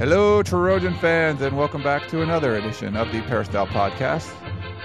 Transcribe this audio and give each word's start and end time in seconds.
Hello, 0.00 0.42
Trojan 0.42 0.94
fans, 0.94 1.42
and 1.42 1.54
welcome 1.58 1.82
back 1.82 2.08
to 2.08 2.22
another 2.22 2.56
edition 2.56 2.96
of 2.96 3.12
the 3.12 3.20
Peristyle 3.20 3.66
Podcast. 3.66 4.32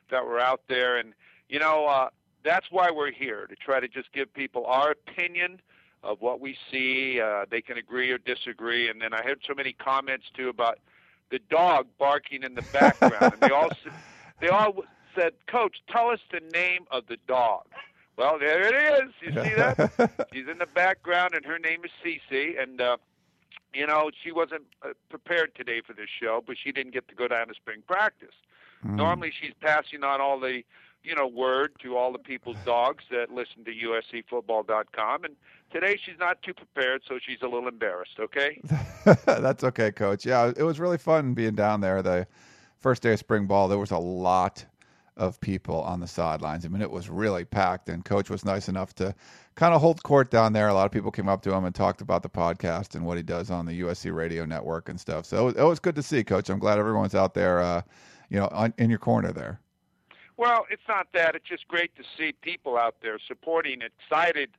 that 0.10 0.26
were 0.26 0.40
out 0.40 0.62
there. 0.68 0.98
And 0.98 1.14
you 1.50 1.60
know, 1.60 1.86
uh, 1.86 2.10
that's 2.44 2.68
why 2.72 2.92
we're 2.92 3.12
here 3.12 3.48
to 3.48 3.56
try 3.56 3.80
to 3.80 3.88
just 3.88 4.12
give 4.12 4.34
people 4.34 4.66
our 4.66 4.92
opinion 4.92 5.62
of 6.04 6.22
what 6.22 6.40
we 6.40 6.58
see. 6.72 7.20
Uh, 7.22 7.46
they 7.50 7.62
can 7.62 7.78
agree 7.78 8.12
or 8.12 8.18
disagree. 8.18 8.90
And 8.90 9.02
then 9.02 9.14
I 9.14 9.24
had 9.24 9.38
so 9.48 9.54
many 9.54 9.74
comments 9.74 10.26
too 10.36 10.50
about 10.50 10.80
the 11.30 11.40
dog 11.50 11.88
barking 11.98 12.44
in 12.44 12.56
the 12.56 12.62
background. 12.74 13.34
and 13.34 13.42
they 13.42 13.50
all 13.50 13.70
they 14.40 14.50
all 14.50 14.84
said, 15.16 15.34
"Coach, 15.48 15.78
tell 15.90 16.10
us 16.10 16.20
the 16.32 16.42
name 16.54 16.86
of 16.92 17.08
the 17.08 17.18
dog." 17.28 17.66
Well, 18.18 18.40
there 18.40 18.62
it 18.62 19.04
is. 19.04 19.14
You 19.22 19.30
see 19.30 19.54
that? 19.56 20.28
She's 20.34 20.48
in 20.48 20.58
the 20.58 20.66
background, 20.66 21.36
and 21.36 21.46
her 21.46 21.60
name 21.60 21.82
is 21.86 21.92
Cece. 22.04 22.62
And 22.62 22.82
uh, 22.82 22.98
you 23.74 23.86
know, 23.86 24.10
she 24.24 24.32
wasn't 24.32 24.64
uh, 24.84 24.90
prepared 25.10 25.56
today 25.56 25.82
for 25.86 25.94
this 25.94 26.10
show, 26.20 26.44
but 26.46 26.58
she 26.62 26.72
didn't 26.72 26.94
get 26.94 27.08
to 27.10 27.16
go 27.16 27.28
down 27.28 27.48
to 27.48 27.54
spring 27.54 27.84
practice. 27.88 28.34
Mm. 28.86 28.96
Normally, 28.96 29.32
she's 29.40 29.54
passing 29.62 30.04
on 30.04 30.20
all 30.20 30.40
the 30.40 30.64
you 31.04 31.16
know 31.16 31.28
word 31.28 31.74
to 31.84 31.96
all 31.96 32.12
the 32.12 32.20
people's 32.20 32.58
dogs 32.66 33.04
that 33.12 33.32
listen 33.32 33.64
to 33.66 33.72
USCFootball.com, 33.72 35.24
and 35.24 35.36
today 35.72 36.00
she's 36.04 36.20
not 36.20 36.42
too 36.42 36.56
prepared, 36.56 37.04
so 37.08 37.20
she's 37.24 37.42
a 37.44 37.48
little 37.48 37.68
embarrassed. 37.68 38.20
Okay. 38.20 38.62
That's 39.26 39.64
okay, 39.64 39.92
Coach. 39.92 40.26
Yeah, 40.26 40.52
it 40.56 40.64
was 40.64 40.80
really 40.80 40.98
fun 40.98 41.36
being 41.36 41.56
down 41.56 41.82
there. 41.82 42.02
The 42.02 42.28
first 42.80 43.04
day 43.04 43.14
of 43.14 43.20
spring 43.20 43.48
ball, 43.48 43.68
there 43.68 43.78
was 43.78 43.92
a 43.92 43.98
lot 43.98 44.66
of 45.18 45.40
people 45.42 45.82
on 45.82 46.00
the 46.00 46.08
sidelines. 46.08 46.64
I 46.64 46.70
mean, 46.70 46.82
it 46.82 46.92
was 46.92 47.10
really 47.10 47.44
packed, 47.44 47.90
and 47.90 48.06
Coach 48.06 48.30
was 48.30 48.46
nice 48.46 48.70
enough 48.70 48.94
to 48.96 49.16
kind 49.56 49.74
of 49.74 49.82
hold 49.82 50.04
court 50.04 50.30
down 50.30 50.54
there. 50.54 50.68
A 50.68 50.74
lot 50.74 50.86
of 50.86 50.92
people 50.92 51.12
came 51.12 51.28
up 51.28 51.42
to 51.44 51.54
him 51.54 51.66
and 51.66 51.74
talked 51.74 52.02
about 52.02 52.22
the 52.22 52.30
podcast 52.30 52.96
and 52.96 53.06
what 53.06 53.18
he 53.18 53.24
does 53.24 53.50
on 53.50 53.66
the 53.66 53.82
USC 53.82 54.14
Radio 54.14 54.46
Network 54.46 54.90
and 54.90 55.00
stuff. 55.00 55.26
So 55.26 55.42
it 55.42 55.44
was, 55.44 55.56
it 55.56 55.64
was 55.64 55.80
good 55.80 55.96
to 55.96 56.04
see, 56.04 56.24
Coach. 56.24 56.50
I'm 56.50 56.60
glad 56.60 56.78
everyone's 56.78 57.16
out 57.16 57.34
there, 57.34 57.60
uh, 57.60 57.82
you 58.30 58.40
know, 58.40 58.48
on, 58.52 58.74
in 58.78 58.90
your 58.90 59.00
corner 59.00 59.32
there. 59.32 59.60
Well, 60.38 60.68
it's 60.70 60.88
not 60.88 61.08
that. 61.14 61.36
It's 61.36 61.48
just 61.48 61.68
great 61.68 61.96
to 61.96 62.04
see 62.16 62.34
people 62.44 62.78
out 62.78 62.98
there 63.02 63.18
supporting, 63.28 63.82
excited 63.82 64.52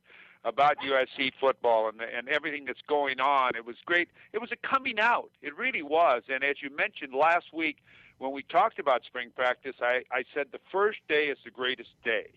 about 0.45 0.77
USC 0.79 1.31
football 1.39 1.89
and 1.89 2.01
and 2.01 2.29
everything 2.29 2.65
that's 2.65 2.81
going 2.87 3.19
on. 3.19 3.55
It 3.55 3.65
was 3.65 3.75
great. 3.85 4.09
It 4.33 4.39
was 4.39 4.51
a 4.51 4.55
coming 4.67 4.99
out. 4.99 5.31
It 5.41 5.57
really 5.57 5.81
was. 5.81 6.23
And 6.29 6.43
as 6.43 6.61
you 6.61 6.69
mentioned 6.75 7.13
last 7.13 7.53
week 7.53 7.77
when 8.19 8.31
we 8.31 8.43
talked 8.43 8.79
about 8.79 9.03
spring 9.05 9.31
practice, 9.35 9.75
I, 9.81 10.03
I 10.11 10.23
said 10.33 10.47
the 10.51 10.59
first 10.71 10.99
day 11.07 11.27
is 11.27 11.37
the 11.43 11.51
greatest 11.51 11.89
day. 12.03 12.27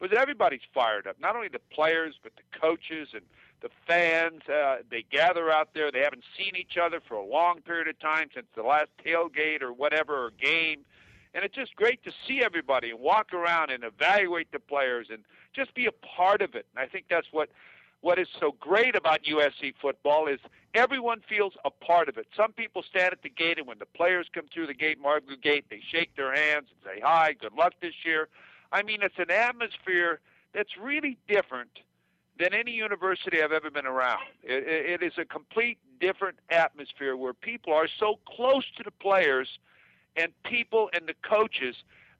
Because 0.00 0.16
everybody's 0.16 0.60
fired 0.72 1.06
up. 1.08 1.16
Not 1.20 1.34
only 1.34 1.48
the 1.48 1.60
players, 1.72 2.14
but 2.22 2.32
the 2.36 2.58
coaches 2.60 3.08
and 3.14 3.22
the 3.62 3.68
fans. 3.86 4.42
Uh, 4.48 4.76
they 4.90 5.04
gather 5.10 5.50
out 5.50 5.70
there. 5.74 5.90
They 5.90 6.00
haven't 6.00 6.24
seen 6.36 6.54
each 6.54 6.76
other 6.80 7.00
for 7.00 7.14
a 7.14 7.24
long 7.24 7.60
period 7.62 7.88
of 7.88 7.98
time 7.98 8.28
since 8.32 8.46
the 8.54 8.62
last 8.62 8.90
tailgate 9.04 9.62
or 9.62 9.72
whatever 9.72 10.24
or 10.24 10.30
game. 10.30 10.84
And 11.34 11.44
it's 11.44 11.54
just 11.54 11.74
great 11.74 12.02
to 12.04 12.12
see 12.26 12.42
everybody 12.44 12.90
and 12.90 13.00
walk 13.00 13.32
around 13.32 13.70
and 13.70 13.82
evaluate 13.84 14.52
the 14.52 14.60
players 14.60 15.08
and 15.10 15.24
just 15.52 15.74
be 15.74 15.86
a 15.86 15.92
part 15.92 16.42
of 16.42 16.54
it. 16.54 16.66
And 16.74 16.84
I 16.84 16.88
think 16.88 17.06
that's 17.10 17.28
what 17.32 17.50
what 18.00 18.18
is 18.18 18.28
so 18.38 18.54
great 18.60 18.94
about 18.94 19.24
USC 19.24 19.74
football 19.80 20.28
is 20.28 20.38
everyone 20.74 21.20
feels 21.28 21.54
a 21.64 21.70
part 21.70 22.08
of 22.08 22.16
it. 22.16 22.26
Some 22.36 22.52
people 22.52 22.82
stand 22.82 23.12
at 23.12 23.22
the 23.22 23.28
gate, 23.28 23.58
and 23.58 23.66
when 23.66 23.78
the 23.78 23.86
players 23.86 24.28
come 24.32 24.44
through 24.52 24.66
the 24.68 24.74
gate, 24.74 25.00
Marv 25.00 25.26
Goux 25.26 25.36
Gate, 25.36 25.64
they 25.70 25.80
shake 25.90 26.14
their 26.16 26.34
hands 26.34 26.66
and 26.70 26.78
say, 26.84 27.00
"Hi, 27.00 27.32
good 27.32 27.52
luck 27.54 27.74
this 27.80 28.04
year." 28.04 28.28
I 28.70 28.82
mean, 28.82 29.02
it's 29.02 29.18
an 29.18 29.30
atmosphere 29.30 30.20
that's 30.52 30.76
really 30.76 31.16
different 31.26 31.80
than 32.38 32.54
any 32.54 32.70
university 32.70 33.42
I've 33.42 33.52
ever 33.52 33.70
been 33.70 33.86
around. 33.86 34.22
It, 34.42 35.00
it 35.00 35.02
is 35.02 35.18
a 35.18 35.24
complete 35.24 35.78
different 36.00 36.38
atmosphere 36.50 37.16
where 37.16 37.32
people 37.32 37.72
are 37.72 37.88
so 37.98 38.20
close 38.26 38.64
to 38.76 38.84
the 38.84 38.92
players 38.92 39.58
and 40.16 40.32
people 40.44 40.88
and 40.92 41.08
the 41.08 41.14
coaches 41.28 41.76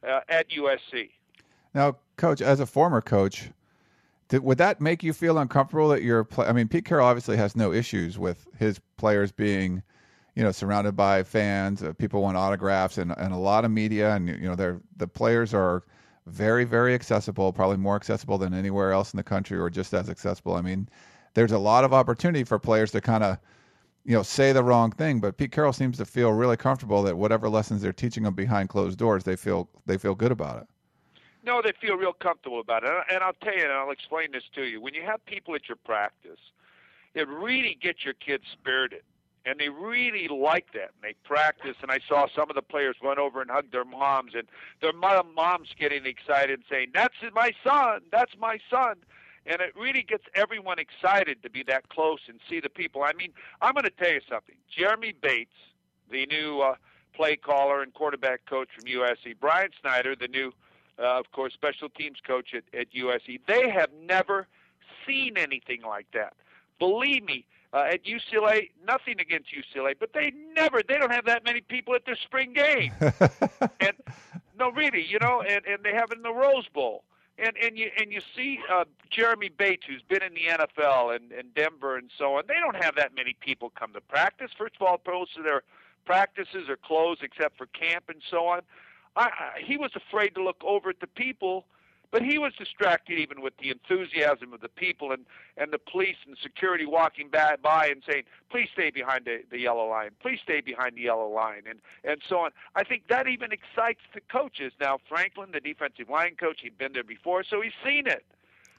uh, 0.06 0.20
at 0.29 0.50
USC. 0.50 1.11
Now, 1.75 1.97
coach, 2.17 2.41
as 2.41 2.61
a 2.61 2.67
former 2.67 3.00
coach, 3.00 3.50
did, 4.28 4.42
would 4.42 4.58
that 4.58 4.80
make 4.80 5.02
you 5.02 5.12
feel 5.12 5.38
uncomfortable 5.38 5.88
that 5.88 6.02
you're? 6.02 6.25
Play- 6.25 6.46
I 6.46 6.52
mean, 6.52 6.69
Pete 6.69 6.84
Carroll 6.84 7.06
obviously 7.06 7.36
has 7.36 7.56
no 7.56 7.72
issues 7.72 8.19
with 8.19 8.46
his 8.58 8.80
players 8.96 9.32
being, 9.32 9.82
you 10.34 10.42
know, 10.42 10.52
surrounded 10.52 10.96
by 10.96 11.22
fans. 11.22 11.82
Uh, 11.82 11.92
people 11.92 12.22
want 12.22 12.36
autographs 12.36 12.98
and, 12.98 13.12
and 13.16 13.32
a 13.32 13.38
lot 13.38 13.64
of 13.64 13.70
media, 13.70 14.14
and 14.14 14.28
you 14.28 14.48
know, 14.48 14.54
they're 14.54 14.80
the 14.96 15.08
players 15.08 15.54
are 15.54 15.84
very 16.26 16.64
very 16.64 16.94
accessible, 16.94 17.52
probably 17.52 17.78
more 17.78 17.96
accessible 17.96 18.38
than 18.38 18.52
anywhere 18.52 18.92
else 18.92 19.12
in 19.12 19.16
the 19.16 19.22
country, 19.22 19.58
or 19.58 19.70
just 19.70 19.94
as 19.94 20.10
accessible. 20.10 20.54
I 20.54 20.62
mean, 20.62 20.88
there's 21.34 21.52
a 21.52 21.58
lot 21.58 21.84
of 21.84 21.94
opportunity 21.94 22.44
for 22.44 22.58
players 22.58 22.90
to 22.92 23.00
kind 23.00 23.25
of 23.25 23.38
you 24.04 24.14
know, 24.14 24.22
say 24.22 24.52
the 24.52 24.64
wrong 24.64 24.90
thing. 24.90 25.20
But 25.20 25.36
Pete 25.36 25.52
Carroll 25.52 25.75
seems 25.75 25.98
to 25.98 26.06
feel 26.06 26.32
really 26.32 26.56
comfortable 26.56 27.02
that 27.02 27.19
whatever 27.19 27.48
lessons 27.48 27.82
they're 27.82 27.92
teaching 27.92 28.22
them 28.22 28.34
behind 28.34 28.70
closed 28.70 28.98
doors, 28.98 29.25
they 29.25 29.36
feel 29.36 29.69
they 29.84 29.98
feel 29.98 30.14
good 30.14 30.32
about 30.32 30.62
it. 30.62 30.66
No, 31.49 31.62
they 31.62 31.73
feel 31.81 31.97
real 31.97 32.12
comfortable 32.12 32.61
about 32.61 32.85
it. 32.85 32.91
And 33.11 33.25
I'll 33.25 33.33
tell 33.33 33.56
you, 33.56 33.62
and 33.62 33.73
I'll 33.73 33.91
explain 33.91 34.33
this 34.33 34.43
to 34.55 34.65
you. 34.65 34.83
When 34.83 34.93
you 34.93 35.03
have 35.03 35.25
people 35.25 35.55
at 35.55 35.67
your 35.67 35.77
practice, 35.77 36.39
it 37.15 37.27
really 37.27 37.79
gets 37.81 38.05
your 38.05 38.12
kids 38.12 38.45
spirited. 38.53 39.00
And 39.47 39.59
they 39.59 39.71
really 39.71 40.29
like 40.29 40.67
that. 40.75 40.91
And 40.93 41.03
they 41.03 41.15
practice. 41.25 41.77
And 41.81 41.91
I 41.91 42.00
saw 42.06 42.27
some 42.37 42.50
of 42.50 42.55
the 42.55 42.61
players 42.61 42.97
run 43.03 43.19
over 43.19 43.41
and 43.41 43.50
hug 43.50 43.73
their 43.73 43.87
moms, 43.87 44.33
and 44.35 44.47
their 44.83 44.93
moms 44.93 45.71
getting 45.81 46.05
excited 46.05 46.50
and 46.50 46.65
saying, 46.71 46.89
That's 46.93 47.15
my 47.35 47.53
son. 47.65 48.03
That's 48.12 48.37
my 48.39 48.59
son 48.71 48.97
and 49.50 49.62
it 49.62 49.75
really 49.75 50.03
gets 50.03 50.25
everyone 50.35 50.79
excited 50.79 51.43
to 51.43 51.49
be 51.49 51.62
that 51.62 51.89
close 51.89 52.19
and 52.29 52.39
see 52.50 52.61
the 52.61 52.69
people. 52.69 53.03
I 53.03 53.15
mean, 53.15 53.33
I'm 53.62 53.73
going 53.73 53.85
to 53.85 53.91
tell 53.91 54.12
you 54.12 54.21
something. 54.29 54.56
Jeremy 54.69 55.15
Bates, 55.23 55.55
the 56.11 56.27
new 56.27 56.61
uh, 56.61 56.75
play 57.15 57.37
caller 57.37 57.83
and 57.83 57.95
quarterback 57.95 58.45
coach 58.45 58.69
from 58.75 58.85
USC, 58.85 59.35
Brian 59.41 59.71
Schneider, 59.81 60.15
the 60.15 60.29
new, 60.29 60.53
uh, 60.99 61.19
of 61.19 61.31
course, 61.33 61.53
special 61.53 61.89
teams 61.89 62.19
coach 62.27 62.55
at, 62.55 62.65
at 62.79 62.93
USC, 62.93 63.41
they 63.47 63.71
have 63.71 63.91
never 64.03 64.47
seen 65.06 65.37
anything 65.37 65.83
like 65.83 66.06
that. 66.12 66.35
Believe 66.79 67.25
me, 67.25 67.45
uh, 67.73 67.87
at 67.93 68.05
UCLA, 68.05 68.71
nothing 68.87 69.21
against 69.21 69.49
UCLA, 69.50 69.95
but 69.99 70.12
they 70.12 70.33
never, 70.55 70.81
they 70.87 70.97
don't 70.97 71.12
have 71.12 71.27
that 71.27 71.45
many 71.45 71.61
people 71.61 71.95
at 71.95 72.05
their 72.06 72.17
spring 72.17 72.53
game. 72.53 72.93
and 73.81 73.93
no, 74.59 74.71
really, 74.71 75.05
you 75.05 75.19
know, 75.21 75.43
and, 75.43 75.65
and 75.67 75.83
they 75.83 75.93
have 75.93 76.11
it 76.11 76.17
in 76.17 76.23
the 76.23 76.33
Rose 76.33 76.67
Bowl 76.73 77.05
and 77.39 77.56
and 77.62 77.79
you 77.79 77.91
and 77.99 78.12
you 78.12 78.21
see 78.37 78.59
uh, 78.73 78.85
Jeremy 79.11 79.49
Bates, 79.49 79.85
who's 79.87 80.03
been 80.03 80.23
in 80.23 80.35
the 80.35 80.47
NFL 80.50 81.15
and, 81.15 81.33
and 81.33 81.55
Denver 81.55 81.97
and 81.97 82.11
so 82.19 82.35
on. 82.37 82.45
They 82.49 82.55
don't 82.55 82.83
have 82.83 82.97
that 82.97 83.15
many 83.15 83.37
people 83.41 83.73
come 83.79 83.93
to 83.93 84.00
practice. 84.00 84.50
First 84.56 84.75
of 84.81 84.87
all, 84.87 85.00
most 85.06 85.37
of 85.37 85.45
their 85.45 85.62
practices 86.05 86.69
are 86.69 86.77
closed 86.77 87.23
except 87.23 87.56
for 87.56 87.67
camp 87.67 88.05
and 88.09 88.23
so 88.31 88.47
on. 88.47 88.61
I, 89.19 89.25
I, 89.25 89.61
he 89.62 89.76
was 89.76 89.91
afraid 89.94 90.35
to 90.37 90.43
look 90.43 90.62
over 90.65 90.88
at 90.88 91.00
the 91.00 91.06
people 91.06 91.67
but 92.11 92.23
he 92.23 92.38
was 92.38 92.53
distracted 92.59 93.19
even 93.19 93.43
with 93.43 93.55
the 93.59 93.70
enthusiasm 93.70 94.53
of 94.53 94.61
the 94.61 94.69
people 94.69 95.12
and, 95.12 95.26
and 95.56 95.73
the 95.73 95.79
police 95.79 96.17
and 96.26 96.37
security 96.43 96.87
walking 96.87 97.29
by, 97.31 97.56
by 97.62 97.88
and 97.88 98.03
saying, 98.09 98.23
please 98.50 98.69
stay 98.73 98.91
behind 98.91 99.26
the, 99.26 99.41
the 99.50 99.59
yellow 99.59 99.87
line, 99.87 100.11
please 100.20 100.38
stay 100.43 100.61
behind 100.61 100.97
the 100.97 101.03
yellow 101.03 101.29
line, 101.29 101.62
and, 101.69 101.81
and 102.05 102.23
so 102.26 102.38
on. 102.38 102.50
I 102.75 102.85
think 102.85 103.09
that 103.09 103.29
even 103.29 103.53
excites 103.53 104.00
the 104.15 104.20
coaches. 104.32 104.73
Now, 104.81 104.99
Franklin, 105.09 105.50
the 105.53 105.61
defensive 105.61 106.09
line 106.09 106.37
coach, 106.37 106.61
he'd 106.62 106.79
been 106.79 106.94
there 106.94 107.05
before, 107.05 107.44
so 107.44 107.61
he's 107.61 107.73
seen 107.85 108.06
it. 108.06 108.25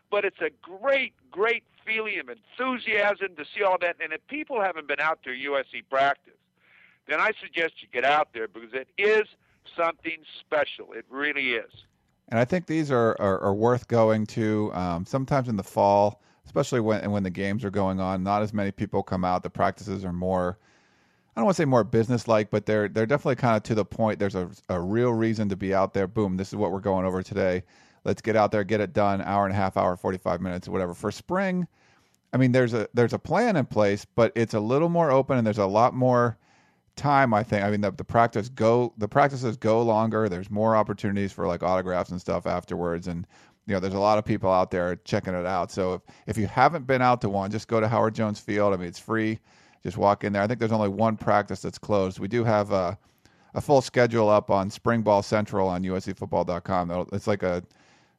But 0.09 0.25
it's 0.25 0.41
a 0.41 0.49
great, 0.63 1.13
great 1.29 1.63
feeling 1.85 2.19
of 2.19 2.29
enthusiasm 2.29 3.35
to 3.37 3.45
see 3.55 3.63
all 3.63 3.77
that. 3.79 3.97
And 4.03 4.11
if 4.11 4.25
people 4.27 4.59
haven't 4.59 4.87
been 4.87 4.99
out 4.99 5.21
to 5.23 5.29
USC 5.29 5.83
practice, 5.87 6.33
then 7.07 7.19
I 7.19 7.31
suggest 7.39 7.73
you 7.81 7.87
get 7.93 8.05
out 8.05 8.29
there 8.33 8.47
because 8.47 8.73
it 8.73 8.87
is 8.97 9.27
something 9.75 10.17
special. 10.41 10.93
It 10.93 11.05
really 11.09 11.53
is 11.53 11.85
and 12.29 12.39
I 12.39 12.45
think 12.45 12.67
these 12.67 12.91
are 12.91 13.15
are, 13.19 13.39
are 13.41 13.53
worth 13.53 13.87
going 13.87 14.25
to. 14.27 14.71
Um, 14.73 15.05
sometimes 15.05 15.49
in 15.49 15.57
the 15.57 15.63
fall, 15.63 16.21
especially 16.45 16.79
when 16.79 17.09
when 17.11 17.23
the 17.23 17.29
games 17.29 17.65
are 17.65 17.71
going 17.71 17.99
on, 17.99 18.23
not 18.23 18.41
as 18.41 18.53
many 18.53 18.71
people 18.71 19.03
come 19.03 19.25
out. 19.25 19.43
The 19.43 19.49
practices 19.49 20.05
are 20.05 20.13
more. 20.13 20.57
I 21.35 21.39
don't 21.41 21.45
want 21.45 21.55
to 21.55 21.61
say 21.61 21.65
more 21.65 21.83
business-like, 21.83 22.49
but 22.51 22.65
they're 22.65 22.87
they're 22.87 23.05
definitely 23.05 23.35
kind 23.35 23.57
of 23.57 23.63
to 23.63 23.75
the 23.75 23.85
point. 23.85 24.19
There's 24.19 24.35
a 24.35 24.49
a 24.69 24.79
real 24.79 25.11
reason 25.11 25.49
to 25.49 25.55
be 25.55 25.73
out 25.73 25.93
there. 25.93 26.07
Boom! 26.07 26.37
This 26.37 26.49
is 26.49 26.55
what 26.55 26.71
we're 26.71 26.79
going 26.79 27.05
over 27.05 27.23
today. 27.23 27.63
Let's 28.05 28.21
get 28.21 28.35
out 28.35 28.51
there, 28.51 28.63
get 28.63 28.79
it 28.79 28.93
done. 28.93 29.21
Hour 29.21 29.45
and 29.45 29.53
a 29.53 29.57
half, 29.57 29.75
hour, 29.75 29.97
forty-five 29.97 30.39
minutes, 30.39 30.67
whatever. 30.69 30.93
For 30.93 31.11
spring, 31.11 31.67
I 32.31 32.37
mean, 32.37 32.51
there's 32.51 32.75
a 32.75 32.87
there's 32.93 33.13
a 33.13 33.19
plan 33.19 33.55
in 33.55 33.65
place, 33.65 34.05
but 34.05 34.31
it's 34.35 34.53
a 34.53 34.59
little 34.59 34.89
more 34.89 35.09
open, 35.11 35.37
and 35.37 35.47
there's 35.47 35.57
a 35.57 35.65
lot 35.65 35.95
more 35.95 36.37
time 36.99 37.33
i 37.33 37.41
think 37.41 37.63
i 37.63 37.71
mean 37.71 37.81
the, 37.81 37.91
the 37.91 38.03
practice 38.03 38.49
go 38.49 38.93
the 38.97 39.07
practices 39.07 39.57
go 39.57 39.81
longer. 39.81 40.29
There's 40.29 40.51
more 40.51 40.75
opportunities 40.75 41.31
for 41.31 41.47
like 41.47 41.63
autographs 41.63 42.11
and 42.11 42.19
stuff 42.19 42.45
afterwards. 42.45 43.07
And 43.07 43.25
you 43.65 43.73
know 43.73 43.79
there's 43.79 43.93
a 43.93 43.99
lot 43.99 44.17
of 44.17 44.25
people 44.25 44.51
out 44.51 44.71
there 44.71 44.97
checking 45.05 45.33
it 45.33 45.45
out. 45.45 45.71
So 45.71 45.93
if, 45.93 46.01
if 46.27 46.37
you 46.37 46.47
haven't 46.47 46.85
been 46.85 47.01
out 47.01 47.21
to 47.21 47.29
one 47.29 47.51
just 47.51 47.67
go 47.67 47.79
to 47.79 47.87
howard 47.87 48.15
jones 48.15 48.39
field. 48.39 48.73
I 48.73 48.77
mean 48.77 48.87
it's 48.87 48.99
free. 48.99 49.39
Just 49.81 49.97
walk 49.97 50.23
in 50.25 50.33
there. 50.33 50.41
I 50.41 50.47
think 50.47 50.59
there's 50.59 50.73
only 50.73 50.89
one 50.89 51.15
practice 51.15 51.61
that's 51.61 51.77
closed. 51.77 52.19
We 52.19 52.27
do 52.27 52.43
have 52.43 52.71
a, 52.71 52.97
a 53.53 53.61
full 53.61 53.81
schedule 53.81 54.27
up 54.27 54.51
on 54.51 54.69
spring 54.69 55.01
ball 55.01 55.23
central 55.23 55.69
on 55.69 55.83
uscfootball.com 55.83 57.07
it's 57.13 57.27
like 57.27 57.43
a 57.43 57.63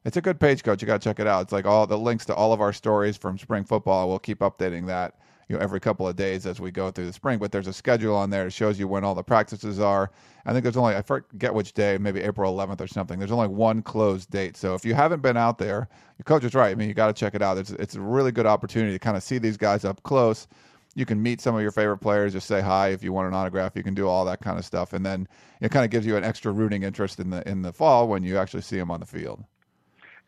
it's 0.06 0.16
a 0.16 0.22
good 0.22 0.40
page 0.40 0.64
coach. 0.64 0.80
You 0.80 0.86
got 0.86 1.02
to 1.02 1.04
check 1.04 1.20
it 1.20 1.26
out. 1.26 1.42
It's 1.42 1.52
like 1.52 1.66
all 1.66 1.86
the 1.86 1.98
links 1.98 2.24
to 2.26 2.34
all 2.34 2.54
of 2.54 2.62
our 2.62 2.72
stories 2.72 3.18
from 3.18 3.36
spring 3.36 3.64
football. 3.64 4.08
We'll 4.08 4.18
keep 4.18 4.38
updating 4.38 4.86
that 4.86 5.18
you 5.50 5.56
know 5.56 5.62
every 5.62 5.80
couple 5.80 6.06
of 6.06 6.14
days 6.14 6.46
as 6.46 6.60
we 6.60 6.70
go 6.70 6.92
through 6.92 7.06
the 7.06 7.12
spring. 7.12 7.40
But 7.40 7.50
there's 7.50 7.66
a 7.66 7.72
schedule 7.72 8.14
on 8.14 8.30
there 8.30 8.44
that 8.44 8.52
shows 8.52 8.78
you 8.78 8.86
when 8.86 9.02
all 9.02 9.16
the 9.16 9.24
practices 9.24 9.80
are. 9.80 10.12
I 10.46 10.52
think 10.52 10.62
there's 10.62 10.76
only 10.76 10.94
I 10.94 11.02
forget 11.02 11.52
which 11.52 11.72
day, 11.72 11.98
maybe 11.98 12.20
April 12.20 12.56
11th 12.56 12.80
or 12.80 12.86
something. 12.86 13.18
There's 13.18 13.32
only 13.32 13.48
one 13.48 13.82
closed 13.82 14.30
date. 14.30 14.56
So 14.56 14.74
if 14.74 14.84
you 14.84 14.94
haven't 14.94 15.22
been 15.22 15.36
out 15.36 15.58
there, 15.58 15.88
your 16.18 16.24
coach 16.24 16.44
is 16.44 16.54
right. 16.54 16.70
I 16.70 16.76
mean, 16.76 16.86
you 16.86 16.94
got 16.94 17.08
to 17.08 17.12
check 17.12 17.34
it 17.34 17.42
out. 17.42 17.58
It's 17.58 17.72
it's 17.72 17.96
a 17.96 18.00
really 18.00 18.30
good 18.30 18.46
opportunity 18.46 18.92
to 18.92 18.98
kind 19.00 19.16
of 19.16 19.24
see 19.24 19.38
these 19.38 19.56
guys 19.56 19.84
up 19.84 20.00
close. 20.04 20.46
You 20.94 21.04
can 21.04 21.20
meet 21.20 21.40
some 21.40 21.56
of 21.56 21.62
your 21.62 21.72
favorite 21.72 21.98
players, 21.98 22.32
just 22.32 22.46
say 22.46 22.60
hi 22.60 22.88
if 22.88 23.02
you 23.02 23.12
want 23.12 23.26
an 23.26 23.34
autograph. 23.34 23.72
You 23.74 23.82
can 23.82 23.94
do 23.94 24.06
all 24.06 24.24
that 24.26 24.40
kind 24.40 24.56
of 24.56 24.64
stuff, 24.64 24.92
and 24.92 25.04
then 25.04 25.26
it 25.60 25.72
kind 25.72 25.84
of 25.84 25.90
gives 25.90 26.06
you 26.06 26.16
an 26.16 26.22
extra 26.22 26.52
rooting 26.52 26.84
interest 26.84 27.18
in 27.18 27.30
the 27.30 27.48
in 27.48 27.62
the 27.62 27.72
fall 27.72 28.06
when 28.06 28.22
you 28.22 28.38
actually 28.38 28.62
see 28.62 28.76
them 28.76 28.90
on 28.90 29.00
the 29.00 29.06
field. 29.06 29.42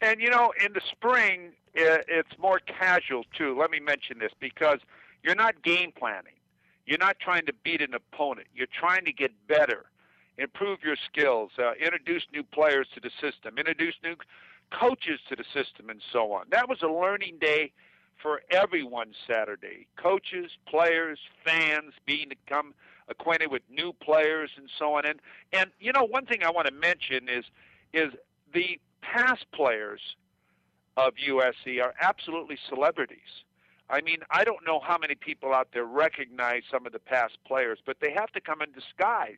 And 0.01 0.21
you 0.21 0.31
know, 0.31 0.53
in 0.65 0.73
the 0.73 0.81
spring, 0.81 1.53
it's 1.75 2.39
more 2.39 2.59
casual 2.59 3.25
too. 3.37 3.57
Let 3.59 3.71
me 3.71 3.81
mention 3.81 4.19
this 4.19 4.33
because 4.41 4.81
you're 5.23 5.35
not 5.35 5.63
game 5.63 5.93
planning. 5.97 6.35
You're 6.87 6.99
not 6.99 7.19
trying 7.21 7.47
to 7.47 7.53
beat 7.63 7.81
an 7.81 7.95
opponent. 7.95 8.49
You're 8.55 8.67
trying 8.67 9.05
to 9.05 9.13
get 9.13 9.31
better, 9.47 9.87
improve 10.37 10.81
your 10.83 10.97
skills, 10.97 11.53
uh, 11.59 11.73
introduce 11.75 12.25
new 12.33 12.43
players 12.43 12.89
to 12.95 13.01
the 13.01 13.11
system, 13.21 13.57
introduce 13.57 13.95
new 14.03 14.17
coaches 14.71 15.21
to 15.29 15.37
the 15.37 15.45
system, 15.45 15.91
and 15.91 16.03
so 16.13 16.33
on. 16.33 16.47
That 16.51 16.69
was 16.69 16.83
a 16.83 16.89
learning 16.89 17.39
day 17.41 17.73
for 18.21 18.43
everyone 18.51 19.13
Saturday. 19.27 19.87
Coaches, 19.97 20.51
players, 20.67 21.19
fans 21.45 21.93
being 22.07 22.29
become 22.29 22.75
acquainted 23.09 23.51
with 23.51 23.63
new 23.71 23.93
players 23.93 24.51
and 24.57 24.69
so 24.79 24.95
on. 24.95 25.05
And 25.05 25.21
and 25.53 25.71
you 25.81 25.93
know 25.93 26.05
one 26.05 26.27
thing 26.27 26.43
I 26.45 26.51
want 26.51 26.67
to 26.67 26.75
mention 26.75 27.29
is 27.29 27.45
is 27.93 28.13
the 28.55 28.79
past 29.03 29.45
players 29.53 30.01
of 30.97 31.15
USC 31.15 31.83
are 31.83 31.95
absolutely 32.01 32.59
celebrities. 32.69 33.45
I 33.91 34.01
mean, 34.01 34.19
I 34.31 34.45
don't 34.45 34.65
know 34.67 34.81
how 34.81 34.97
many 34.99 35.15
people 35.15 35.53
out 35.53 35.69
there 35.73 35.85
recognize 35.85 36.63
some 36.71 36.87
of 36.87 36.93
the 36.93 36.99
past 36.99 37.37
players, 37.47 37.79
but 37.85 37.99
they 38.01 38.13
have 38.13 38.33
to 38.33 38.41
come 38.41 38.63
in 38.63 38.73
disguise. 38.73 39.37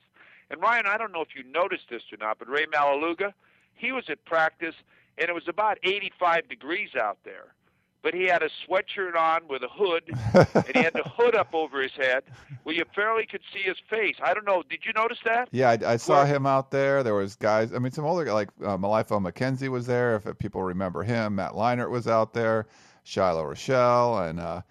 And 0.51 0.61
Ryan, 0.61 0.87
I 0.87 0.97
don't 0.99 1.13
know 1.13 1.23
if 1.23 1.35
you 1.35 1.43
noticed 1.51 1.85
this 1.91 2.03
or 2.13 2.19
not, 2.19 2.39
but 2.39 2.49
Rey 2.49 2.67
Maualuga, 2.67 3.33
he 3.75 3.93
was 3.93 4.05
at 4.09 4.25
practice, 4.25 4.75
and 5.19 5.29
it 5.29 5.33
was 5.33 5.49
about 5.49 5.79
85 5.83 6.49
degrees 6.49 6.91
out 6.95 7.19
there. 7.25 7.55
But 8.03 8.13
he 8.13 8.25
had 8.25 8.43
a 8.43 8.51
sweatshirt 8.69 9.17
on 9.17 9.49
with 9.49 9.63
a 9.63 9.69
hood, 9.69 10.03
and 10.55 10.77
he 10.77 10.83
had 10.83 10.93
the 10.93 11.05
hood 11.05 11.35
up 11.35 11.55
over 11.55 11.81
his 11.83 11.93
head, 11.93 12.23
where 12.63 12.75
you 12.75 12.85
fairly 12.95 13.25
could 13.25 13.41
see 13.51 13.63
his 13.63 13.79
face. 13.89 14.17
I 14.23 14.35
don't 14.35 14.45
know. 14.45 14.63
Did 14.69 14.81
you 14.85 14.93
notice 14.93 15.19
that? 15.25 15.49
Yeah, 15.53 15.71
I, 15.71 15.93
I 15.93 15.97
saw 15.97 16.27
him 16.27 16.45
out 16.45 16.71
there. 16.71 17.03
There 17.03 17.15
was 17.15 17.35
guys. 17.35 17.73
I 17.73 17.79
mean, 17.79 17.93
some 17.93 18.05
older 18.05 18.31
like 18.31 18.51
uh, 18.63 18.77
Malaefou 18.77 19.27
MacKenzie 19.27 19.71
was 19.71 19.87
there. 19.87 20.17
If 20.17 20.39
people 20.39 20.63
remember 20.63 21.03
him, 21.03 21.37
Matt 21.37 21.53
Leinart 21.53 21.89
was 21.91 22.07
out 22.07 22.35
there. 22.35 22.67
Shiloh 23.05 23.45
Rochelle, 23.45 24.19
and 24.19 24.41
uh, 24.41 24.63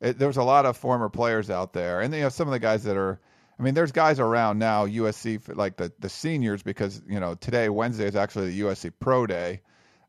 it, 0.00 0.18
there 0.18 0.28
was 0.28 0.36
a 0.36 0.42
lot 0.42 0.66
of 0.66 0.76
former 0.76 1.08
players 1.08 1.50
out 1.50 1.72
there, 1.72 2.00
and 2.00 2.14
you 2.14 2.20
know 2.20 2.28
some 2.28 2.46
of 2.46 2.52
the 2.52 2.60
guys 2.60 2.84
that 2.84 2.96
are. 2.96 3.18
I 3.58 3.64
mean, 3.64 3.74
there's 3.74 3.90
guys 3.90 4.20
around 4.20 4.60
now 4.60 4.86
USC 4.86 5.56
like 5.56 5.76
the 5.76 5.92
the 5.98 6.08
seniors 6.08 6.62
because 6.62 7.02
you 7.08 7.18
know 7.18 7.34
today 7.34 7.68
Wednesday 7.68 8.06
is 8.06 8.14
actually 8.14 8.50
the 8.50 8.60
USC 8.60 8.92
Pro 9.00 9.26
Day. 9.26 9.62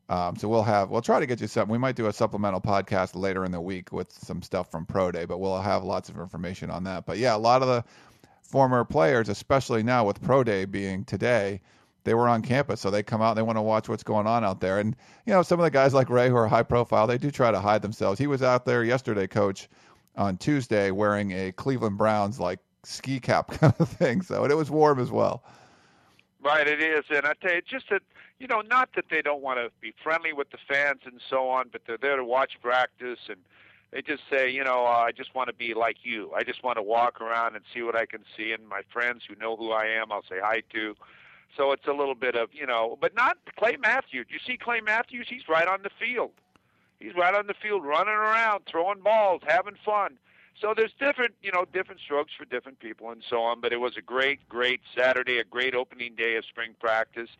Um, 0.08 0.36
so 0.36 0.48
we'll 0.48 0.62
have 0.62 0.90
we'll 0.90 1.02
try 1.02 1.20
to 1.20 1.26
get 1.26 1.40
you 1.40 1.46
something. 1.46 1.72
We 1.72 1.78
might 1.78 1.96
do 1.96 2.06
a 2.06 2.12
supplemental 2.12 2.60
podcast 2.60 3.14
later 3.14 3.44
in 3.44 3.52
the 3.52 3.60
week 3.60 3.92
with 3.92 4.12
some 4.12 4.42
stuff 4.42 4.70
from 4.70 4.86
Pro 4.86 5.10
Day, 5.10 5.24
but 5.24 5.38
we'll 5.38 5.60
have 5.60 5.82
lots 5.82 6.08
of 6.08 6.18
information 6.18 6.70
on 6.70 6.84
that. 6.84 7.06
But 7.06 7.18
yeah, 7.18 7.34
a 7.34 7.38
lot 7.38 7.62
of 7.62 7.68
the 7.68 7.84
former 8.42 8.84
players, 8.84 9.28
especially 9.28 9.82
now 9.82 10.04
with 10.04 10.20
Pro 10.20 10.44
Day 10.44 10.64
being 10.64 11.04
today, 11.04 11.60
they 12.04 12.14
were 12.14 12.28
on 12.28 12.42
campus, 12.42 12.80
so 12.80 12.90
they 12.90 13.02
come 13.02 13.22
out 13.22 13.30
and 13.30 13.38
they 13.38 13.42
want 13.42 13.58
to 13.58 13.62
watch 13.62 13.88
what's 13.88 14.02
going 14.02 14.26
on 14.26 14.44
out 14.44 14.60
there. 14.60 14.78
And 14.78 14.96
you 15.26 15.32
know, 15.32 15.42
some 15.42 15.60
of 15.60 15.64
the 15.64 15.70
guys 15.70 15.94
like 15.94 16.10
Ray 16.10 16.28
who 16.28 16.36
are 16.36 16.48
high 16.48 16.62
profile, 16.62 17.06
they 17.06 17.18
do 17.18 17.30
try 17.30 17.50
to 17.50 17.60
hide 17.60 17.82
themselves. 17.82 18.18
He 18.18 18.26
was 18.26 18.42
out 18.42 18.64
there 18.64 18.84
yesterday, 18.84 19.26
coach, 19.26 19.68
on 20.16 20.36
Tuesday 20.36 20.90
wearing 20.90 21.32
a 21.32 21.52
Cleveland 21.52 21.98
Browns 21.98 22.40
like 22.40 22.58
ski 22.84 23.20
cap 23.20 23.48
kind 23.60 23.74
of 23.78 23.88
thing. 23.88 24.22
So 24.22 24.42
and 24.42 24.52
it 24.52 24.56
was 24.56 24.70
warm 24.70 24.98
as 24.98 25.10
well. 25.10 25.42
Right, 26.42 26.66
it 26.66 26.80
is, 26.80 27.04
and 27.10 27.26
I 27.26 27.34
tell 27.42 27.54
you, 27.54 27.60
just 27.60 27.90
that 27.90 28.02
you 28.38 28.46
know, 28.46 28.62
not 28.62 28.88
that 28.96 29.04
they 29.10 29.20
don't 29.20 29.42
want 29.42 29.58
to 29.58 29.70
be 29.82 29.92
friendly 30.02 30.32
with 30.32 30.50
the 30.50 30.58
fans 30.66 31.00
and 31.04 31.20
so 31.28 31.48
on, 31.48 31.68
but 31.70 31.82
they're 31.86 31.98
there 31.98 32.16
to 32.16 32.24
watch 32.24 32.52
practice 32.62 33.18
and 33.28 33.36
they 33.92 34.02
just 34.02 34.22
say, 34.30 34.48
you 34.48 34.62
know, 34.62 34.86
uh, 34.86 35.04
I 35.06 35.12
just 35.12 35.34
want 35.34 35.48
to 35.48 35.52
be 35.52 35.74
like 35.74 35.98
you. 36.04 36.32
I 36.34 36.44
just 36.44 36.62
want 36.62 36.76
to 36.76 36.82
walk 36.82 37.20
around 37.20 37.56
and 37.56 37.64
see 37.74 37.82
what 37.82 37.96
I 37.96 38.06
can 38.06 38.22
see, 38.36 38.52
and 38.52 38.66
my 38.68 38.82
friends 38.92 39.22
who 39.28 39.34
know 39.34 39.56
who 39.56 39.72
I 39.72 39.86
am, 39.86 40.12
I'll 40.12 40.22
say 40.22 40.36
hi 40.40 40.62
to. 40.72 40.94
So 41.56 41.72
it's 41.72 41.86
a 41.86 41.92
little 41.92 42.14
bit 42.14 42.36
of, 42.36 42.50
you 42.52 42.66
know, 42.66 42.96
but 43.00 43.14
not 43.14 43.36
Clay 43.56 43.76
Matthews. 43.76 44.26
You 44.30 44.38
see 44.46 44.56
Clay 44.56 44.80
Matthews? 44.80 45.26
He's 45.28 45.48
right 45.48 45.66
on 45.66 45.82
the 45.82 45.90
field. 45.98 46.32
He's 46.98 47.14
right 47.14 47.34
on 47.34 47.46
the 47.46 47.54
field 47.54 47.84
running 47.84 48.14
around, 48.14 48.64
throwing 48.66 49.00
balls, 49.00 49.42
having 49.46 49.76
fun. 49.84 50.18
So 50.60 50.74
there's 50.76 50.92
different, 50.98 51.34
you 51.42 51.50
know, 51.50 51.64
different 51.72 52.00
strokes 52.00 52.32
for 52.36 52.44
different 52.44 52.78
people 52.78 53.10
and 53.10 53.22
so 53.28 53.40
on. 53.40 53.60
But 53.60 53.72
it 53.72 53.80
was 53.80 53.96
a 53.96 54.02
great, 54.02 54.48
great 54.48 54.80
Saturday, 54.96 55.38
a 55.38 55.44
great 55.44 55.74
opening 55.74 56.14
day 56.14 56.36
of 56.36 56.44
spring 56.44 56.74
practice. 56.78 57.30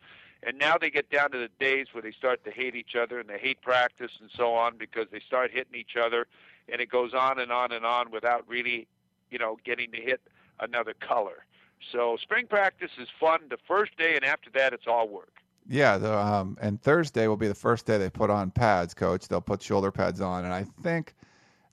And 0.43 0.57
now 0.57 0.75
they 0.79 0.89
get 0.89 1.11
down 1.11 1.31
to 1.31 1.37
the 1.37 1.49
days 1.59 1.87
where 1.91 2.01
they 2.01 2.11
start 2.11 2.43
to 2.45 2.51
hate 2.51 2.75
each 2.75 2.95
other 2.95 3.19
and 3.19 3.29
they 3.29 3.37
hate 3.37 3.61
practice 3.61 4.11
and 4.19 4.29
so 4.35 4.53
on 4.53 4.77
because 4.77 5.05
they 5.11 5.19
start 5.19 5.51
hitting 5.51 5.75
each 5.75 5.95
other, 5.95 6.25
and 6.67 6.81
it 6.81 6.89
goes 6.89 7.13
on 7.13 7.39
and 7.39 7.51
on 7.51 7.71
and 7.71 7.85
on 7.85 8.09
without 8.09 8.43
really, 8.47 8.87
you 9.29 9.37
know, 9.37 9.57
getting 9.63 9.91
to 9.91 10.01
hit 10.01 10.19
another 10.59 10.95
color. 10.95 11.45
So 11.91 12.17
spring 12.21 12.47
practice 12.47 12.91
is 12.99 13.07
fun 13.19 13.41
the 13.49 13.57
first 13.67 13.97
day, 13.97 14.15
and 14.15 14.25
after 14.25 14.49
that, 14.51 14.73
it's 14.73 14.87
all 14.87 15.07
work. 15.07 15.33
Yeah, 15.67 15.97
the, 15.97 16.17
um, 16.17 16.57
and 16.61 16.81
Thursday 16.81 17.27
will 17.27 17.37
be 17.37 17.47
the 17.47 17.55
first 17.55 17.85
day 17.85 17.97
they 17.97 18.09
put 18.09 18.29
on 18.29 18.51
pads, 18.51 18.93
coach. 18.93 19.27
They'll 19.27 19.41
put 19.41 19.61
shoulder 19.61 19.91
pads 19.91 20.19
on, 20.19 20.43
and 20.43 20.53
I 20.53 20.65
think 20.81 21.13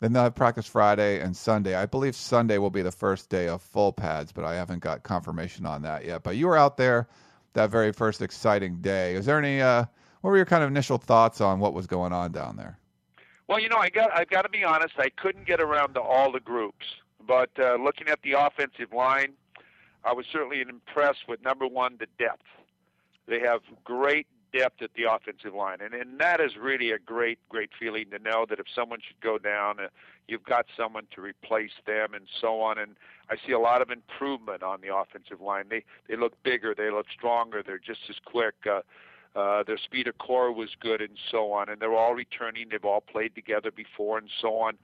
then 0.00 0.12
they'll 0.12 0.24
have 0.24 0.34
practice 0.34 0.66
Friday 0.66 1.20
and 1.20 1.36
Sunday. 1.36 1.74
I 1.74 1.86
believe 1.86 2.14
Sunday 2.14 2.58
will 2.58 2.70
be 2.70 2.82
the 2.82 2.92
first 2.92 3.28
day 3.28 3.48
of 3.48 3.62
full 3.62 3.92
pads, 3.92 4.30
but 4.30 4.44
I 4.44 4.54
haven't 4.54 4.80
got 4.80 5.02
confirmation 5.02 5.66
on 5.66 5.82
that 5.82 6.04
yet. 6.04 6.22
But 6.22 6.36
you 6.36 6.46
were 6.46 6.56
out 6.56 6.76
there 6.76 7.08
that 7.54 7.70
very 7.70 7.92
first 7.92 8.22
exciting 8.22 8.80
day. 8.80 9.14
Is 9.14 9.26
there 9.26 9.38
any? 9.38 9.60
Uh, 9.60 9.86
what 10.20 10.30
were 10.30 10.36
your 10.36 10.46
kind 10.46 10.62
of 10.62 10.70
initial 10.70 10.98
thoughts 10.98 11.40
on 11.40 11.58
what 11.58 11.74
was 11.74 11.86
going 11.86 12.12
on 12.12 12.32
down 12.32 12.56
there? 12.56 12.78
Well, 13.48 13.58
you 13.58 13.68
know, 13.68 13.78
I 13.78 13.88
got 13.88 14.10
I've 14.12 14.28
got 14.28 14.42
to 14.42 14.48
be 14.48 14.64
honest. 14.64 14.94
I 14.98 15.08
couldn't 15.08 15.46
get 15.46 15.60
around 15.60 15.94
to 15.94 16.00
all 16.00 16.30
the 16.30 16.40
groups, 16.40 16.86
but 17.26 17.50
uh, 17.58 17.76
looking 17.76 18.08
at 18.08 18.20
the 18.22 18.32
offensive 18.32 18.92
line, 18.92 19.32
I 20.04 20.12
was 20.12 20.26
certainly 20.32 20.60
impressed 20.60 21.28
with 21.28 21.42
number 21.42 21.66
one, 21.66 21.96
the 21.98 22.06
depth. 22.18 22.44
They 23.26 23.40
have 23.40 23.60
great 23.84 24.26
depth 24.52 24.80
at 24.82 24.90
the 24.94 25.04
offensive 25.04 25.54
line, 25.54 25.78
and 25.80 25.92
and 25.92 26.18
that 26.18 26.40
is 26.40 26.52
really 26.56 26.92
a 26.92 26.98
great 26.98 27.38
great 27.48 27.70
feeling 27.78 28.10
to 28.10 28.18
know 28.18 28.46
that 28.48 28.58
if 28.58 28.66
someone 28.74 29.00
should 29.06 29.20
go 29.20 29.38
down, 29.38 29.80
uh, 29.80 29.88
you've 30.26 30.44
got 30.44 30.66
someone 30.76 31.06
to 31.14 31.20
replace 31.20 31.72
them, 31.86 32.14
and 32.14 32.26
so 32.40 32.60
on. 32.60 32.78
And 32.78 32.96
I 33.30 33.36
see 33.46 33.52
a 33.52 33.58
lot 33.58 33.82
of 33.82 33.90
improvement 33.90 34.62
on 34.62 34.80
the 34.80 34.94
offensive 34.94 35.40
line. 35.40 35.64
They 35.68 35.84
they 36.08 36.16
look 36.16 36.42
bigger, 36.42 36.74
they 36.74 36.90
look 36.90 37.06
stronger, 37.10 37.62
they're 37.64 37.78
just 37.78 38.00
as 38.08 38.16
quick. 38.24 38.54
Uh, 38.68 38.80
uh, 39.36 39.62
their 39.62 39.78
speed 39.78 40.08
of 40.08 40.16
core 40.18 40.50
was 40.52 40.70
good, 40.80 41.00
and 41.00 41.18
so 41.30 41.52
on. 41.52 41.68
And 41.68 41.80
they're 41.80 41.94
all 41.94 42.14
returning. 42.14 42.68
They've 42.70 42.84
all 42.84 43.02
played 43.02 43.34
together 43.34 43.70
before, 43.70 44.18
and 44.18 44.30
so 44.40 44.56
on. 44.56 44.78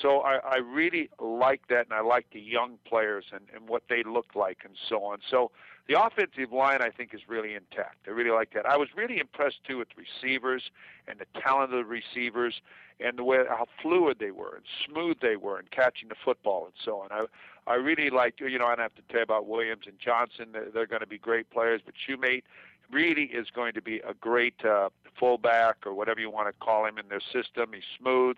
So 0.00 0.20
I, 0.20 0.38
I 0.44 0.56
really 0.56 1.10
like 1.20 1.68
that, 1.68 1.86
and 1.86 1.92
I 1.92 2.00
like 2.00 2.26
the 2.32 2.40
young 2.40 2.78
players 2.86 3.26
and, 3.32 3.44
and 3.54 3.68
what 3.68 3.84
they 3.88 4.02
look 4.02 4.34
like, 4.34 4.58
and 4.64 4.74
so 4.88 5.04
on. 5.04 5.18
So 5.28 5.50
the 5.88 6.00
offensive 6.00 6.52
line, 6.52 6.82
I 6.82 6.90
think, 6.90 7.14
is 7.14 7.22
really 7.28 7.54
intact. 7.54 8.06
I 8.06 8.10
really 8.10 8.30
like 8.30 8.52
that. 8.52 8.66
I 8.66 8.76
was 8.76 8.88
really 8.94 9.18
impressed 9.18 9.64
too 9.66 9.78
with 9.78 9.88
receivers 9.96 10.70
and 11.06 11.18
the 11.18 11.40
talent 11.40 11.72
of 11.72 11.78
the 11.78 11.84
receivers 11.84 12.60
and 13.00 13.18
the 13.18 13.24
way 13.24 13.38
how 13.48 13.66
fluid 13.80 14.18
they 14.20 14.30
were 14.30 14.56
and 14.56 14.64
smooth 14.86 15.16
they 15.22 15.36
were 15.36 15.58
in 15.58 15.66
catching 15.70 16.08
the 16.08 16.16
football 16.22 16.66
and 16.66 16.74
so 16.84 17.00
on. 17.00 17.08
I 17.10 17.24
I 17.66 17.76
really 17.76 18.10
liked 18.10 18.40
you 18.40 18.58
know 18.58 18.66
I 18.66 18.76
don't 18.76 18.80
have 18.80 18.94
to 18.96 19.02
tell 19.08 19.20
you 19.20 19.22
about 19.22 19.46
Williams 19.46 19.84
and 19.86 19.98
Johnson. 19.98 20.48
They're, 20.52 20.70
they're 20.70 20.86
going 20.86 21.00
to 21.00 21.06
be 21.06 21.18
great 21.18 21.48
players, 21.50 21.80
but 21.84 21.94
Shoemate 21.94 22.42
really 22.90 23.24
is 23.24 23.48
going 23.54 23.72
to 23.74 23.82
be 23.82 23.98
a 24.00 24.14
great 24.14 24.64
uh, 24.64 24.88
fullback 25.18 25.86
or 25.86 25.94
whatever 25.94 26.20
you 26.20 26.30
want 26.30 26.48
to 26.48 26.64
call 26.64 26.86
him 26.86 26.98
in 26.98 27.08
their 27.08 27.20
system. 27.20 27.70
He's 27.72 27.82
smooth. 27.98 28.36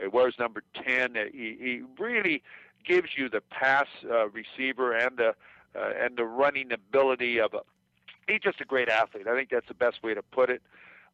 He 0.00 0.08
wears 0.08 0.34
number 0.38 0.62
ten. 0.74 1.14
He 1.32 1.56
he 1.58 1.82
really 1.98 2.42
gives 2.84 3.10
you 3.16 3.28
the 3.28 3.40
pass 3.40 3.86
uh, 4.10 4.28
receiver 4.28 4.92
and 4.92 5.16
the 5.16 5.34
uh, 5.74 5.92
and 6.00 6.16
the 6.16 6.24
running 6.24 6.72
ability 6.72 7.40
of 7.40 7.54
a. 7.54 7.60
He's 8.28 8.40
just 8.40 8.60
a 8.60 8.64
great 8.64 8.88
athlete. 8.88 9.28
I 9.28 9.36
think 9.36 9.50
that's 9.50 9.68
the 9.68 9.74
best 9.74 10.02
way 10.02 10.12
to 10.14 10.22
put 10.22 10.50
it. 10.50 10.60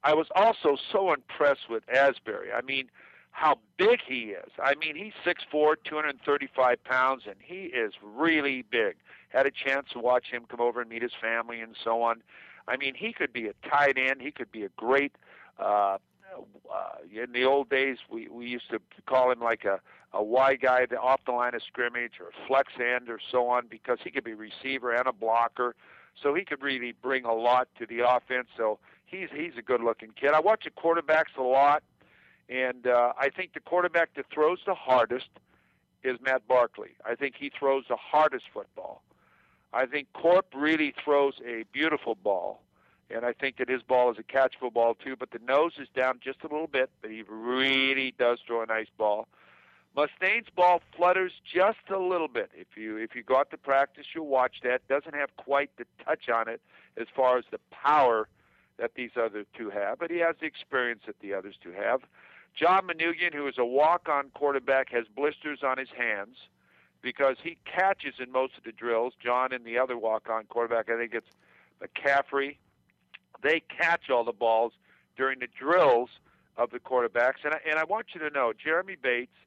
I 0.04 0.14
was 0.14 0.26
also 0.34 0.76
so 0.90 1.12
impressed 1.12 1.68
with 1.68 1.82
Asbury. 1.88 2.52
I 2.52 2.62
mean, 2.62 2.90
how 3.32 3.58
big 3.76 4.00
he 4.06 4.34
is. 4.34 4.50
I 4.62 4.74
mean, 4.74 4.96
he's 4.96 5.12
6'4", 5.24 5.74
235 5.84 6.84
pounds, 6.84 7.22
and 7.26 7.36
he 7.40 7.64
is 7.64 7.92
really 8.02 8.62
big. 8.62 8.96
Had 9.28 9.46
a 9.46 9.50
chance 9.50 9.88
to 9.92 9.98
watch 9.98 10.26
him 10.30 10.44
come 10.48 10.60
over 10.60 10.80
and 10.80 10.90
meet 10.90 11.02
his 11.02 11.12
family 11.20 11.60
and 11.60 11.74
so 11.82 12.02
on. 12.02 12.22
I 12.68 12.76
mean, 12.76 12.94
he 12.94 13.12
could 13.12 13.32
be 13.32 13.48
a 13.48 13.54
tight 13.68 13.98
end. 13.98 14.20
He 14.20 14.30
could 14.30 14.52
be 14.52 14.64
a 14.64 14.68
great. 14.76 15.12
Uh, 15.58 15.98
uh, 16.72 17.22
in 17.22 17.32
the 17.32 17.44
old 17.44 17.68
days, 17.68 17.98
we 18.10 18.28
we 18.28 18.46
used 18.46 18.70
to 18.70 18.80
call 19.06 19.30
him 19.30 19.40
like 19.40 19.64
a 19.64 19.80
a 20.14 20.22
Y 20.22 20.56
guy 20.56 20.86
off 21.00 21.20
the 21.24 21.32
line 21.32 21.54
of 21.54 21.62
scrimmage 21.62 22.14
or 22.20 22.30
flex 22.46 22.72
end 22.78 23.08
or 23.08 23.18
so 23.30 23.48
on 23.48 23.66
because 23.68 23.98
he 24.04 24.10
could 24.10 24.24
be 24.24 24.34
receiver 24.34 24.92
and 24.92 25.06
a 25.06 25.12
blocker. 25.12 25.74
So 26.22 26.34
he 26.34 26.44
could 26.44 26.62
really 26.62 26.92
bring 26.92 27.24
a 27.24 27.32
lot 27.32 27.68
to 27.78 27.86
the 27.86 28.00
offense. 28.06 28.48
So 28.56 28.78
he's 29.06 29.28
he's 29.34 29.52
a 29.58 29.62
good 29.62 29.80
looking 29.82 30.10
kid. 30.18 30.32
I 30.32 30.40
watch 30.40 30.64
the 30.64 30.70
quarterbacks 30.70 31.36
a 31.38 31.42
lot, 31.42 31.82
and 32.48 32.86
uh, 32.86 33.12
I 33.18 33.30
think 33.30 33.54
the 33.54 33.60
quarterback 33.60 34.14
that 34.16 34.26
throws 34.32 34.58
the 34.66 34.74
hardest 34.74 35.28
is 36.02 36.18
Matt 36.20 36.46
Barkley. 36.48 36.90
I 37.04 37.14
think 37.14 37.34
he 37.38 37.50
throws 37.56 37.84
the 37.88 37.96
hardest 37.96 38.44
football. 38.52 39.02
I 39.72 39.86
think 39.86 40.08
Corp 40.12 40.46
really 40.54 40.92
throws 41.02 41.34
a 41.46 41.64
beautiful 41.72 42.14
ball, 42.14 42.60
and 43.12 43.24
I 43.24 43.32
think 43.32 43.58
that 43.58 43.68
his 43.68 43.82
ball 43.82 44.10
is 44.10 44.18
a 44.18 44.22
catchable 44.22 44.72
ball 44.72 44.94
too. 44.94 45.16
But 45.16 45.30
the 45.30 45.40
nose 45.46 45.72
is 45.78 45.88
down 45.94 46.20
just 46.22 46.38
a 46.42 46.48
little 46.48 46.66
bit, 46.66 46.90
but 47.00 47.10
he 47.10 47.22
really 47.28 48.14
does 48.18 48.38
throw 48.46 48.62
a 48.62 48.66
nice 48.66 48.88
ball. 48.96 49.28
Mustain's 49.94 50.48
ball 50.56 50.80
flutters 50.96 51.32
just 51.44 51.90
a 51.90 51.98
little 51.98 52.28
bit. 52.28 52.50
If 52.54 52.76
you 52.76 52.96
if 52.96 53.14
you 53.14 53.22
go 53.22 53.36
out 53.36 53.50
to 53.50 53.58
practice, 53.58 54.06
you'll 54.14 54.26
watch 54.26 54.56
that. 54.62 54.86
Doesn't 54.88 55.14
have 55.14 55.36
quite 55.36 55.70
the 55.76 55.84
touch 56.04 56.28
on 56.28 56.48
it 56.48 56.60
as 56.96 57.06
far 57.14 57.38
as 57.38 57.44
the 57.50 57.60
power 57.70 58.28
that 58.78 58.94
these 58.94 59.10
other 59.16 59.44
two 59.56 59.70
have, 59.70 59.98
but 59.98 60.10
he 60.10 60.18
has 60.18 60.36
the 60.40 60.46
experience 60.46 61.02
that 61.06 61.20
the 61.20 61.34
others 61.34 61.56
two 61.62 61.72
have. 61.72 62.00
John 62.54 62.86
Manoogian, 62.86 63.32
who 63.34 63.46
is 63.46 63.56
a 63.58 63.64
walk-on 63.64 64.30
quarterback, 64.34 64.90
has 64.90 65.06
blisters 65.14 65.60
on 65.62 65.78
his 65.78 65.88
hands 65.96 66.36
because 67.00 67.36
he 67.42 67.56
catches 67.64 68.14
in 68.18 68.30
most 68.30 68.56
of 68.58 68.64
the 68.64 68.72
drills. 68.72 69.14
John 69.22 69.52
and 69.52 69.64
the 69.64 69.78
other 69.78 69.96
walk-on 69.96 70.44
quarterback, 70.44 70.90
I 70.90 70.98
think 70.98 71.14
it's 71.14 71.28
McCaffrey, 71.82 72.56
they 73.42 73.60
catch 73.60 74.10
all 74.10 74.24
the 74.24 74.32
balls 74.32 74.72
during 75.16 75.40
the 75.40 75.48
drills 75.58 76.10
of 76.56 76.70
the 76.70 76.78
quarterbacks. 76.78 77.44
And 77.44 77.54
I, 77.54 77.58
and 77.68 77.78
I 77.78 77.84
want 77.84 78.06
you 78.14 78.20
to 78.20 78.30
know, 78.30 78.52
Jeremy 78.52 78.96
Bates– 79.00 79.32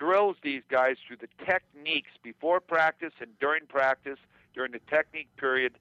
drills 0.00 0.36
these 0.42 0.62
guys 0.70 0.96
through 1.06 1.18
the 1.18 1.28
techniques 1.44 2.10
before 2.22 2.58
practice 2.58 3.12
and 3.20 3.38
during 3.38 3.66
practice, 3.66 4.18
during 4.54 4.72
the 4.72 4.80
technique 4.88 5.28
period 5.36 5.74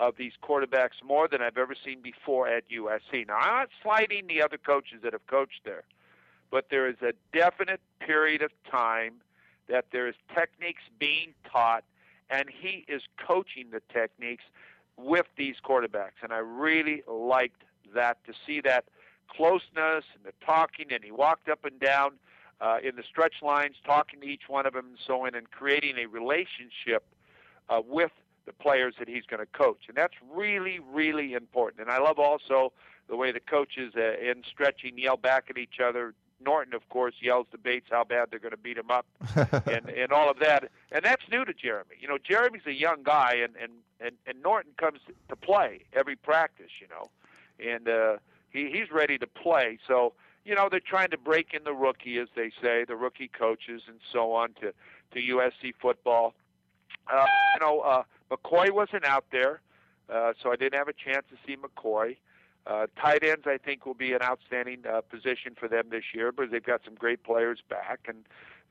of 0.00 0.16
these 0.16 0.32
quarterbacks 0.42 1.02
more 1.04 1.28
than 1.28 1.40
I've 1.40 1.56
ever 1.56 1.76
seen 1.84 2.00
before 2.02 2.48
at 2.48 2.64
USC. 2.68 3.28
Now, 3.28 3.36
I'm 3.36 3.58
not 3.60 3.68
slighting 3.80 4.26
the 4.26 4.42
other 4.42 4.58
coaches 4.58 5.00
that 5.04 5.12
have 5.12 5.26
coached 5.28 5.60
there, 5.64 5.84
but 6.50 6.66
there 6.70 6.88
is 6.88 6.96
a 7.00 7.12
definite 7.32 7.80
period 8.00 8.42
of 8.42 8.50
time 8.68 9.14
that 9.68 9.84
there 9.92 10.08
is 10.08 10.16
techniques 10.34 10.82
being 10.98 11.32
taught, 11.50 11.84
and 12.28 12.48
he 12.50 12.84
is 12.88 13.02
coaching 13.24 13.68
the 13.70 13.82
techniques 13.92 14.44
with 15.02 15.26
these 15.36 15.56
quarterbacks. 15.64 16.22
And 16.22 16.32
I 16.32 16.38
really 16.38 17.02
liked 17.08 17.62
that 17.94 18.18
to 18.26 18.32
see 18.46 18.60
that 18.62 18.84
closeness 19.28 20.04
and 20.14 20.24
the 20.24 20.32
talking, 20.44 20.86
and 20.92 21.02
he 21.02 21.10
walked 21.10 21.48
up 21.48 21.64
and 21.64 21.78
down 21.80 22.12
uh, 22.60 22.78
in 22.82 22.96
the 22.96 23.02
stretch 23.02 23.34
lines, 23.42 23.76
talking 23.84 24.20
to 24.20 24.26
each 24.26 24.48
one 24.48 24.66
of 24.66 24.74
them 24.74 24.86
and 24.86 24.98
so 25.06 25.26
on, 25.26 25.34
and 25.34 25.50
creating 25.50 25.96
a 25.98 26.06
relationship 26.06 27.04
uh, 27.68 27.80
with 27.86 28.12
the 28.46 28.52
players 28.52 28.94
that 28.98 29.08
he's 29.08 29.24
going 29.24 29.40
to 29.40 29.46
coach. 29.46 29.84
And 29.88 29.96
that's 29.96 30.14
really, 30.32 30.80
really 30.80 31.34
important. 31.34 31.82
And 31.82 31.90
I 31.90 31.98
love 31.98 32.18
also 32.18 32.72
the 33.08 33.16
way 33.16 33.32
the 33.32 33.40
coaches 33.40 33.92
uh, 33.96 34.18
in 34.18 34.42
stretching 34.48 34.98
yell 34.98 35.16
back 35.16 35.46
at 35.50 35.58
each 35.58 35.80
other. 35.82 36.14
Norton, 36.40 36.74
of 36.74 36.88
course, 36.88 37.14
yells 37.20 37.46
to 37.52 37.58
Bates 37.58 37.86
how 37.90 38.04
bad 38.04 38.28
they're 38.30 38.38
going 38.38 38.50
to 38.52 38.56
beat 38.56 38.78
him 38.78 38.90
up, 38.90 39.06
and 39.66 39.88
and 39.88 40.12
all 40.12 40.30
of 40.30 40.38
that. 40.40 40.70
And 40.92 41.04
that's 41.04 41.22
new 41.30 41.44
to 41.44 41.52
Jeremy. 41.52 41.96
You 42.00 42.08
know, 42.08 42.18
Jeremy's 42.18 42.66
a 42.66 42.72
young 42.72 43.02
guy, 43.02 43.34
and 43.34 43.54
and 43.56 43.72
and, 44.00 44.16
and 44.26 44.42
Norton 44.42 44.72
comes 44.78 45.00
to 45.28 45.36
play 45.36 45.84
every 45.92 46.16
practice. 46.16 46.70
You 46.80 46.88
know, 46.88 47.10
and 47.72 47.88
uh, 47.88 48.16
he 48.50 48.70
he's 48.70 48.90
ready 48.90 49.18
to 49.18 49.26
play. 49.26 49.78
So 49.86 50.14
you 50.44 50.54
know, 50.54 50.68
they're 50.70 50.80
trying 50.80 51.10
to 51.10 51.18
break 51.18 51.52
in 51.54 51.64
the 51.64 51.74
rookie, 51.74 52.18
as 52.18 52.28
they 52.34 52.50
say, 52.62 52.84
the 52.84 52.96
rookie 52.96 53.28
coaches 53.28 53.82
and 53.86 53.98
so 54.12 54.32
on 54.32 54.52
to, 54.54 54.72
to 55.12 55.34
USC 55.34 55.74
football. 55.80 56.34
Uh, 57.12 57.26
you 57.54 57.60
know, 57.60 57.80
uh, 57.80 58.02
McCoy 58.30 58.70
wasn't 58.70 59.04
out 59.04 59.24
there, 59.32 59.60
uh, 60.08 60.32
so 60.42 60.52
I 60.52 60.56
didn't 60.56 60.78
have 60.78 60.88
a 60.88 60.92
chance 60.92 61.24
to 61.30 61.36
see 61.46 61.56
McCoy. 61.56 62.12
Uh, 62.12 62.14
tight 62.66 63.24
ends, 63.24 63.46
I 63.46 63.58
think, 63.58 63.86
will 63.86 63.94
be 63.94 64.12
an 64.12 64.22
outstanding 64.22 64.84
uh, 64.90 65.00
position 65.00 65.54
for 65.58 65.68
them 65.68 65.88
this 65.90 66.04
year 66.14 66.32
because 66.32 66.50
they've 66.50 66.62
got 66.62 66.82
some 66.84 66.94
great 66.94 67.22
players 67.22 67.60
back, 67.68 68.06
and 68.06 68.24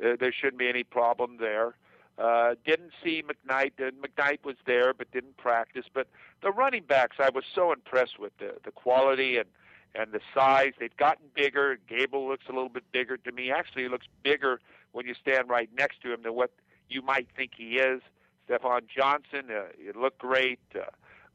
uh, 0.03 0.15
there 0.19 0.31
shouldn't 0.31 0.59
be 0.59 0.69
any 0.69 0.83
problem 0.83 1.37
there. 1.39 1.75
Uh, 2.17 2.55
didn't 2.65 2.91
see 3.01 3.23
McKnight. 3.23 3.71
And 3.79 3.93
McKnight 4.01 4.43
was 4.43 4.57
there, 4.65 4.93
but 4.93 5.09
didn't 5.11 5.37
practice. 5.37 5.85
But 5.93 6.07
the 6.41 6.51
running 6.51 6.83
backs, 6.83 7.17
I 7.19 7.29
was 7.29 7.45
so 7.53 7.71
impressed 7.71 8.19
with 8.19 8.37
the 8.39 8.55
the 8.63 8.71
quality 8.71 9.37
and 9.37 9.47
and 9.95 10.11
the 10.11 10.19
size. 10.33 10.73
They've 10.79 10.95
gotten 10.97 11.27
bigger. 11.33 11.77
Gable 11.87 12.27
looks 12.27 12.45
a 12.49 12.51
little 12.51 12.69
bit 12.69 12.83
bigger 12.91 13.17
to 13.17 13.31
me. 13.31 13.51
Actually, 13.51 13.83
he 13.83 13.89
looks 13.89 14.07
bigger 14.23 14.59
when 14.91 15.05
you 15.05 15.13
stand 15.13 15.49
right 15.49 15.69
next 15.77 16.01
to 16.01 16.13
him 16.13 16.23
than 16.23 16.35
what 16.35 16.51
you 16.89 17.01
might 17.01 17.27
think 17.35 17.51
he 17.55 17.77
is. 17.77 18.01
Stafon 18.49 18.81
Johnson, 18.93 19.45
uh, 19.49 19.67
it 19.77 19.95
looked 19.95 20.19
great. 20.19 20.59
Uh, 20.75 20.85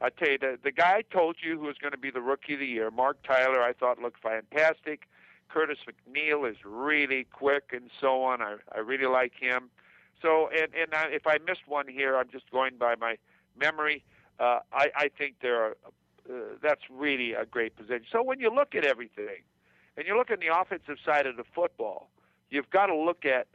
I 0.01 0.11
tell 0.11 0.31
you, 0.31 0.39
the, 0.39 0.59
the 0.63 0.73
guy 0.73 0.97
I 0.97 1.03
told 1.03 1.37
you 1.43 1.59
who 1.59 1.67
was 1.67 1.77
going 1.79 1.93
to 1.93 1.99
be 1.99 2.11
the 2.11 2.21
rookie 2.21 2.55
of 2.55 2.61
the 2.61 2.67
year, 2.67 2.91
Marc 2.91 3.23
Tyler, 3.23 3.63
I 3.63 3.73
thought 3.73 3.99
looked 3.99 4.21
fantastic. 4.21 5.09
Curtis 5.49 5.79
McNeal 5.87 6.51
is 6.51 6.57
really 6.65 7.25
quick 7.33 7.71
and 7.73 7.91
so 8.01 8.23
on. 8.23 8.43
I 8.43 8.57
I 8.75 8.79
really 8.81 9.07
like 9.07 9.35
him. 9.39 9.71
So 10.21 10.49
and 10.49 10.75
and 10.75 10.93
I, 10.95 11.07
if 11.09 11.27
I 11.27 11.39
missed 11.47 11.67
one 11.67 11.87
here, 11.87 12.17
I'm 12.17 12.29
just 12.31 12.51
going 12.51 12.77
by 12.77 12.95
my 12.97 13.17
memory. 13.59 14.03
Uh, 14.41 14.61
I 14.73 14.91
I 14.97 15.11
think 15.17 15.37
there 15.43 15.63
are. 15.63 15.77
Uh, 16.29 16.57
that's 16.63 16.81
really 16.91 17.35
a 17.35 17.45
great 17.45 17.77
position. 17.77 18.07
So 18.11 18.23
when 18.23 18.41
you 18.41 18.49
look 18.49 18.75
at 18.75 18.83
everything, 18.83 19.43
and 19.97 20.07
you 20.07 20.17
look 20.17 20.31
at 20.31 20.41
the 20.41 20.49
offensive 20.59 20.97
side 21.05 21.27
of 21.27 21.37
the 21.37 21.45
football, 21.55 22.09
you've 22.49 22.71
got 22.71 22.87
to 22.87 22.97
look 22.97 23.27
at 23.27 23.47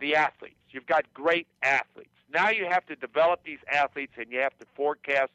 the 0.00 0.16
athletes. 0.16 0.56
You've 0.70 0.86
got 0.86 1.04
great 1.14 1.46
athletes. 1.62 2.10
Now 2.32 2.50
you 2.50 2.66
have 2.66 2.84
to 2.86 2.96
develop 2.96 3.44
these 3.44 3.60
athletes, 3.72 4.14
and 4.16 4.26
you 4.30 4.40
have 4.40 4.58
to 4.58 4.66
forecast 4.74 5.30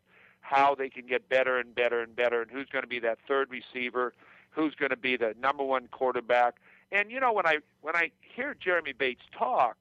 how 0.46 0.75
they 0.75 0.90
can 0.90 1.08
get 1.08 1.28
better 1.28 1.58
and 1.58 1.74
better 1.74 2.02
and 2.02 2.16
better, 2.16 2.42
and 2.44 2.52
who's 2.52 2.68
going 2.70 2.84
to 2.84 2.88
be 2.88 3.00
that 3.00 3.18
third 3.28 3.50
receiver, 3.50 4.14
who's 4.52 4.75
going 4.75 4.92
to 4.92 4.98
be 4.98 5.18
the 5.18 5.36
number 5.42 5.64
one 5.64 5.88
quarterback. 5.88 6.56
And 6.92 7.10
you 7.10 7.20
know, 7.20 7.34
when 7.34 7.48
I 7.48 7.58
when 7.82 7.96
I 7.96 8.12
hear 8.22 8.54
Jeremy 8.54 8.94
Bates 8.94 9.24
talk, 9.38 9.75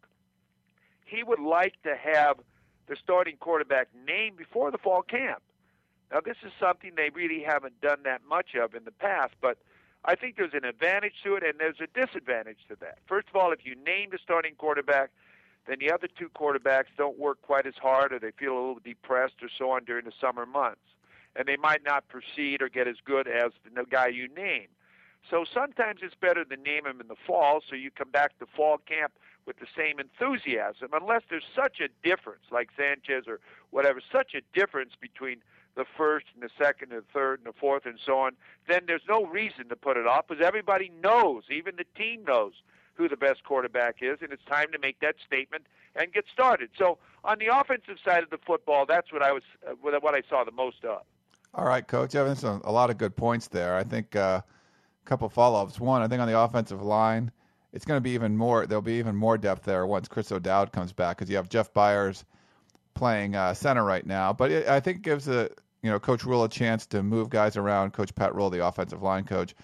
he 1.05 1.23
would 1.23 1.39
like 1.39 1.75
to 1.83 1.95
have 1.97 2.39
the 2.87 2.97
starting 2.97 3.37
quarterback 3.37 3.89
named 4.07 4.39
before 4.39 4.71
the 4.71 4.79
fall 4.79 5.03
camp. 5.03 5.43
Now, 6.11 6.21
this 6.25 6.37
is 6.45 6.53
something 6.59 6.93
they 6.97 7.11
really 7.15 7.43
haven't 7.43 7.81
done 7.81 8.03
that 8.05 8.23
much 8.29 8.55
of 8.55 8.75
in 8.75 8.85
the 8.85 8.91
past, 8.93 9.35
but 9.41 9.59
I 10.05 10.15
think 10.15 10.37
there's 10.37 10.55
an 10.55 10.65
advantage 10.65 11.15
to 11.25 11.35
it 11.35 11.43
and 11.43 11.59
there's 11.59 11.81
a 11.81 11.87
disadvantage 11.99 12.59
to 12.69 12.77
that. 12.81 12.99
First 13.07 13.29
of 13.29 13.37
all, 13.37 13.53
if 13.53 13.65
you 13.65 13.75
name 13.75 14.11
the 14.13 14.19
starting 14.23 14.55
quarterback, 14.55 15.11
then 15.67 15.79
the 15.81 15.91
other 15.91 16.09
two 16.09 16.29
quarterbacks 16.29 16.93
don't 16.97 17.19
work 17.19 17.41
quite 17.43 17.67
as 17.67 17.75
hard 17.81 18.13
or 18.13 18.19
they 18.19 18.33
feel 18.33 18.53
a 18.53 18.61
little 18.61 18.81
depressed 18.85 19.43
or 19.43 19.49
so 19.57 19.71
on 19.71 19.85
during 19.85 20.05
the 20.05 20.13
summer 20.21 20.47
months. 20.47 20.81
And 21.37 21.49
they 21.49 21.57
might 21.57 21.85
not 21.85 22.09
proceed 22.09 22.63
or 22.63 22.69
get 22.69 22.87
as 22.87 22.97
good 23.05 23.27
as 23.27 23.53
the 23.75 23.85
guy 23.85 24.09
you 24.09 24.29
name. 24.29 24.69
So 25.29 25.45
sometimes 25.53 26.01
it's 26.03 26.15
better 26.15 26.45
to 26.45 26.57
name 26.57 26.87
him 26.87 27.01
in 27.01 27.09
the 27.09 27.17
fall 27.27 27.61
so 27.69 27.75
you 27.75 27.91
come 27.91 28.11
back 28.11 28.39
to 28.39 28.47
fall 28.47 28.79
camp 28.79 29.15
with 29.47 29.59
the 29.59 29.67
same 29.77 29.99
enthusiasm, 29.99 30.89
unless 30.93 31.23
there's 31.29 31.45
such 31.55 31.81
a 31.81 31.89
difference, 32.07 32.45
like 32.51 32.71
Sanchez 32.77 33.25
or 33.27 33.41
whatever, 33.71 34.01
such 34.13 34.35
a 34.35 34.41
difference 34.59 34.93
between 34.99 35.39
the 35.77 35.85
first 35.97 36.27
and 36.35 36.43
the 36.43 36.51
second 36.57 36.93
and 36.93 37.03
the 37.03 37.07
third 37.13 37.41
and 37.41 37.53
the 37.53 37.59
fourth 37.59 37.85
and 37.85 37.99
so 38.05 38.19
on, 38.19 38.33
then 38.69 38.83
there's 38.87 39.03
no 39.09 39.27
reason 39.27 39.69
to 39.69 39.77
put 39.77 39.97
it 39.97 40.07
off 40.07 40.27
because 40.29 40.45
everybody 40.45 40.91
knows, 41.03 41.45
even 41.51 41.77
the 41.77 41.85
team 41.97 42.25
knows 42.25 42.53
who 42.95 43.09
the 43.09 43.17
best 43.17 43.45
quarterback 43.45 43.97
is, 44.01 44.19
and 44.23 44.33
it's 44.33 44.45
time 44.45 44.71
to 44.73 44.79
make 44.79 45.01
that 45.01 45.17
statement 45.27 45.67
and 45.97 46.13
get 46.13 46.25
started. 46.33 46.71
So 46.79 46.99
on 47.25 47.39
the 47.39 47.47
offensive 47.47 47.99
side 48.05 48.23
of 48.23 48.31
the 48.31 48.39
football, 48.39 48.87
that's 48.87 49.13
what 49.13 49.23
I 49.23 49.33
was 49.33 49.43
uh, 49.67 49.73
what 49.81 50.15
I 50.15 50.23
saw 50.29 50.45
the 50.45 50.53
most 50.53 50.85
of. 50.85 51.03
All 51.55 51.67
right, 51.67 51.87
Coach 51.87 52.15
Evans, 52.15 52.43
a 52.43 52.59
lot 52.71 52.91
of 52.91 52.99
good 52.99 53.15
points 53.15 53.47
there. 53.47 53.77
I 53.77 53.85
think 53.85 54.17
uh, 54.17 54.41
a 54.43 55.09
couple 55.09 55.29
follow-ups. 55.29 55.79
One, 55.79 56.03
I 56.03 56.09
think 56.09 56.21
on 56.21 56.27
the 56.27 56.39
offensive 56.39 56.83
line, 56.83 57.31
it's 57.73 57.85
going 57.85 57.97
to 57.97 58.01
be 58.01 58.11
even 58.11 58.37
more. 58.37 58.67
There'll 58.67 58.83
be 58.83 58.99
even 58.99 59.15
more 59.15 59.39
depth 59.39 59.65
there 59.65 59.87
once 59.87 60.09
Chris 60.09 60.33
O'Dowd 60.33 60.73
comes 60.73 60.93
back 60.93 61.19
because 61.19 61.31
you 61.31 61.37
have 61.37 61.49
Jeff 61.49 61.73
Byers 61.73 62.25
playing 62.95 63.37
uh, 63.37 63.55
center 63.55 63.85
right 63.85 64.05
now. 64.05 64.33
But 64.33 64.51
it, 64.51 64.69
I 64.69 64.81
think 64.81 64.99
it 64.99 65.03
gives 65.03 65.29
a 65.29 65.49
you 65.83 65.91
know 65.91 66.01
Coach 66.01 66.25
Ruel 66.25 66.45
a 66.45 66.49
chance 66.49 66.87
to 66.87 67.03
move 67.03 67.31
guys 67.31 67.57
around. 67.57 67.93
Coach 67.93 68.15
Pat 68.15 68.35
Ruel, 68.35 68.51
the 68.51 68.67
offensive 68.67 69.03
line 69.03 69.25
coach, 69.25 69.55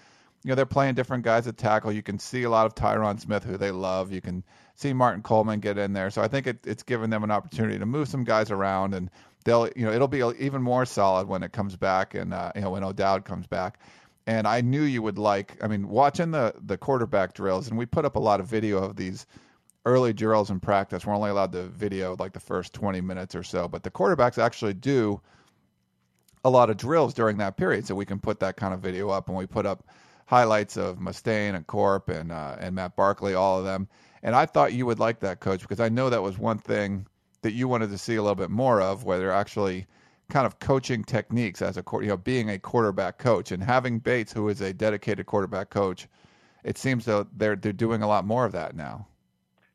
you 0.43 0.49
know 0.49 0.55
they're 0.55 0.65
playing 0.65 0.95
different 0.95 1.23
guys 1.23 1.47
at 1.47 1.57
tackle. 1.57 1.91
You 1.91 2.01
can 2.01 2.17
see 2.17 2.43
a 2.43 2.49
lot 2.49 2.65
of 2.65 2.73
Tyron 2.73 3.19
Smith, 3.19 3.43
who 3.43 3.57
they 3.57 3.71
love. 3.71 4.11
You 4.11 4.21
can 4.21 4.43
see 4.75 4.91
Martin 4.91 5.21
Coleman 5.21 5.59
get 5.59 5.77
in 5.77 5.93
there. 5.93 6.09
So 6.09 6.21
I 6.21 6.27
think 6.27 6.47
it, 6.47 6.59
it's 6.65 6.83
given 6.83 7.09
them 7.09 7.23
an 7.23 7.31
opportunity 7.31 7.77
to 7.77 7.85
move 7.85 8.07
some 8.07 8.23
guys 8.23 8.49
around, 8.49 8.95
and 8.95 9.11
they'll 9.45 9.69
you 9.75 9.85
know 9.85 9.91
it'll 9.91 10.07
be 10.07 10.23
even 10.39 10.61
more 10.61 10.85
solid 10.85 11.27
when 11.27 11.43
it 11.43 11.51
comes 11.51 11.75
back, 11.75 12.15
and 12.15 12.33
uh, 12.33 12.51
you 12.55 12.61
know 12.61 12.71
when 12.71 12.83
O'Dowd 12.83 13.25
comes 13.25 13.45
back. 13.47 13.79
And 14.27 14.47
I 14.47 14.61
knew 14.61 14.83
you 14.83 15.01
would 15.01 15.17
like. 15.17 15.63
I 15.63 15.67
mean, 15.67 15.87
watching 15.87 16.31
the 16.31 16.55
the 16.65 16.77
quarterback 16.77 17.33
drills, 17.33 17.67
and 17.67 17.77
we 17.77 17.85
put 17.85 18.05
up 18.05 18.15
a 18.15 18.19
lot 18.19 18.39
of 18.39 18.47
video 18.47 18.83
of 18.83 18.95
these 18.95 19.27
early 19.85 20.13
drills 20.13 20.49
in 20.49 20.59
practice. 20.59 21.05
We're 21.05 21.15
only 21.15 21.29
allowed 21.29 21.51
to 21.53 21.63
video 21.63 22.15
like 22.19 22.33
the 22.33 22.39
first 22.39 22.73
20 22.73 23.01
minutes 23.01 23.33
or 23.35 23.41
so, 23.41 23.67
but 23.67 23.81
the 23.81 23.89
quarterbacks 23.89 24.37
actually 24.37 24.75
do 24.75 25.21
a 26.43 26.49
lot 26.49 26.69
of 26.69 26.77
drills 26.77 27.13
during 27.13 27.37
that 27.37 27.57
period, 27.57 27.85
so 27.85 27.93
we 27.93 28.05
can 28.05 28.19
put 28.19 28.39
that 28.39 28.57
kind 28.57 28.73
of 28.73 28.79
video 28.79 29.09
up. 29.09 29.27
And 29.27 29.37
we 29.37 29.45
put 29.45 29.67
up 29.67 29.83
highlights 30.31 30.77
of 30.77 30.97
Mustain 30.97 31.55
and 31.55 31.67
Corp 31.67 32.07
and 32.07 32.31
uh, 32.31 32.55
and 32.57 32.73
Matt 32.73 32.95
Barkley, 32.95 33.33
all 33.33 33.59
of 33.59 33.65
them. 33.65 33.89
And 34.23 34.33
I 34.33 34.45
thought 34.45 34.71
you 34.71 34.85
would 34.85 34.97
like 34.97 35.19
that, 35.19 35.41
Coach, 35.41 35.59
because 35.59 35.81
I 35.81 35.89
know 35.89 36.09
that 36.09 36.23
was 36.23 36.37
one 36.37 36.57
thing 36.57 37.05
that 37.41 37.51
you 37.51 37.67
wanted 37.67 37.89
to 37.89 37.97
see 37.97 38.15
a 38.15 38.21
little 38.21 38.35
bit 38.35 38.49
more 38.49 38.81
of, 38.81 39.03
where 39.03 39.19
they're 39.19 39.33
actually 39.33 39.87
kind 40.29 40.45
of 40.45 40.57
coaching 40.59 41.03
techniques 41.03 41.61
as 41.61 41.75
a 41.75 41.83
you 41.93 42.07
know 42.07 42.15
being 42.15 42.49
a 42.49 42.57
quarterback 42.57 43.17
coach 43.17 43.51
and 43.51 43.61
having 43.61 43.99
Bates, 43.99 44.31
who 44.31 44.47
is 44.47 44.61
a 44.61 44.71
dedicated 44.71 45.25
quarterback 45.25 45.69
coach. 45.69 46.07
It 46.63 46.77
seems 46.77 47.03
that 47.05 47.27
they're 47.35 47.57
they're 47.57 47.73
doing 47.73 48.01
a 48.01 48.07
lot 48.07 48.25
more 48.25 48.45
of 48.45 48.53
that 48.53 48.73
now. 48.73 49.07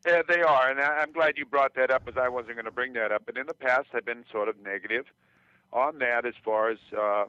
Yeah, 0.07 0.23
they 0.27 0.41
are, 0.41 0.71
and 0.71 0.79
I'm 0.79 1.11
glad 1.11 1.37
you 1.37 1.45
brought 1.45 1.75
that 1.75 1.91
up, 1.91 2.05
because 2.05 2.19
I 2.19 2.29
wasn't 2.29 2.55
going 2.55 2.65
to 2.65 2.71
bring 2.71 2.93
that 2.93 3.11
up. 3.11 3.23
But 3.27 3.37
in 3.37 3.45
the 3.45 3.53
past, 3.53 3.89
I've 3.93 4.05
been 4.05 4.25
sort 4.31 4.47
of 4.47 4.55
negative 4.63 5.05
on 5.71 5.99
that 5.99 6.25
as 6.25 6.33
far 6.43 6.71
as 6.71 6.77
uh, 6.97 7.25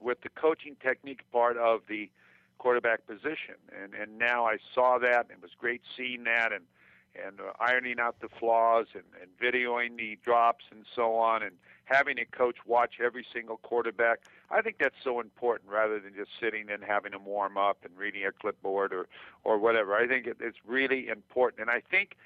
with 0.00 0.22
the 0.22 0.30
coaching 0.30 0.74
technique 0.82 1.20
part 1.30 1.56
of 1.56 1.82
the 1.88 2.10
quarterback 2.58 3.06
position. 3.06 3.56
And 3.82 3.94
and 3.94 4.18
now 4.18 4.46
I 4.46 4.58
saw 4.74 4.98
that, 4.98 5.26
and 5.28 5.30
it 5.30 5.42
was 5.42 5.52
great 5.58 5.82
seeing 5.96 6.24
that, 6.24 6.52
and 6.52 6.64
and 7.14 7.40
uh, 7.40 7.52
ironing 7.60 8.00
out 8.00 8.20
the 8.20 8.28
flaws, 8.28 8.86
and, 8.94 9.04
and 9.20 9.30
videoing 9.38 9.98
the 9.98 10.18
drops, 10.24 10.64
and 10.70 10.86
so 10.94 11.14
on, 11.16 11.42
and 11.42 11.52
having 11.84 12.18
a 12.18 12.24
coach 12.24 12.56
watch 12.66 12.94
every 13.04 13.26
single 13.34 13.58
quarterback. 13.58 14.20
I 14.50 14.62
think 14.62 14.76
that's 14.78 14.96
so 15.04 15.20
important, 15.20 15.70
rather 15.70 16.00
than 16.00 16.14
just 16.14 16.30
sitting 16.40 16.70
and 16.70 16.82
having 16.82 17.12
them 17.12 17.26
warm 17.26 17.58
up 17.58 17.78
and 17.84 17.96
reading 17.98 18.24
a 18.24 18.32
clipboard 18.32 18.92
or 18.92 19.08
or 19.44 19.58
whatever. 19.58 19.94
I 19.94 20.06
think 20.06 20.26
it, 20.26 20.38
it's 20.40 20.58
really 20.66 21.08
important, 21.08 21.60
and 21.60 21.70
I 21.70 21.82
think 21.90 22.16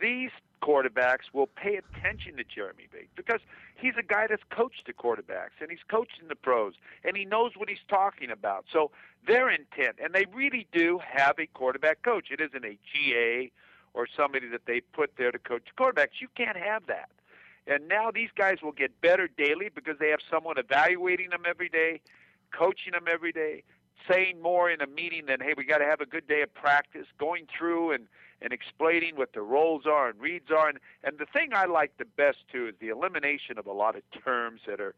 these 0.00 0.30
quarterbacks 0.62 1.32
will 1.32 1.46
pay 1.46 1.76
attention 1.76 2.36
to 2.36 2.44
Jeremy 2.44 2.88
Bates 2.92 3.12
because 3.14 3.40
he's 3.76 3.94
a 3.98 4.02
guy 4.02 4.26
that's 4.28 4.42
coached 4.50 4.86
the 4.86 4.92
quarterbacks 4.92 5.60
and 5.60 5.70
he's 5.70 5.84
coached 5.88 6.18
in 6.20 6.28
the 6.28 6.34
pros 6.34 6.74
and 7.04 7.16
he 7.16 7.24
knows 7.24 7.52
what 7.56 7.68
he's 7.68 7.84
talking 7.88 8.30
about. 8.30 8.64
So 8.72 8.90
their 9.26 9.48
intent, 9.48 9.96
and 10.02 10.12
they 10.12 10.26
really 10.34 10.66
do 10.72 10.98
have 11.06 11.38
a 11.38 11.46
quarterback 11.46 12.02
coach. 12.02 12.28
It 12.30 12.40
isn't 12.40 12.64
a 12.64 12.78
GA 12.92 13.52
or 13.94 14.06
somebody 14.16 14.48
that 14.48 14.66
they 14.66 14.80
put 14.80 15.12
there 15.16 15.30
to 15.30 15.38
coach 15.38 15.62
quarterbacks. 15.78 16.20
You 16.20 16.28
can't 16.36 16.56
have 16.56 16.86
that. 16.86 17.10
And 17.68 17.88
now 17.88 18.10
these 18.10 18.30
guys 18.36 18.58
will 18.62 18.72
get 18.72 19.00
better 19.00 19.28
daily 19.28 19.70
because 19.72 19.98
they 19.98 20.10
have 20.10 20.20
someone 20.30 20.58
evaluating 20.58 21.30
them 21.30 21.42
every 21.48 21.68
day, 21.68 22.00
coaching 22.52 22.92
them 22.92 23.06
every 23.12 23.32
day, 23.32 23.62
saying 24.08 24.40
more 24.40 24.70
in 24.70 24.80
a 24.80 24.86
meeting 24.86 25.26
than, 25.26 25.40
hey, 25.40 25.54
we 25.56 25.64
got 25.64 25.78
to 25.78 25.84
have 25.84 26.00
a 26.00 26.06
good 26.06 26.28
day 26.28 26.42
of 26.42 26.52
practice, 26.54 27.06
going 27.18 27.46
through 27.56 27.92
and– 27.92 28.08
and 28.42 28.52
explaining 28.52 29.16
what 29.16 29.32
the 29.32 29.40
roles 29.40 29.86
are 29.86 30.08
and 30.08 30.20
reads 30.20 30.50
are. 30.50 30.68
And, 30.68 30.78
and 31.04 31.18
the 31.18 31.26
thing 31.26 31.50
I 31.54 31.66
like 31.66 31.96
the 31.98 32.04
best 32.04 32.38
too 32.52 32.68
is 32.68 32.74
the 32.80 32.88
elimination 32.88 33.58
of 33.58 33.66
a 33.66 33.72
lot 33.72 33.96
of 33.96 34.02
terms 34.24 34.62
that 34.66 34.80
are 34.80 34.94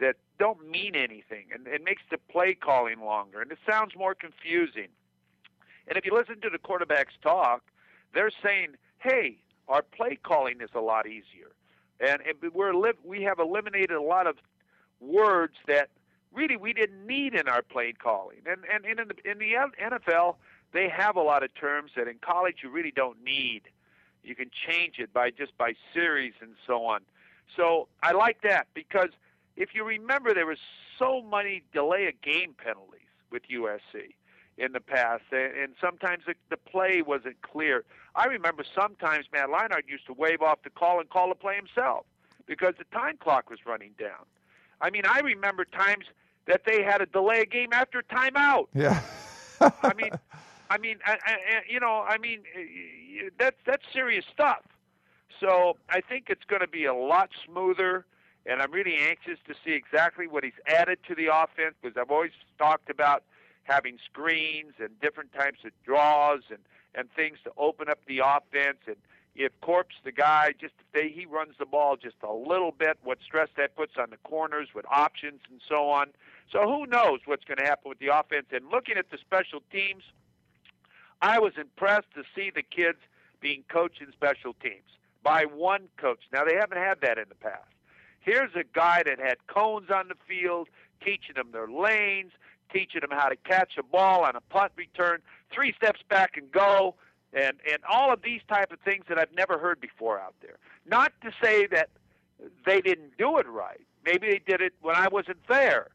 that 0.00 0.16
don't 0.38 0.68
mean 0.68 0.96
anything, 0.96 1.46
and 1.54 1.66
it 1.66 1.84
makes 1.84 2.02
the 2.10 2.18
play 2.18 2.54
calling 2.54 3.00
longer, 3.00 3.40
and 3.40 3.52
it 3.52 3.58
sounds 3.68 3.92
more 3.96 4.14
confusing. 4.14 4.88
And 5.86 5.96
if 5.96 6.04
you 6.04 6.12
listen 6.12 6.40
to 6.40 6.50
the 6.50 6.58
quarterbacks 6.58 7.20
talk, 7.22 7.62
they're 8.14 8.32
saying, 8.42 8.76
"Hey, 8.98 9.38
our 9.68 9.82
play 9.82 10.18
calling 10.20 10.60
is 10.60 10.70
a 10.74 10.80
lot 10.80 11.06
easier," 11.06 11.52
and 12.00 12.20
we're 12.52 12.72
we 13.04 13.22
have 13.22 13.38
eliminated 13.38 13.92
a 13.92 14.02
lot 14.02 14.26
of 14.26 14.36
words 15.00 15.54
that 15.66 15.90
really 16.32 16.56
we 16.56 16.72
didn't 16.72 17.06
need 17.06 17.34
in 17.34 17.48
our 17.48 17.62
play 17.62 17.92
calling. 17.92 18.38
And 18.46 18.64
and, 18.72 18.84
and 18.84 19.00
in 19.00 19.08
the 19.08 19.30
in 19.30 19.38
the 19.38 19.52
NFL, 19.80 20.36
they 20.72 20.88
have 20.88 21.16
a 21.16 21.22
lot 21.22 21.42
of 21.42 21.54
terms 21.54 21.92
that 21.96 22.08
in 22.08 22.18
college 22.18 22.56
you 22.62 22.70
really 22.70 22.90
don't 22.90 23.22
need. 23.22 23.62
You 24.22 24.34
can 24.34 24.50
change 24.66 24.98
it 24.98 25.12
by 25.12 25.30
just 25.30 25.56
by 25.58 25.74
series 25.92 26.34
and 26.40 26.54
so 26.66 26.84
on. 26.84 27.00
So 27.56 27.88
I 28.02 28.12
like 28.12 28.42
that 28.42 28.68
because 28.74 29.10
if 29.56 29.74
you 29.74 29.84
remember, 29.84 30.32
there 30.32 30.46
was 30.46 30.58
so 30.98 31.22
many 31.22 31.62
delay 31.72 32.06
of 32.06 32.20
game 32.22 32.54
penalties 32.56 33.00
with 33.30 33.42
USC 33.48 34.14
in 34.58 34.72
the 34.72 34.80
past, 34.80 35.24
and 35.32 35.74
sometimes 35.80 36.24
the, 36.26 36.34
the 36.50 36.56
play 36.56 37.02
wasn't 37.02 37.40
clear. 37.42 37.84
I 38.14 38.26
remember 38.26 38.64
sometimes 38.74 39.26
Matt 39.32 39.48
Leinart 39.48 39.88
used 39.88 40.06
to 40.06 40.12
wave 40.12 40.42
off 40.42 40.62
the 40.62 40.70
call 40.70 41.00
and 41.00 41.08
call 41.08 41.28
the 41.30 41.34
play 41.34 41.56
himself 41.56 42.04
because 42.46 42.74
the 42.78 42.84
time 42.96 43.16
clock 43.18 43.50
was 43.50 43.60
running 43.66 43.92
down. 43.98 44.26
I 44.80 44.90
mean, 44.90 45.02
I 45.08 45.20
remember 45.20 45.64
times 45.64 46.04
that 46.46 46.62
they 46.66 46.82
had 46.82 47.00
a 47.00 47.06
delay 47.06 47.40
a 47.40 47.46
game 47.46 47.70
after 47.72 48.00
a 48.00 48.04
timeout. 48.04 48.66
Yeah. 48.74 49.00
I 49.60 49.94
mean, 49.94 50.10
I 50.72 50.78
mean, 50.78 50.96
I, 51.04 51.18
I, 51.26 51.36
you 51.68 51.80
know, 51.80 52.02
I 52.08 52.16
mean, 52.16 52.44
that's 53.38 53.58
that's 53.66 53.82
serious 53.92 54.24
stuff. 54.32 54.62
So 55.38 55.76
I 55.90 56.00
think 56.00 56.26
it's 56.30 56.44
going 56.48 56.62
to 56.62 56.68
be 56.68 56.86
a 56.86 56.94
lot 56.94 57.28
smoother, 57.44 58.06
and 58.46 58.62
I'm 58.62 58.72
really 58.72 58.96
anxious 58.96 59.38
to 59.48 59.54
see 59.62 59.72
exactly 59.72 60.26
what 60.26 60.44
he's 60.44 60.60
added 60.66 60.98
to 61.08 61.14
the 61.14 61.26
offense 61.26 61.74
because 61.82 61.98
I've 61.98 62.10
always 62.10 62.32
talked 62.56 62.88
about 62.88 63.22
having 63.64 63.98
screens 64.10 64.72
and 64.78 64.98
different 65.02 65.34
types 65.34 65.58
of 65.66 65.72
draws 65.84 66.40
and 66.48 66.60
and 66.94 67.08
things 67.14 67.36
to 67.44 67.50
open 67.58 67.90
up 67.90 67.98
the 68.06 68.20
offense 68.24 68.78
and 68.86 68.96
if 69.34 69.52
Corp's, 69.62 69.94
the 70.04 70.12
guy, 70.12 70.52
just 70.60 70.74
if 70.78 70.92
they, 70.92 71.08
he 71.08 71.24
runs 71.24 71.54
the 71.58 71.64
ball 71.64 71.96
just 71.96 72.16
a 72.22 72.32
little 72.32 72.70
bit, 72.70 72.98
what 73.02 73.18
stress 73.24 73.48
that 73.56 73.74
puts 73.76 73.92
on 73.98 74.10
the 74.10 74.18
corners 74.18 74.68
with 74.74 74.84
options 74.90 75.40
and 75.50 75.60
so 75.66 75.88
on. 75.88 76.08
So 76.50 76.64
who 76.64 76.86
knows 76.86 77.20
what's 77.24 77.44
going 77.44 77.56
to 77.56 77.64
happen 77.64 77.88
with 77.88 77.98
the 77.98 78.08
offense? 78.08 78.46
And 78.52 78.68
looking 78.70 78.98
at 78.98 79.10
the 79.10 79.16
special 79.16 79.62
teams, 79.72 80.02
I 81.22 81.38
was 81.38 81.52
impressed 81.56 82.12
to 82.14 82.24
see 82.34 82.50
the 82.50 82.62
kids 82.62 82.98
being 83.40 83.64
coached 83.68 84.02
in 84.02 84.12
special 84.12 84.54
teams 84.54 84.98
by 85.22 85.44
one 85.44 85.88
coach. 85.96 86.20
Now 86.32 86.44
they 86.44 86.54
haven't 86.54 86.78
had 86.78 87.00
that 87.02 87.16
in 87.16 87.28
the 87.28 87.36
past. 87.36 87.68
Here's 88.20 88.54
a 88.54 88.64
guy 88.72 89.02
that 89.04 89.18
had 89.18 89.46
cones 89.46 89.88
on 89.90 90.08
the 90.08 90.14
field, 90.28 90.68
teaching 91.04 91.34
them 91.36 91.48
their 91.52 91.68
lanes, 91.68 92.32
teaching 92.72 93.00
them 93.00 93.10
how 93.10 93.28
to 93.28 93.36
catch 93.36 93.76
a 93.78 93.82
ball 93.82 94.24
on 94.24 94.36
a 94.36 94.40
punt 94.40 94.72
return, 94.76 95.20
three 95.52 95.72
steps 95.72 96.00
back 96.08 96.36
and 96.36 96.50
go, 96.50 96.94
and 97.32 97.56
and 97.70 97.78
all 97.88 98.12
of 98.12 98.22
these 98.22 98.40
type 98.48 98.72
of 98.72 98.80
things 98.80 99.04
that 99.08 99.18
I've 99.18 99.34
never 99.34 99.58
heard 99.58 99.80
before 99.80 100.20
out 100.20 100.34
there. 100.40 100.56
Not 100.86 101.12
to 101.22 101.30
say 101.42 101.66
that 101.68 101.90
they 102.66 102.80
didn't 102.80 103.16
do 103.16 103.38
it 103.38 103.48
right. 103.48 103.80
Maybe 104.04 104.28
they 104.28 104.40
did 104.44 104.60
it 104.60 104.74
when 104.80 104.96
I 104.96 105.08
wasn't 105.08 105.46
there, 105.48 105.88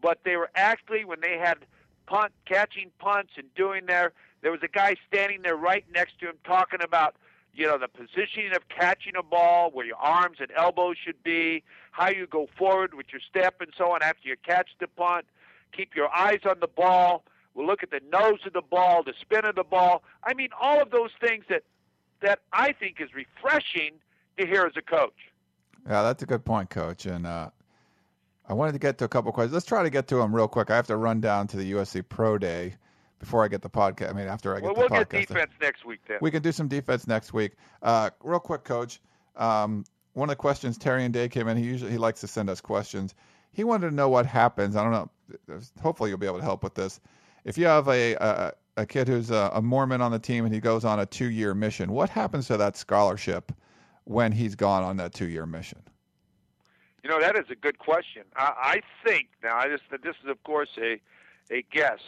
but 0.00 0.20
they 0.24 0.36
were 0.36 0.50
actually 0.54 1.04
when 1.04 1.20
they 1.20 1.38
had 1.38 1.58
punt 2.06 2.32
catching 2.46 2.90
punts 2.98 3.32
and 3.36 3.52
doing 3.54 3.86
their. 3.86 4.12
There 4.42 4.50
was 4.50 4.60
a 4.62 4.68
guy 4.68 4.96
standing 5.08 5.42
there 5.42 5.56
right 5.56 5.84
next 5.92 6.18
to 6.20 6.28
him 6.28 6.36
talking 6.44 6.80
about 6.82 7.16
you 7.52 7.66
know 7.66 7.78
the 7.78 7.88
positioning 7.88 8.54
of 8.54 8.68
catching 8.68 9.16
a 9.16 9.22
ball, 9.22 9.70
where 9.70 9.84
your 9.84 9.96
arms 9.96 10.38
and 10.40 10.50
elbows 10.56 10.96
should 11.04 11.22
be, 11.22 11.62
how 11.90 12.08
you 12.08 12.26
go 12.26 12.48
forward 12.56 12.94
with 12.94 13.06
your 13.12 13.20
step 13.28 13.60
and 13.60 13.70
so 13.76 13.92
on 13.92 14.02
after 14.02 14.28
you 14.28 14.36
catch 14.44 14.68
the 14.78 14.86
punt. 14.86 15.26
Keep 15.76 15.94
your 15.94 16.08
eyes 16.14 16.40
on 16.48 16.60
the 16.60 16.68
ball. 16.68 17.24
We'll 17.54 17.66
look 17.66 17.82
at 17.82 17.90
the 17.90 18.00
nose 18.12 18.40
of 18.46 18.52
the 18.52 18.62
ball, 18.62 19.02
the 19.02 19.14
spin 19.20 19.44
of 19.44 19.56
the 19.56 19.64
ball. 19.64 20.02
I 20.24 20.34
mean, 20.34 20.48
all 20.60 20.80
of 20.80 20.90
those 20.90 21.10
things 21.20 21.44
that 21.48 21.62
that 22.22 22.40
I 22.52 22.72
think 22.72 23.00
is 23.00 23.08
refreshing 23.14 23.92
to 24.38 24.46
hear 24.46 24.64
as 24.64 24.72
a 24.76 24.82
coach. 24.82 25.14
Yeah, 25.86 26.02
that's 26.02 26.22
a 26.22 26.26
good 26.26 26.44
point, 26.44 26.70
Coach. 26.70 27.06
And 27.06 27.26
uh, 27.26 27.50
I 28.48 28.52
wanted 28.52 28.72
to 28.72 28.78
get 28.78 28.98
to 28.98 29.04
a 29.04 29.08
couple 29.08 29.32
questions. 29.32 29.54
Let's 29.54 29.66
try 29.66 29.82
to 29.82 29.90
get 29.90 30.08
to 30.08 30.16
them 30.16 30.34
real 30.34 30.48
quick. 30.48 30.70
I 30.70 30.76
have 30.76 30.86
to 30.88 30.96
run 30.96 31.20
down 31.20 31.46
to 31.48 31.56
the 31.56 31.72
USC 31.72 32.04
Pro 32.08 32.38
Day 32.38 32.74
before 33.20 33.44
I 33.44 33.48
get 33.48 33.62
the 33.62 33.70
podcast. 33.70 34.10
I 34.10 34.12
mean, 34.14 34.26
after 34.26 34.56
I 34.56 34.60
get 34.60 34.64
well, 34.64 34.74
the 34.74 34.80
we'll 34.80 34.88
podcast. 34.88 35.10
get 35.10 35.28
defense 35.28 35.52
next 35.60 35.84
week 35.84 36.00
then. 36.08 36.18
We 36.20 36.30
can 36.32 36.42
do 36.42 36.50
some 36.50 36.66
defense 36.66 37.06
next 37.06 37.32
week. 37.32 37.52
Uh, 37.82 38.10
real 38.24 38.40
quick, 38.40 38.64
Coach. 38.64 39.00
Um, 39.36 39.84
one 40.14 40.28
of 40.28 40.32
the 40.32 40.36
questions 40.36 40.76
Terry 40.76 41.04
and 41.04 41.14
Day 41.14 41.28
came 41.28 41.46
in. 41.46 41.56
He 41.56 41.64
usually 41.64 41.92
he 41.92 41.98
likes 41.98 42.20
to 42.22 42.26
send 42.26 42.50
us 42.50 42.60
questions. 42.60 43.14
He 43.52 43.62
wanted 43.62 43.90
to 43.90 43.94
know 43.94 44.08
what 44.08 44.26
happens. 44.26 44.74
I 44.74 44.82
don't 44.82 44.92
know. 44.92 45.60
Hopefully, 45.80 46.10
you'll 46.10 46.18
be 46.18 46.26
able 46.26 46.38
to 46.38 46.44
help 46.44 46.64
with 46.64 46.74
this. 46.74 47.00
If 47.44 47.56
you 47.56 47.66
have 47.66 47.86
a 47.88 48.14
a, 48.14 48.52
a 48.78 48.86
kid 48.86 49.06
who's 49.06 49.30
a, 49.30 49.50
a 49.54 49.62
Mormon 49.62 50.00
on 50.00 50.10
the 50.10 50.18
team 50.18 50.44
and 50.44 50.52
he 50.52 50.60
goes 50.60 50.84
on 50.84 50.98
a 50.98 51.06
two 51.06 51.30
year 51.30 51.54
mission, 51.54 51.92
what 51.92 52.10
happens 52.10 52.48
to 52.48 52.56
that 52.56 52.76
scholarship 52.76 53.52
when 54.04 54.32
he's 54.32 54.54
gone 54.54 54.82
on 54.82 54.96
that 54.96 55.14
two 55.14 55.28
year 55.28 55.46
mission? 55.46 55.78
You 57.04 57.10
know, 57.10 57.20
that 57.20 57.36
is 57.36 57.46
a 57.50 57.54
good 57.54 57.78
question. 57.78 58.24
I, 58.36 58.82
I 59.04 59.08
think 59.08 59.28
now. 59.42 59.56
I 59.56 59.68
just 59.68 59.84
this 59.90 60.16
is 60.22 60.28
of 60.28 60.42
course 60.42 60.70
a 60.78 61.00
a 61.50 61.62
guess. 61.70 62.00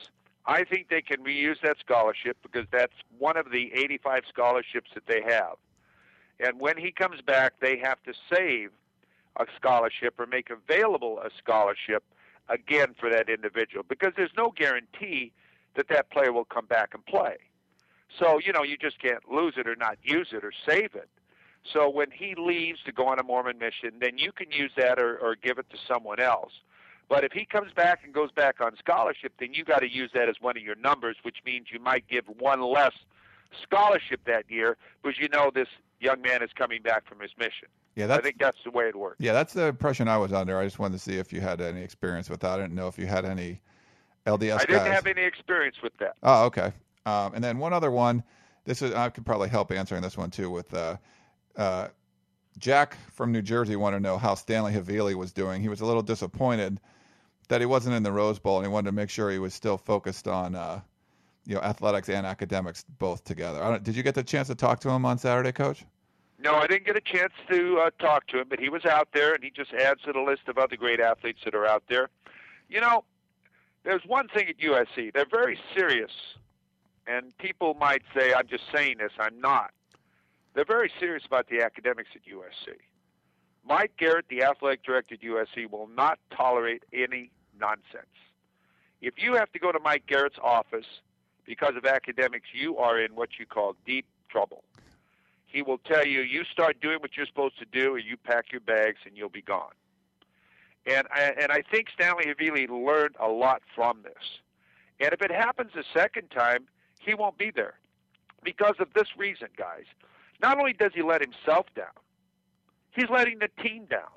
I 0.44 0.64
think 0.64 0.88
they 0.88 1.02
can 1.02 1.22
reuse 1.22 1.60
that 1.62 1.76
scholarship 1.78 2.36
because 2.42 2.66
that's 2.72 2.94
one 3.18 3.36
of 3.36 3.50
the 3.50 3.72
85 3.74 4.24
scholarships 4.28 4.90
that 4.94 5.06
they 5.06 5.22
have. 5.22 5.56
And 6.40 6.60
when 6.60 6.76
he 6.76 6.90
comes 6.90 7.20
back, 7.20 7.54
they 7.60 7.78
have 7.78 8.02
to 8.02 8.12
save 8.32 8.70
a 9.36 9.46
scholarship 9.56 10.18
or 10.18 10.26
make 10.26 10.50
available 10.50 11.20
a 11.20 11.30
scholarship 11.38 12.02
again 12.48 12.94
for 12.98 13.08
that 13.08 13.28
individual 13.28 13.84
because 13.88 14.12
there's 14.16 14.32
no 14.36 14.52
guarantee 14.54 15.32
that 15.76 15.88
that 15.88 16.10
player 16.10 16.32
will 16.32 16.44
come 16.44 16.66
back 16.66 16.90
and 16.92 17.04
play. 17.06 17.36
So, 18.18 18.38
you 18.44 18.52
know, 18.52 18.62
you 18.62 18.76
just 18.76 19.00
can't 19.00 19.30
lose 19.30 19.54
it 19.56 19.66
or 19.66 19.76
not 19.76 19.96
use 20.02 20.28
it 20.32 20.44
or 20.44 20.52
save 20.66 20.94
it. 20.94 21.08
So 21.72 21.88
when 21.88 22.10
he 22.10 22.34
leaves 22.34 22.80
to 22.84 22.92
go 22.92 23.06
on 23.06 23.18
a 23.18 23.22
Mormon 23.22 23.58
mission, 23.58 23.92
then 24.00 24.18
you 24.18 24.32
can 24.32 24.50
use 24.50 24.72
that 24.76 24.98
or, 24.98 25.16
or 25.18 25.36
give 25.36 25.58
it 25.58 25.70
to 25.70 25.76
someone 25.86 26.20
else. 26.20 26.52
But 27.12 27.24
if 27.24 27.32
he 27.32 27.44
comes 27.44 27.74
back 27.74 28.04
and 28.04 28.14
goes 28.14 28.32
back 28.32 28.62
on 28.62 28.74
scholarship, 28.78 29.34
then 29.38 29.52
you 29.52 29.64
got 29.64 29.80
to 29.80 29.86
use 29.86 30.10
that 30.14 30.30
as 30.30 30.36
one 30.40 30.56
of 30.56 30.62
your 30.62 30.76
numbers, 30.76 31.16
which 31.20 31.36
means 31.44 31.66
you 31.70 31.78
might 31.78 32.08
give 32.08 32.24
one 32.38 32.62
less 32.62 32.94
scholarship 33.62 34.22
that 34.24 34.50
year 34.50 34.78
because 35.02 35.18
you 35.20 35.28
know 35.28 35.50
this 35.54 35.68
young 36.00 36.22
man 36.22 36.42
is 36.42 36.48
coming 36.54 36.80
back 36.80 37.06
from 37.06 37.20
his 37.20 37.30
mission. 37.38 37.68
Yeah, 37.96 38.14
I 38.14 38.22
think 38.22 38.38
that's 38.38 38.56
the 38.64 38.70
way 38.70 38.88
it 38.88 38.96
works. 38.96 39.16
Yeah, 39.18 39.34
that's 39.34 39.52
the 39.52 39.66
impression 39.66 40.08
I 40.08 40.16
was 40.16 40.32
under. 40.32 40.58
I 40.58 40.64
just 40.64 40.78
wanted 40.78 40.94
to 40.94 41.00
see 41.00 41.18
if 41.18 41.34
you 41.34 41.42
had 41.42 41.60
any 41.60 41.82
experience 41.82 42.30
with 42.30 42.40
that. 42.40 42.52
I 42.52 42.62
didn't 42.62 42.74
know 42.74 42.88
if 42.88 42.98
you 42.98 43.04
had 43.04 43.26
any 43.26 43.60
LDS. 44.26 44.54
I 44.54 44.58
didn't 44.64 44.76
guys. 44.76 44.92
have 44.94 45.06
any 45.06 45.22
experience 45.24 45.82
with 45.82 45.94
that. 45.98 46.14
Oh, 46.22 46.46
okay. 46.46 46.72
Um, 47.04 47.34
and 47.34 47.44
then 47.44 47.58
one 47.58 47.74
other 47.74 47.90
one. 47.90 48.24
This 48.64 48.80
is 48.80 48.94
I 48.94 49.10
could 49.10 49.26
probably 49.26 49.50
help 49.50 49.70
answering 49.70 50.00
this 50.00 50.16
one 50.16 50.30
too. 50.30 50.48
With 50.48 50.72
uh, 50.72 50.96
uh, 51.58 51.88
Jack 52.56 52.96
from 53.10 53.32
New 53.32 53.42
Jersey, 53.42 53.76
wanted 53.76 53.98
to 53.98 54.02
know 54.02 54.16
how 54.16 54.34
Stanley 54.34 54.72
Havili 54.72 55.14
was 55.14 55.30
doing. 55.30 55.60
He 55.60 55.68
was 55.68 55.82
a 55.82 55.84
little 55.84 56.02
disappointed 56.02 56.80
that 57.52 57.60
he 57.60 57.66
wasn't 57.66 57.94
in 57.94 58.02
the 58.02 58.10
Rose 58.10 58.38
Bowl, 58.38 58.56
and 58.56 58.66
he 58.66 58.72
wanted 58.72 58.86
to 58.86 58.92
make 58.92 59.10
sure 59.10 59.30
he 59.30 59.38
was 59.38 59.52
still 59.52 59.76
focused 59.76 60.26
on 60.26 60.54
uh, 60.54 60.80
you 61.44 61.54
know 61.54 61.60
athletics 61.60 62.08
and 62.08 62.26
academics 62.26 62.86
both 62.98 63.24
together. 63.24 63.78
did 63.82 63.94
you 63.94 64.02
get 64.02 64.14
the 64.14 64.22
chance 64.22 64.48
to 64.48 64.54
talk 64.54 64.80
to 64.80 64.88
him 64.88 65.04
on 65.04 65.18
Saturday, 65.18 65.52
Coach? 65.52 65.84
No, 66.38 66.54
I 66.54 66.66
didn't 66.66 66.86
get 66.86 66.96
a 66.96 67.00
chance 67.02 67.34
to 67.50 67.78
uh, 67.78 67.90
talk 67.98 68.26
to 68.28 68.40
him, 68.40 68.46
but 68.48 68.58
he 68.58 68.70
was 68.70 68.86
out 68.86 69.08
there, 69.12 69.34
and 69.34 69.44
he 69.44 69.50
just 69.50 69.74
adds 69.74 70.00
to 70.04 70.14
the 70.14 70.20
list 70.20 70.48
of 70.48 70.56
other 70.56 70.76
great 70.76 70.98
athletes 70.98 71.40
that 71.44 71.54
are 71.54 71.66
out 71.66 71.82
there. 71.90 72.08
You 72.70 72.80
know, 72.80 73.04
there's 73.84 74.02
one 74.06 74.28
thing 74.28 74.48
at 74.48 74.56
USC. 74.56 75.12
They're 75.12 75.26
very 75.30 75.58
serious, 75.76 76.10
and 77.06 77.36
people 77.36 77.74
might 77.74 78.02
say 78.16 78.32
I'm 78.32 78.48
just 78.48 78.64
saying 78.74 78.96
this. 78.98 79.12
I'm 79.18 79.38
not. 79.42 79.72
They're 80.54 80.64
very 80.64 80.90
serious 80.98 81.26
about 81.26 81.50
the 81.50 81.60
academics 81.60 82.08
at 82.14 82.22
USC. 82.22 82.76
Mike 83.62 83.92
Garrett, 83.98 84.24
the 84.30 84.42
athletic 84.42 84.82
director 84.82 85.12
at 85.12 85.20
USC, 85.20 85.70
will 85.70 85.88
not 85.88 86.18
tolerate 86.34 86.82
any 86.94 87.30
nonsense. 87.58 88.06
If 89.00 89.14
you 89.16 89.34
have 89.34 89.50
to 89.52 89.58
go 89.58 89.72
to 89.72 89.78
Mike 89.80 90.06
Garrett's 90.06 90.38
office 90.42 90.86
because 91.44 91.74
of 91.76 91.84
academics, 91.84 92.48
you 92.52 92.78
are 92.78 93.00
in 93.00 93.14
what 93.14 93.30
you 93.38 93.46
call 93.46 93.74
deep 93.84 94.06
trouble. 94.28 94.62
He 95.46 95.60
will 95.60 95.78
tell 95.78 96.06
you, 96.06 96.20
you 96.20 96.44
start 96.44 96.80
doing 96.80 96.98
what 97.00 97.16
you're 97.16 97.26
supposed 97.26 97.58
to 97.58 97.66
do, 97.66 97.92
or 97.94 97.98
you 97.98 98.16
pack 98.16 98.52
your 98.52 98.60
bags 98.60 98.98
and 99.04 99.16
you'll 99.16 99.28
be 99.28 99.42
gone. 99.42 99.72
And 100.86 101.06
I, 101.14 101.32
and 101.38 101.52
I 101.52 101.62
think 101.70 101.88
Stanley 101.94 102.24
Havili 102.24 102.68
learned 102.68 103.16
a 103.20 103.28
lot 103.28 103.62
from 103.74 104.02
this. 104.02 104.40
And 105.00 105.12
if 105.12 105.20
it 105.20 105.30
happens 105.30 105.72
a 105.76 105.84
second 105.92 106.30
time, 106.30 106.66
he 107.00 107.14
won't 107.14 107.36
be 107.36 107.50
there 107.50 107.74
because 108.42 108.76
of 108.78 108.94
this 108.94 109.08
reason, 109.16 109.48
guys. 109.56 109.84
Not 110.40 110.58
only 110.58 110.72
does 110.72 110.92
he 110.94 111.02
let 111.02 111.20
himself 111.20 111.66
down, 111.76 111.86
he's 112.92 113.10
letting 113.10 113.38
the 113.38 113.48
team 113.62 113.84
down. 113.86 114.10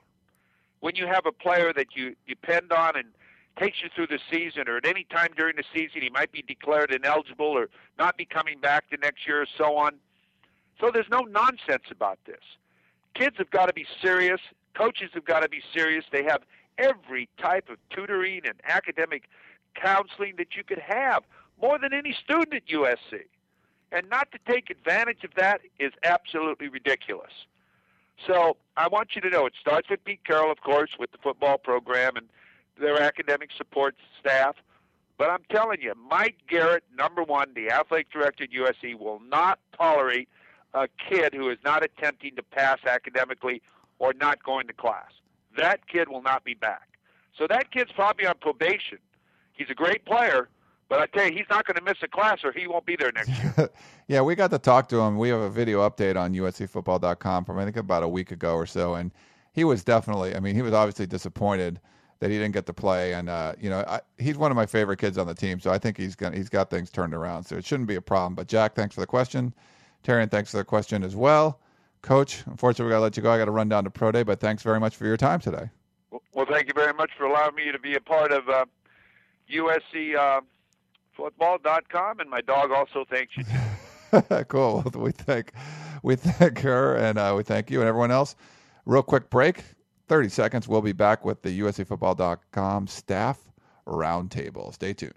When 0.79 0.95
you 0.95 1.07
have 1.07 1.25
a 1.25 1.31
player 1.31 1.73
that 1.73 1.95
you 1.95 2.15
depend 2.27 2.71
on 2.71 2.95
and 2.95 3.07
takes 3.57 3.81
you 3.81 3.89
through 3.95 4.07
the 4.07 4.19
season, 4.31 4.67
or 4.67 4.77
at 4.77 4.85
any 4.85 5.05
time 5.05 5.29
during 5.35 5.55
the 5.55 5.63
season, 5.73 6.01
he 6.01 6.09
might 6.09 6.31
be 6.31 6.41
declared 6.41 6.91
ineligible 6.91 7.57
or 7.57 7.69
not 7.97 8.17
be 8.17 8.25
coming 8.25 8.59
back 8.59 8.85
the 8.91 8.97
next 8.97 9.25
year 9.27 9.41
or 9.41 9.47
so 9.57 9.77
on. 9.77 9.93
So 10.79 10.91
there's 10.93 11.09
no 11.09 11.21
nonsense 11.21 11.83
about 11.89 12.19
this. 12.25 12.41
Kids 13.13 13.37
have 13.37 13.49
got 13.49 13.67
to 13.67 13.73
be 13.73 13.85
serious. 14.01 14.41
Coaches 14.73 15.11
have 15.13 15.25
got 15.25 15.41
to 15.41 15.49
be 15.49 15.61
serious. 15.73 16.03
They 16.11 16.23
have 16.23 16.41
every 16.77 17.29
type 17.41 17.69
of 17.69 17.77
tutoring 17.89 18.41
and 18.45 18.55
academic 18.65 19.23
counseling 19.75 20.35
that 20.37 20.55
you 20.55 20.63
could 20.63 20.79
have, 20.79 21.23
more 21.61 21.79
than 21.79 21.93
any 21.93 22.13
student 22.23 22.53
at 22.53 22.67
USC. 22.67 23.21
And 23.91 24.09
not 24.09 24.29
to 24.31 24.39
take 24.51 24.69
advantage 24.69 25.23
of 25.23 25.31
that 25.37 25.61
is 25.79 25.93
absolutely 26.03 26.67
ridiculous. 26.67 27.31
So 28.27 28.57
I 28.75 28.87
want 28.87 29.09
you 29.15 29.21
to 29.21 29.29
know 29.29 29.45
it 29.45 29.53
starts 29.59 29.89
with 29.89 30.03
Pete 30.03 30.23
Carroll, 30.25 30.51
of 30.51 30.61
course, 30.61 30.91
with 30.99 31.11
the 31.11 31.17
football 31.17 31.57
program 31.57 32.15
and 32.15 32.27
their 32.79 33.01
academic 33.01 33.49
support 33.57 33.95
staff. 34.19 34.55
But 35.17 35.29
I'm 35.29 35.43
telling 35.49 35.81
you, 35.81 35.93
Mike 36.09 36.37
Garrett, 36.49 36.83
number 36.95 37.23
one, 37.23 37.53
the 37.55 37.69
athletic 37.69 38.11
director 38.11 38.43
at 38.43 38.51
USC, 38.51 38.99
will 38.99 39.21
not 39.21 39.59
tolerate 39.77 40.27
a 40.73 40.87
kid 41.09 41.33
who 41.33 41.49
is 41.49 41.57
not 41.63 41.83
attempting 41.83 42.35
to 42.35 42.43
pass 42.43 42.79
academically 42.85 43.61
or 43.99 44.13
not 44.13 44.43
going 44.43 44.67
to 44.67 44.73
class. 44.73 45.11
That 45.57 45.87
kid 45.87 46.09
will 46.09 46.21
not 46.21 46.43
be 46.43 46.53
back. 46.53 46.97
So 47.37 47.47
that 47.47 47.71
kid's 47.71 47.91
probably 47.93 48.25
on 48.25 48.35
probation. 48.41 48.97
He's 49.53 49.69
a 49.69 49.73
great 49.73 50.05
player, 50.05 50.49
but 50.89 50.99
I 50.99 51.05
tell 51.07 51.25
you, 51.25 51.31
he's 51.31 51.49
not 51.49 51.65
going 51.65 51.75
to 51.75 51.81
miss 51.81 51.97
a 52.03 52.07
class 52.09 52.39
or 52.43 52.51
he 52.51 52.67
won't 52.67 52.85
be 52.85 52.97
there 52.97 53.11
next 53.13 53.29
year. 53.29 53.69
yeah, 54.07 54.21
we 54.21 54.35
got 54.35 54.51
to 54.51 54.59
talk 54.59 54.89
to 54.89 54.99
him. 54.99 55.17
We 55.17 55.29
have 55.29 55.39
a 55.39 55.49
video 55.49 55.87
update 55.89 56.17
on 56.17 56.33
USCFootball.com 56.33 57.45
from 57.45 57.57
I 57.57 57.63
think 57.63 57.77
about 57.77 58.03
a 58.03 58.07
week 58.07 58.31
ago 58.31 58.55
or 58.55 58.65
so, 58.65 58.95
and 58.95 59.11
he 59.53 59.63
was 59.63 59.83
definitely. 59.83 60.35
I 60.35 60.41
mean, 60.41 60.55
he 60.55 60.61
was 60.61 60.73
obviously 60.73 61.07
disappointed 61.07 61.79
that 62.19 62.29
he 62.29 62.37
didn't 62.37 62.53
get 62.53 62.65
to 62.65 62.73
play, 62.73 63.13
and 63.13 63.29
uh, 63.29 63.53
you 63.59 63.69
know, 63.69 63.83
I, 63.87 64.01
he's 64.17 64.37
one 64.37 64.51
of 64.51 64.55
my 64.55 64.65
favorite 64.65 64.99
kids 64.99 65.17
on 65.17 65.27
the 65.27 65.35
team, 65.35 65.59
so 65.59 65.71
I 65.71 65.77
think 65.77 65.97
he's 65.97 66.15
gonna 66.15 66.35
he's 66.35 66.49
got 66.49 66.69
things 66.69 66.89
turned 66.89 67.13
around, 67.13 67.43
so 67.43 67.55
it 67.55 67.65
shouldn't 67.65 67.87
be 67.87 67.95
a 67.95 68.01
problem. 68.01 68.35
But 68.35 68.47
Jack, 68.47 68.75
thanks 68.75 68.95
for 68.95 69.01
the 69.01 69.07
question. 69.07 69.53
Terry, 70.03 70.25
thanks 70.27 70.51
for 70.51 70.57
the 70.57 70.63
question 70.63 71.03
as 71.03 71.15
well. 71.15 71.59
Coach, 72.01 72.43
unfortunately, 72.45 72.85
we 72.85 72.91
got 72.91 72.97
to 72.97 73.03
let 73.03 73.17
you 73.17 73.23
go. 73.23 73.31
I 73.31 73.37
got 73.37 73.45
to 73.45 73.51
run 73.51 73.67
down 73.67 73.83
to 73.85 73.89
Pro 73.89 74.11
Day, 74.11 74.21
but 74.21 74.39
thanks 74.39 74.61
very 74.61 74.79
much 74.79 74.95
for 74.95 75.05
your 75.05 75.17
time 75.17 75.39
today. 75.39 75.69
Well, 76.33 76.45
thank 76.47 76.67
you 76.67 76.73
very 76.75 76.93
much 76.93 77.11
for 77.17 77.25
allowing 77.25 77.55
me 77.55 77.71
to 77.71 77.79
be 77.79 77.95
a 77.95 77.99
part 77.99 78.31
of 78.31 78.47
uh, 78.47 78.65
USC 79.51 80.15
uh, 80.15 80.41
football.com, 81.13 82.19
and 82.19 82.29
my 82.29 82.41
dog 82.41 82.71
also 82.71 83.05
thanks 83.09 83.35
you. 83.35 83.43
cool. 84.47 84.83
Well, 84.93 85.03
we 85.03 85.11
thank 85.11 85.51
we 86.03 86.15
thank 86.15 86.59
her 86.59 86.95
and 86.95 87.17
uh, 87.17 87.33
we 87.35 87.43
thank 87.43 87.71
you 87.71 87.79
and 87.79 87.87
everyone 87.87 88.11
else. 88.11 88.35
Real 88.85 89.01
quick 89.01 89.29
break, 89.31 89.63
thirty 90.07 90.29
seconds. 90.29 90.67
We'll 90.67 90.81
be 90.81 90.93
back 90.93 91.25
with 91.25 91.41
the 91.41 91.59
USCFootball.com 91.59 92.87
staff 92.87 93.39
roundtable. 93.87 94.73
Stay 94.73 94.93
tuned. 94.93 95.13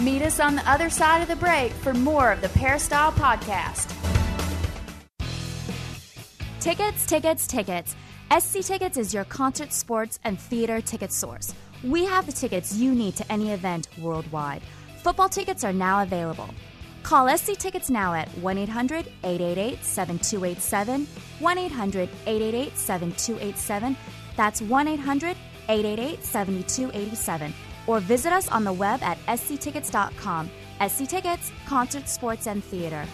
Meet 0.00 0.22
us 0.22 0.40
on 0.40 0.56
the 0.56 0.68
other 0.70 0.88
side 0.88 1.20
of 1.20 1.28
the 1.28 1.36
break 1.36 1.72
for 1.72 1.92
more 1.92 2.32
of 2.32 2.40
the 2.40 2.48
Peristyle 2.50 3.12
Podcast. 3.12 3.94
Tickets, 6.58 7.06
tickets, 7.06 7.46
tickets. 7.46 7.96
SC 8.38 8.60
Tickets 8.60 8.96
is 8.96 9.12
your 9.12 9.24
concert, 9.24 9.72
sports, 9.72 10.18
and 10.24 10.38
theater 10.38 10.80
ticket 10.80 11.12
source. 11.12 11.52
We 11.82 12.04
have 12.04 12.26
the 12.26 12.32
tickets 12.32 12.76
you 12.76 12.94
need 12.94 13.16
to 13.16 13.32
any 13.32 13.50
event 13.50 13.88
worldwide. 13.98 14.62
Football 15.02 15.28
tickets 15.28 15.64
are 15.64 15.72
now 15.72 16.02
available. 16.02 16.48
Call 17.10 17.36
SC 17.36 17.58
Tickets 17.58 17.90
now 17.90 18.14
at 18.14 18.28
1 18.38 18.56
800 18.56 19.04
888 19.24 19.84
7287. 19.84 21.08
1 21.40 21.58
800 21.58 22.08
888 22.24 22.76
7287. 22.78 23.96
That's 24.36 24.62
1 24.62 24.86
800 24.86 25.36
888 25.68 26.24
7287. 26.24 27.54
Or 27.88 27.98
visit 27.98 28.32
us 28.32 28.46
on 28.46 28.62
the 28.62 28.72
web 28.72 29.02
at 29.02 29.18
sctickets.com. 29.26 30.50
SC 30.86 31.08
Tickets, 31.08 31.50
concert, 31.66 32.08
sports, 32.08 32.46
and 32.46 32.62
theater. 32.62 33.04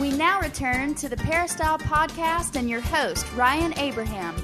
We 0.00 0.10
now 0.10 0.40
return 0.40 0.96
to 0.96 1.08
the 1.08 1.16
Peristyle 1.16 1.78
Podcast 1.78 2.56
and 2.56 2.68
your 2.68 2.80
host, 2.80 3.24
Ryan 3.36 3.72
Abraham. 3.78 4.34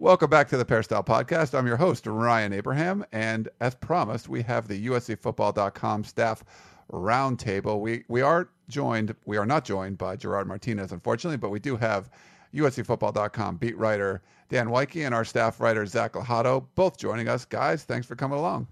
Welcome 0.00 0.30
back 0.30 0.48
to 0.48 0.56
the 0.56 0.64
Peristyle 0.64 1.04
Podcast. 1.04 1.56
I'm 1.56 1.66
your 1.66 1.76
host, 1.76 2.06
Ryan 2.06 2.54
Abraham. 2.54 3.04
And 3.12 3.50
as 3.60 3.74
promised, 3.74 4.30
we 4.30 4.40
have 4.40 4.66
the 4.66 4.86
USCFootball.com 4.86 6.04
staff 6.04 6.42
roundtable. 6.90 7.80
We, 7.80 8.04
we 8.08 8.22
are 8.22 8.48
joined, 8.70 9.14
we 9.26 9.36
are 9.36 9.44
not 9.44 9.66
joined 9.66 9.98
by 9.98 10.16
Gerard 10.16 10.48
Martinez, 10.48 10.92
unfortunately, 10.92 11.36
but 11.36 11.50
we 11.50 11.58
do 11.58 11.76
have 11.76 12.08
USCFootball.com 12.54 13.58
beat 13.58 13.76
writer 13.76 14.22
Dan 14.48 14.70
Wyke 14.70 14.96
and 14.96 15.14
our 15.14 15.26
staff 15.26 15.60
writer 15.60 15.84
Zach 15.84 16.14
Lahato 16.14 16.64
both 16.76 16.96
joining 16.96 17.28
us. 17.28 17.44
Guys, 17.44 17.84
thanks 17.84 18.06
for 18.06 18.16
coming 18.16 18.38
along. 18.38 18.68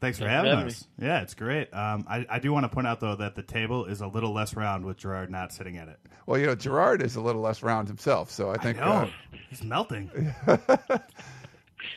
Thanks 0.00 0.18
for 0.18 0.24
Thanks 0.24 0.26
for 0.26 0.28
having 0.28 0.50
having 0.50 0.66
us. 0.66 0.86
Yeah, 0.98 1.20
it's 1.20 1.34
great. 1.34 1.72
Um, 1.74 2.06
I, 2.08 2.24
I 2.30 2.38
do 2.38 2.52
want 2.52 2.64
to 2.64 2.68
point 2.70 2.86
out 2.86 3.00
though 3.00 3.16
that 3.16 3.34
the 3.34 3.42
table 3.42 3.84
is 3.84 4.00
a 4.00 4.06
little 4.06 4.32
less 4.32 4.54
round 4.56 4.84
with 4.86 4.96
Gerard 4.96 5.30
not 5.30 5.52
sitting 5.52 5.76
at 5.76 5.88
it. 5.88 5.98
Well, 6.26 6.38
you 6.40 6.46
know, 6.46 6.54
Gerard 6.54 7.02
is 7.02 7.16
a 7.16 7.20
little 7.20 7.42
less 7.42 7.62
round 7.62 7.88
himself, 7.88 8.30
so 8.30 8.50
I 8.50 8.56
think 8.56 8.78
no, 8.78 8.84
uh, 8.84 9.08
he's 9.50 9.62
melting. 9.62 10.10
he's 10.46 10.58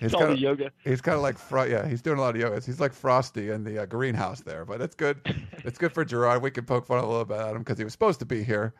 It's 0.02 0.14
all 0.14 0.22
kinda- 0.22 0.36
the 0.36 0.42
yoga. 0.42 0.72
He's 0.84 1.00
kind 1.02 1.16
of 1.16 1.22
like, 1.22 1.38
Fro- 1.38 1.64
yeah, 1.64 1.88
he's 1.88 2.02
doing 2.02 2.18
a 2.18 2.22
lot 2.22 2.36
of 2.36 2.42
yoga. 2.42 2.60
He's 2.66 2.80
like 2.80 2.94
Frosty 2.94 3.52
in 3.52 3.64
the 3.64 3.84
uh, 3.84 3.86
greenhouse 3.86 4.42
there, 4.42 4.66
but 4.66 4.82
it's 4.82 4.96
good. 4.96 5.20
it's 5.64 5.78
good 5.78 5.94
for 5.94 6.04
Gerard. 6.04 6.42
We 6.42 6.52
can 6.52 6.66
poke 6.66 6.86
fun 6.86 6.98
a 6.98 7.08
little 7.08 7.26
bit 7.26 7.38
at 7.38 7.52
him 7.52 7.60
because 7.60 7.78
he 7.78 7.84
was 7.86 7.94
supposed 7.94 8.20
to 8.20 8.26
be 8.26 8.44
here, 8.44 8.74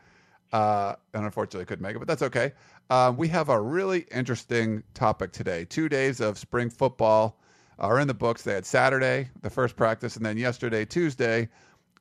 uh, 0.52 0.96
and 1.14 1.24
unfortunately 1.24 1.64
couldn't 1.64 1.82
make 1.82 1.96
it, 1.96 1.98
but 1.98 2.08
that's 2.08 2.22
okay. 2.22 2.52
Um, 2.90 3.16
we 3.16 3.28
have 3.28 3.48
a 3.48 3.58
really 3.58 4.00
interesting 4.14 4.82
topic 4.92 5.32
today. 5.32 5.64
Two 5.64 5.88
days 5.88 6.20
of 6.20 6.36
spring 6.36 6.68
football 6.68 7.38
are 7.78 8.00
in 8.00 8.08
the 8.08 8.14
books. 8.14 8.42
They 8.42 8.54
had 8.54 8.66
Saturday, 8.66 9.30
the 9.42 9.50
first 9.50 9.76
practice, 9.76 10.16
and 10.16 10.24
then 10.24 10.36
yesterday, 10.36 10.84
Tuesday, 10.84 11.48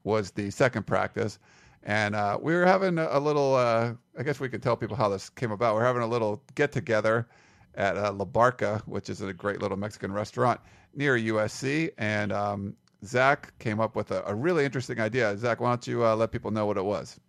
was 0.03 0.31
the 0.31 0.49
second 0.49 0.85
practice. 0.85 1.39
And 1.83 2.15
uh, 2.15 2.37
we 2.41 2.53
were 2.53 2.65
having 2.65 2.97
a, 2.97 3.19
little, 3.19 3.55
uh, 3.55 3.93
I 4.17 4.23
guess 4.23 4.39
we 4.39 4.49
can 4.49 4.61
tell 4.61 4.77
people 4.77 4.95
how 4.95 5.09
this 5.09 5.29
came 5.29 5.51
about. 5.51 5.75
We're 5.75 5.85
having 5.85 6.01
a 6.01 6.07
little 6.07 6.41
get 6.55 6.71
together 6.71 7.27
at 7.75 7.97
uh, 7.97 8.13
La 8.13 8.25
Barca, 8.25 8.81
which 8.85 9.09
is 9.09 9.21
a 9.21 9.33
great 9.33 9.61
little 9.61 9.77
Mexican 9.77 10.11
restaurant 10.11 10.61
near 10.95 11.17
USC. 11.17 11.91
And 11.97 12.31
um, 12.31 12.75
Zach 13.03 13.57
came 13.59 13.81
up 13.81 13.95
with 13.95 14.11
a, 14.11 14.23
a 14.25 14.33
really 14.33 14.63
interesting 14.63 14.99
idea. 14.99 15.37
Zach, 15.37 15.59
why 15.59 15.69
don't 15.69 15.85
you 15.85 16.05
uh, 16.05 16.15
let 16.15 16.31
people 16.31 16.51
know 16.51 16.65
what 16.65 16.77
it 16.77 16.85
was? 16.85 17.19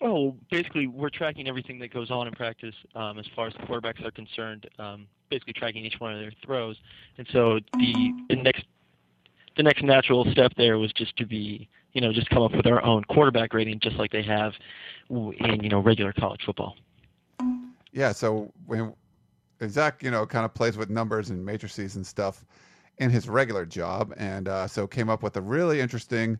Oh, 0.00 0.36
basically, 0.50 0.86
we're 0.86 1.08
tracking 1.08 1.48
everything 1.48 1.78
that 1.78 1.92
goes 1.92 2.10
on 2.10 2.26
in 2.26 2.34
practice 2.34 2.74
um, 2.94 3.18
as 3.18 3.26
far 3.34 3.46
as 3.46 3.54
the 3.54 3.60
quarterbacks 3.60 4.04
are 4.04 4.10
concerned. 4.10 4.68
Um, 4.78 5.06
basically, 5.34 5.52
tracking 5.52 5.84
each 5.84 5.98
one 5.98 6.12
of 6.12 6.20
their 6.20 6.32
throws, 6.44 6.76
and 7.18 7.26
so 7.32 7.58
the, 7.74 8.12
the 8.28 8.36
next 8.36 8.64
the 9.56 9.62
next 9.62 9.82
natural 9.82 10.24
step 10.30 10.52
there 10.56 10.78
was 10.78 10.92
just 10.92 11.16
to 11.16 11.26
be, 11.26 11.68
you 11.92 12.00
know, 12.00 12.12
just 12.12 12.28
come 12.30 12.42
up 12.42 12.52
with 12.52 12.66
our 12.66 12.82
own 12.82 13.04
quarterback 13.04 13.54
rating, 13.54 13.78
just 13.80 13.96
like 13.96 14.10
they 14.10 14.22
have 14.22 14.52
in 15.10 15.60
you 15.62 15.68
know 15.68 15.80
regular 15.80 16.12
college 16.12 16.40
football. 16.44 16.76
Yeah, 17.92 18.12
so 18.12 18.52
when 18.66 18.92
Zach, 19.68 20.02
you 20.02 20.10
know, 20.10 20.26
kind 20.26 20.44
of 20.44 20.54
plays 20.54 20.76
with 20.76 20.90
numbers 20.90 21.30
and 21.30 21.44
matrices 21.44 21.96
and 21.96 22.06
stuff 22.06 22.44
in 22.98 23.10
his 23.10 23.28
regular 23.28 23.66
job, 23.66 24.12
and 24.16 24.48
uh, 24.48 24.66
so 24.68 24.86
came 24.86 25.08
up 25.08 25.22
with 25.22 25.36
a 25.36 25.40
really 25.40 25.80
interesting 25.80 26.38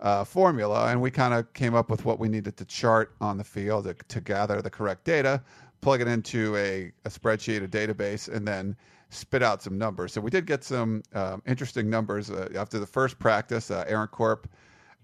uh, 0.00 0.22
formula, 0.24 0.88
and 0.88 1.00
we 1.00 1.10
kind 1.10 1.34
of 1.34 1.52
came 1.54 1.74
up 1.74 1.90
with 1.90 2.04
what 2.04 2.18
we 2.18 2.28
needed 2.28 2.56
to 2.56 2.64
chart 2.64 3.14
on 3.20 3.36
the 3.36 3.44
field 3.44 3.84
to, 3.84 3.94
to 4.08 4.20
gather 4.20 4.62
the 4.62 4.70
correct 4.70 5.04
data, 5.04 5.42
plug 5.80 6.00
it 6.00 6.08
into 6.08 6.56
a, 6.56 6.92
a 7.04 7.10
spreadsheet, 7.10 7.62
a 7.62 7.68
database, 7.68 8.32
and 8.32 8.46
then 8.46 8.76
spit 9.10 9.42
out 9.42 9.62
some 9.62 9.78
numbers. 9.78 10.12
So 10.12 10.20
we 10.20 10.30
did 10.30 10.46
get 10.46 10.64
some 10.64 11.02
um, 11.14 11.42
interesting 11.46 11.88
numbers 11.88 12.30
uh, 12.30 12.48
after 12.54 12.78
the 12.78 12.86
first 12.86 13.18
practice. 13.18 13.70
Uh, 13.70 13.84
Aaron 13.88 14.08
Corp 14.08 14.48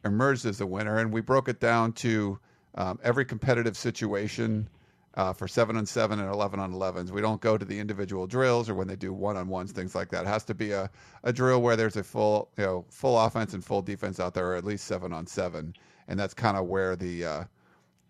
emerged 0.04 0.44
as 0.46 0.58
the 0.58 0.66
winner, 0.66 0.98
and 0.98 1.12
we 1.12 1.20
broke 1.20 1.48
it 1.48 1.60
down 1.60 1.92
to 1.92 2.38
um, 2.74 2.98
every 3.02 3.24
competitive 3.24 3.76
situation 3.76 4.68
uh, 5.16 5.32
for 5.32 5.46
seven 5.46 5.76
on 5.76 5.86
seven 5.86 6.18
and 6.18 6.28
eleven 6.32 6.58
on 6.60 6.72
elevens. 6.72 7.12
We 7.12 7.20
don't 7.20 7.40
go 7.40 7.56
to 7.56 7.64
the 7.64 7.78
individual 7.78 8.26
drills 8.26 8.68
or 8.68 8.74
when 8.74 8.88
they 8.88 8.96
do 8.96 9.12
one 9.12 9.36
on 9.36 9.48
ones, 9.48 9.72
things 9.72 9.94
like 9.94 10.10
that. 10.10 10.22
It 10.22 10.28
has 10.28 10.44
to 10.44 10.54
be 10.54 10.72
a, 10.72 10.90
a 11.22 11.32
drill 11.32 11.62
where 11.62 11.76
there's 11.76 11.96
a 11.96 12.02
full 12.02 12.50
you 12.58 12.64
know 12.64 12.84
full 12.90 13.18
offense 13.18 13.54
and 13.54 13.64
full 13.64 13.82
defense 13.82 14.18
out 14.18 14.34
there, 14.34 14.48
or 14.48 14.56
at 14.56 14.64
least 14.64 14.86
seven 14.86 15.12
on 15.12 15.26
seven, 15.26 15.74
and 16.08 16.18
that's 16.18 16.34
kind 16.34 16.56
of 16.56 16.66
where 16.66 16.96
the 16.96 17.24
uh, 17.24 17.44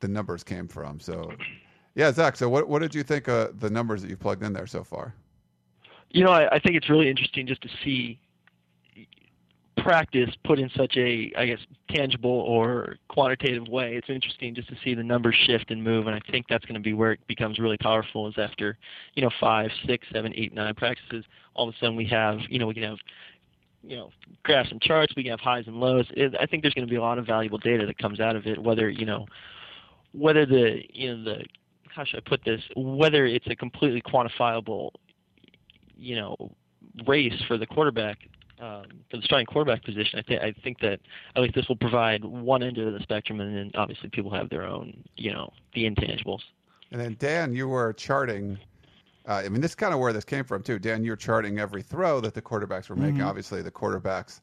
the 0.00 0.08
numbers 0.08 0.42
came 0.42 0.66
from. 0.66 0.98
So, 0.98 1.30
yeah, 1.94 2.12
Zach. 2.12 2.36
So 2.36 2.48
what 2.48 2.68
what 2.68 2.82
did 2.82 2.94
you 2.94 3.02
think 3.02 3.28
of 3.28 3.60
the 3.60 3.70
numbers 3.70 4.02
that 4.02 4.10
you 4.10 4.16
plugged 4.16 4.42
in 4.42 4.52
there 4.52 4.66
so 4.66 4.84
far? 4.84 5.14
You 6.10 6.24
know, 6.24 6.30
I, 6.30 6.56
I 6.56 6.58
think 6.60 6.76
it's 6.76 6.88
really 6.88 7.10
interesting 7.10 7.46
just 7.46 7.62
to 7.62 7.68
see 7.82 8.20
practice 9.76 10.30
put 10.44 10.58
in 10.58 10.70
such 10.76 10.96
a, 10.96 11.32
I 11.36 11.46
guess, 11.46 11.58
tangible 11.90 12.30
or 12.30 12.96
quantitative 13.08 13.68
way. 13.68 13.96
It's 13.96 14.08
interesting 14.08 14.54
just 14.54 14.68
to 14.68 14.76
see 14.82 14.94
the 14.94 15.02
numbers 15.02 15.34
shift 15.46 15.70
and 15.70 15.82
move, 15.82 16.06
and 16.06 16.14
I 16.16 16.20
think 16.30 16.46
that's 16.48 16.64
going 16.64 16.74
to 16.74 16.80
be 16.80 16.94
where 16.94 17.12
it 17.12 17.20
becomes 17.26 17.58
really 17.58 17.76
powerful. 17.78 18.28
Is 18.28 18.34
after, 18.38 18.78
you 19.14 19.22
know, 19.22 19.30
five, 19.40 19.70
six, 19.86 20.06
seven, 20.12 20.32
eight, 20.36 20.54
nine 20.54 20.74
practices, 20.74 21.24
all 21.54 21.68
of 21.68 21.74
a 21.74 21.78
sudden 21.78 21.96
we 21.96 22.06
have, 22.06 22.38
you 22.48 22.58
know, 22.58 22.66
we 22.66 22.74
can 22.74 22.84
have, 22.84 22.98
you 23.82 23.96
know, 23.96 24.10
graphs 24.42 24.70
and 24.70 24.80
charts. 24.80 25.14
We 25.16 25.24
can 25.24 25.30
have 25.30 25.40
highs 25.40 25.66
and 25.66 25.78
lows. 25.80 26.06
It, 26.10 26.34
I 26.40 26.46
think 26.46 26.62
there's 26.62 26.74
going 26.74 26.86
to 26.86 26.90
be 26.90 26.96
a 26.96 27.02
lot 27.02 27.18
of 27.18 27.26
valuable 27.26 27.58
data 27.58 27.84
that 27.86 27.98
comes 27.98 28.20
out 28.20 28.36
of 28.36 28.46
it. 28.46 28.62
Whether 28.62 28.88
you 28.88 29.06
know, 29.06 29.26
whether 30.12 30.46
the, 30.46 30.82
you 30.92 31.16
know, 31.16 31.24
the 31.24 31.44
how 31.94 32.04
should 32.04 32.18
I 32.24 32.28
put 32.28 32.44
this? 32.44 32.60
Whether 32.76 33.26
it's 33.26 33.46
a 33.46 33.56
completely 33.56 34.02
quantifiable 34.02 34.90
you 35.96 36.16
know 36.16 36.36
race 37.06 37.40
for 37.46 37.56
the 37.56 37.66
quarterback 37.66 38.18
um, 38.60 38.84
for 39.10 39.16
the 39.16 39.22
starting 39.22 39.46
quarterback 39.46 39.84
position. 39.84 40.18
I 40.18 40.22
think 40.22 40.42
I 40.42 40.52
think 40.62 40.80
that 40.80 41.00
at 41.36 41.42
least 41.42 41.54
this 41.54 41.68
will 41.68 41.76
provide 41.76 42.24
one 42.24 42.62
end 42.62 42.78
of 42.78 42.92
the 42.92 43.00
spectrum, 43.00 43.40
and 43.40 43.56
then 43.56 43.70
obviously 43.74 44.08
people 44.10 44.32
have 44.32 44.48
their 44.48 44.64
own 44.64 45.02
you 45.16 45.32
know 45.32 45.52
the 45.74 45.84
intangibles. 45.84 46.40
And 46.92 47.00
then 47.00 47.16
Dan, 47.18 47.54
you 47.54 47.68
were 47.68 47.92
charting. 47.92 48.58
Uh, 49.26 49.42
I 49.44 49.48
mean, 49.48 49.62
this 49.62 49.70
is 49.70 49.74
kind 49.74 49.94
of 49.94 50.00
where 50.00 50.12
this 50.12 50.24
came 50.24 50.44
from 50.44 50.62
too. 50.62 50.78
Dan, 50.78 51.02
you're 51.02 51.16
charting 51.16 51.58
every 51.58 51.82
throw 51.82 52.20
that 52.20 52.34
the 52.34 52.42
quarterbacks 52.42 52.90
were 52.90 52.96
making. 52.96 53.22
Obviously, 53.22 53.62
the 53.62 53.70
quarterbacks. 53.70 54.40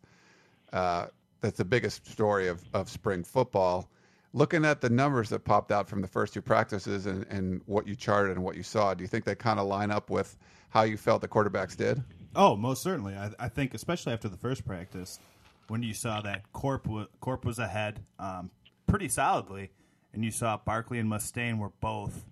Uh, 0.74 1.08
that's 1.42 1.58
the 1.58 1.66
biggest 1.66 2.08
story 2.08 2.48
of, 2.48 2.64
of 2.74 2.90
spring 2.90 3.24
football. 3.24 3.90
Looking 4.34 4.64
at 4.64 4.80
the 4.80 4.90
numbers 4.90 5.30
that 5.30 5.44
popped 5.44 5.72
out 5.72 5.90
from 5.90 6.02
the 6.02 6.08
first 6.08 6.34
two 6.34 6.42
practices 6.42 7.06
and, 7.06 7.26
and 7.28 7.62
what 7.66 7.88
you 7.88 7.96
charted 7.96 8.38
and 8.38 8.46
what 8.46 8.56
you 8.56 8.64
saw, 8.64 8.94
do 8.94 9.04
you 9.04 9.08
think 9.08 9.26
they 9.26 9.36
kind 9.36 9.60
of 9.60 9.68
line 9.68 9.92
up 9.92 10.10
with 10.10 10.38
how 10.70 10.84
you 10.84 10.96
felt 10.96 11.22
the 11.22 11.28
quarterbacks 11.28 11.76
did? 11.76 12.02
Oh, 12.36 12.56
most 12.56 12.82
certainly. 12.82 13.14
I, 13.14 13.32
I 13.40 13.50
think, 13.50 13.74
especially 13.74 14.14
after 14.14 14.30
the 14.30 14.38
first 14.38 14.66
practice, 14.66 15.20
when 15.68 15.84
you 15.84 15.94
saw 15.94 16.22
that 16.22 16.52
Corp 16.54 16.88
wa- 16.88 17.08
Corp 17.20 17.44
was 17.44 17.60
ahead 17.60 18.00
um, 18.20 18.52
pretty 18.88 19.10
solidly, 19.10 19.72
and 20.14 20.24
you 20.24 20.32
saw 20.32 20.58
Barkley 20.58 21.00
and 21.00 21.10
Mustain 21.10 21.60
were 21.60 21.72
both 21.82 22.26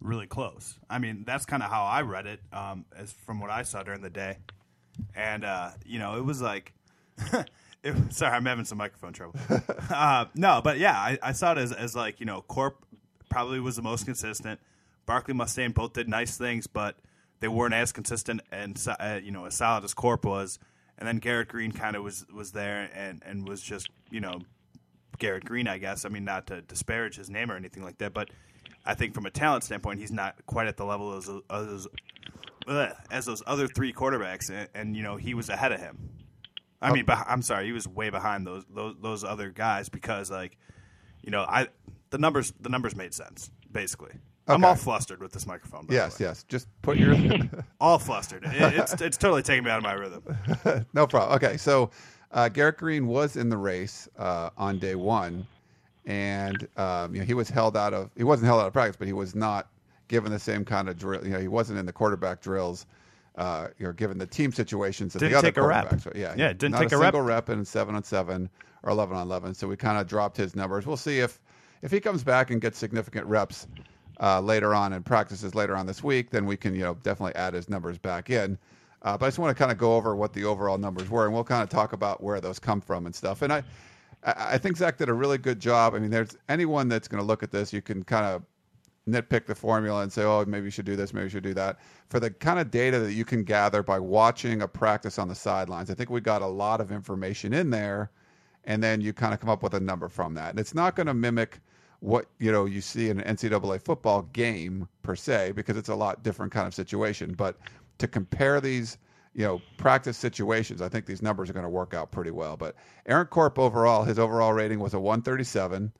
really 0.00 0.26
close. 0.26 0.78
I 0.90 0.98
mean, 0.98 1.24
that's 1.26 1.44
kind 1.44 1.62
of 1.62 1.70
how 1.70 1.84
I 1.84 2.02
read 2.02 2.26
it, 2.26 2.40
um, 2.52 2.86
as 2.96 3.12
from 3.12 3.40
what 3.40 3.50
I 3.50 3.62
saw 3.62 3.82
during 3.82 4.00
the 4.00 4.10
day. 4.10 4.38
And 5.14 5.44
uh, 5.44 5.70
you 5.84 5.98
know, 5.98 6.16
it 6.16 6.24
was 6.24 6.40
like, 6.40 6.72
it, 7.82 7.94
sorry, 8.12 8.34
I'm 8.34 8.46
having 8.46 8.64
some 8.64 8.78
microphone 8.78 9.12
trouble. 9.12 9.38
uh, 9.90 10.26
no, 10.34 10.60
but 10.62 10.78
yeah, 10.78 10.96
I, 10.96 11.18
I 11.22 11.32
saw 11.32 11.52
it 11.52 11.58
as, 11.58 11.72
as 11.72 11.94
like 11.94 12.20
you 12.20 12.26
know, 12.26 12.42
Corp 12.42 12.84
probably 13.28 13.60
was 13.60 13.76
the 13.76 13.82
most 13.82 14.04
consistent. 14.04 14.60
Barkley, 15.06 15.34
Mustain 15.34 15.72
both 15.72 15.94
did 15.94 16.08
nice 16.08 16.36
things, 16.36 16.66
but 16.66 16.96
they 17.40 17.48
weren't 17.48 17.74
as 17.74 17.92
consistent 17.92 18.40
and 18.52 18.80
uh, 19.00 19.20
you 19.22 19.30
know 19.30 19.46
as 19.46 19.54
solid 19.54 19.84
as 19.84 19.94
Corp 19.94 20.24
was. 20.24 20.58
And 20.98 21.08
then 21.08 21.18
Garrett 21.18 21.48
Green 21.48 21.72
kind 21.72 21.96
of 21.96 22.04
was 22.04 22.26
was 22.32 22.52
there 22.52 22.88
and 22.94 23.22
and 23.26 23.48
was 23.48 23.60
just 23.60 23.88
you 24.10 24.20
know 24.20 24.40
Garrett 25.18 25.44
Green, 25.44 25.66
I 25.66 25.78
guess. 25.78 26.04
I 26.04 26.08
mean, 26.08 26.24
not 26.24 26.46
to 26.48 26.62
disparage 26.62 27.16
his 27.16 27.30
name 27.30 27.50
or 27.50 27.56
anything 27.56 27.82
like 27.82 27.98
that, 27.98 28.12
but 28.12 28.30
I 28.84 28.94
think 28.94 29.14
from 29.14 29.26
a 29.26 29.30
talent 29.30 29.64
standpoint, 29.64 30.00
he's 30.00 30.12
not 30.12 30.34
quite 30.46 30.66
at 30.66 30.76
the 30.76 30.84
level 30.84 31.12
of 31.12 31.26
those, 31.48 31.88
as 33.10 33.26
those 33.26 33.42
other 33.46 33.66
three 33.66 33.92
quarterbacks, 33.92 34.50
and, 34.50 34.68
and 34.74 34.96
you 34.96 35.02
know 35.02 35.16
he 35.16 35.34
was 35.34 35.48
ahead 35.48 35.72
of 35.72 35.80
him. 35.80 36.10
I 36.82 36.92
mean, 36.92 37.06
beh- 37.06 37.24
I'm 37.26 37.42
sorry, 37.42 37.66
he 37.66 37.72
was 37.72 37.86
way 37.88 38.10
behind 38.10 38.46
those 38.46 38.64
those 38.74 38.94
those 39.00 39.24
other 39.24 39.50
guys 39.50 39.88
because 39.88 40.30
like, 40.30 40.56
you 41.22 41.30
know, 41.30 41.42
I 41.42 41.68
the 42.10 42.18
numbers 42.18 42.52
the 42.60 42.68
numbers 42.68 42.94
made 42.96 43.14
sense 43.14 43.50
basically. 43.70 44.12
I'm 44.48 44.64
all 44.64 44.74
flustered 44.74 45.20
with 45.22 45.30
this 45.32 45.46
microphone. 45.46 45.86
Yes, 45.88 46.18
yes. 46.18 46.42
Just 46.48 46.66
put 46.82 46.98
your 46.98 47.14
all 47.80 47.98
flustered. 47.98 48.44
It- 48.44 48.74
it's 48.74 49.00
it's 49.00 49.16
totally 49.16 49.42
taking 49.42 49.64
me 49.64 49.70
out 49.70 49.78
of 49.78 49.84
my 49.84 49.92
rhythm. 49.92 50.86
no 50.94 51.06
problem. 51.06 51.36
Okay, 51.36 51.56
so 51.56 51.90
uh, 52.32 52.48
Garrett 52.48 52.76
Green 52.78 53.06
was 53.06 53.36
in 53.36 53.48
the 53.48 53.56
race 53.56 54.08
uh, 54.18 54.50
on 54.56 54.78
day 54.78 54.94
one, 54.96 55.46
and 56.06 56.66
um, 56.76 57.14
you 57.14 57.20
know 57.20 57.26
he 57.26 57.34
was 57.34 57.48
held 57.48 57.76
out 57.76 57.94
of 57.94 58.10
he 58.16 58.24
wasn't 58.24 58.46
held 58.46 58.60
out 58.60 58.66
of 58.66 58.72
practice, 58.72 58.96
but 58.96 59.06
he 59.06 59.12
was 59.12 59.34
not 59.34 59.68
given 60.08 60.32
the 60.32 60.38
same 60.38 60.64
kind 60.64 60.88
of 60.88 60.98
drill. 60.98 61.24
You 61.24 61.30
know, 61.34 61.40
he 61.40 61.48
wasn't 61.48 61.78
in 61.78 61.86
the 61.86 61.92
quarterback 61.92 62.40
drills. 62.40 62.86
Uh, 63.36 63.68
you 63.78 63.86
know, 63.86 63.92
given 63.92 64.18
the 64.18 64.26
team 64.26 64.52
situations 64.52 65.14
that 65.14 65.20
Didn't 65.20 65.32
the 65.32 65.38
other 65.38 65.48
take 65.48 65.56
a 65.56 65.66
rep. 65.66 66.04
were- 66.04 66.12
Yeah, 66.14 66.34
Yeah, 66.36 66.52
didn't 66.52 66.76
take 66.76 66.92
a 66.92 66.96
a 66.96 66.98
rep. 66.98 67.14
single 67.14 67.22
rep 67.22 67.48
in 67.48 67.64
seven 67.64 67.94
on 67.94 68.04
seven 68.04 68.50
or 68.82 68.90
eleven 68.90 69.16
on 69.16 69.26
eleven. 69.26 69.54
So 69.54 69.66
we 69.66 69.76
kind 69.76 69.96
of 69.98 70.06
dropped 70.06 70.36
his 70.36 70.54
numbers. 70.54 70.86
We'll 70.86 70.98
see 70.98 71.20
if 71.20 71.40
if 71.80 71.90
he 71.90 71.98
comes 71.98 72.22
back 72.22 72.50
and 72.50 72.60
gets 72.60 72.76
significant 72.78 73.26
reps 73.26 73.66
uh, 74.20 74.40
later 74.40 74.74
on 74.74 74.92
and 74.92 75.02
practices 75.04 75.54
later 75.54 75.74
on 75.74 75.86
this 75.86 76.02
week, 76.04 76.28
then 76.30 76.44
we 76.44 76.56
can 76.58 76.74
you 76.74 76.82
know 76.82 76.94
definitely 77.02 77.34
add 77.34 77.54
his 77.54 77.70
numbers 77.70 77.96
back 77.96 78.28
in. 78.28 78.58
Uh, 79.00 79.16
but 79.16 79.24
I 79.26 79.28
just 79.28 79.38
want 79.38 79.56
to 79.56 79.58
kind 79.58 79.72
of 79.72 79.78
go 79.78 79.96
over 79.96 80.14
what 80.14 80.34
the 80.34 80.44
overall 80.44 80.76
numbers 80.78 81.08
were, 81.08 81.24
and 81.24 81.32
we'll 81.34 81.42
kind 81.42 81.62
of 81.62 81.68
talk 81.70 81.92
about 81.94 82.22
where 82.22 82.40
those 82.40 82.58
come 82.58 82.80
from 82.82 83.06
and 83.06 83.14
stuff. 83.14 83.40
And 83.42 83.50
I, 83.52 83.62
I 84.22 84.34
I 84.54 84.58
think 84.58 84.76
Zach 84.76 84.98
did 84.98 85.08
a 85.08 85.14
really 85.14 85.38
good 85.38 85.58
job. 85.58 85.94
I 85.94 85.98
mean, 86.00 86.10
there's 86.10 86.36
anyone 86.50 86.88
that's 86.88 87.08
going 87.08 87.20
to 87.20 87.26
look 87.26 87.42
at 87.42 87.50
this, 87.50 87.72
you 87.72 87.80
can 87.82 88.04
kind 88.04 88.26
of 88.26 88.42
nitpick 89.08 89.46
the 89.46 89.54
formula 89.54 90.02
and 90.02 90.12
say, 90.12 90.22
oh, 90.22 90.44
maybe 90.46 90.64
you 90.64 90.70
should 90.70 90.86
do 90.86 90.96
this, 90.96 91.12
maybe 91.12 91.24
you 91.24 91.30
should 91.30 91.42
do 91.42 91.54
that. 91.54 91.78
For 92.08 92.20
the 92.20 92.30
kind 92.30 92.58
of 92.58 92.70
data 92.70 93.00
that 93.00 93.12
you 93.12 93.24
can 93.24 93.42
gather 93.42 93.82
by 93.82 93.98
watching 93.98 94.62
a 94.62 94.68
practice 94.68 95.18
on 95.18 95.28
the 95.28 95.34
sidelines, 95.34 95.90
I 95.90 95.94
think 95.94 96.10
we 96.10 96.20
got 96.20 96.42
a 96.42 96.46
lot 96.46 96.80
of 96.80 96.92
information 96.92 97.52
in 97.52 97.70
there, 97.70 98.10
and 98.64 98.82
then 98.82 99.00
you 99.00 99.12
kind 99.12 99.34
of 99.34 99.40
come 99.40 99.50
up 99.50 99.62
with 99.62 99.74
a 99.74 99.80
number 99.80 100.08
from 100.08 100.34
that. 100.34 100.50
And 100.50 100.60
it's 100.60 100.74
not 100.74 100.94
going 100.94 101.08
to 101.08 101.14
mimic 101.14 101.60
what 102.00 102.26
you 102.38 102.50
know 102.50 102.64
you 102.64 102.80
see 102.80 103.10
in 103.10 103.20
an 103.20 103.36
NCAA 103.36 103.80
football 103.80 104.22
game 104.32 104.88
per 105.02 105.14
se, 105.16 105.52
because 105.52 105.76
it's 105.76 105.88
a 105.88 105.94
lot 105.94 106.22
different 106.22 106.52
kind 106.52 106.66
of 106.66 106.74
situation. 106.74 107.34
But 107.36 107.58
to 107.98 108.06
compare 108.06 108.60
these, 108.60 108.98
you 109.34 109.44
know, 109.44 109.60
practice 109.78 110.16
situations, 110.16 110.80
I 110.80 110.88
think 110.88 111.06
these 111.06 111.22
numbers 111.22 111.50
are 111.50 111.52
going 111.52 111.64
to 111.64 111.70
work 111.70 111.94
out 111.94 112.12
pretty 112.12 112.30
well. 112.30 112.56
But 112.56 112.76
Aaron 113.06 113.26
Corp 113.26 113.58
overall, 113.58 114.04
his 114.04 114.18
overall 114.18 114.52
rating 114.52 114.78
was 114.78 114.94
a 114.94 115.00
137. 115.00 115.92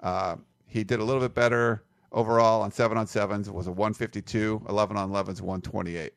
Uh, 0.00 0.36
he 0.66 0.84
did 0.84 1.00
a 1.00 1.04
little 1.04 1.22
bit 1.22 1.34
better 1.34 1.82
overall 2.12 2.62
on 2.62 2.70
seven 2.70 2.98
on 2.98 3.06
sevens. 3.06 3.50
Was 3.50 3.66
a 3.66 3.72
152. 3.72 4.62
11 4.68 4.96
on 4.96 5.10
11s, 5.10 5.40
128. 5.40 6.12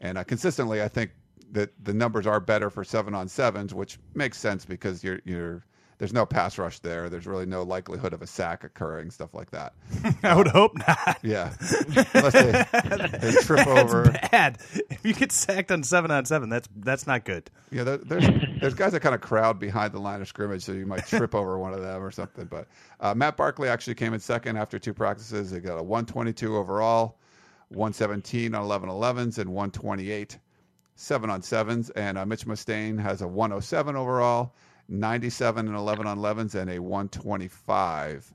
And 0.00 0.18
uh, 0.18 0.24
consistently, 0.24 0.82
I 0.82 0.88
think 0.88 1.10
that 1.52 1.72
the 1.84 1.94
numbers 1.94 2.26
are 2.26 2.40
better 2.40 2.70
for 2.70 2.84
seven 2.84 3.14
on 3.14 3.28
sevens, 3.28 3.74
which 3.74 3.98
makes 4.14 4.38
sense 4.38 4.64
because 4.64 5.02
you're 5.02 5.20
you're 5.24 5.64
there's 5.98 6.12
no 6.12 6.24
pass 6.24 6.58
rush 6.58 6.78
there. 6.78 7.08
There's 7.10 7.26
really 7.26 7.46
no 7.46 7.62
likelihood 7.62 8.12
of 8.12 8.22
a 8.22 8.26
sack 8.26 8.64
occurring, 8.64 9.10
stuff 9.10 9.34
like 9.34 9.50
that. 9.50 9.74
I 10.22 10.36
would 10.36 10.48
hope 10.48 10.72
not. 10.76 11.18
Yeah, 11.22 11.52
unless 12.14 12.32
they, 12.32 13.18
they 13.18 13.32
trip 13.42 13.66
over. 13.66 14.04
Bad. 14.30 14.58
If 14.90 15.04
you 15.04 15.12
get 15.12 15.32
sacked 15.32 15.72
on 15.72 15.82
seven 15.82 16.10
on 16.10 16.24
seven, 16.24 16.48
that's 16.48 16.68
that's 16.76 17.06
not 17.06 17.24
good. 17.24 17.50
Yeah, 17.70 17.84
there, 17.84 17.96
there's 17.98 18.28
there's 18.60 18.74
guys 18.74 18.92
that 18.92 19.00
kind 19.00 19.14
of 19.14 19.20
crowd 19.20 19.58
behind 19.58 19.92
the 19.92 20.00
line 20.00 20.20
of 20.20 20.28
scrimmage, 20.28 20.62
so 20.62 20.72
you 20.72 20.86
might 20.86 21.06
trip 21.06 21.34
over 21.34 21.58
one 21.58 21.74
of 21.74 21.80
them 21.80 22.02
or 22.02 22.10
something. 22.10 22.46
But 22.46 22.68
uh, 23.00 23.14
Matt 23.14 23.36
Barkley 23.36 23.68
actually 23.68 23.96
came 23.96 24.14
in 24.14 24.20
second 24.20 24.56
after 24.56 24.78
two 24.78 24.94
practices. 24.94 25.50
He 25.50 25.58
got 25.58 25.78
a 25.78 25.82
122 25.82 26.56
overall, 26.56 27.18
117 27.70 28.54
on 28.54 28.62
11 28.62 28.88
11s, 28.88 29.38
and 29.38 29.50
128 29.50 30.38
seven 30.98 31.30
on 31.30 31.42
sevens. 31.42 31.90
And 31.90 32.18
uh, 32.18 32.26
Mitch 32.26 32.46
Mustain 32.46 32.98
has 32.98 33.22
a 33.22 33.28
107 33.28 33.96
overall, 33.96 34.54
97 34.88 35.66
and 35.66 35.76
11 35.76 36.06
on 36.06 36.18
11s, 36.18 36.54
and 36.54 36.70
a 36.70 36.78
125 36.78 38.34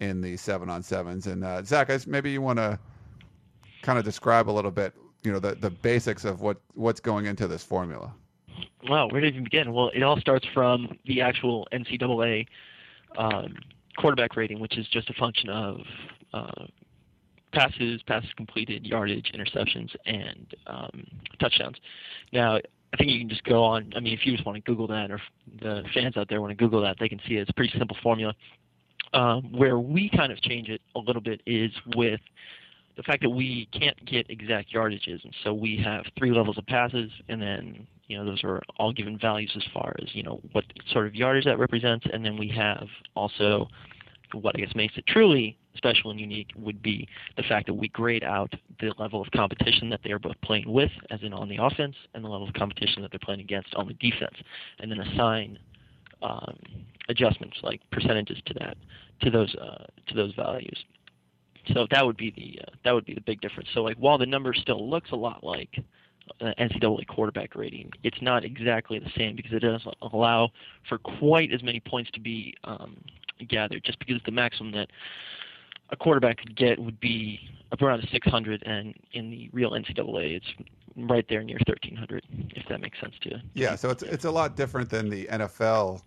in 0.00 0.20
the 0.20 0.36
seven 0.36 0.68
on 0.68 0.82
sevens. 0.82 1.26
And 1.26 1.44
uh, 1.44 1.62
Zach, 1.62 1.90
maybe 2.06 2.30
you 2.30 2.42
want 2.42 2.58
to 2.58 2.78
kind 3.82 3.98
of 3.98 4.04
describe 4.04 4.50
a 4.50 4.52
little 4.52 4.70
bit, 4.70 4.94
you 5.22 5.32
know, 5.32 5.38
the, 5.38 5.54
the 5.54 5.70
basics 5.70 6.24
of 6.24 6.40
what 6.40 6.60
what's 6.74 7.00
going 7.00 7.26
into 7.26 7.48
this 7.48 7.62
formula. 7.62 8.12
Wow, 8.88 9.08
where 9.08 9.20
do 9.20 9.26
it 9.26 9.30
even 9.30 9.44
begin? 9.44 9.72
Well, 9.72 9.90
it 9.94 10.02
all 10.02 10.18
starts 10.20 10.46
from 10.52 10.98
the 11.06 11.20
actual 11.20 11.66
NCAA 11.72 12.46
um, 13.18 13.54
quarterback 13.96 14.36
rating, 14.36 14.60
which 14.60 14.78
is 14.78 14.86
just 14.88 15.10
a 15.10 15.14
function 15.14 15.48
of 15.48 15.80
uh, 16.32 16.66
passes, 17.52 18.02
passes 18.02 18.30
completed, 18.36 18.86
yardage, 18.86 19.32
interceptions, 19.34 19.94
and 20.04 20.54
um, 20.66 21.06
touchdowns. 21.40 21.78
Now, 22.32 22.60
I 22.92 22.96
think 22.96 23.10
you 23.10 23.18
can 23.18 23.28
just 23.28 23.44
go 23.44 23.62
on. 23.62 23.92
I 23.96 24.00
mean, 24.00 24.14
if 24.14 24.24
you 24.24 24.32
just 24.32 24.46
want 24.46 24.56
to 24.56 24.62
Google 24.62 24.86
that, 24.88 25.10
or 25.10 25.20
the 25.60 25.82
fans 25.92 26.16
out 26.16 26.28
there 26.28 26.40
want 26.40 26.50
to 26.50 26.56
Google 26.56 26.80
that, 26.82 26.96
they 26.98 27.08
can 27.08 27.20
see 27.26 27.34
it. 27.34 27.40
It's 27.42 27.50
a 27.50 27.54
pretty 27.54 27.76
simple 27.76 27.96
formula. 28.02 28.34
Um, 29.12 29.52
where 29.52 29.78
we 29.78 30.10
kind 30.10 30.32
of 30.32 30.40
change 30.42 30.68
it 30.68 30.80
a 30.94 30.98
little 30.98 31.22
bit 31.22 31.40
is 31.46 31.70
with 31.94 32.20
the 32.96 33.02
fact 33.02 33.22
that 33.22 33.30
we 33.30 33.68
can't 33.72 34.02
get 34.06 34.28
exact 34.30 34.72
yardages, 34.72 35.22
and 35.24 35.34
so 35.44 35.52
we 35.52 35.76
have 35.84 36.04
three 36.18 36.30
levels 36.30 36.58
of 36.58 36.66
passes, 36.66 37.10
and 37.28 37.40
then 37.40 37.86
you 38.08 38.16
know 38.16 38.24
those 38.24 38.42
are 38.42 38.62
all 38.78 38.92
given 38.92 39.18
values 39.18 39.52
as 39.56 39.62
far 39.72 39.94
as 40.00 40.08
you 40.14 40.22
know 40.22 40.40
what 40.52 40.64
sort 40.92 41.06
of 41.06 41.14
yardage 41.14 41.44
that 41.44 41.58
represents, 41.58 42.06
and 42.12 42.24
then 42.24 42.36
we 42.36 42.48
have 42.48 42.86
also 43.14 43.68
what 44.32 44.56
I 44.56 44.60
guess 44.60 44.74
makes 44.74 44.96
it 44.96 45.06
truly 45.06 45.58
special 45.76 46.10
and 46.10 46.18
unique 46.18 46.50
would 46.56 46.82
be 46.82 47.08
the 47.36 47.42
fact 47.42 47.66
that 47.66 47.74
we 47.74 47.88
grade 47.88 48.24
out 48.24 48.52
the 48.80 48.92
level 48.98 49.20
of 49.20 49.30
competition 49.32 49.90
that 49.90 50.00
they 50.02 50.10
are 50.10 50.18
both 50.18 50.40
playing 50.42 50.70
with, 50.72 50.90
as 51.10 51.20
in 51.22 51.32
on 51.32 51.48
the 51.48 51.58
offense, 51.60 51.94
and 52.14 52.24
the 52.24 52.28
level 52.28 52.48
of 52.48 52.54
competition 52.54 53.02
that 53.02 53.10
they're 53.10 53.20
playing 53.22 53.40
against 53.40 53.74
on 53.74 53.86
the 53.86 53.94
defense, 53.94 54.36
and 54.78 54.90
then 54.90 55.00
assign 55.00 55.58
um, 56.22 56.56
adjustments 57.08 57.58
like 57.62 57.80
percentages 57.90 58.38
to 58.46 58.54
that 58.54 58.76
to 59.22 59.30
those 59.30 59.54
uh, 59.56 59.84
to 60.08 60.14
those 60.14 60.34
values. 60.34 60.84
So 61.72 61.86
that 61.90 62.04
would 62.04 62.16
be 62.16 62.30
the 62.30 62.62
uh, 62.62 62.70
that 62.84 62.92
would 62.92 63.04
be 63.04 63.14
the 63.14 63.20
big 63.20 63.40
difference. 63.40 63.68
So 63.74 63.82
like 63.82 63.96
while 63.96 64.18
the 64.18 64.26
number 64.26 64.54
still 64.54 64.88
looks 64.88 65.10
a 65.10 65.16
lot 65.16 65.42
like 65.44 65.78
uh, 66.40 66.52
NCAA 66.58 67.06
quarterback 67.06 67.54
rating, 67.54 67.90
it's 68.02 68.20
not 68.22 68.44
exactly 68.44 68.98
the 68.98 69.10
same 69.16 69.36
because 69.36 69.52
it 69.52 69.60
doesn't 69.60 69.94
allow 70.12 70.50
for 70.88 70.98
quite 70.98 71.52
as 71.52 71.62
many 71.62 71.80
points 71.80 72.10
to 72.12 72.20
be 72.20 72.54
um, 72.64 72.96
gathered. 73.44 73.84
Just 73.84 73.98
because 73.98 74.20
the 74.24 74.32
maximum 74.32 74.72
that 74.72 74.88
a 75.90 75.96
quarterback 75.96 76.38
could 76.38 76.56
get 76.56 76.78
would 76.78 76.98
be 77.00 77.38
up 77.72 77.82
around 77.82 78.06
600, 78.10 78.62
and 78.64 78.94
in 79.12 79.30
the 79.30 79.50
real 79.52 79.72
NCAA, 79.72 80.36
it's 80.36 80.46
right 80.96 81.24
there 81.28 81.42
near 81.42 81.58
1300. 81.66 82.24
If 82.54 82.68
that 82.68 82.80
makes 82.80 82.98
sense 83.00 83.14
to 83.22 83.30
you. 83.30 83.36
Yeah, 83.54 83.74
so 83.76 83.90
it's 83.90 84.02
it's 84.02 84.24
a 84.24 84.30
lot 84.30 84.56
different 84.56 84.88
than 84.90 85.08
the 85.10 85.26
NFL 85.26 86.02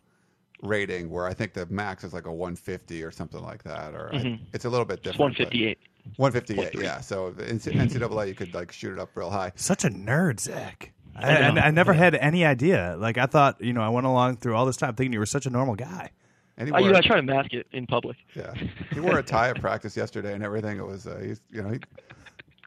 rating, 0.62 1.10
where 1.10 1.26
I 1.26 1.34
think 1.34 1.54
the 1.54 1.66
max 1.68 2.04
is 2.04 2.14
like 2.14 2.26
a 2.26 2.34
150 2.34 3.04
or 3.04 3.12
something 3.12 3.42
like 3.42 3.64
that, 3.64 3.94
or 3.94 4.10
I- 4.14 4.18
Mhm. 4.18 4.40
it's 4.54 4.66
a 4.66 4.70
little 4.70 4.86
bit 4.86 5.04
different. 5.04 5.38
but- 5.38 5.48
158. 5.48 5.78
158, 6.18 6.82
yeah. 6.84 7.00
So 7.02 7.32
the 7.32 7.44
NCAA, 7.46 8.28
you 8.28 8.34
could 8.36 8.54
like 8.54 8.72
shoot 8.72 8.92
it 8.94 9.00
up 9.00 9.10
real 9.16 9.30
high. 9.30 9.52
Such 9.56 9.86
a 9.86 9.90
nerd, 9.90 10.40
Zach. 10.40 10.92
I, 11.16 11.36
I. 11.36 11.50
I, 11.50 11.60
I 11.68 11.72
never 11.72 11.94
had 11.94 12.16
any 12.16 12.46
idea. 12.46 12.96
Like 12.98 13.18
I 13.18 13.26
thought, 13.26 13.62
you 13.62 13.74
know, 13.74 13.82
I 13.82 13.90
went 13.90 14.08
along 14.08 14.38
through 14.38 14.56
all 14.56 14.66
this 14.66 14.78
time 14.78 14.96
thinking 14.96 15.14
you 15.14 15.20
were 15.20 15.26
such 15.26 15.46
a 15.46 15.50
normal 15.50 15.76
guy. 15.76 16.12
And 16.60 16.68
he 16.68 16.74
Oh, 16.74 16.78
you 16.78 16.84
wore- 16.84 16.92
know, 16.92 16.98
I 17.00 17.02
try 17.02 17.16
to 17.16 17.22
mask 17.24 17.54
it 17.54 17.66
in 17.72 17.88
public. 17.88 18.18
yeah, 18.36 18.54
he 18.94 19.00
wore 19.00 19.18
a 19.18 19.24
tie 19.24 19.50
at 19.50 19.60
practice 19.60 19.96
yesterday 19.98 20.34
and 20.34 20.44
everything. 20.44 20.78
It 20.78 20.86
was, 20.86 21.08
uh, 21.08 21.20
he's, 21.24 21.42
you 21.50 21.64
know, 21.64 21.70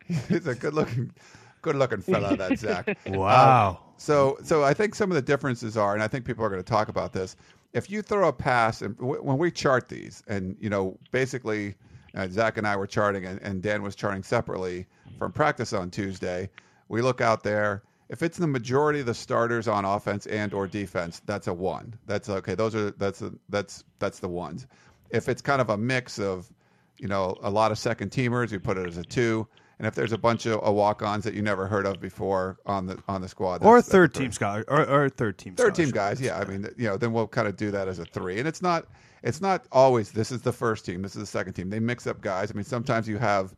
he, 0.08 0.14
he's 0.28 0.46
a 0.46 0.54
good 0.54 0.74
looking, 0.74 1.12
good 1.60 1.76
looking 1.76 2.00
fella. 2.00 2.36
That 2.36 2.58
Zach. 2.58 2.96
Wow. 3.06 3.80
So, 3.98 4.38
so 4.42 4.64
I 4.64 4.74
think 4.74 4.94
some 4.96 5.10
of 5.10 5.14
the 5.14 5.22
differences 5.22 5.76
are, 5.76 5.94
and 5.94 6.02
I 6.02 6.08
think 6.08 6.24
people 6.24 6.44
are 6.44 6.48
going 6.48 6.62
to 6.62 6.68
talk 6.68 6.88
about 6.88 7.12
this. 7.12 7.36
If 7.74 7.88
you 7.90 8.02
throw 8.02 8.28
a 8.28 8.32
pass, 8.32 8.82
and 8.82 8.96
w- 8.98 9.22
when 9.22 9.38
we 9.38 9.50
chart 9.50 9.88
these, 9.88 10.22
and 10.26 10.56
you 10.58 10.68
know, 10.70 10.98
basically, 11.12 11.74
uh, 12.14 12.26
Zach 12.28 12.58
and 12.58 12.66
I 12.66 12.76
were 12.76 12.86
charting, 12.86 13.24
and, 13.26 13.40
and 13.42 13.62
Dan 13.62 13.82
was 13.82 13.94
charting 13.94 14.22
separately 14.22 14.86
from 15.18 15.32
practice 15.32 15.72
on 15.72 15.90
Tuesday. 15.90 16.50
We 16.88 17.00
look 17.02 17.20
out 17.20 17.42
there. 17.42 17.82
If 18.12 18.22
it's 18.22 18.36
the 18.36 18.46
majority 18.46 19.00
of 19.00 19.06
the 19.06 19.14
starters 19.14 19.66
on 19.66 19.86
offense 19.86 20.26
and 20.26 20.52
or 20.52 20.66
defense, 20.66 21.22
that's 21.24 21.46
a 21.46 21.54
one. 21.54 21.94
That's 22.06 22.28
okay. 22.28 22.54
Those 22.54 22.74
are 22.74 22.90
that's 22.92 23.22
a, 23.22 23.32
that's 23.48 23.84
that's 23.98 24.18
the 24.18 24.28
ones. 24.28 24.66
If 25.08 25.30
it's 25.30 25.40
kind 25.40 25.62
of 25.62 25.70
a 25.70 25.78
mix 25.78 26.18
of, 26.18 26.52
you 26.98 27.08
know, 27.08 27.38
a 27.42 27.50
lot 27.50 27.72
of 27.72 27.78
second 27.78 28.10
teamers, 28.10 28.52
we 28.52 28.58
put 28.58 28.76
it 28.76 28.86
as 28.86 28.98
a 28.98 29.02
two. 29.02 29.48
And 29.78 29.86
if 29.86 29.94
there's 29.94 30.12
a 30.12 30.18
bunch 30.18 30.44
of 30.44 30.64
uh, 30.64 30.70
walk-ons 30.70 31.24
that 31.24 31.32
you 31.32 31.40
never 31.40 31.66
heard 31.66 31.86
of 31.86 32.00
before 32.00 32.58
on 32.66 32.86
the 32.86 33.02
on 33.08 33.22
the 33.22 33.28
squad, 33.28 33.64
or 33.64 33.80
third 33.80 34.12
team 34.12 34.30
scholar, 34.30 34.62
or, 34.68 34.86
or 34.86 35.08
third 35.08 35.38
team. 35.38 35.56
Third 35.56 35.74
team 35.74 35.90
guys, 35.90 36.20
yeah. 36.20 36.38
I 36.38 36.44
mean, 36.44 36.68
you 36.76 36.88
know, 36.88 36.98
then 36.98 37.14
we'll 37.14 37.26
kind 37.26 37.48
of 37.48 37.56
do 37.56 37.70
that 37.70 37.88
as 37.88 37.98
a 37.98 38.04
three, 38.04 38.38
and 38.38 38.46
it's 38.46 38.60
not 38.60 38.86
it's 39.22 39.40
not 39.40 39.64
always 39.72 40.12
this 40.12 40.30
is 40.30 40.42
the 40.42 40.52
first 40.52 40.84
team, 40.84 41.00
this 41.00 41.16
is 41.16 41.20
the 41.20 41.26
second 41.26 41.54
team. 41.54 41.70
They 41.70 41.80
mix 41.80 42.06
up 42.06 42.20
guys. 42.20 42.50
I 42.50 42.54
mean, 42.54 42.64
sometimes 42.64 43.08
you 43.08 43.16
have 43.16 43.56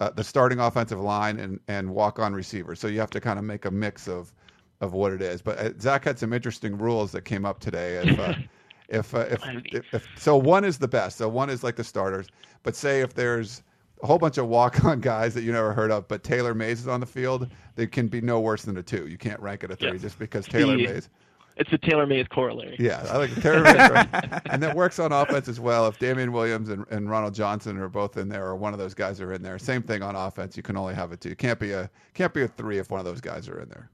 uh, 0.00 0.10
the 0.10 0.24
starting 0.24 0.58
offensive 0.60 1.00
line 1.00 1.38
and 1.38 1.60
and 1.68 1.90
walk 1.90 2.18
on 2.18 2.32
receivers, 2.34 2.80
so 2.80 2.86
you 2.88 3.00
have 3.00 3.10
to 3.10 3.20
kind 3.20 3.38
of 3.38 3.44
make 3.44 3.64
a 3.64 3.70
mix 3.70 4.08
of 4.08 4.32
of 4.80 4.92
what 4.92 5.12
it 5.12 5.22
is. 5.22 5.40
But 5.40 5.58
uh, 5.58 5.70
Zach 5.80 6.04
had 6.04 6.18
some 6.18 6.32
interesting 6.32 6.76
rules 6.76 7.12
that 7.12 7.22
came 7.22 7.44
up 7.44 7.60
today. 7.60 7.96
If 8.08 8.18
uh, 8.18 8.34
if, 8.88 9.14
uh, 9.14 9.18
if, 9.30 9.42
if 9.72 9.84
if 9.94 10.06
so, 10.16 10.36
one 10.36 10.64
is 10.64 10.78
the 10.78 10.88
best. 10.88 11.18
So 11.18 11.28
one 11.28 11.48
is 11.50 11.62
like 11.62 11.76
the 11.76 11.84
starters. 11.84 12.28
But 12.62 12.74
say 12.76 13.00
if 13.02 13.14
there's 13.14 13.62
a 14.02 14.06
whole 14.06 14.18
bunch 14.18 14.36
of 14.38 14.48
walk-on 14.48 15.00
guys 15.00 15.32
that 15.34 15.42
you 15.42 15.52
never 15.52 15.72
heard 15.72 15.90
of, 15.90 16.08
but 16.08 16.22
Taylor 16.24 16.54
Mays 16.54 16.80
is 16.80 16.88
on 16.88 17.00
the 17.00 17.06
field, 17.06 17.48
they 17.76 17.86
can 17.86 18.08
be 18.08 18.20
no 18.20 18.40
worse 18.40 18.62
than 18.64 18.76
a 18.76 18.82
two. 18.82 19.06
You 19.06 19.16
can't 19.16 19.40
rank 19.40 19.64
it 19.64 19.70
a 19.70 19.76
three 19.76 19.92
Yeah. 19.92 19.96
just 19.98 20.18
because 20.18 20.46
Taylor 20.46 20.76
The- 20.76 20.86
Mays. 20.86 21.08
It's 21.56 21.70
the 21.70 21.78
Taylor 21.78 22.06
Mays 22.06 22.26
corollary. 22.30 22.74
Yeah, 22.80 23.06
I 23.10 23.16
like 23.18 23.34
Taylor 23.40 23.62
Mays, 23.62 23.76
right? 23.76 24.42
and 24.50 24.60
that 24.62 24.74
works 24.74 24.98
on 24.98 25.12
offense 25.12 25.46
as 25.46 25.60
well. 25.60 25.86
If 25.86 25.98
Damian 26.00 26.32
Williams 26.32 26.68
and, 26.68 26.84
and 26.90 27.08
Ronald 27.08 27.32
Johnson 27.34 27.78
are 27.78 27.88
both 27.88 28.16
in 28.16 28.28
there, 28.28 28.46
or 28.46 28.56
one 28.56 28.72
of 28.72 28.78
those 28.80 28.92
guys 28.94 29.20
are 29.20 29.32
in 29.32 29.42
there, 29.42 29.58
same 29.58 29.82
thing 29.82 30.02
on 30.02 30.16
offense. 30.16 30.56
You 30.56 30.64
can 30.64 30.76
only 30.76 30.94
have 30.94 31.12
a 31.12 31.16
two. 31.16 31.36
Can't 31.36 31.60
be 31.60 31.70
a 31.72 31.88
can't 32.14 32.34
be 32.34 32.42
a 32.42 32.48
three 32.48 32.78
if 32.78 32.90
one 32.90 32.98
of 32.98 33.06
those 33.06 33.20
guys 33.20 33.48
are 33.48 33.60
in 33.60 33.68
there. 33.68 33.88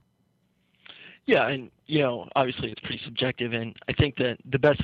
Yeah, 1.27 1.47
and 1.49 1.69
you 1.85 1.99
know, 1.99 2.27
obviously 2.35 2.71
it's 2.71 2.81
pretty 2.81 2.99
subjective, 3.05 3.53
and 3.53 3.75
I 3.87 3.93
think 3.93 4.15
that 4.17 4.37
the 4.49 4.57
best, 4.57 4.81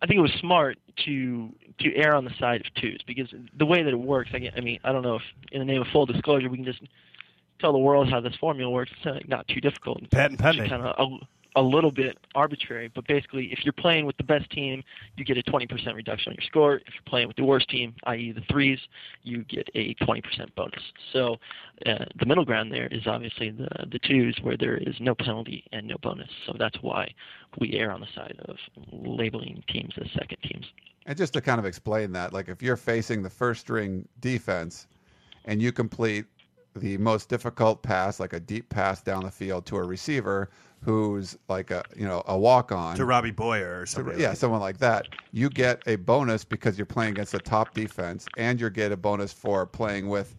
I 0.00 0.06
think 0.06 0.18
it 0.18 0.22
was 0.22 0.32
smart 0.40 0.78
to 1.06 1.52
to 1.80 1.96
err 1.96 2.14
on 2.14 2.24
the 2.24 2.34
side 2.38 2.60
of 2.60 2.72
twos 2.80 3.00
because 3.04 3.34
the 3.58 3.66
way 3.66 3.82
that 3.82 3.92
it 3.92 3.98
works, 3.98 4.30
I, 4.32 4.38
get- 4.38 4.54
I 4.56 4.60
mean, 4.60 4.78
I 4.84 4.92
don't 4.92 5.02
know 5.02 5.16
if 5.16 5.22
in 5.50 5.58
the 5.58 5.64
name 5.64 5.82
of 5.82 5.88
full 5.88 6.06
disclosure 6.06 6.48
we 6.48 6.56
can 6.56 6.64
just 6.64 6.82
tell 7.58 7.72
the 7.72 7.78
world 7.78 8.08
how 8.08 8.20
this 8.20 8.34
formula 8.36 8.70
works. 8.70 8.92
It's 9.04 9.28
not 9.28 9.48
too 9.48 9.60
difficult. 9.60 10.08
Patent 10.10 10.38
pending. 10.38 10.68
Kind 10.68 10.84
of 10.84 11.20
a, 11.56 11.62
little 11.62 11.90
bit 11.90 12.18
arbitrary, 12.34 12.90
but 12.94 13.06
basically, 13.06 13.52
if 13.52 13.64
you're 13.64 13.72
playing 13.72 14.06
with 14.06 14.16
the 14.16 14.24
best 14.24 14.50
team, 14.50 14.82
you 15.16 15.24
get 15.24 15.36
a 15.38 15.42
20% 15.42 15.94
reduction 15.94 16.30
on 16.30 16.36
your 16.36 16.46
score. 16.46 16.76
If 16.76 16.94
you're 16.94 17.02
playing 17.06 17.28
with 17.28 17.36
the 17.36 17.44
worst 17.44 17.68
team, 17.68 17.94
i.e., 18.04 18.32
the 18.32 18.42
threes, 18.50 18.78
you 19.22 19.44
get 19.44 19.68
a 19.74 19.94
20% 19.96 20.54
bonus. 20.54 20.82
So 21.12 21.36
uh, 21.86 22.04
the 22.18 22.26
middle 22.26 22.44
ground 22.44 22.72
there 22.72 22.88
is 22.88 23.06
obviously 23.06 23.50
the 23.50 23.68
the 23.90 23.98
twos, 23.98 24.36
where 24.42 24.56
there 24.56 24.76
is 24.76 24.96
no 25.00 25.14
penalty 25.14 25.64
and 25.72 25.86
no 25.86 25.96
bonus. 26.02 26.30
So 26.46 26.54
that's 26.58 26.76
why 26.82 27.12
we 27.58 27.74
err 27.74 27.90
on 27.90 28.00
the 28.00 28.06
side 28.14 28.36
of 28.46 28.56
labeling 28.92 29.62
teams 29.68 29.94
as 30.00 30.08
second 30.12 30.38
teams. 30.42 30.66
And 31.06 31.16
just 31.16 31.32
to 31.34 31.40
kind 31.40 31.58
of 31.58 31.66
explain 31.66 32.12
that, 32.12 32.32
like 32.32 32.48
if 32.48 32.62
you're 32.62 32.76
facing 32.76 33.22
the 33.22 33.30
first 33.30 33.60
string 33.60 34.08
defense 34.20 34.86
and 35.44 35.60
you 35.60 35.72
complete 35.72 36.24
the 36.76 36.98
most 36.98 37.28
difficult 37.28 37.82
pass, 37.82 38.18
like 38.18 38.32
a 38.32 38.40
deep 38.40 38.68
pass 38.68 39.00
down 39.02 39.24
the 39.24 39.30
field 39.30 39.66
to 39.66 39.76
a 39.76 39.82
receiver 39.82 40.50
who's 40.82 41.38
like 41.48 41.70
a 41.70 41.82
you 41.96 42.06
know 42.06 42.22
a 42.26 42.36
walk 42.36 42.70
on 42.70 42.96
to 42.96 43.04
Robbie 43.04 43.30
Boyer 43.30 43.80
or 43.80 43.86
something. 43.86 44.18
yeah, 44.18 44.30
like 44.30 44.36
someone 44.36 44.60
like 44.60 44.78
that, 44.78 45.06
you 45.32 45.48
get 45.48 45.82
a 45.86 45.96
bonus 45.96 46.44
because 46.44 46.76
you're 46.76 46.86
playing 46.86 47.12
against 47.12 47.32
a 47.34 47.38
top 47.38 47.74
defense, 47.74 48.26
and 48.36 48.60
you 48.60 48.68
get 48.70 48.92
a 48.92 48.96
bonus 48.96 49.32
for 49.32 49.66
playing 49.66 50.08
with, 50.08 50.36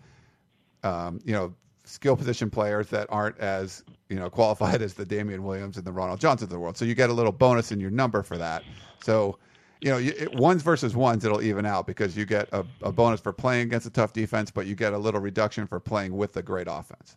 um, 0.84 1.20
you 1.26 1.34
know, 1.34 1.54
skill 1.84 2.16
position 2.16 2.50
players 2.50 2.90
that 2.90 3.08
aren't 3.10 3.38
as 3.40 3.84
you 4.10 4.18
know 4.18 4.30
qualified 4.30 4.82
as 4.82 4.94
the 4.94 5.06
Damian 5.06 5.44
Williams 5.44 5.78
and 5.78 5.86
the 5.86 5.92
Ronald 5.92 6.20
Johnsons 6.20 6.44
of 6.44 6.50
the 6.50 6.60
world. 6.60 6.78
So 6.78 6.86
you 6.86 6.96
get 6.96 7.10
a 7.10 7.14
little 7.14 7.32
bonus 7.32 7.72
in 7.72 7.80
your 7.80 7.92
number 7.92 8.24
for 8.24 8.38
that. 8.38 8.64
So. 9.04 9.38
You 9.82 9.92
know, 9.92 9.98
it, 9.98 10.34
ones 10.36 10.64
versus 10.64 10.96
ones, 10.96 11.26
it'll 11.26 11.42
even 11.42 11.66
out 11.66 11.86
because 11.86 12.16
you 12.16 12.26
get 12.26 12.48
a, 12.52 12.66
a 12.82 12.92
bonus 12.92 13.20
for 13.20 13.34
playing 13.34 13.68
against 13.68 13.86
a 13.86 13.90
tough 13.90 14.14
defense, 14.14 14.52
but 14.52 14.66
you 14.68 14.76
get 14.76 14.94
a 14.94 14.98
little 14.98 15.20
reduction 15.20 15.68
for 15.68 15.80
playing 15.80 16.16
with 16.16 16.36
a 16.38 16.42
great 16.42 16.68
offense. 16.70 17.16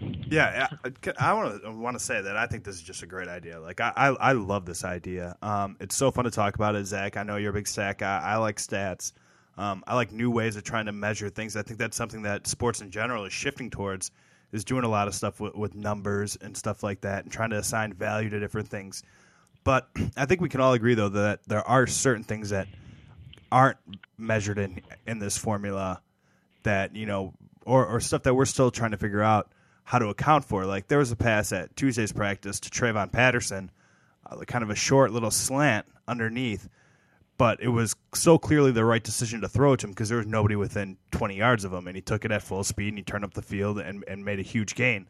Yeah, 0.00 0.68
I, 0.84 0.90
I 1.18 1.32
want 1.32 1.62
to 1.62 1.70
want 1.70 1.96
to 1.98 2.04
say 2.04 2.20
that 2.20 2.36
I 2.36 2.46
think 2.46 2.64
this 2.64 2.74
is 2.74 2.82
just 2.82 3.02
a 3.02 3.06
great 3.06 3.28
idea. 3.28 3.60
Like 3.60 3.80
I, 3.80 3.92
I, 3.96 4.08
I 4.08 4.32
love 4.32 4.66
this 4.66 4.84
idea. 4.84 5.36
Um, 5.40 5.76
it's 5.80 5.96
so 5.96 6.10
fun 6.10 6.24
to 6.24 6.30
talk 6.30 6.56
about 6.56 6.74
it, 6.74 6.84
Zach. 6.86 7.16
I 7.16 7.22
know 7.22 7.36
you're 7.36 7.50
a 7.50 7.54
big 7.54 7.68
stat 7.68 7.98
guy. 7.98 8.20
I 8.20 8.36
like 8.36 8.56
stats. 8.56 9.12
Um, 9.56 9.84
I 9.86 9.94
like 9.94 10.12
new 10.12 10.30
ways 10.30 10.56
of 10.56 10.64
trying 10.64 10.86
to 10.86 10.92
measure 10.92 11.30
things. 11.30 11.56
I 11.56 11.62
think 11.62 11.78
that's 11.78 11.96
something 11.96 12.22
that 12.22 12.46
sports 12.46 12.80
in 12.80 12.90
general 12.90 13.24
is 13.24 13.32
shifting 13.32 13.70
towards. 13.70 14.10
Is 14.52 14.64
doing 14.64 14.84
a 14.84 14.88
lot 14.88 15.08
of 15.08 15.14
stuff 15.16 15.40
with, 15.40 15.56
with 15.56 15.74
numbers 15.74 16.36
and 16.40 16.56
stuff 16.56 16.84
like 16.84 17.00
that, 17.00 17.24
and 17.24 17.32
trying 17.32 17.50
to 17.50 17.58
assign 17.58 17.92
value 17.92 18.30
to 18.30 18.38
different 18.38 18.68
things. 18.68 19.02
But 19.64 19.88
I 20.16 20.26
think 20.26 20.40
we 20.40 20.48
can 20.48 20.60
all 20.60 20.74
agree, 20.74 20.94
though, 20.94 21.08
that 21.08 21.40
there 21.46 21.66
are 21.66 21.86
certain 21.86 22.22
things 22.22 22.50
that 22.50 22.68
aren't 23.50 23.78
measured 24.18 24.58
in 24.58 24.80
in 25.06 25.18
this 25.18 25.38
formula 25.38 26.00
that 26.64 26.94
you 26.94 27.06
know, 27.06 27.32
or 27.64 27.86
or 27.86 28.00
stuff 28.00 28.24
that 28.24 28.34
we're 28.34 28.44
still 28.44 28.70
trying 28.70 28.90
to 28.90 28.96
figure 28.96 29.22
out 29.22 29.50
how 29.84 29.98
to 29.98 30.08
account 30.08 30.44
for. 30.44 30.66
Like 30.66 30.88
there 30.88 30.98
was 30.98 31.12
a 31.12 31.16
pass 31.16 31.52
at 31.52 31.74
Tuesday's 31.76 32.12
practice 32.12 32.60
to 32.60 32.70
Travon 32.70 33.12
Patterson, 33.12 33.70
uh, 34.26 34.36
kind 34.44 34.64
of 34.64 34.70
a 34.70 34.74
short 34.74 35.12
little 35.12 35.30
slant 35.30 35.86
underneath, 36.08 36.68
but 37.38 37.62
it 37.62 37.68
was 37.68 37.94
so 38.14 38.38
clearly 38.38 38.72
the 38.72 38.84
right 38.84 39.02
decision 39.02 39.40
to 39.42 39.48
throw 39.48 39.74
it 39.74 39.80
to 39.80 39.86
him 39.86 39.92
because 39.92 40.08
there 40.08 40.18
was 40.18 40.26
nobody 40.26 40.56
within 40.56 40.96
20 41.12 41.36
yards 41.36 41.64
of 41.64 41.72
him, 41.72 41.86
and 41.86 41.96
he 41.96 42.02
took 42.02 42.24
it 42.24 42.32
at 42.32 42.42
full 42.42 42.64
speed 42.64 42.88
and 42.88 42.98
he 42.98 43.04
turned 43.04 43.24
up 43.24 43.34
the 43.34 43.42
field 43.42 43.78
and, 43.78 44.04
and 44.08 44.24
made 44.24 44.38
a 44.38 44.42
huge 44.42 44.74
gain. 44.74 45.06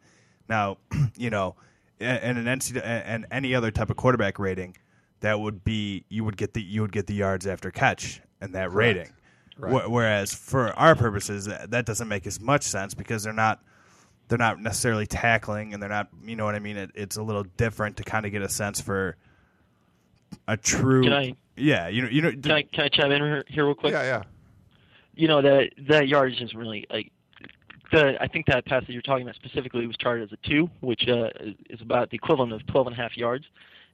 Now, 0.47 0.77
you 1.17 1.29
know, 1.29 1.55
and 1.99 2.37
an 2.37 2.45
NCAA 2.59 2.81
and 2.83 3.25
any 3.31 3.55
other 3.55 3.71
type 3.71 3.89
of 3.89 3.95
quarterback 3.97 4.39
rating, 4.39 4.75
that 5.21 5.39
would 5.39 5.63
be 5.63 6.05
you 6.09 6.23
would 6.23 6.37
get 6.37 6.53
the 6.53 6.61
you 6.61 6.81
would 6.81 6.91
get 6.91 7.07
the 7.07 7.13
yards 7.13 7.47
after 7.47 7.71
catch 7.71 8.21
and 8.41 8.53
that 8.55 8.71
rating. 8.73 9.09
Right. 9.57 9.85
Wh- 9.85 9.89
Whereas 9.89 10.33
for 10.33 10.69
our 10.73 10.95
purposes, 10.95 11.45
that 11.45 11.71
that 11.71 11.85
doesn't 11.85 12.07
make 12.07 12.27
as 12.27 12.41
much 12.41 12.63
sense 12.63 12.93
because 12.93 13.23
they're 13.23 13.31
not 13.33 13.61
they're 14.27 14.37
not 14.37 14.59
necessarily 14.59 15.05
tackling 15.07 15.73
and 15.73 15.81
they're 15.81 15.89
not 15.89 16.09
you 16.25 16.35
know 16.35 16.45
what 16.45 16.55
I 16.55 16.59
mean. 16.59 16.77
It, 16.77 16.91
it's 16.95 17.15
a 17.17 17.23
little 17.23 17.43
different 17.55 17.97
to 17.97 18.03
kind 18.03 18.25
of 18.25 18.31
get 18.31 18.41
a 18.41 18.49
sense 18.49 18.81
for 18.81 19.15
a 20.47 20.57
true. 20.57 21.03
Can 21.03 21.13
I- 21.13 21.35
yeah, 21.57 21.87
you 21.87 22.01
know, 22.01 22.09
you 22.09 22.21
know. 22.21 22.31
Can 22.31 22.51
I 22.51 22.63
can 22.63 22.83
I 22.83 22.89
chime 22.89 23.11
in 23.13 23.21
here, 23.21 23.43
here 23.47 23.65
real 23.65 23.75
quick? 23.75 23.93
Yeah, 23.93 24.03
yeah. 24.03 24.23
you 25.15 25.29
know 25.29 25.41
that 25.41 25.69
that 25.87 26.09
yardage 26.09 26.41
is 26.41 26.53
really 26.53 26.85
like 26.89 27.13
the 27.91 28.21
I 28.21 28.27
think 28.27 28.45
that 28.47 28.65
pass 28.65 28.83
that 28.85 28.93
you're 28.93 29.01
talking 29.01 29.23
about 29.23 29.35
specifically 29.35 29.85
was 29.87 29.97
charted 29.97 30.31
as 30.31 30.37
a 30.37 30.47
two, 30.47 30.69
which 30.81 31.07
uh, 31.07 31.29
is 31.69 31.81
about 31.81 32.09
the 32.09 32.15
equivalent 32.15 32.53
of 32.53 32.65
12 32.67 32.87
and 32.87 32.95
a 32.95 32.97
half 32.97 33.17
yards. 33.17 33.45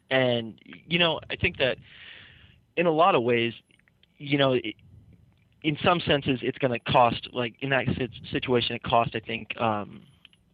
And 0.10 0.56
you 0.64 1.00
know, 1.00 1.20
I 1.30 1.36
think 1.36 1.58
that 1.58 1.78
in 2.78 2.86
a 2.86 2.92
lot 2.92 3.16
of 3.16 3.24
ways, 3.24 3.54
you 4.18 4.38
know, 4.38 4.54
it, 4.54 4.76
in 5.64 5.78
some 5.84 6.00
senses, 6.00 6.40
it's 6.42 6.58
going 6.58 6.72
to 6.72 6.92
cost 6.92 7.30
like 7.34 7.56
in 7.62 7.70
that 7.70 7.86
situation, 8.32 8.76
it 8.76 8.84
cost 8.84 9.12
I 9.16 9.20
think 9.20 9.60
um, 9.60 10.02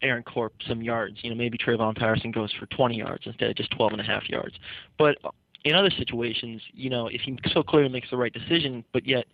Aaron 0.01 0.23
Corp 0.23 0.53
some 0.67 0.81
yards. 0.81 1.17
You 1.21 1.29
know, 1.29 1.35
maybe 1.35 1.57
Travon 1.57 1.97
Patterson 1.97 2.31
goes 2.31 2.51
for 2.53 2.65
20 2.67 2.97
yards 2.97 3.23
instead 3.25 3.49
of 3.49 3.55
just 3.55 3.71
12 3.71 3.93
and 3.93 4.01
a 4.01 4.03
half 4.03 4.29
yards. 4.29 4.55
But 4.97 5.17
in 5.63 5.75
other 5.75 5.89
situations, 5.89 6.61
you 6.73 6.89
know, 6.89 7.07
if 7.07 7.21
he 7.21 7.37
so 7.51 7.63
clearly 7.63 7.89
makes 7.89 8.09
the 8.09 8.17
right 8.17 8.33
decision, 8.33 8.83
but 8.93 9.05
yet, 9.05 9.25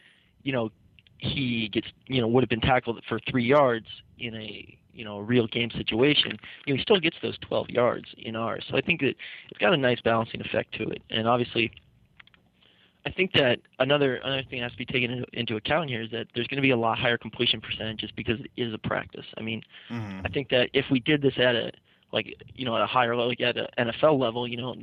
you 0.43 0.51
know, 0.51 0.71
he 1.17 1.69
gets, 1.69 1.87
you 2.07 2.21
know, 2.21 2.27
would 2.27 2.43
have 2.43 2.49
been 2.49 2.61
tackled 2.61 3.01
for 3.07 3.19
three 3.29 3.45
yards 3.45 3.87
in 4.19 4.35
a, 4.35 4.77
you 4.93 5.03
know, 5.03 5.17
a 5.17 5.23
real 5.23 5.47
game 5.47 5.71
situation, 5.71 6.37
you 6.65 6.73
know, 6.73 6.77
he 6.77 6.81
still 6.81 6.99
gets 6.99 7.17
those 7.21 7.37
12 7.39 7.69
yards 7.69 8.05
in 8.17 8.35
ours. 8.35 8.63
So 8.69 8.77
I 8.77 8.81
think 8.81 9.01
that 9.01 9.15
it's 9.49 9.59
got 9.59 9.73
a 9.73 9.77
nice 9.77 9.99
balancing 10.01 10.41
effect 10.41 10.73
to 10.75 10.83
it. 10.83 11.01
And 11.09 11.27
obviously, 11.27 11.71
I 13.05 13.11
think 13.11 13.33
that 13.33 13.59
another 13.79 14.15
another 14.17 14.43
thing 14.49 14.59
that 14.59 14.65
has 14.65 14.71
to 14.73 14.77
be 14.77 14.85
taken 14.85 15.11
into, 15.11 15.25
into 15.33 15.55
account 15.57 15.89
here 15.89 16.01
is 16.01 16.11
that 16.11 16.27
there's 16.33 16.47
going 16.47 16.57
to 16.57 16.61
be 16.61 16.69
a 16.69 16.77
lot 16.77 16.97
higher 16.97 17.17
completion 17.17 17.59
percentages 17.59 18.11
because 18.15 18.39
it 18.39 18.51
is 18.55 18.73
a 18.73 18.77
practice. 18.77 19.25
I 19.37 19.41
mean, 19.41 19.61
Mhm. 19.89 20.21
I 20.25 20.29
think 20.29 20.49
that 20.49 20.69
if 20.73 20.85
we 20.89 20.99
did 20.99 21.21
this 21.21 21.37
at 21.37 21.55
a 21.55 21.71
like 22.13 22.37
you 22.55 22.63
know 22.65 22.75
at 22.75 22.81
a 22.81 22.85
higher 22.85 23.15
level, 23.15 23.27
like 23.29 23.41
at 23.41 23.57
an 23.57 23.67
NFL 23.77 24.17
level, 24.17 24.47
you 24.47 24.55
know, 24.57 24.75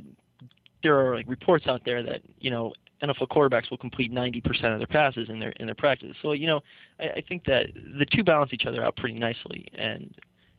there 0.83 0.99
are 0.99 1.15
like 1.15 1.27
reports 1.27 1.67
out 1.67 1.81
there 1.85 2.03
that 2.03 2.21
you 2.39 2.51
know 2.51 2.73
NFL 3.03 3.27
quarterbacks 3.29 3.69
will 3.69 3.77
complete 3.77 4.13
90% 4.13 4.45
of 4.73 4.79
their 4.79 4.87
passes 4.87 5.29
in 5.29 5.39
their 5.39 5.51
in 5.51 5.65
their 5.65 5.75
practice. 5.75 6.15
So 6.21 6.33
you 6.33 6.47
know, 6.47 6.61
I, 6.99 7.05
I 7.17 7.23
think 7.27 7.45
that 7.45 7.67
the 7.97 8.05
two 8.05 8.23
balance 8.23 8.53
each 8.53 8.65
other 8.65 8.83
out 8.83 8.95
pretty 8.95 9.17
nicely, 9.17 9.67
and 9.73 10.13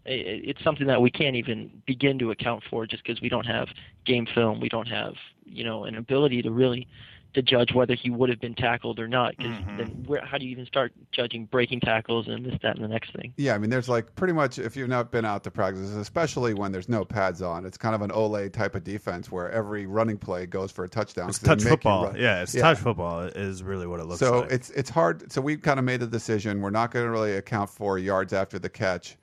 i 0.04 0.10
it's 0.10 0.62
something 0.64 0.86
that 0.88 1.00
we 1.00 1.10
can't 1.10 1.36
even 1.36 1.70
begin 1.86 2.18
to 2.18 2.32
account 2.32 2.62
for 2.68 2.86
just 2.86 3.04
because 3.04 3.20
we 3.22 3.28
don't 3.28 3.46
have 3.46 3.68
game 4.04 4.26
film, 4.34 4.60
we 4.60 4.68
don't 4.68 4.88
have 4.88 5.14
you 5.44 5.64
know 5.64 5.84
an 5.84 5.96
ability 5.96 6.42
to 6.42 6.50
really 6.50 6.86
to 7.34 7.42
judge 7.42 7.72
whether 7.72 7.94
he 7.94 8.10
would 8.10 8.28
have 8.28 8.40
been 8.40 8.54
tackled 8.54 8.98
or 8.98 9.08
not. 9.08 9.34
Because 9.36 9.52
Mhm. 9.56 9.76
then 9.78 9.86
where, 10.06 10.24
how 10.24 10.36
do 10.38 10.44
you 10.44 10.50
even 10.50 10.66
start 10.66 10.92
judging 11.12 11.46
breaking 11.46 11.80
tackles 11.80 12.28
and 12.28 12.44
this, 12.44 12.58
that, 12.62 12.76
and 12.76 12.84
the 12.84 12.88
next 12.88 13.12
thing? 13.12 13.32
Yeah, 13.36 13.54
I 13.54 13.58
mean, 13.58 13.70
there's 13.70 13.88
like 13.88 14.14
pretty 14.14 14.34
much 14.34 14.58
if 14.58 14.76
you've 14.76 14.88
not 14.88 15.10
been 15.10 15.24
out 15.24 15.42
to 15.44 15.50
practice, 15.50 15.90
especially 15.94 16.52
when 16.54 16.72
there's 16.72 16.88
no 16.88 17.04
pads 17.04 17.40
on, 17.40 17.64
it's 17.64 17.78
kind 17.78 17.94
of 17.94 18.02
an 18.02 18.10
Ole 18.10 18.48
type 18.50 18.74
of 18.74 18.84
defense 18.84 19.30
where 19.32 19.50
every 19.50 19.86
running 19.86 20.18
play 20.18 20.44
goes 20.46 20.70
for 20.70 20.84
a 20.84 20.88
touchdown. 20.88 21.28
It's 21.30 21.38
'cause 21.38 21.48
they 21.48 21.54
touch 21.64 21.70
football. 21.82 22.16
Yeah, 22.16 22.42
it's 22.42 22.54
Yeah. 22.54 22.62
touch 22.62 22.78
football 22.78 23.20
is 23.20 23.62
really 23.62 23.86
what 23.86 24.00
it 24.00 24.04
looks 24.04 24.20
So 24.20 24.40
like. 24.40 24.50
So 24.50 24.54
it's 24.54 24.70
it's 24.70 24.90
hard. 24.90 25.32
So 25.32 25.40
we 25.40 25.56
kind 25.56 25.78
of 25.78 25.84
made 25.84 26.00
the 26.00 26.06
decision. 26.06 26.60
We're 26.60 26.70
not 26.70 26.90
going 26.90 27.06
to 27.06 27.10
really 27.10 27.34
account 27.36 27.70
for 27.70 27.98
yards 27.98 28.32
after 28.32 28.58
the 28.58 28.68
catch. 28.68 29.16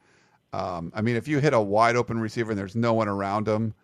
Um, 0.51 0.91
I 0.95 1.01
mean, 1.01 1.15
if 1.15 1.27
you 1.27 1.37
hit 1.39 1.53
a 1.53 1.61
wide 1.61 1.95
open 1.95 2.19
receiver 2.19 2.51
and 2.51 2.59
there's 2.59 2.75
no 2.75 2.93
one 2.93 3.07
around 3.07 3.47
him, 3.47 3.75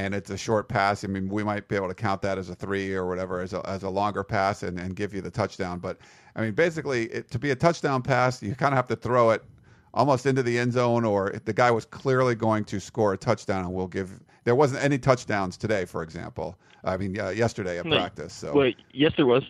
and 0.00 0.14
it's 0.14 0.30
a 0.30 0.36
short 0.36 0.68
pass, 0.68 1.04
I 1.04 1.08
mean, 1.08 1.28
we 1.28 1.44
might 1.44 1.68
be 1.68 1.76
able 1.76 1.88
to 1.88 1.94
count 1.94 2.22
that 2.22 2.38
as 2.38 2.48
a 2.48 2.54
three 2.54 2.94
or 2.94 3.06
whatever, 3.06 3.40
as 3.40 3.52
a, 3.52 3.68
as 3.68 3.82
a 3.82 3.90
longer 3.90 4.24
pass 4.24 4.62
and, 4.62 4.78
and 4.78 4.96
give 4.96 5.12
you 5.12 5.20
the 5.20 5.30
touchdown. 5.30 5.78
But 5.78 5.98
I 6.34 6.40
mean, 6.40 6.52
basically, 6.52 7.04
it, 7.06 7.30
to 7.32 7.38
be 7.38 7.50
a 7.50 7.54
touchdown 7.54 8.00
pass, 8.02 8.42
you 8.42 8.54
kind 8.54 8.72
of 8.72 8.76
have 8.76 8.86
to 8.88 8.96
throw 8.96 9.30
it 9.30 9.44
almost 9.92 10.24
into 10.24 10.42
the 10.42 10.58
end 10.58 10.72
zone, 10.72 11.04
or 11.04 11.30
if 11.32 11.44
the 11.44 11.52
guy 11.52 11.70
was 11.70 11.84
clearly 11.84 12.34
going 12.34 12.64
to 12.64 12.80
score 12.80 13.12
a 13.12 13.18
touchdown, 13.18 13.64
and 13.64 13.74
we'll 13.74 13.88
give. 13.88 14.20
There 14.44 14.54
wasn't 14.54 14.82
any 14.82 14.98
touchdowns 14.98 15.58
today, 15.58 15.84
for 15.84 16.02
example. 16.02 16.58
I 16.82 16.96
mean, 16.96 17.20
uh, 17.20 17.28
yesterday 17.28 17.78
at 17.78 17.84
practice. 17.84 18.32
So 18.32 18.54
Wait, 18.54 18.78
yes, 18.94 19.12
there 19.16 19.26
was. 19.26 19.42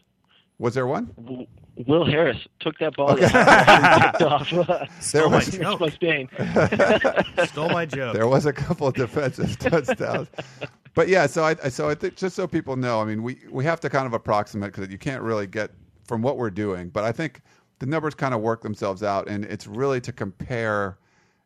was 0.59 0.75
there 0.75 0.89
one? 0.89 1.47
W- 1.81 2.01
Will 2.01 2.05
Harris 2.07 2.37
took 2.61 2.79
that 2.79 2.97
ball 2.97 3.11
Okay. 3.13 3.27
that 3.27 4.23
off. 4.23 4.53
Uh, 4.53 4.87
There 5.13 5.29
my 5.29 5.37
was 5.37 5.49
joke. 5.51 5.81
Stole 7.49 7.69
my 7.71 7.87
joke. 7.87 8.15
there 8.15 8.27
was 8.29 8.47
a 8.47 8.53
couple 8.53 8.87
of 8.87 8.95
defensive 8.95 9.59
touchdowns. 9.59 10.29
But 10.95 11.09
yeah, 11.09 11.27
so 11.27 11.45
I 11.45 11.57
I- 11.65 11.69
so 11.69 11.89
I 11.89 11.95
think 11.95 12.17
just 12.17 12.37
so 12.37 12.47
people 12.47 12.77
know, 12.77 13.01
I 13.01 13.05
mean, 13.05 13.23
we 13.23 13.39
we 13.51 13.65
have 13.65 13.81
to 13.81 13.89
kind 13.91 14.07
of 14.07 14.13
approximate 14.13 14.73
because 14.73 14.91
you 14.91 14.99
can't 14.99 15.23
really 15.23 15.47
get 15.47 15.71
from 16.05 16.23
what 16.23 16.37
we're 16.37 16.51
doing. 16.51 16.89
But 16.89 17.05
I 17.05 17.13
think 17.13 17.41
the 17.79 17.87
numbers 17.87 18.15
kind 18.15 18.35
of 18.35 18.41
work 18.41 18.63
themselves 18.63 19.03
out, 19.03 19.29
and 19.29 19.45
it's 19.45 19.67
really 19.67 20.01
to 20.03 20.13
compare. 20.13 20.99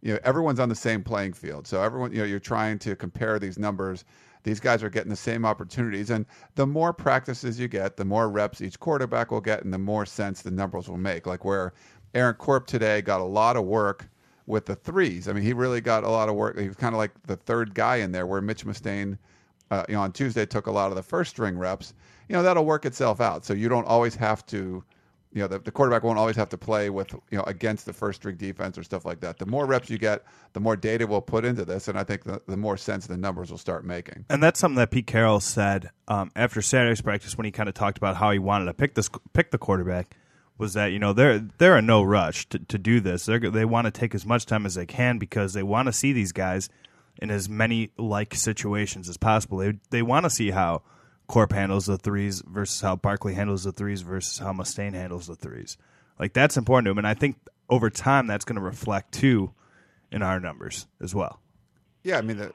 You 0.03 0.13
know, 0.15 0.19
everyone's 0.23 0.61
on 0.61 0.69
the 0.69 0.75
same 0.75 1.03
playing 1.03 1.33
field, 1.33 1.67
so 1.67 1.83
everyone, 1.83 2.13
you 2.13 2.19
know, 2.19 2.25
you're 2.25 2.39
trying 2.39 2.79
to 2.81 2.95
compare 2.95 3.39
these 3.39 3.59
numbers. 3.59 4.05
These 4.45 4.61
guys 4.61 4.83
are 4.83 4.91
getting 4.91 5.11
the 5.11 5.17
same 5.17 5.45
opportunities, 5.45 6.11
and 6.11 6.27
the 6.55 6.67
more 6.67 6.93
practices 6.93 7.59
you 7.59 7.67
get, 7.67 7.97
the 7.97 8.05
more 8.05 8.29
reps 8.29 8.61
each 8.61 8.79
quarterback 8.79 9.31
will 9.31 9.41
get, 9.41 9.65
and 9.65 9.73
the 9.73 9.79
more 9.79 10.07
sense 10.07 10.43
the 10.43 10.51
numbers 10.51 10.89
will 10.89 10.99
make. 10.99 11.27
Like 11.27 11.45
where 11.45 11.73
Aaron 12.15 12.35
Corp 12.35 12.67
today 12.67 13.03
got 13.03 13.21
a 13.21 13.25
lot 13.25 13.57
of 13.57 13.65
work 13.65 14.09
with 14.47 14.67
the 14.67 14.77
threes. 14.77 15.29
I 15.29 15.33
mean, 15.33 15.43
he 15.43 15.55
really 15.55 15.81
got 15.81 16.05
a 16.05 16.11
lot 16.11 16.29
of 16.29 16.35
work. 16.35 16.59
He 16.59 16.69
was 16.69 16.77
kind 16.77 16.95
of 16.95 16.99
like 16.99 17.11
the 17.27 17.37
third 17.37 17.75
guy 17.75 17.97
in 17.97 18.13
there, 18.13 18.27
where 18.27 18.41
Mitch 18.41 18.65
Mustain, 18.65 19.19
uh, 19.71 19.85
you 19.89 19.95
know, 19.95 20.03
on 20.03 20.13
Tuesday 20.13 20.47
took 20.47 20.67
a 20.67 20.71
lot 20.71 20.91
of 20.91 20.97
the 20.97 21.03
first 21.03 21.31
string 21.31 21.59
reps. 21.59 21.95
You 22.29 22.37
know, 22.37 22.43
that'll 22.43 22.65
work 22.65 22.85
itself 22.85 23.21
out. 23.21 23.45
So 23.45 23.55
you 23.55 23.69
don't 23.69 23.87
always 23.87 24.15
have 24.17 24.45
to 24.47 24.85
you 25.35 25.41
know 25.41 25.49
the, 25.49 25.59
the 25.59 25.73
quarterback 25.73 26.05
won't 26.05 26.19
always 26.19 26.37
have 26.37 26.49
to 26.51 26.57
play 26.57 26.89
with 26.91 27.13
you 27.13 27.37
know 27.37 27.43
against 27.45 27.87
the 27.87 27.93
first 27.93 28.21
string 28.21 28.37
defense 28.37 28.79
or 28.79 28.85
stuff 28.85 29.05
like 29.05 29.21
that. 29.21 29.39
The 29.39 29.47
more 29.47 29.67
reps 29.67 29.91
you 29.91 29.99
get, 29.99 30.25
the 30.53 30.61
more 30.61 30.77
data 30.77 31.07
we'll 31.07 31.21
put 31.21 31.45
into 31.45 31.65
this, 31.65 31.89
and 31.89 31.99
I 31.99 32.05
think 32.05 32.23
the, 32.23 32.41
the 32.47 32.57
more 32.57 32.77
sense 32.77 33.07
the 33.07 33.17
numbers 33.17 33.51
will 33.51 33.59
start 33.59 33.85
making. 33.85 34.25
And 34.31 34.43
that's 34.43 34.61
something 34.61 34.77
that 34.77 34.93
Pete 34.93 35.09
Carroll 35.09 35.41
said 35.41 35.91
um, 36.07 36.31
after 36.37 36.63
Saturday's 36.63 37.01
practice 37.01 37.37
when 37.37 37.45
he 37.45 37.51
kind 37.51 37.69
of 37.69 37.75
talked 37.75 37.99
about 37.99 38.17
how 38.17 38.31
he 38.31 38.39
wanted 38.39 38.67
to 38.67 38.75
pick 38.75 38.95
this 38.95 39.11
pick 39.33 39.51
the 39.51 39.59
quarterback. 39.59 40.17
Was 40.57 40.75
that 40.75 40.93
you 40.93 41.01
know 41.01 41.13
they're 41.13 41.41
they're 41.59 41.79
in 41.79 41.87
no 41.87 42.05
rush 42.05 42.49
to, 42.51 42.61
to 42.61 42.79
do 42.79 43.01
this. 43.01 43.27
They're, 43.27 43.41
they 43.41 43.65
want 43.65 43.87
to 43.87 43.91
take 43.91 44.15
as 44.15 44.25
much 44.25 44.47
time 44.47 44.65
as 44.67 44.77
they 44.77 44.87
can 44.87 45.19
because 45.19 45.53
they 45.53 45.65
want 45.65 45.87
to 45.87 45.93
see 45.93 46.13
these 46.13 46.31
guys 46.31 46.69
in 47.21 47.33
as 47.33 47.49
many 47.49 47.91
like 47.99 48.37
situations 48.37 49.09
as 49.09 49.17
possible. 49.17 49.59
They 49.59 49.73
they 49.91 50.03
want 50.03 50.27
to 50.27 50.31
see 50.31 50.53
how 50.53 50.83
Corp 51.27 51.53
handles 51.53 51.87
the 51.87 51.97
threes 51.97 52.43
versus 52.47 52.81
how 52.81 52.97
Barkley 52.97 53.35
handles 53.35 53.65
the 53.65 53.73
threes 53.73 54.03
versus 54.03 54.39
how 54.39 54.53
Mustain 54.53 54.95
handles 54.95 55.27
the 55.27 55.37
threes. 55.37 55.77
Like 56.19 56.33
that's 56.33 56.57
important 56.57 56.87
to 56.87 56.91
him, 56.91 56.99
and 56.99 57.07
I 57.07 57.15
think 57.15 57.37
over 57.69 57.91
time 57.91 58.27
that's 58.27 58.45
going 58.45 58.57
to 58.57 58.63
reflect 58.63 59.13
too 59.13 59.53
in 60.13 60.23
our 60.23 60.39
numbers 60.39 60.87
as 61.01 61.15
well. 61.15 61.41
Yeah, 62.03 62.19
I 62.19 62.21
mean, 62.21 62.37
the, 62.37 62.53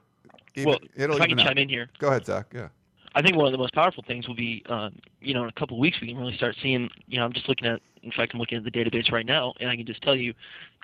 even, 0.56 0.70
well, 0.70 0.80
it'll 0.96 1.16
if 1.16 1.22
I 1.22 1.26
can 1.26 1.40
even 1.40 1.46
chime 1.46 1.58
in 1.58 1.70
here, 1.70 1.90
Go 2.00 2.08
ahead, 2.08 2.26
Zach. 2.26 2.48
Yeah. 2.54 2.70
I 3.16 3.22
think 3.22 3.36
one 3.36 3.48
of 3.48 3.52
the 3.52 3.58
most 3.58 3.74
powerful 3.74 4.04
things 4.08 4.28
will 4.28 4.36
be, 4.36 4.64
um, 4.70 4.96
you 5.20 5.34
know, 5.34 5.44
in 5.44 5.50
a 5.50 5.54
couple 5.54 5.76
of 5.76 5.82
weeks 5.82 6.00
we 6.00 6.08
can 6.08 6.18
really 6.18 6.36
start 6.38 6.56
seeing. 6.62 6.90
You 7.08 7.20
know, 7.20 7.26
I'm 7.26 7.34
just 7.34 7.50
looking 7.50 7.68
at. 7.68 7.82
In 8.02 8.12
fact, 8.12 8.34
I'm 8.34 8.40
looking 8.40 8.58
at 8.58 8.64
the 8.64 8.72
database 8.72 9.12
right 9.12 9.26
now, 9.26 9.54
and 9.60 9.70
I 9.70 9.76
can 9.76 9.86
just 9.86 10.02
tell 10.02 10.16
you 10.16 10.34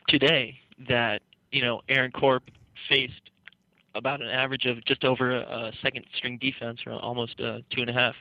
today 0.09 0.59
that 0.89 1.21
you 1.51 1.61
know 1.61 1.81
Aaron 1.87 2.11
Corp 2.11 2.43
faced 2.89 3.29
about 3.95 4.21
an 4.21 4.29
average 4.29 4.65
of 4.65 4.83
just 4.85 5.03
over 5.03 5.31
a, 5.31 5.71
second 5.81 6.05
string 6.15 6.37
defense, 6.37 6.81
or 6.85 6.93
almost 6.93 7.39
uh, 7.39 7.59
two 7.71 7.81
and 7.81 7.89
a 7.89 7.93
half, 7.93 8.15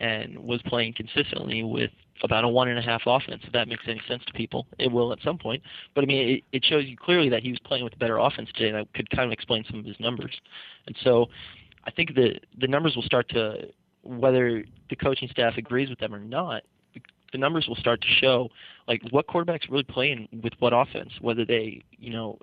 and 0.00 0.38
was 0.38 0.60
playing 0.62 0.94
consistently 0.94 1.62
with 1.62 1.90
about 2.22 2.44
a 2.44 2.48
one 2.48 2.68
and 2.68 2.78
a 2.78 2.82
half 2.82 3.02
offense. 3.06 3.42
If 3.46 3.52
that 3.52 3.68
makes 3.68 3.84
any 3.86 4.00
sense 4.08 4.24
to 4.26 4.32
people, 4.32 4.66
it 4.78 4.90
will 4.90 5.12
at 5.12 5.18
some 5.22 5.38
point. 5.38 5.62
But 5.94 6.04
I 6.04 6.06
mean, 6.06 6.28
it, 6.28 6.44
it 6.52 6.64
shows 6.64 6.84
you 6.86 6.96
clearly 6.96 7.28
that 7.28 7.42
he 7.42 7.50
was 7.50 7.58
playing 7.60 7.84
with 7.84 7.92
a 7.92 7.96
better 7.96 8.18
offense 8.18 8.48
today. 8.54 8.68
And 8.68 8.78
that 8.78 8.92
could 8.94 9.08
kind 9.10 9.26
of 9.26 9.32
explain 9.32 9.64
some 9.68 9.78
of 9.78 9.84
his 9.84 9.98
numbers. 10.00 10.40
And 10.86 10.96
so, 11.02 11.26
I 11.84 11.90
think 11.90 12.14
the 12.14 12.38
the 12.60 12.66
numbers 12.66 12.96
will 12.96 13.02
start 13.02 13.28
to, 13.30 13.68
whether 14.02 14.64
the 14.90 14.96
coaching 14.96 15.28
staff 15.30 15.54
agrees 15.56 15.90
with 15.90 15.98
them 15.98 16.14
or 16.14 16.20
not, 16.20 16.62
the 17.32 17.38
numbers 17.38 17.66
will 17.68 17.76
start 17.76 18.00
to 18.00 18.08
show 18.20 18.48
like 18.86 19.02
what 19.10 19.26
quarterbacks 19.26 19.70
really 19.70 19.84
playing 19.84 20.28
with 20.42 20.52
what 20.58 20.72
offense. 20.72 21.12
Whether 21.20 21.44
they, 21.44 21.82
you 21.98 22.10
know, 22.10 22.38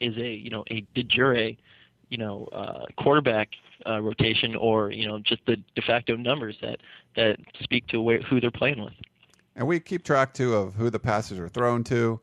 is 0.00 0.16
a 0.16 0.28
you 0.28 0.50
know 0.50 0.64
a 0.70 0.84
de 0.94 1.02
jure 1.04 1.52
you 2.08 2.18
know 2.18 2.48
uh, 2.52 2.84
quarterback 2.98 3.50
uh, 3.86 4.00
rotation 4.00 4.54
or 4.56 4.90
you 4.90 5.06
know 5.06 5.18
just 5.18 5.44
the 5.46 5.56
de 5.74 5.82
facto 5.82 6.16
numbers 6.16 6.56
that 6.62 6.78
that 7.16 7.38
speak 7.62 7.86
to 7.88 8.00
where, 8.00 8.20
who 8.22 8.40
they're 8.40 8.50
playing 8.50 8.82
with. 8.82 8.94
And 9.54 9.66
we 9.66 9.80
keep 9.80 10.04
track 10.04 10.34
too 10.34 10.54
of 10.54 10.74
who 10.74 10.90
the 10.90 10.98
passes 10.98 11.38
are 11.38 11.48
thrown 11.48 11.82
to. 11.84 12.20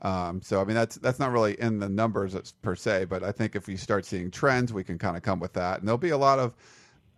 Um, 0.00 0.42
so 0.42 0.60
I 0.60 0.64
mean 0.64 0.74
that's 0.74 0.96
that's 0.96 1.18
not 1.18 1.30
really 1.32 1.60
in 1.60 1.78
the 1.78 1.88
numbers 1.88 2.34
per 2.62 2.74
se, 2.74 3.06
but 3.06 3.22
I 3.22 3.30
think 3.32 3.54
if 3.54 3.68
you 3.68 3.76
start 3.76 4.04
seeing 4.04 4.30
trends, 4.30 4.72
we 4.72 4.82
can 4.84 4.98
kind 4.98 5.16
of 5.16 5.22
come 5.22 5.38
with 5.40 5.52
that. 5.54 5.78
And 5.78 5.86
there'll 5.88 5.98
be 5.98 6.10
a 6.10 6.18
lot 6.18 6.38
of 6.40 6.54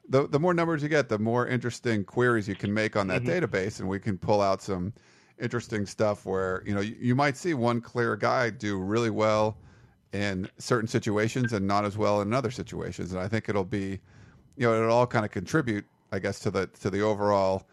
the 0.09 0.29
the 0.29 0.41
more 0.41 0.55
numbers 0.55 0.83
you 0.83 0.89
get, 0.89 1.09
the 1.09 1.19
more 1.19 1.47
interesting 1.47 2.05
queries 2.05 2.49
you 2.49 2.57
can 2.57 2.73
make 2.75 2.97
on 2.97 3.07
that 3.09 3.25
Mhm. 3.25 3.27
database, 3.27 3.81
and 3.81 3.89
we 3.89 3.99
can 4.01 4.19
pull 4.19 4.41
out 4.43 4.63
some 4.63 4.93
interesting 5.41 5.87
stuff 5.87 6.27
where 6.27 6.63
you 6.67 6.75
know 6.75 6.81
you, 6.81 6.97
you 7.01 7.15
might 7.15 7.37
see 7.37 7.55
one 7.55 7.81
clear 7.81 8.17
guy 8.17 8.51
do 8.51 8.79
really 8.79 9.11
well 9.11 9.59
in 10.15 10.49
certain 10.59 10.87
situations 10.87 11.53
and 11.53 11.67
not 11.67 11.85
as 11.85 11.99
well 11.99 12.23
in 12.23 12.33
other 12.33 12.51
situations. 12.51 13.13
And 13.13 13.21
I 13.21 13.27
think 13.27 13.49
it'll 13.49 13.65
be, 13.65 13.99
you 14.57 14.67
know, 14.67 14.75
it'll 14.75 14.93
all 14.95 15.09
kind 15.09 15.25
of 15.25 15.33
contribute, 15.33 15.85
I 16.13 16.21
guess, 16.21 16.39
to 16.41 16.51
the 16.53 16.69
to 16.81 16.89
the 16.89 17.01
overall 17.01 17.67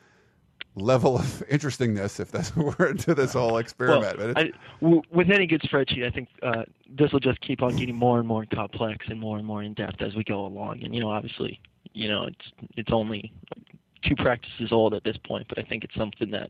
level 0.76 1.18
of 1.18 1.44
interestingness, 1.50 2.20
if 2.20 2.32
that's 2.32 2.52
a 2.58 2.62
word, 2.62 3.00
to 3.00 3.14
this 3.14 3.34
whole 3.34 3.58
experiment. 3.58 4.18
Well, 4.18 4.34
But 4.34 4.38
I, 4.46 4.52
w- 4.82 5.04
with 5.12 5.30
any 5.30 5.46
good 5.46 5.62
spreadsheet, 5.62 6.06
I 6.06 6.10
think 6.10 6.30
uh, 6.42 6.64
this 6.90 7.12
will 7.12 7.20
just 7.20 7.40
keep 7.42 7.62
on 7.62 7.76
getting 7.76 7.96
more 7.96 8.18
and 8.18 8.28
more 8.28 8.46
complex 8.52 9.06
and 9.08 9.20
more 9.20 9.38
and 9.38 9.46
more 9.46 9.62
in 9.62 9.76
depth 9.76 10.02
as 10.02 10.16
we 10.16 10.24
go 10.24 10.44
along. 10.46 10.84
And 10.84 10.96
you 10.96 11.00
know, 11.00 11.12
obviously, 11.12 11.62
you 11.94 12.10
know, 12.10 12.24
it's 12.24 12.52
it's 12.76 12.92
only 12.92 13.32
two 14.04 14.16
practices 14.16 14.72
old 14.72 14.96
at 14.96 15.04
this 15.04 15.18
point, 15.18 15.46
but 15.48 15.60
I 15.60 15.62
think 15.62 15.84
it's 15.84 15.96
something 15.96 16.32
that 16.32 16.50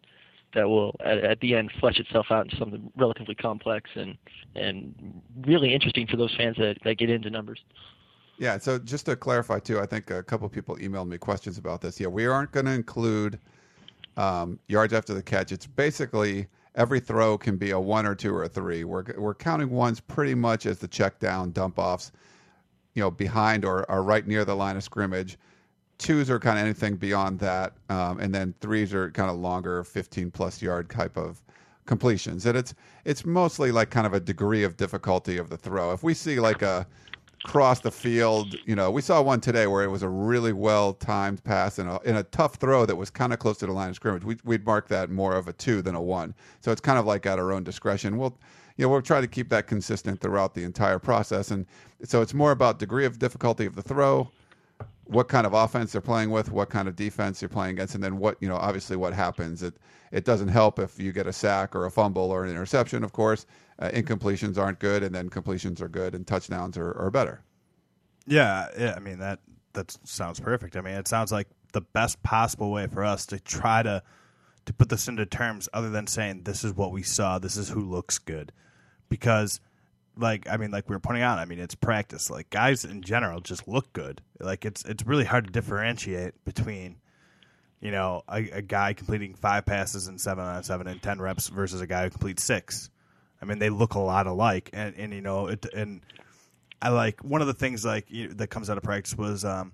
that 0.53 0.67
will 0.67 0.95
at, 1.03 1.17
at 1.19 1.39
the 1.39 1.55
end 1.55 1.71
flesh 1.79 1.99
itself 1.99 2.27
out 2.29 2.45
into 2.45 2.57
something 2.57 2.91
relatively 2.95 3.35
complex 3.35 3.89
and 3.95 4.17
and 4.55 5.21
really 5.45 5.73
interesting 5.73 6.07
for 6.07 6.17
those 6.17 6.35
fans 6.35 6.57
that, 6.57 6.77
that 6.83 6.97
get 6.97 7.09
into 7.09 7.29
numbers. 7.29 7.59
Yeah. 8.37 8.57
So 8.57 8.79
just 8.79 9.05
to 9.05 9.15
clarify 9.15 9.59
too, 9.59 9.79
I 9.79 9.85
think 9.85 10.09
a 10.09 10.23
couple 10.23 10.49
people 10.49 10.75
emailed 10.77 11.07
me 11.07 11.17
questions 11.17 11.57
about 11.57 11.79
this. 11.81 11.99
Yeah, 11.99 12.07
we 12.07 12.25
aren't 12.25 12.51
going 12.51 12.65
to 12.65 12.71
include 12.71 13.39
um, 14.17 14.59
yards 14.67 14.93
after 14.93 15.13
the 15.13 15.21
catch. 15.21 15.51
It's 15.51 15.67
basically 15.67 16.47
every 16.75 16.99
throw 16.99 17.37
can 17.37 17.57
be 17.57 17.71
a 17.71 17.79
one 17.79 18.05
or 18.05 18.15
two 18.15 18.33
or 18.33 18.43
a 18.43 18.49
three. 18.49 18.83
We're 18.83 19.03
we're 19.17 19.35
counting 19.35 19.69
ones 19.69 19.99
pretty 19.99 20.35
much 20.35 20.65
as 20.65 20.79
the 20.79 20.87
check 20.87 21.19
down 21.19 21.51
dump 21.51 21.77
offs, 21.77 22.11
you 22.95 23.01
know, 23.01 23.11
behind 23.11 23.63
or, 23.63 23.89
or 23.91 24.03
right 24.03 24.25
near 24.25 24.43
the 24.43 24.55
line 24.55 24.75
of 24.75 24.83
scrimmage. 24.83 25.37
Twos 26.01 26.29
are 26.29 26.39
kind 26.39 26.57
of 26.57 26.65
anything 26.65 26.95
beyond 26.97 27.39
that, 27.39 27.73
um, 27.89 28.19
and 28.19 28.33
then 28.33 28.53
threes 28.59 28.93
are 28.93 29.11
kind 29.11 29.29
of 29.29 29.37
longer, 29.37 29.83
fifteen 29.83 30.31
plus 30.31 30.61
yard 30.61 30.89
type 30.89 31.15
of 31.15 31.41
completions. 31.85 32.45
And 32.45 32.57
it's 32.57 32.73
it's 33.05 33.23
mostly 33.25 33.71
like 33.71 33.89
kind 33.91 34.07
of 34.07 34.13
a 34.13 34.19
degree 34.19 34.63
of 34.63 34.75
difficulty 34.75 35.37
of 35.37 35.49
the 35.49 35.57
throw. 35.57 35.93
If 35.93 36.03
we 36.03 36.13
see 36.13 36.39
like 36.39 36.61
a 36.61 36.87
cross 37.43 37.79
the 37.79 37.91
field. 37.91 38.55
You 38.65 38.75
know, 38.75 38.91
we 38.91 39.01
saw 39.01 39.21
one 39.21 39.41
today 39.41 39.67
where 39.67 39.83
it 39.83 39.89
was 39.89 40.03
a 40.03 40.09
really 40.09 40.53
well 40.53 40.93
timed 40.93 41.43
pass 41.43 41.79
and 41.79 41.89
a, 41.89 41.99
in 42.05 42.15
a 42.15 42.23
tough 42.23 42.55
throw 42.55 42.85
that 42.85 42.95
was 42.95 43.09
kind 43.09 43.33
of 43.33 43.39
close 43.39 43.57
to 43.59 43.65
the 43.65 43.71
line 43.71 43.89
of 43.89 43.95
scrimmage. 43.95 44.23
We, 44.23 44.37
we'd 44.43 44.65
mark 44.65 44.87
that 44.89 45.09
more 45.09 45.35
of 45.35 45.47
a 45.47 45.53
two 45.53 45.81
than 45.81 45.95
a 45.95 46.01
one. 46.01 46.35
So 46.59 46.71
it's 46.71 46.81
kind 46.81 46.99
of 46.99 47.05
like 47.05 47.25
at 47.25 47.39
our 47.39 47.51
own 47.51 47.63
discretion. 47.63 48.17
We'll, 48.17 48.37
you 48.77 48.85
know, 48.85 48.89
we'll 48.89 49.01
try 49.01 49.21
to 49.21 49.27
keep 49.27 49.49
that 49.49 49.67
consistent 49.67 50.21
throughout 50.21 50.53
the 50.53 50.63
entire 50.63 50.99
process. 50.99 51.51
And 51.51 51.65
so 52.03 52.21
it's 52.21 52.33
more 52.33 52.51
about 52.51 52.79
degree 52.79 53.05
of 53.05 53.19
difficulty 53.19 53.65
of 53.65 53.75
the 53.75 53.81
throw, 53.81 54.29
what 55.05 55.27
kind 55.27 55.45
of 55.45 55.53
offense 55.53 55.91
they're 55.91 56.01
playing 56.01 56.31
with, 56.31 56.51
what 56.51 56.69
kind 56.69 56.87
of 56.87 56.95
defense 56.95 57.41
you're 57.41 57.49
playing 57.49 57.71
against, 57.71 57.95
and 57.95 58.03
then 58.03 58.17
what 58.17 58.37
you 58.39 58.47
know. 58.47 58.55
Obviously, 58.55 58.95
what 58.95 59.13
happens. 59.13 59.63
It 59.63 59.75
it 60.11 60.25
doesn't 60.25 60.49
help 60.49 60.79
if 60.79 60.99
you 60.99 61.11
get 61.11 61.27
a 61.27 61.33
sack 61.33 61.75
or 61.75 61.85
a 61.85 61.91
fumble 61.91 62.31
or 62.31 62.43
an 62.43 62.49
interception. 62.49 63.03
Of 63.03 63.13
course, 63.13 63.45
uh, 63.79 63.89
incompletions 63.89 64.57
aren't 64.57 64.79
good, 64.79 65.03
and 65.03 65.13
then 65.13 65.29
completions 65.29 65.81
are 65.81 65.89
good, 65.89 66.15
and 66.15 66.25
touchdowns 66.25 66.77
are, 66.77 66.97
are 66.97 67.11
better. 67.11 67.43
Yeah, 68.27 68.67
yeah. 68.77 68.93
I 68.95 68.99
mean 68.99 69.19
that 69.19 69.39
that 69.73 69.97
sounds 70.03 70.39
perfect. 70.39 70.75
I 70.75 70.81
mean, 70.81 70.95
it 70.95 71.07
sounds 71.07 71.31
like 71.31 71.47
the 71.73 71.81
best 71.81 72.21
possible 72.23 72.71
way 72.71 72.87
for 72.87 73.03
us 73.03 73.25
to 73.27 73.39
try 73.39 73.83
to 73.83 74.03
to 74.65 74.73
put 74.73 74.89
this 74.89 75.07
into 75.07 75.25
terms, 75.25 75.67
other 75.73 75.89
than 75.89 76.07
saying 76.07 76.43
this 76.43 76.63
is 76.63 76.73
what 76.73 76.91
we 76.91 77.01
saw, 77.01 77.39
this 77.39 77.57
is 77.57 77.69
who 77.69 77.81
looks 77.81 78.19
good, 78.19 78.51
because 79.09 79.59
like 80.17 80.47
I 80.49 80.57
mean, 80.57 80.71
like 80.71 80.89
we 80.89 80.95
were 80.95 80.99
pointing 80.99 81.23
out, 81.23 81.39
I 81.39 81.45
mean, 81.45 81.59
it's 81.59 81.75
practice. 81.75 82.29
Like 82.29 82.49
guys 82.49 82.85
in 82.85 83.01
general 83.01 83.41
just 83.41 83.67
look 83.67 83.91
good. 83.93 84.21
Like 84.39 84.65
it's 84.65 84.83
it's 84.85 85.05
really 85.05 85.25
hard 85.25 85.45
to 85.45 85.51
differentiate 85.51 86.43
between 86.45 86.97
you 87.79 87.91
know 87.91 88.23
a, 88.29 88.49
a 88.49 88.61
guy 88.61 88.93
completing 88.93 89.33
five 89.35 89.65
passes 89.65 90.07
in 90.07 90.17
seven 90.17 90.43
on 90.43 90.63
seven 90.63 90.87
and 90.87 91.01
ten 91.01 91.19
reps 91.19 91.49
versus 91.49 91.81
a 91.81 91.87
guy 91.87 92.03
who 92.03 92.09
completes 92.09 92.43
six. 92.43 92.89
I 93.41 93.45
mean, 93.45 93.59
they 93.59 93.69
look 93.69 93.95
a 93.95 93.99
lot 93.99 94.27
alike, 94.27 94.69
and 94.73 94.95
and 94.95 95.13
you 95.13 95.21
know 95.21 95.47
it 95.47 95.65
and. 95.73 96.01
I 96.83 96.89
like 96.89 97.23
one 97.23 97.41
of 97.41 97.47
the 97.47 97.53
things 97.53 97.85
like 97.85 98.09
you, 98.09 98.29
that 98.29 98.47
comes 98.47 98.67
out 98.67 98.75
of 98.75 98.81
practice 98.81 99.15
was 99.15 99.45
um, 99.45 99.71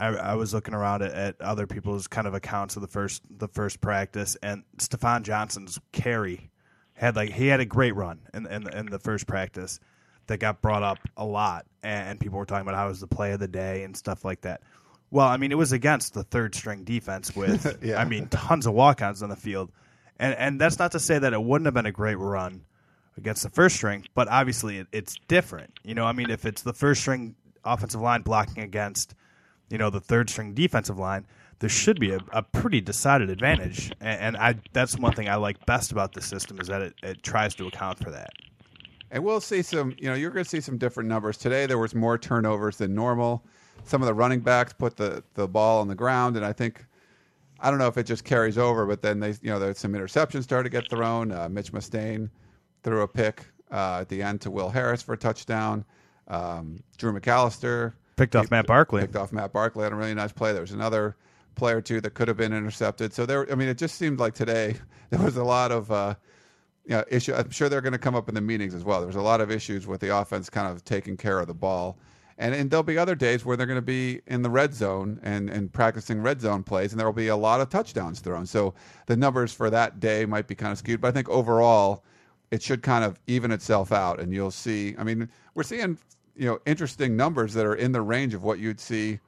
I, 0.00 0.08
I 0.08 0.34
was 0.36 0.54
looking 0.54 0.74
around 0.74 1.02
at, 1.02 1.12
at 1.12 1.40
other 1.40 1.66
people's 1.66 2.06
kind 2.06 2.26
of 2.26 2.34
accounts 2.34 2.76
of 2.76 2.82
the 2.82 2.88
first 2.88 3.22
the 3.28 3.48
first 3.48 3.80
practice, 3.80 4.36
and 4.42 4.62
Stafon 4.78 5.22
Johnson's 5.22 5.78
carry 5.92 6.50
had 6.98 7.16
like 7.16 7.30
he 7.30 7.46
had 7.46 7.60
a 7.60 7.64
great 7.64 7.94
run 7.94 8.20
in 8.34 8.46
in, 8.46 8.68
in 8.72 8.86
the 8.86 8.98
first 8.98 9.26
practice 9.26 9.80
that 10.26 10.38
got 10.38 10.60
brought 10.60 10.82
up 10.82 10.98
a 11.16 11.24
lot, 11.24 11.64
and 11.82 12.20
people 12.20 12.38
were 12.38 12.44
talking 12.44 12.62
about 12.62 12.74
how 12.74 12.86
it 12.86 12.90
was 12.90 13.00
the 13.00 13.06
play 13.06 13.32
of 13.32 13.40
the 13.40 13.48
day 13.48 13.84
and 13.84 13.96
stuff 13.96 14.24
like 14.24 14.42
that. 14.42 14.60
Well, 15.10 15.26
I 15.26 15.38
mean, 15.38 15.52
it 15.52 15.56
was 15.56 15.72
against 15.72 16.12
the 16.12 16.22
third 16.22 16.54
string 16.54 16.84
defense 16.84 17.34
with, 17.34 17.78
Yeah. 17.82 17.98
I 17.98 18.04
mean, 18.04 18.26
tons 18.28 18.66
of 18.66 18.74
walk-ons 18.74 19.22
on 19.22 19.30
the 19.30 19.36
field, 19.36 19.70
and 20.18 20.34
and 20.34 20.60
that's 20.60 20.78
not 20.78 20.92
to 20.92 21.00
say 21.00 21.18
that 21.18 21.32
it 21.32 21.42
wouldn't 21.42 21.66
have 21.66 21.74
been 21.74 21.86
a 21.86 21.92
great 21.92 22.18
run 22.18 22.64
against 23.16 23.42
the 23.42 23.50
first 23.50 23.76
string, 23.76 24.04
but 24.14 24.28
obviously 24.28 24.78
it, 24.78 24.88
it's 24.92 25.16
different. 25.28 25.78
You 25.82 25.94
know, 25.94 26.04
I 26.04 26.12
mean, 26.12 26.30
if 26.30 26.44
it's 26.44 26.62
the 26.62 26.74
first 26.74 27.00
string 27.00 27.34
offensive 27.64 28.00
line 28.00 28.22
blocking 28.22 28.62
against 28.62 29.14
you 29.70 29.78
know, 29.78 29.90
the 29.90 30.00
third 30.00 30.30
string 30.30 30.54
defensive 30.54 30.98
line, 30.98 31.26
there 31.60 31.68
should 31.68 31.98
be 31.98 32.12
a, 32.12 32.18
a 32.32 32.42
pretty 32.42 32.80
decided 32.80 33.30
advantage. 33.30 33.90
And, 34.00 34.20
and 34.20 34.36
I 34.36 34.54
that's 34.72 34.98
one 34.98 35.12
thing 35.12 35.28
I 35.28 35.36
like 35.36 35.64
best 35.66 35.92
about 35.92 36.12
the 36.12 36.20
system 36.20 36.60
is 36.60 36.68
that 36.68 36.82
it, 36.82 36.94
it 37.02 37.22
tries 37.22 37.54
to 37.56 37.66
account 37.66 37.98
for 37.98 38.10
that. 38.10 38.30
And 39.10 39.24
we'll 39.24 39.40
see 39.40 39.62
some, 39.62 39.94
you 39.98 40.08
know, 40.08 40.14
you're 40.14 40.30
going 40.30 40.44
to 40.44 40.50
see 40.50 40.60
some 40.60 40.76
different 40.76 41.08
numbers. 41.08 41.38
Today 41.38 41.66
there 41.66 41.78
was 41.78 41.94
more 41.94 42.18
turnovers 42.18 42.76
than 42.76 42.94
normal. 42.94 43.42
Some 43.84 44.02
of 44.02 44.06
the 44.06 44.14
running 44.14 44.40
backs 44.40 44.74
put 44.74 44.96
the, 44.96 45.24
the 45.34 45.48
ball 45.48 45.80
on 45.80 45.88
the 45.88 45.94
ground, 45.94 46.36
and 46.36 46.44
I 46.44 46.52
think, 46.52 46.84
I 47.58 47.70
don't 47.70 47.78
know 47.78 47.86
if 47.86 47.96
it 47.96 48.04
just 48.04 48.24
carries 48.24 48.58
over, 48.58 48.84
but 48.84 49.00
then 49.00 49.18
they, 49.18 49.30
you 49.40 49.48
know, 49.50 49.58
there's 49.58 49.78
some 49.78 49.94
interceptions 49.94 50.42
started 50.42 50.70
to 50.70 50.80
get 50.80 50.90
thrown. 50.90 51.32
Uh, 51.32 51.48
Mitch 51.48 51.72
Mustain 51.72 52.30
threw 52.82 53.00
a 53.00 53.08
pick 53.08 53.46
uh, 53.72 54.00
at 54.00 54.10
the 54.10 54.22
end 54.22 54.42
to 54.42 54.50
Will 54.50 54.68
Harris 54.68 55.00
for 55.00 55.14
a 55.14 55.16
touchdown. 55.16 55.86
Um, 56.26 56.80
Drew 56.98 57.18
McAllister 57.18 57.94
Picked 58.18 58.34
off 58.34 58.50
Matt 58.50 58.66
Barkley. 58.66 59.00
Picked 59.00 59.16
off 59.16 59.32
Matt 59.32 59.52
Barkley 59.52 59.84
had 59.84 59.92
a 59.92 59.96
really 59.96 60.12
nice 60.12 60.32
play. 60.32 60.52
There 60.52 60.60
was 60.60 60.72
another 60.72 61.16
play 61.58 61.72
or 61.72 61.82
two 61.82 62.00
that 62.00 62.14
could 62.14 62.28
have 62.28 62.36
been 62.36 62.52
intercepted. 62.52 63.12
So 63.12 63.26
there, 63.26 63.50
I 63.50 63.54
mean, 63.54 63.68
it 63.68 63.76
just 63.78 63.96
seemed 63.96 64.18
like 64.18 64.34
today 64.34 64.76
there 65.10 65.20
was 65.20 65.36
a 65.36 65.44
lot 65.44 65.72
of. 65.72 65.90
Uh, 65.90 66.14
you 66.84 66.94
know, 66.94 67.04
issue. 67.10 67.34
I'm 67.34 67.50
sure 67.50 67.68
they're 67.68 67.82
going 67.82 67.92
to 67.92 67.98
come 67.98 68.14
up 68.14 68.30
in 68.30 68.34
the 68.34 68.40
meetings 68.40 68.74
as 68.74 68.82
well. 68.82 69.02
There's 69.02 69.14
a 69.14 69.20
lot 69.20 69.42
of 69.42 69.50
issues 69.50 69.86
with 69.86 70.00
the 70.00 70.16
offense 70.16 70.48
kind 70.48 70.66
of 70.66 70.82
taking 70.86 71.18
care 71.18 71.38
of 71.38 71.46
the 71.46 71.52
ball. 71.52 71.98
And, 72.38 72.54
and 72.54 72.70
there'll 72.70 72.82
be 72.82 72.96
other 72.96 73.14
days 73.14 73.44
where 73.44 73.56
they're 73.56 73.66
going 73.66 73.76
to 73.76 73.82
be 73.82 74.22
in 74.26 74.42
the 74.42 74.48
red 74.48 74.72
zone 74.72 75.20
and, 75.22 75.50
and 75.50 75.70
practicing 75.70 76.22
red 76.22 76.40
zone 76.40 76.62
plays, 76.62 76.92
and 76.92 76.98
there 76.98 77.06
will 77.06 77.12
be 77.12 77.28
a 77.28 77.36
lot 77.36 77.60
of 77.60 77.68
touchdowns 77.68 78.20
thrown. 78.20 78.46
So 78.46 78.74
the 79.06 79.16
numbers 79.16 79.52
for 79.52 79.68
that 79.70 80.00
day 80.00 80.24
might 80.24 80.46
be 80.46 80.54
kind 80.54 80.72
of 80.72 80.78
skewed. 80.78 81.00
But 81.00 81.08
I 81.08 81.10
think 81.10 81.28
overall, 81.28 82.04
it 82.50 82.62
should 82.62 82.82
kind 82.82 83.04
of 83.04 83.18
even 83.26 83.50
itself 83.50 83.92
out, 83.92 84.20
and 84.20 84.32
you'll 84.32 84.50
see. 84.50 84.94
I 84.96 85.04
mean, 85.04 85.28
we're 85.54 85.64
seeing 85.64 85.98
you 86.36 86.46
know 86.46 86.60
interesting 86.64 87.16
numbers 87.16 87.52
that 87.54 87.66
are 87.66 87.74
in 87.74 87.92
the 87.92 88.00
range 88.00 88.34
of 88.34 88.44
what 88.44 88.60
you'd 88.60 88.80
see 88.80 89.18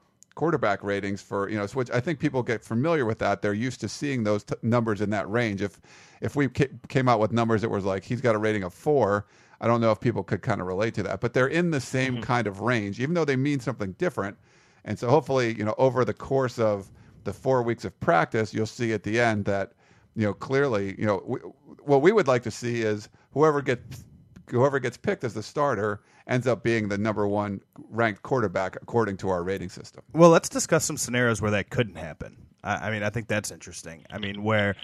quarterback 0.41 0.82
ratings 0.82 1.20
for 1.20 1.51
you 1.51 1.59
know 1.59 1.66
which 1.66 1.91
I 1.91 2.01
think 2.01 2.18
people 2.18 2.43
get 2.43 2.64
familiar 2.64 3.05
with 3.05 3.18
that. 3.18 3.43
They're 3.43 3.53
used 3.53 3.78
to 3.82 3.91
seeing 3.91 4.24
those 4.24 4.43
t- 4.43 4.55
numbers 4.62 5.03
in 5.03 5.11
that 5.11 5.30
range. 5.30 5.61
If 5.61 5.78
if 6.22 6.34
we 6.34 6.49
ca- 6.49 6.70
came 6.88 7.11
out 7.11 7.20
with 7.20 7.30
numbers 7.30 7.61
that 7.61 7.68
was 7.68 7.84
like 7.84 8.05
he's 8.05 8.22
got 8.22 8.34
a 8.34 8.38
rating 8.38 8.62
of 8.62 8.72
4 8.72 9.26
I 9.61 9.66
don't 9.66 9.82
know 9.82 9.93
if 9.93 10.01
people 10.01 10.22
could 10.22 10.41
kind 10.41 10.62
of 10.62 10.66
relate 10.66 10.95
to 10.95 11.03
that 11.03 11.20
but 11.20 11.34
they're 11.34 11.47
in 11.47 11.72
the 11.72 11.80
same 11.80 12.14
mm-hmm. 12.14 12.22
kind 12.22 12.47
of 12.47 12.61
range 12.61 12.99
even 13.01 13.12
though 13.14 13.26
they 13.26 13.36
mean 13.36 13.61
something 13.61 13.93
different. 13.99 14.38
And 14.82 14.99
so 14.99 15.11
hopefully 15.11 15.55
you 15.59 15.62
know 15.62 15.74
over 15.76 16.07
the 16.07 16.14
course 16.14 16.59
of 16.59 16.91
the 17.24 17.34
4 17.34 17.62
weeks 17.62 17.84
of 17.84 18.01
practice 18.01 18.55
you'll 18.55 18.64
see 18.64 18.95
at 18.95 19.03
the 19.03 19.20
end 19.20 19.45
that 19.45 19.72
you 20.16 20.24
know 20.24 20.32
clearly 20.32 20.95
you 20.99 21.05
know 21.05 21.22
we, 21.26 21.38
what 21.84 22.01
we 22.01 22.12
would 22.12 22.28
like 22.28 22.45
to 22.45 22.51
see 22.51 22.80
is 22.80 23.11
whoever 23.32 23.61
gets 23.61 24.07
whoever 24.51 24.78
gets 24.78 24.96
picked 24.96 25.24
as 25.24 25.34
the 25.34 25.42
starter 25.42 26.01
ends 26.26 26.46
up 26.46 26.62
being 26.62 26.88
the 26.88 26.98
number 26.98 27.26
one 27.26 27.61
ranked 27.90 28.22
quarterback 28.22 28.76
according 28.80 29.16
to 29.18 29.28
our 29.28 29.42
rating 29.42 29.68
system. 29.68 30.03
Well, 30.12 30.30
let's 30.30 30.48
discuss 30.48 30.84
some 30.84 30.96
scenarios 30.96 31.42
where 31.42 31.51
that 31.51 31.70
couldn't 31.70 31.96
happen. 31.96 32.36
I, 32.62 32.88
I 32.88 32.90
mean, 32.90 33.03
I 33.03 33.11
think 33.11 33.28
that's 33.28 33.51
interesting. 33.51 34.05
I 34.11 34.18
mean, 34.18 34.42
where 34.42 34.76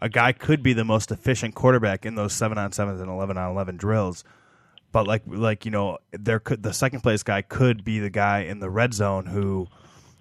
a 0.00 0.08
guy 0.08 0.32
could 0.32 0.62
be 0.62 0.72
the 0.72 0.84
most 0.84 1.10
efficient 1.10 1.54
quarterback 1.54 2.06
in 2.06 2.14
those 2.14 2.32
seven 2.32 2.58
on 2.58 2.72
sevens 2.72 3.00
and 3.00 3.10
eleven 3.10 3.36
on 3.36 3.50
eleven 3.50 3.76
drills, 3.76 4.24
but 4.92 5.06
like 5.06 5.22
like 5.26 5.64
you 5.64 5.70
know, 5.70 5.98
there 6.12 6.40
could 6.40 6.62
the 6.62 6.72
second 6.72 7.00
place 7.00 7.22
guy 7.22 7.42
could 7.42 7.84
be 7.84 7.98
the 7.98 8.10
guy 8.10 8.40
in 8.40 8.60
the 8.60 8.70
red 8.70 8.94
zone 8.94 9.26
who, 9.26 9.68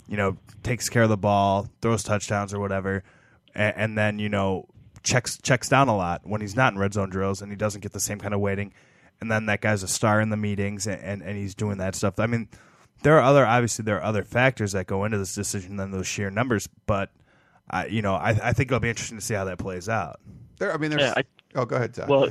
you 0.08 0.18
know, 0.18 0.38
takes 0.64 0.90
care 0.90 1.04
of 1.04 1.10
the 1.10 1.18
ball, 1.18 1.68
throws 1.82 2.04
touchdowns 2.04 2.54
or 2.54 2.60
whatever, 2.60 3.04
and, 3.56 3.74
and 3.76 3.98
then 3.98 4.20
you 4.20 4.30
know 4.30 4.66
checks 5.04 5.38
checks 5.42 5.70
down 5.70 5.88
a 5.88 5.96
lot 5.96 6.22
when 6.26 6.42
he's 6.42 6.56
not 6.56 6.74
in 6.74 6.80
red 6.80 6.94
zone 6.94 7.10
drills 7.10 7.42
and 7.42 7.52
he 7.52 7.56
doesn't 7.56 7.82
get 7.82 7.94
the 7.94 8.00
same 8.00 8.20
kind 8.20 8.34
of 8.34 8.40
weighting 8.40 8.74
and 9.22 9.32
then 9.32 9.46
that 9.48 9.62
guy's 9.62 9.84
a 9.84 9.88
star 9.88 10.22
in 10.22 10.30
the 10.30 10.38
meetings 10.38 10.88
and, 10.88 11.02
and, 11.02 11.22
and 11.22 11.38
he's 11.38 11.56
doing 11.56 11.78
that 11.78 11.96
stuff. 11.96 12.20
I 12.20 12.28
mean, 12.28 12.48
there 13.04 13.18
are 13.18 13.24
other 13.24 13.46
obviously 13.46 13.84
there 13.84 13.98
are 13.98 14.04
other 14.04 14.24
factors 14.24 14.74
that 14.74 14.88
go 14.88 15.06
into 15.06 15.18
this 15.18 15.34
decision 15.34 15.78
than 15.78 15.92
those 15.92 16.08
sheer 16.08 16.30
numbers, 16.30 16.68
but 16.86 17.12
I 17.70 17.88
you 17.88 18.02
know 18.02 18.16
I, 18.16 18.30
I 18.30 18.54
think 18.54 18.70
it'll 18.72 18.80
be 18.80 18.90
interesting 18.90 19.18
to 19.18 19.24
see 19.24 19.34
how 19.34 19.46
that 19.46 19.58
plays 19.58 19.90
out. 19.90 20.20
There, 20.58 20.74
I 20.74 20.78
mean, 20.78 20.92
there's. 20.92 21.04
Yeah, 21.04 21.14
I, 21.16 21.24
oh, 21.56 21.66
go 21.66 21.78
ahead, 21.78 21.96
Zach. 21.96 22.10
Well, 22.10 22.26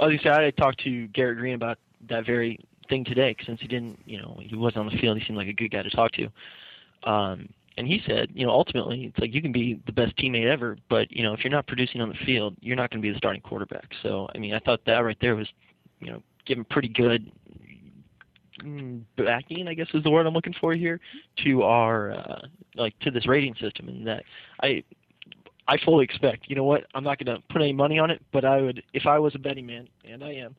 as 0.00 0.12
you 0.12 0.18
said, 0.18 0.32
I 0.32 0.50
talked 0.50 0.80
to 0.80 1.06
Garrett 1.08 1.38
Green 1.38 1.54
about 1.54 1.78
that 2.08 2.26
very 2.26 2.58
thing 2.88 3.04
today 3.04 3.36
since 3.46 3.60
he 3.60 3.68
didn't, 3.68 4.00
you 4.04 4.18
know, 4.20 4.38
he 4.40 4.56
wasn't 4.56 4.86
on 4.86 4.92
the 4.92 4.98
field. 4.98 5.18
He 5.18 5.24
seemed 5.24 5.36
like 5.36 5.48
a 5.48 5.52
good 5.52 5.70
guy 5.70 5.82
to 5.82 5.90
talk 5.90 6.12
to. 6.12 6.28
Um, 7.04 7.48
and 7.78 7.86
he 7.86 8.02
said, 8.06 8.30
you 8.34 8.44
know, 8.44 8.52
ultimately, 8.52 9.06
it's 9.06 9.18
like 9.18 9.32
you 9.32 9.40
can 9.40 9.52
be 9.52 9.80
the 9.86 9.92
best 9.92 10.16
teammate 10.16 10.46
ever, 10.46 10.76
but 10.90 11.10
you 11.10 11.22
know, 11.22 11.32
if 11.32 11.42
you're 11.42 11.50
not 11.50 11.66
producing 11.66 12.00
on 12.00 12.08
the 12.08 12.26
field, 12.26 12.56
you're 12.60 12.76
not 12.76 12.90
going 12.90 13.00
to 13.00 13.06
be 13.06 13.10
the 13.10 13.18
starting 13.18 13.40
quarterback. 13.40 13.92
So, 14.02 14.28
I 14.34 14.38
mean, 14.38 14.52
I 14.52 14.58
thought 14.58 14.84
that 14.84 14.98
right 14.98 15.16
there 15.20 15.36
was 15.36 15.48
you 16.02 16.10
know, 16.10 16.22
given 16.44 16.64
pretty 16.64 16.88
good 16.88 17.30
mm, 18.60 19.02
backing, 19.16 19.68
I 19.68 19.74
guess 19.74 19.88
is 19.94 20.02
the 20.02 20.10
word 20.10 20.26
I'm 20.26 20.34
looking 20.34 20.54
for 20.60 20.74
here, 20.74 21.00
to 21.44 21.62
our 21.62 22.12
uh, 22.12 22.46
like 22.74 22.98
to 23.00 23.10
this 23.10 23.26
rating 23.26 23.54
system, 23.54 23.88
and 23.88 24.06
that 24.06 24.24
I 24.62 24.82
I 25.68 25.78
fully 25.84 26.04
expect. 26.04 26.48
You 26.48 26.56
know 26.56 26.64
what? 26.64 26.86
I'm 26.94 27.04
not 27.04 27.18
going 27.24 27.36
to 27.36 27.42
put 27.48 27.62
any 27.62 27.72
money 27.72 27.98
on 27.98 28.10
it, 28.10 28.22
but 28.32 28.44
I 28.44 28.60
would 28.60 28.82
if 28.92 29.06
I 29.06 29.18
was 29.18 29.34
a 29.34 29.38
betting 29.38 29.66
man, 29.66 29.88
and 30.04 30.24
I 30.24 30.32
am. 30.32 30.56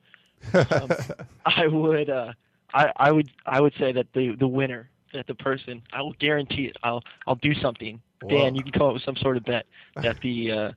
um, 0.53 0.89
I 1.45 1.67
would 1.67 2.09
uh, 2.09 2.33
I 2.73 2.91
I 2.95 3.11
would 3.11 3.29
I 3.45 3.61
would 3.61 3.73
say 3.77 3.91
that 3.91 4.07
the 4.13 4.35
the 4.35 4.47
winner 4.47 4.89
that 5.13 5.27
the 5.27 5.35
person 5.35 5.81
I 5.91 6.01
will 6.01 6.15
guarantee 6.19 6.65
it. 6.65 6.77
I'll 6.83 7.03
I'll 7.27 7.35
do 7.35 7.53
something. 7.53 8.01
Whoa. 8.21 8.29
Dan, 8.29 8.55
you 8.55 8.63
can 8.63 8.71
come 8.71 8.87
up 8.87 8.93
with 8.93 9.03
some 9.03 9.17
sort 9.17 9.37
of 9.37 9.43
bet 9.43 9.65
that 10.01 10.19
the 10.23 10.51
uh, 10.51 10.71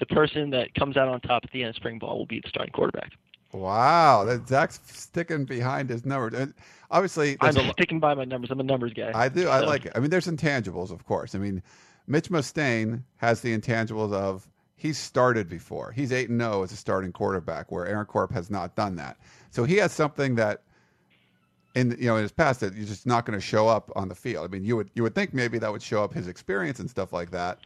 the 0.00 0.06
person 0.06 0.50
that 0.50 0.74
comes 0.74 0.96
out 0.96 1.08
on 1.08 1.20
top 1.20 1.44
at 1.44 1.50
the 1.52 1.62
end 1.62 1.70
of 1.70 1.76
spring 1.76 1.98
ball 1.98 2.18
will 2.18 2.26
be 2.26 2.40
the 2.40 2.48
starting 2.48 2.72
quarterback. 2.72 3.12
Wow, 3.52 4.24
that 4.24 4.46
Zach's 4.46 4.80
sticking 4.84 5.44
behind 5.44 5.88
his 5.88 6.04
numbers. 6.04 6.38
And 6.38 6.54
obviously, 6.90 7.36
I'm 7.40 7.56
a, 7.56 7.72
sticking 7.72 7.98
by 7.98 8.14
my 8.14 8.24
numbers. 8.24 8.50
I'm 8.50 8.60
a 8.60 8.64
numbers 8.64 8.92
guy. 8.92 9.10
I 9.14 9.28
do. 9.28 9.44
So. 9.44 9.50
I 9.50 9.60
like 9.60 9.86
it. 9.86 9.92
I 9.94 10.00
mean, 10.00 10.10
there's 10.10 10.26
intangibles, 10.26 10.90
of 10.90 11.06
course. 11.06 11.34
I 11.34 11.38
mean, 11.38 11.62
Mitch 12.06 12.30
Mustain 12.30 13.04
has 13.16 13.40
the 13.40 13.56
intangibles 13.56 14.12
of 14.12 14.48
he's 14.76 14.98
started 14.98 15.48
before. 15.48 15.92
He's 15.92 16.12
eight 16.12 16.28
and 16.28 16.40
zero 16.40 16.62
as 16.62 16.72
a 16.72 16.76
starting 16.76 17.10
quarterback, 17.10 17.72
where 17.72 17.86
Aaron 17.86 18.04
Corp 18.04 18.32
has 18.32 18.50
not 18.50 18.76
done 18.76 18.96
that. 18.96 19.16
So 19.50 19.64
he 19.64 19.76
has 19.76 19.92
something 19.92 20.34
that, 20.34 20.62
in 21.74 21.96
you 21.98 22.06
know, 22.06 22.16
in 22.16 22.22
his 22.22 22.32
past 22.32 22.60
that 22.60 22.74
you're 22.74 22.86
just 22.86 23.06
not 23.06 23.24
going 23.24 23.38
to 23.38 23.44
show 23.44 23.66
up 23.66 23.90
on 23.96 24.08
the 24.08 24.14
field. 24.14 24.44
I 24.44 24.48
mean, 24.48 24.64
you 24.64 24.76
would 24.76 24.90
you 24.94 25.02
would 25.02 25.14
think 25.14 25.32
maybe 25.32 25.58
that 25.58 25.72
would 25.72 25.82
show 25.82 26.04
up 26.04 26.12
his 26.12 26.28
experience 26.28 26.80
and 26.80 26.90
stuff 26.90 27.14
like 27.14 27.30
that. 27.30 27.60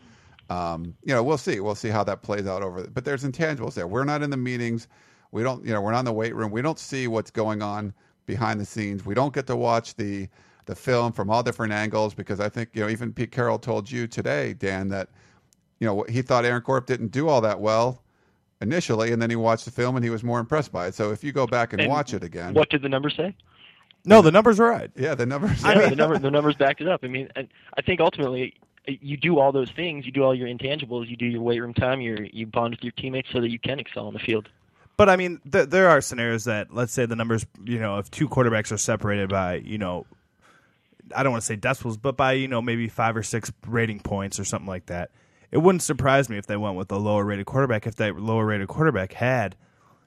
Um, 0.48 0.94
you 1.04 1.12
know, 1.12 1.24
we'll 1.24 1.38
see. 1.38 1.58
We'll 1.58 1.74
see 1.74 1.88
how 1.88 2.04
that 2.04 2.22
plays 2.22 2.46
out 2.46 2.62
over. 2.62 2.86
But 2.86 3.04
there's 3.04 3.24
intangibles 3.24 3.74
there. 3.74 3.88
We're 3.88 4.04
not 4.04 4.22
in 4.22 4.30
the 4.30 4.36
meetings 4.36 4.86
we 5.32 5.42
don't, 5.42 5.64
you 5.64 5.72
know, 5.72 5.80
we're 5.80 5.92
not 5.92 6.00
in 6.00 6.04
the 6.04 6.12
weight 6.12 6.34
room. 6.34 6.52
We 6.52 6.62
don't 6.62 6.78
see 6.78 7.08
what's 7.08 7.30
going 7.30 7.62
on 7.62 7.92
behind 8.26 8.60
the 8.60 8.64
scenes. 8.64 9.04
We 9.04 9.14
don't 9.14 9.34
get 9.34 9.46
to 9.48 9.56
watch 9.56 9.96
the 9.96 10.28
the 10.66 10.76
film 10.76 11.12
from 11.12 11.28
all 11.28 11.42
different 11.42 11.72
angles 11.72 12.14
because 12.14 12.38
I 12.38 12.48
think 12.48 12.68
you 12.72 12.82
know 12.82 12.88
even 12.88 13.12
Pete 13.12 13.32
Carroll 13.32 13.58
told 13.58 13.90
you 13.90 14.06
today, 14.06 14.52
Dan, 14.54 14.88
that 14.88 15.08
you 15.80 15.86
know 15.86 16.04
he 16.08 16.22
thought 16.22 16.44
Aaron 16.44 16.62
Corp 16.62 16.86
didn't 16.86 17.10
do 17.10 17.28
all 17.28 17.40
that 17.40 17.60
well 17.60 18.02
initially, 18.60 19.12
and 19.12 19.20
then 19.20 19.30
he 19.30 19.36
watched 19.36 19.64
the 19.64 19.72
film 19.72 19.96
and 19.96 20.04
he 20.04 20.10
was 20.10 20.22
more 20.22 20.38
impressed 20.38 20.70
by 20.70 20.86
it. 20.86 20.94
So 20.94 21.10
if 21.10 21.24
you 21.24 21.32
go 21.32 21.46
back 21.46 21.72
and, 21.72 21.82
and 21.82 21.90
watch 21.90 22.14
it 22.14 22.22
again, 22.22 22.54
what 22.54 22.70
did 22.70 22.82
the 22.82 22.88
numbers 22.88 23.16
say? 23.16 23.34
No, 24.04 24.20
the 24.20 24.32
numbers 24.32 24.58
are 24.60 24.68
right. 24.68 24.90
Yeah, 24.96 25.14
the 25.14 25.26
numbers. 25.26 25.64
I 25.64 25.76
mean, 25.76 25.90
the, 25.90 25.96
number, 25.96 26.18
the 26.18 26.30
numbers 26.30 26.56
backed 26.56 26.80
it 26.80 26.88
up. 26.88 27.00
I 27.04 27.08
mean, 27.08 27.28
I 27.36 27.82
think 27.82 28.00
ultimately 28.00 28.54
uh, 28.88 28.92
you 29.00 29.16
do 29.16 29.38
all 29.38 29.52
those 29.52 29.70
things. 29.70 30.06
You 30.06 30.12
do 30.12 30.24
all 30.24 30.34
your 30.34 30.48
intangibles. 30.48 31.08
You 31.08 31.16
do 31.16 31.26
your 31.26 31.42
weight 31.42 31.60
room 31.60 31.74
time. 31.74 32.00
You 32.00 32.28
you 32.32 32.46
bond 32.46 32.74
with 32.74 32.84
your 32.84 32.92
teammates 32.92 33.30
so 33.32 33.40
that 33.40 33.50
you 33.50 33.58
can 33.58 33.80
excel 33.80 34.06
on 34.06 34.12
the 34.12 34.20
field. 34.20 34.48
But 34.96 35.08
I 35.08 35.16
mean, 35.16 35.40
th- 35.50 35.68
there 35.68 35.88
are 35.88 36.00
scenarios 36.00 36.44
that, 36.44 36.72
let's 36.72 36.92
say, 36.92 37.06
the 37.06 37.16
numbers, 37.16 37.46
you 37.64 37.78
know, 37.78 37.98
if 37.98 38.10
two 38.10 38.28
quarterbacks 38.28 38.70
are 38.72 38.78
separated 38.78 39.28
by, 39.30 39.56
you 39.56 39.78
know, 39.78 40.06
I 41.14 41.22
don't 41.22 41.32
want 41.32 41.42
to 41.42 41.46
say 41.46 41.56
decibels, 41.56 42.00
but 42.00 42.16
by 42.16 42.32
you 42.32 42.48
know 42.48 42.62
maybe 42.62 42.88
five 42.88 43.16
or 43.16 43.22
six 43.22 43.52
rating 43.66 44.00
points 44.00 44.38
or 44.38 44.44
something 44.44 44.68
like 44.68 44.86
that. 44.86 45.10
It 45.50 45.58
wouldn't 45.58 45.82
surprise 45.82 46.30
me 46.30 46.38
if 46.38 46.46
they 46.46 46.56
went 46.56 46.76
with 46.76 46.90
a 46.90 46.96
lower 46.96 47.24
rated 47.24 47.44
quarterback 47.46 47.86
if 47.86 47.96
that 47.96 48.16
lower 48.16 48.46
rated 48.46 48.68
quarterback 48.68 49.12
had, 49.12 49.56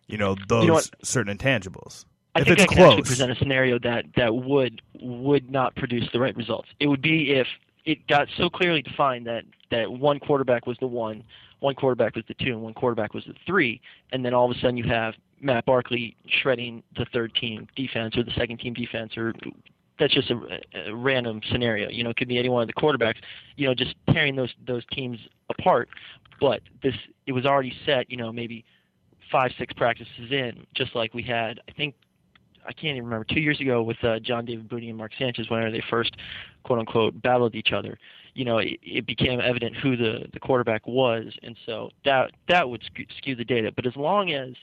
you 0.07 0.17
know, 0.17 0.35
those 0.47 0.63
you 0.63 0.71
know 0.71 0.81
certain 1.03 1.37
intangibles. 1.37 2.05
I 2.33 2.41
if 2.41 2.47
think 2.47 2.59
it's 2.59 2.63
I 2.63 2.67
can 2.67 2.77
close. 2.77 2.87
actually 2.93 3.03
present 3.03 3.31
a 3.31 3.35
scenario 3.35 3.79
that 3.79 4.05
that 4.15 4.35
would 4.35 4.81
would 5.01 5.51
not 5.51 5.75
produce 5.75 6.09
the 6.11 6.19
right 6.19 6.35
results. 6.35 6.69
It 6.79 6.87
would 6.87 7.01
be 7.01 7.31
if 7.31 7.47
it 7.85 8.07
got 8.07 8.27
so 8.37 8.49
clearly 8.49 8.81
defined 8.81 9.27
that 9.27 9.43
that 9.71 9.91
one 9.91 10.19
quarterback 10.19 10.65
was 10.65 10.77
the 10.79 10.87
one, 10.87 11.23
one 11.65 11.73
quarterback 11.73 12.15
was 12.15 12.23
the 12.27 12.35
two, 12.35 12.51
and 12.51 12.61
one 12.61 12.75
quarterback 12.75 13.15
was 13.15 13.25
the 13.25 13.33
three, 13.47 13.81
and 14.11 14.23
then 14.23 14.35
all 14.35 14.49
of 14.49 14.55
a 14.55 14.59
sudden 14.59 14.77
you 14.77 14.83
have 14.83 15.15
Matt 15.41 15.65
Barkley 15.65 16.15
shredding 16.27 16.83
the 16.95 17.07
third 17.11 17.33
team 17.33 17.67
defense 17.75 18.15
or 18.15 18.23
the 18.23 18.31
second 18.37 18.59
team 18.59 18.75
defense, 18.75 19.17
or 19.17 19.33
that's 19.97 20.13
just 20.13 20.29
a, 20.29 20.59
a 20.87 20.95
random 20.95 21.41
scenario. 21.51 21.89
You 21.89 22.03
know, 22.03 22.11
it 22.11 22.17
could 22.17 22.27
be 22.27 22.37
any 22.37 22.49
one 22.49 22.61
of 22.61 22.67
the 22.67 22.73
quarterbacks. 22.73 23.15
You 23.55 23.67
know, 23.67 23.73
just 23.73 23.95
tearing 24.13 24.35
those 24.35 24.53
those 24.67 24.83
teams 24.91 25.17
apart. 25.49 25.89
But 26.39 26.61
this, 26.83 26.93
it 27.25 27.31
was 27.31 27.47
already 27.47 27.73
set. 27.83 28.11
You 28.11 28.17
know, 28.17 28.31
maybe 28.31 28.63
five, 29.31 29.49
six 29.57 29.73
practices 29.73 30.29
in, 30.29 30.67
just 30.75 30.93
like 30.93 31.15
we 31.15 31.23
had. 31.23 31.59
I 31.67 31.71
think 31.71 31.95
I 32.67 32.73
can't 32.73 32.97
even 32.97 33.05
remember 33.05 33.25
two 33.25 33.39
years 33.39 33.59
ago 33.59 33.83
with 33.83 34.03
uh, 34.03 34.19
John 34.19 34.45
David 34.45 34.67
Booty 34.67 34.89
and 34.89 34.97
Mark 34.97 35.11
Sanchez 35.17 35.49
whenever 35.49 35.71
they 35.71 35.83
first 35.89 36.15
quote 36.63 36.79
unquote 36.79 37.21
battled 37.21 37.55
each 37.55 37.71
other. 37.71 37.97
You 38.33 38.45
know, 38.45 38.57
it, 38.57 38.79
it 38.81 39.05
became 39.05 39.39
evident 39.39 39.75
who 39.77 39.95
the 39.95 40.27
the 40.33 40.39
quarterback 40.39 40.85
was, 40.87 41.33
and 41.43 41.55
so 41.65 41.89
that 42.03 42.31
that 42.49 42.69
would 42.69 42.83
skew, 42.83 43.05
skew 43.17 43.35
the 43.35 43.45
data. 43.45 43.71
But 43.75 43.85
as 43.85 43.95
long 43.95 44.31
as 44.31 44.53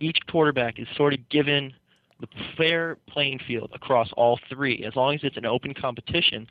each 0.00 0.18
quarterback 0.28 0.78
is 0.78 0.86
sort 0.96 1.14
of 1.14 1.28
given 1.28 1.72
the 2.20 2.28
fair 2.56 2.96
playing 3.08 3.40
field 3.46 3.70
across 3.74 4.10
all 4.16 4.38
three, 4.48 4.84
as 4.84 4.94
long 4.94 5.14
as 5.14 5.20
it's 5.22 5.36
an 5.36 5.46
open 5.46 5.74
competition, 5.74 6.46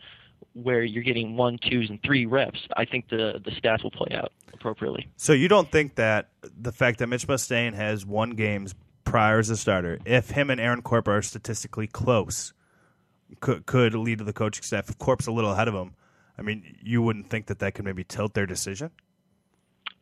where 0.53 0.83
you're 0.83 1.03
getting 1.03 1.35
one, 1.35 1.57
twos, 1.57 1.89
and 1.89 2.01
three 2.03 2.25
reps, 2.25 2.59
I 2.75 2.85
think 2.85 3.09
the 3.09 3.41
the 3.43 3.51
stats 3.51 3.83
will 3.83 3.91
play 3.91 4.15
out 4.15 4.31
appropriately. 4.53 5.09
So 5.17 5.33
you 5.33 5.47
don't 5.47 5.71
think 5.71 5.95
that 5.95 6.29
the 6.59 6.71
fact 6.71 6.99
that 6.99 7.07
Mitch 7.07 7.27
Mustain 7.27 7.73
has 7.73 8.05
won 8.05 8.31
games 8.31 8.73
prior 9.03 9.39
as 9.39 9.49
a 9.49 9.57
starter, 9.57 9.99
if 10.05 10.31
him 10.31 10.49
and 10.49 10.59
Aaron 10.59 10.81
Corp 10.81 11.07
are 11.07 11.21
statistically 11.21 11.87
close, 11.87 12.53
could 13.39 13.65
could 13.65 13.93
lead 13.95 14.19
to 14.19 14.23
the 14.23 14.33
coaching 14.33 14.63
staff. 14.63 14.89
If 14.89 14.97
Corp's 14.97 15.27
a 15.27 15.31
little 15.31 15.51
ahead 15.51 15.67
of 15.67 15.73
him, 15.73 15.93
I 16.37 16.41
mean, 16.41 16.77
you 16.81 17.01
wouldn't 17.01 17.29
think 17.29 17.47
that 17.47 17.59
that 17.59 17.73
could 17.73 17.85
maybe 17.85 18.03
tilt 18.03 18.33
their 18.33 18.45
decision. 18.45 18.91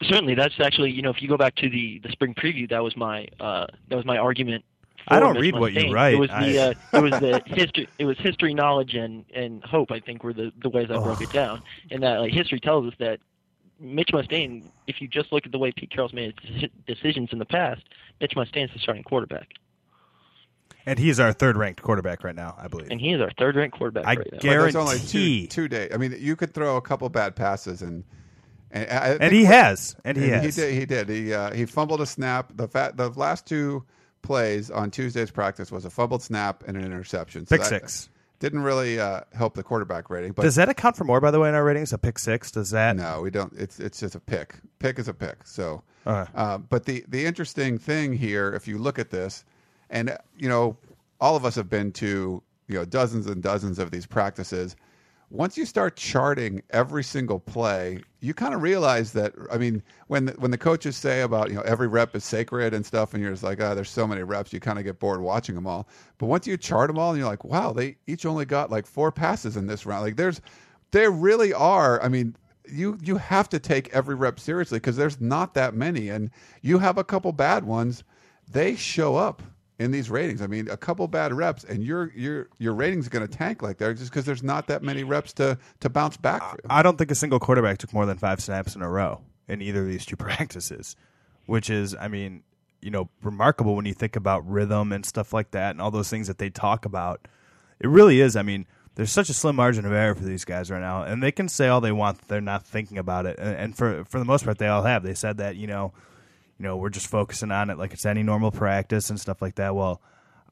Certainly, 0.03 0.35
that's 0.35 0.59
actually 0.59 0.91
you 0.91 1.01
know 1.01 1.11
if 1.11 1.21
you 1.21 1.27
go 1.27 1.37
back 1.37 1.55
to 1.55 1.69
the 1.69 1.99
the 2.03 2.09
spring 2.09 2.33
preview, 2.33 2.69
that 2.69 2.83
was 2.83 2.95
my 2.97 3.27
uh, 3.39 3.67
that 3.89 3.95
was 3.95 4.05
my 4.05 4.17
argument. 4.17 4.65
I 5.07 5.19
don't 5.19 5.37
read 5.37 5.55
what 5.55 5.73
you 5.73 5.91
write. 5.91 6.13
It 6.13 6.17
was 6.17 6.29
the 6.29 6.59
I- 6.59 6.67
uh, 6.69 6.73
it 6.93 7.01
was 7.01 7.11
the 7.19 7.41
history 7.45 7.87
it 7.99 8.05
was 8.05 8.17
history, 8.19 8.53
knowledge, 8.53 8.95
and 8.95 9.25
and 9.33 9.63
hope. 9.63 9.91
I 9.91 9.99
think 9.99 10.23
were 10.23 10.33
the 10.33 10.51
the 10.61 10.69
ways 10.69 10.87
I 10.89 10.97
broke 10.97 11.21
it 11.21 11.31
down. 11.31 11.61
And 11.91 12.03
that 12.03 12.19
like 12.19 12.33
history 12.33 12.59
tells 12.59 12.87
us 12.87 12.93
that 12.99 13.19
Mitch 13.81 14.09
Mustain, 14.13 14.71
if 14.87 15.01
you 15.01 15.07
just 15.07 15.31
look 15.31 15.45
at 15.45 15.51
the 15.51 15.57
way 15.57 15.71
Pete 15.71 15.89
Carroll's 15.89 16.13
made 16.13 16.35
his 16.41 16.69
decisions 16.87 17.29
in 17.31 17.39
the 17.39 17.45
past, 17.45 17.81
Mitch 18.19 18.35
Mustain's 18.35 18.71
the 18.73 18.79
starting 18.79 19.03
quarterback, 19.03 19.49
And 20.85 20.97
he's 20.99 21.19
our 21.19 21.33
third 21.33 21.57
ranked 21.57 21.81
quarterback 21.81 22.23
right 22.23 22.35
now, 22.35 22.55
I 22.57 22.67
believe. 22.67 22.89
and 22.91 23.01
he 23.01 23.11
is 23.11 23.21
our 23.21 23.31
third 23.37 23.55
ranked 23.55 23.77
quarterback 23.77 24.05
I 24.05 24.09
right 24.15 24.17
now. 24.31 24.37
But 24.37 24.41
there's 24.41 24.75
only 24.75 24.95
guarantee. 24.97 25.47
two, 25.47 25.63
two 25.63 25.67
days. 25.67 25.91
I 25.93 25.97
mean, 25.97 26.15
you 26.19 26.35
could 26.35 26.53
throw 26.53 26.77
a 26.77 26.81
couple 26.81 27.09
bad 27.09 27.35
passes 27.35 27.81
and 27.81 28.03
and, 28.73 28.89
I 28.89 29.07
and 29.19 29.33
he 29.33 29.43
has. 29.45 29.95
And 30.05 30.15
he 30.17 30.31
And 30.31 30.43
has. 30.45 30.55
He 30.55 30.61
did. 30.61 30.73
He 30.73 30.85
did. 30.85 31.09
He 31.09 31.33
uh, 31.33 31.51
he 31.53 31.65
fumbled 31.65 31.99
a 32.01 32.05
snap. 32.05 32.51
The 32.55 32.67
fat 32.69 32.95
the 32.97 33.09
last 33.09 33.45
two 33.45 33.83
plays 34.21 34.71
on 34.71 34.91
Tuesday's 34.91 35.29
practice 35.31 35.71
was 35.71 35.83
a 35.83 35.89
fumbled 35.89 36.21
snap 36.23 36.63
and 36.67 36.77
an 36.77 36.83
interception. 36.85 37.45
So 37.45 37.55
Pick 37.55 37.63
that 37.63 37.69
six. 37.69 38.09
Didn't 38.41 38.63
really 38.63 38.99
uh, 38.99 39.21
help 39.33 39.53
the 39.53 39.63
quarterback 39.63 40.09
rating. 40.09 40.33
But 40.33 40.41
Does 40.41 40.55
that 40.55 40.67
account 40.67 40.97
for 40.97 41.05
more, 41.05 41.21
by 41.21 41.31
the 41.31 41.39
way, 41.39 41.47
in 41.47 41.55
our 41.55 41.63
ratings? 41.63 41.93
A 41.93 41.97
pick 41.97 42.19
six? 42.19 42.51
Does 42.51 42.71
that? 42.71 42.97
no, 42.97 43.21
we 43.21 43.29
don't. 43.29 43.53
It's 43.55 43.79
it's 43.79 44.01
just 44.01 44.15
a 44.15 44.19
pick. 44.19 44.55
Pick 44.79 44.99
is 44.99 45.07
a 45.07 45.13
pick. 45.13 45.45
So, 45.47 45.83
Okay. 46.05 46.29
uh, 46.35 46.57
but 46.57 46.85
the 46.85 47.05
the 47.07 47.25
interesting 47.25 47.77
thing 47.77 48.11
here, 48.13 48.51
if 48.53 48.67
you 48.67 48.77
look 48.77 48.99
at 48.99 49.11
this, 49.11 49.45
and 49.89 50.09
uh, 50.09 50.17
you 50.37 50.49
know, 50.49 50.75
all 51.21 51.35
of 51.37 51.45
us 51.45 51.55
have 51.55 51.69
been 51.69 51.91
to 51.93 52.43
you 52.67 52.75
know 52.75 52.83
dozens 52.83 53.27
and 53.27 53.41
dozens 53.41 53.79
of 53.79 53.91
these 53.91 54.05
practices. 54.05 54.75
Once 55.31 55.57
you 55.57 55.65
start 55.65 55.95
charting 55.95 56.61
every 56.71 57.01
single 57.01 57.39
play, 57.39 57.97
you 58.19 58.33
kind 58.33 58.53
of 58.53 58.61
realize 58.61 59.13
that. 59.13 59.33
I 59.49 59.57
mean, 59.57 59.81
when 60.07 60.25
the, 60.25 60.33
when 60.33 60.51
the 60.51 60.57
coaches 60.57 60.97
say 60.97 61.21
about 61.21 61.49
you 61.49 61.55
know 61.55 61.61
every 61.61 61.87
rep 61.87 62.13
is 62.15 62.25
sacred 62.25 62.73
and 62.73 62.85
stuff, 62.85 63.13
and 63.13 63.23
you're 63.23 63.31
just 63.31 63.41
like, 63.43 63.61
oh, 63.61 63.73
there's 63.73 63.89
so 63.89 64.05
many 64.05 64.23
reps, 64.23 64.51
you 64.51 64.59
kind 64.59 64.77
of 64.77 64.83
get 64.83 64.99
bored 64.99 65.21
watching 65.21 65.55
them 65.55 65.65
all. 65.65 65.87
But 66.17 66.25
once 66.25 66.45
you 66.45 66.57
chart 66.57 66.89
them 66.89 66.99
all, 66.99 67.11
and 67.11 67.19
you're 67.19 67.29
like, 67.29 67.45
wow, 67.45 67.71
they 67.71 67.95
each 68.07 68.25
only 68.25 68.43
got 68.43 68.69
like 68.69 68.85
four 68.85 69.09
passes 69.09 69.55
in 69.55 69.67
this 69.67 69.85
round. 69.85 70.03
Like 70.03 70.17
there's, 70.17 70.41
there 70.91 71.11
really 71.11 71.53
are. 71.53 72.03
I 72.03 72.09
mean, 72.09 72.35
you 72.69 72.97
you 73.01 73.15
have 73.15 73.47
to 73.49 73.59
take 73.59 73.87
every 73.93 74.15
rep 74.15 74.37
seriously 74.37 74.79
because 74.79 74.97
there's 74.97 75.21
not 75.21 75.53
that 75.53 75.73
many, 75.73 76.09
and 76.09 76.29
you 76.61 76.79
have 76.79 76.97
a 76.97 77.05
couple 77.05 77.31
bad 77.31 77.63
ones. 77.63 78.03
They 78.51 78.75
show 78.75 79.15
up 79.15 79.41
in 79.81 79.91
these 79.91 80.09
ratings. 80.09 80.41
I 80.41 80.47
mean, 80.47 80.69
a 80.69 80.77
couple 80.77 81.07
bad 81.07 81.33
reps, 81.33 81.63
and 81.63 81.83
your 81.83 82.11
your 82.15 82.49
your 82.59 82.73
ratings 82.73 83.07
are 83.07 83.09
going 83.09 83.27
to 83.27 83.37
tank 83.37 83.61
like 83.61 83.77
that 83.79 83.97
just 83.97 84.11
because 84.11 84.25
there's 84.25 84.43
not 84.43 84.67
that 84.67 84.83
many 84.83 85.03
reps 85.03 85.33
to 85.33 85.57
to 85.79 85.89
bounce 85.89 86.17
back. 86.17 86.41
From. 86.41 86.59
I 86.69 86.83
don't 86.83 86.97
think 86.97 87.11
a 87.11 87.15
single 87.15 87.39
quarterback 87.39 87.79
took 87.79 87.93
more 87.93 88.05
than 88.05 88.17
five 88.17 88.41
snaps 88.41 88.75
in 88.75 88.81
a 88.81 88.89
row 88.89 89.21
in 89.47 89.61
either 89.61 89.81
of 89.81 89.87
these 89.87 90.05
two 90.05 90.15
practices, 90.17 90.95
which 91.45 91.69
is, 91.69 91.95
I 91.95 92.07
mean, 92.07 92.43
you 92.81 92.91
know, 92.91 93.09
remarkable 93.23 93.75
when 93.75 93.85
you 93.85 93.93
think 93.93 94.15
about 94.15 94.47
rhythm 94.47 94.91
and 94.91 95.05
stuff 95.05 95.33
like 95.33 95.51
that 95.51 95.71
and 95.71 95.81
all 95.81 95.91
those 95.91 96.09
things 96.09 96.27
that 96.27 96.37
they 96.37 96.49
talk 96.49 96.85
about. 96.85 97.27
It 97.79 97.87
really 97.87 98.21
is. 98.21 98.35
I 98.35 98.43
mean, 98.43 98.67
there's 98.95 99.11
such 99.11 99.29
a 99.29 99.33
slim 99.33 99.55
margin 99.55 99.85
of 99.85 99.91
error 99.91 100.13
for 100.13 100.23
these 100.23 100.45
guys 100.45 100.69
right 100.69 100.81
now, 100.81 101.03
and 101.03 101.23
they 101.23 101.31
can 101.31 101.49
say 101.49 101.67
all 101.67 101.81
they 101.81 101.91
want 101.91 102.27
they're 102.27 102.41
not 102.41 102.65
thinking 102.65 102.97
about 102.97 103.25
it, 103.25 103.39
and, 103.39 103.55
and 103.55 103.77
for 103.77 104.03
for 104.05 104.19
the 104.19 104.25
most 104.25 104.43
part, 104.45 104.57
they 104.57 104.67
all 104.67 104.83
have. 104.83 105.01
They 105.01 105.13
said 105.13 105.37
that 105.37 105.55
you 105.55 105.65
know, 105.65 105.93
you 106.61 106.67
know, 106.67 106.77
we're 106.77 106.89
just 106.89 107.07
focusing 107.07 107.49
on 107.49 107.71
it 107.71 107.79
like 107.79 107.91
it's 107.91 108.05
any 108.05 108.21
normal 108.21 108.51
practice 108.51 109.09
and 109.09 109.19
stuff 109.19 109.41
like 109.41 109.55
that. 109.55 109.73
Well, 109.73 109.99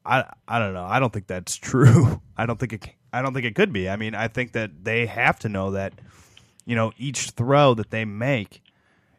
I 0.04 0.24
I 0.48 0.58
don't 0.58 0.74
know. 0.74 0.84
I 0.84 0.98
don't 0.98 1.12
think 1.12 1.28
that's 1.28 1.54
true. 1.56 2.20
I 2.36 2.46
don't 2.46 2.58
think 2.58 2.72
it. 2.72 2.88
I 3.12 3.22
don't 3.22 3.32
think 3.32 3.46
it 3.46 3.54
could 3.54 3.72
be. 3.72 3.88
I 3.88 3.94
mean, 3.94 4.16
I 4.16 4.26
think 4.26 4.50
that 4.52 4.82
they 4.82 5.06
have 5.06 5.38
to 5.40 5.48
know 5.48 5.70
that, 5.70 5.92
you 6.66 6.74
know, 6.74 6.90
each 6.98 7.30
throw 7.30 7.74
that 7.74 7.90
they 7.90 8.04
make 8.04 8.60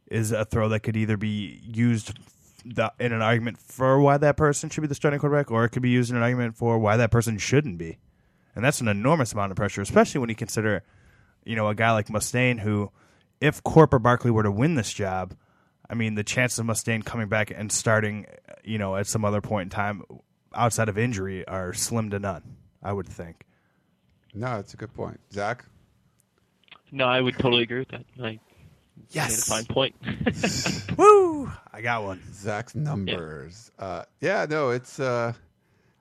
is 0.08 0.34
a 0.34 0.44
throw 0.44 0.68
that 0.68 0.82
could 0.82 0.98
either 0.98 1.16
be 1.16 1.62
used 1.64 2.20
the, 2.66 2.92
in 3.00 3.14
an 3.14 3.22
argument 3.22 3.58
for 3.58 4.02
why 4.02 4.18
that 4.18 4.36
person 4.36 4.70
should 4.70 4.82
be 4.82 4.88
the 4.88 4.96
starting 4.96 5.22
quarterback, 5.22 5.50
or 5.50 5.64
it 5.64 5.70
could 5.70 5.82
be 5.82 5.89
used 5.89 6.12
in 6.12 6.18
an 6.18 6.24
argument 6.24 6.58
for 6.58 6.78
why 6.78 6.98
that 6.98 7.10
person 7.10 7.38
shouldn't 7.38 7.78
be. 7.78 8.00
And 8.54 8.66
that's 8.66 8.82
an 8.82 8.89
enormous 8.89 9.32
amount 9.32 9.52
of 9.52 9.56
pressure, 9.56 9.82
especially 9.82 10.20
when 10.20 10.30
you 10.30 10.36
consider, 10.36 10.84
you 11.46 11.56
know, 11.56 11.70
a 11.70 11.76
guy 11.76 11.94
like 11.94 12.10
Mustain, 12.10 12.58
who, 12.58 12.92
if 13.39 13.64
Corp 13.64 13.94
or 13.94 14.00
Barkley 14.00 14.32
were 14.32 14.44
to 14.44 14.52
win 14.52 14.76
this 14.76 14.92
job, 14.92 15.36
I 15.92 15.94
mean, 15.94 16.16
the 16.16 16.24
chances 16.24 16.58
of 16.58 16.66
Mustain 16.66 17.02
coming 17.02 17.28
back 17.28 17.52
and 17.54 17.70
starting, 17.70 18.26
you 18.64 18.78
know, 18.78 18.96
at 18.96 19.08
some 19.08 19.26
other 19.26 19.42
point 19.42 19.66
in 19.66 19.70
time 19.70 20.04
outside 20.56 20.88
of 20.88 20.98
injury 20.98 21.46
are 21.48 21.74
slim 21.74 22.10
to 22.12 22.20
none, 22.20 22.56
I 22.82 22.94
would 22.94 23.10
think. 23.10 23.46
No, 24.34 24.58
it's 24.58 24.74
a 24.74 24.78
good 24.78 24.94
point, 24.94 25.20
Zach. 25.34 25.66
No, 26.94 27.06
I 27.06 27.20
would 27.20 27.38
totally 27.38 27.64
agree 27.64 27.80
with 27.80 27.89
that. 27.89 28.06
I 28.18 28.22
made 28.22 28.39
a 29.16 29.28
fine 29.28 29.66
point. 29.66 29.96
Woo! 30.98 31.52
I 31.74 31.82
got 31.82 32.04
one. 32.04 32.22
Zach's 32.34 32.74
numbers. 32.74 33.70
Yeah, 33.78 33.86
uh, 33.86 34.06
yeah 34.22 34.46
no, 34.50 34.70
it's. 34.70 35.00
Uh, 35.00 35.34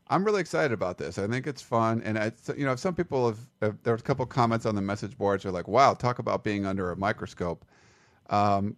I'm 0.09 0.25
really 0.25 0.41
excited 0.41 0.73
about 0.73 0.99
this. 0.99 1.19
I 1.19 1.27
think 1.27 1.47
it's 1.47 1.63
fun, 1.63 2.03
and 2.05 2.19
it's, 2.19 2.51
you 2.57 2.65
know, 2.65 2.75
some 2.77 2.95
people 2.95 3.29
have, 3.29 3.39
have. 3.61 3.83
There 3.83 3.93
was 3.95 4.03
a 4.03 4.05
couple 4.05 4.25
comments 4.27 4.67
on 4.67 4.77
the 4.77 4.83
message 4.83 5.19
boards. 5.19 5.45
Are 5.45 5.51
like, 5.51 5.67
"Wow, 5.67 5.95
talk 5.95 6.21
about 6.21 6.45
being 6.45 6.65
under 6.65 6.93
a 6.93 6.97
microscope." 6.97 7.65
Um, 8.29 8.77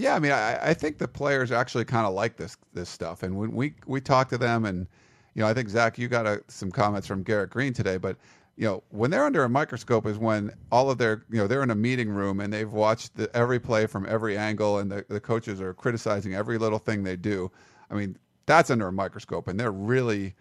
yeah, 0.00 0.14
I 0.14 0.18
mean, 0.18 0.32
I, 0.32 0.70
I 0.70 0.74
think 0.74 0.96
the 0.96 1.06
players 1.06 1.52
actually 1.52 1.84
kind 1.84 2.06
of 2.06 2.14
like 2.14 2.36
this 2.36 2.56
this 2.72 2.88
stuff, 2.88 3.22
and 3.22 3.36
when 3.36 3.52
we 3.52 3.74
we 3.86 4.00
talk 4.00 4.30
to 4.30 4.38
them, 4.38 4.64
and 4.64 4.86
you 5.34 5.42
know, 5.42 5.48
I 5.48 5.52
think 5.52 5.68
Zach, 5.68 5.98
you 5.98 6.08
got 6.08 6.26
a, 6.26 6.42
some 6.48 6.70
comments 6.70 7.06
from 7.06 7.22
Garrett 7.22 7.50
Green 7.50 7.74
today, 7.74 7.98
but 7.98 8.16
you 8.56 8.66
know, 8.66 8.82
when 8.88 9.10
they're 9.10 9.26
under 9.26 9.44
a 9.44 9.48
microscope 9.48 10.06
is 10.06 10.18
when 10.18 10.52
all 10.72 10.90
of 10.90 10.98
their, 10.98 11.24
you 11.30 11.38
know, 11.38 11.46
they're 11.46 11.62
in 11.62 11.70
a 11.70 11.74
meeting 11.74 12.10
room 12.10 12.40
and 12.40 12.52
they've 12.52 12.72
watched 12.72 13.16
the, 13.16 13.34
every 13.34 13.58
play 13.58 13.86
from 13.86 14.06
every 14.06 14.38
angle, 14.38 14.78
and 14.78 14.90
the, 14.90 15.04
the 15.08 15.20
coaches 15.20 15.60
are 15.60 15.74
criticizing 15.74 16.34
every 16.34 16.56
little 16.56 16.78
thing 16.78 17.02
they 17.02 17.16
do. 17.16 17.50
I 17.90 17.94
mean, 17.94 18.16
that's 18.46 18.70
under 18.70 18.88
a 18.88 18.92
microscope, 18.92 19.48
and 19.48 19.60
they're 19.60 19.70
really 19.70 20.34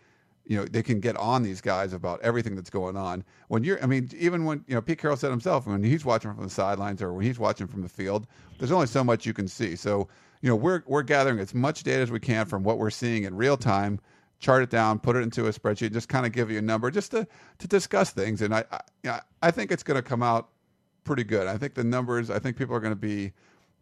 you 0.49 0.57
know 0.57 0.65
they 0.65 0.81
can 0.81 0.99
get 0.99 1.15
on 1.15 1.43
these 1.43 1.61
guys 1.61 1.93
about 1.93 2.19
everything 2.21 2.55
that's 2.55 2.71
going 2.71 2.97
on. 2.97 3.23
When 3.47 3.63
you're 3.63 3.81
i 3.83 3.85
mean 3.85 4.09
even 4.17 4.43
when 4.45 4.65
you 4.67 4.73
know 4.73 4.81
pete 4.81 4.97
carroll 4.97 5.15
said 5.15 5.29
himself 5.29 5.67
when 5.67 5.83
he's 5.83 6.03
watching 6.03 6.33
from 6.33 6.43
the 6.43 6.49
sidelines 6.49 7.01
or 7.01 7.13
when 7.13 7.23
he's 7.23 7.39
watching 7.39 7.67
from 7.67 7.83
the 7.83 7.87
field 7.87 8.27
there's 8.57 8.71
only 8.71 8.87
so 8.87 9.03
much 9.03 9.25
you 9.25 9.33
can 9.33 9.47
see. 9.47 9.75
So 9.75 10.09
you 10.41 10.49
know 10.49 10.55
we're 10.55 10.81
we're 10.87 11.03
gathering 11.03 11.39
as 11.39 11.53
much 11.53 11.83
data 11.83 12.01
as 12.01 12.11
we 12.11 12.19
can 12.19 12.47
from 12.47 12.63
what 12.63 12.79
we're 12.79 12.89
seeing 12.89 13.23
in 13.23 13.35
real 13.35 13.55
time 13.57 13.99
chart 14.39 14.63
it 14.63 14.69
down 14.71 14.97
put 14.97 15.15
it 15.15 15.19
into 15.19 15.47
a 15.47 15.51
spreadsheet 15.51 15.91
just 15.93 16.09
kind 16.09 16.25
of 16.25 16.31
give 16.31 16.49
you 16.49 16.57
a 16.57 16.61
number 16.61 16.89
just 16.89 17.11
to 17.11 17.27
to 17.59 17.67
discuss 17.67 18.09
things. 18.09 18.41
And 18.41 18.53
i 18.53 18.65
i, 19.05 19.21
I 19.43 19.51
think 19.51 19.71
it's 19.71 19.83
going 19.83 20.01
to 20.01 20.07
come 20.07 20.23
out 20.23 20.49
pretty 21.03 21.23
good. 21.23 21.47
I 21.47 21.59
think 21.59 21.75
the 21.75 21.83
numbers 21.83 22.31
i 22.31 22.39
think 22.39 22.57
people 22.57 22.75
are 22.75 22.79
going 22.79 22.93
to 22.93 22.99
be 22.99 23.33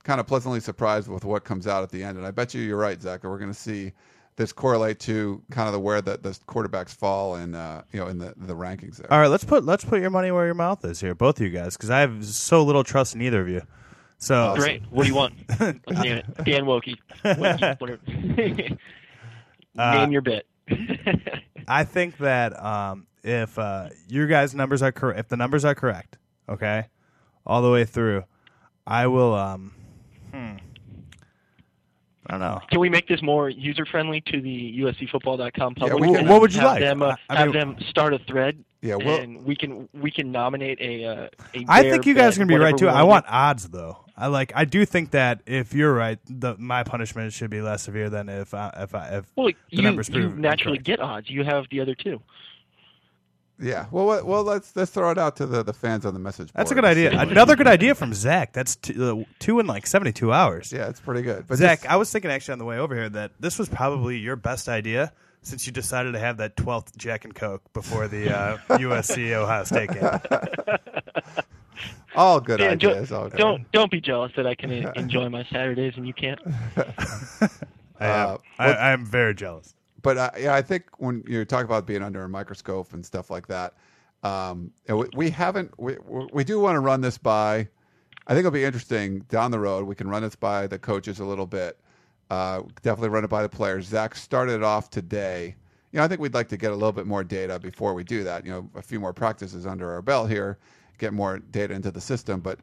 kind 0.04 0.20
of 0.20 0.28
pleasantly 0.28 0.60
surprised 0.60 1.08
with 1.08 1.24
what 1.24 1.46
comes 1.46 1.66
out 1.66 1.82
at 1.84 1.92
the 1.92 2.04
end. 2.04 2.18
And 2.18 2.28
i 2.28 2.32
bet 2.32 2.54
you 2.54 2.62
you're 2.62 2.76
right 2.76 3.02
zach 3.02 3.24
we're 3.24 3.38
going 3.38 3.54
to 3.54 3.58
see 3.58 3.94
this 4.38 4.54
correlate 4.54 5.00
to 5.00 5.42
kind 5.50 5.68
of 5.68 5.74
the 5.74 5.80
where 5.80 6.00
the, 6.02 6.18
the 6.18 6.30
quarterbacks 6.48 6.96
fall 6.96 7.36
in 7.36 7.56
uh, 7.56 7.82
you 7.92 8.00
know 8.00 8.08
in 8.08 8.20
the 8.20 8.34
the 8.38 8.56
rankings 8.56 8.98
there. 8.98 9.12
All 9.12 9.20
right, 9.20 9.28
let's 9.28 9.44
put 9.44 9.66
let's 9.66 9.84
put 9.84 10.00
your 10.00 10.12
money 10.12 10.32
where 10.32 10.46
your 10.46 10.54
mouth 10.54 10.86
is 10.86 11.02
here, 11.02 11.14
both 11.14 11.40
of 11.40 11.46
you 11.46 11.52
guys, 11.52 11.76
because 11.76 11.90
I 11.90 12.00
have 12.00 12.24
so 12.24 12.64
little 12.64 12.84
trust 12.84 13.16
in 13.16 13.22
either 13.22 13.42
of 13.42 13.50
you. 13.50 13.64
So 14.20 14.54
Great. 14.56 14.84
What 14.90 15.04
do 15.04 15.10
you 15.10 15.16
want? 15.16 15.34
Name 15.60 16.18
it. 16.18 16.26
Dan 16.46 16.66
Wilkie. 16.66 17.00
Whatever. 17.22 18.00
Name 18.08 18.78
Uh, 19.78 20.08
your 20.10 20.22
bit. 20.22 20.48
I 21.68 21.84
think 21.84 22.18
that 22.18 22.60
um, 22.64 23.08
if 23.24 23.60
uh, 23.60 23.90
your 24.08 24.28
guys' 24.28 24.56
numbers 24.56 24.82
are 24.82 24.92
correct, 24.92 25.20
if 25.20 25.28
the 25.28 25.38
numbers 25.38 25.66
are 25.66 25.76
correct, 25.76 26.18
okay, 26.50 26.88
all 27.46 27.62
the 27.62 27.72
way 27.72 27.86
through, 27.86 28.24
I 28.86 29.08
will. 29.08 29.34
Um, 29.34 29.74
I 32.28 32.32
don't 32.32 32.40
know. 32.42 32.60
Can 32.70 32.80
we 32.80 32.90
make 32.90 33.08
this 33.08 33.22
more 33.22 33.50
user 33.50 33.86
friendly 33.86 34.22
to 34.22 34.42
the 34.42 34.80
USCFootball.com 34.82 35.76
public? 35.76 36.00
we 36.00 36.14
can. 36.14 36.28
What 36.28 36.42
would 36.42 36.54
you 36.54 36.60
have 36.62 36.72
like? 36.72 36.82
Them, 36.82 37.02
uh, 37.02 37.16
I 37.30 37.36
have 37.38 37.48
mean- 37.54 37.76
them 37.76 37.78
start 37.90 38.14
a 38.14 38.20
thread. 38.20 38.64
Yeah, 38.82 38.96
well- 38.96 39.20
and 39.20 39.44
we 39.44 39.56
can 39.56 39.90
we 39.94 40.12
can 40.12 40.32
nominate 40.32 40.80
a. 40.80 41.06
Uh, 41.06 41.28
a 41.56 41.66
I 41.68 41.82
think 41.90 42.06
you 42.06 42.14
guys 42.14 42.38
are 42.38 42.42
gonna 42.42 42.48
be 42.48 42.62
right 42.64 42.78
too. 42.78 42.88
I 42.90 43.04
wanna 43.04 43.26
odds 43.28 43.70
though. 43.70 44.04
I 44.16 44.28
like. 44.28 44.52
I 44.56 44.66
do 44.66 44.86
think 44.86 45.12
that 45.12 45.42
if 45.46 45.74
you're 45.74 45.94
right, 45.94 46.20
the 46.28 46.56
my 46.58 46.84
punishment 46.84 47.34
should 47.34 47.50
be 47.50 47.62
less 47.62 47.84
severe 47.84 48.10
than 48.10 48.30
if 48.30 48.54
I, 48.54 48.72
if 48.78 48.94
I, 48.96 49.18
if 49.18 49.26
Well, 49.36 49.48
the 49.48 49.56
you, 49.70 49.82
numbers 49.84 50.10
you 50.10 50.30
naturally 50.30 50.78
incorrect. 50.78 50.84
get 50.86 51.00
odds. 51.00 51.30
You 51.30 51.44
have 51.44 51.66
the 51.72 51.80
other 51.82 51.96
two. 51.96 52.22
Yeah. 53.60 53.86
Well, 53.92 54.06
what- 54.06 54.26
well, 54.26 54.44
let's 54.44 54.76
let's 54.76 54.92
throw 54.92 55.10
it 55.12 55.18
out 55.18 55.36
to 55.38 55.46
the, 55.46 55.64
the 55.64 55.74
fans 55.74 56.06
on 56.06 56.14
the 56.14 56.20
message. 56.20 56.52
That's 56.54 56.72
a 56.72 56.76
good 56.76 56.86
idea. 56.86 57.18
Another 57.20 57.56
good 57.56 57.68
idea 57.68 57.96
from 57.96 58.14
Zach. 58.14 58.54
That's 58.54 58.76
two, 58.76 59.22
uh, 59.22 59.24
two 59.40 59.60
in 59.60 59.66
like 59.68 59.88
seventy 59.88 60.12
two 60.12 60.32
hours. 60.32 60.72
Yeah, 60.72 60.90
it's 60.90 61.00
pretty 61.00 61.22
good. 61.24 61.48
But 61.48 61.58
Zach, 61.58 61.80
just- 61.82 61.92
I 61.92 61.96
was 61.96 62.12
thinking 62.12 62.30
actually 62.32 62.54
on 62.54 62.60
the 62.60 62.66
way 62.66 62.78
over 62.78 62.96
here 62.96 63.10
that 63.10 63.32
this 63.40 63.58
was 63.58 63.68
probably 63.70 64.18
your 64.20 64.36
best 64.36 64.70
idea 64.70 65.12
since 65.42 65.66
you 65.66 65.72
decided 65.74 66.12
to 66.12 66.20
have 66.20 66.38
that 66.38 66.56
twelfth 66.58 66.96
Jack 66.98 67.26
and 67.26 67.34
Coke 67.34 67.64
before 67.74 68.08
the 68.08 68.36
uh, 68.38 68.58
USC 68.70 69.32
Ohio 69.34 69.64
State 69.64 69.92
game. 69.92 70.04
All 72.16 72.40
good 72.40 72.58
Dan, 72.58 72.80
jo- 72.80 72.90
ideas. 72.92 73.12
all 73.12 73.30
good. 73.30 73.38
don't 73.38 73.72
don't 73.72 73.92
be 73.92 74.02
jealous 74.02 74.32
that 74.38 74.48
I 74.48 74.56
can 74.56 74.72
enjoy 74.72 75.30
my 75.30 75.44
Saturdays 75.52 75.94
and 75.98 76.08
you 76.08 76.14
can't. 76.14 76.40
I 78.00 78.08
am, 78.08 78.30
Uh, 78.30 78.38
I, 78.58 78.72
I 78.72 78.92
am 78.92 79.06
very 79.06 79.36
jealous. 79.36 79.76
But 80.08 80.18
uh, 80.18 80.32
yeah, 80.40 80.56
I 80.56 80.62
think 80.62 80.86
when 81.00 81.22
you 81.28 81.44
talk 81.44 81.66
about 81.66 81.86
being 81.86 82.02
under 82.02 82.24
a 82.24 82.30
microscope 82.30 82.94
and 82.94 83.06
stuff 83.06 83.30
like 83.30 83.46
that, 83.48 83.74
um, 84.24 84.72
we, 84.88 85.06
we 85.18 85.30
haven't. 85.30 85.78
We 85.78 85.98
we 86.32 86.46
do 86.46 86.62
want 86.62 86.78
to 86.78 86.80
run 86.80 87.02
this 87.02 87.18
by. 87.18 87.68
I 88.26 88.30
think 88.30 88.40
it'll 88.40 88.52
be 88.52 88.64
interesting 88.64 89.20
down 89.28 89.52
the 89.52 89.60
road. 89.60 89.86
We 89.86 89.96
can 89.96 90.08
run 90.08 90.22
this 90.22 90.34
by 90.34 90.66
the 90.66 90.80
coaches 90.80 91.20
a 91.20 91.26
little 91.26 91.46
bit. 91.46 91.78
Uh, 92.30 92.62
definitely 92.84 93.10
run 93.10 93.26
it 93.26 93.30
by 93.30 93.42
the 93.42 93.50
players. 93.50 93.88
Zach 93.88 94.16
started 94.16 94.64
off 94.64 94.90
today. 94.90 95.58
You 95.92 95.98
know, 95.98 96.06
I 96.06 96.08
think 96.08 96.22
we'd 96.22 96.34
like 96.34 96.48
to 96.50 96.58
get 96.58 96.72
a 96.72 96.76
little 96.76 96.94
bit 96.94 97.06
more 97.06 97.26
data 97.26 97.60
before 97.60 97.94
we 97.94 98.06
do 98.06 98.24
that. 98.24 98.46
You 98.46 98.52
know, 98.54 98.70
a 98.76 98.82
few 98.82 99.02
more 99.02 99.12
practices 99.12 99.66
under 99.66 99.92
our 99.92 100.02
belt 100.02 100.30
here, 100.30 100.58
get 101.00 101.12
more 101.12 101.40
data 101.40 101.74
into 101.74 101.92
the 101.92 102.00
system. 102.00 102.40
But 102.40 102.62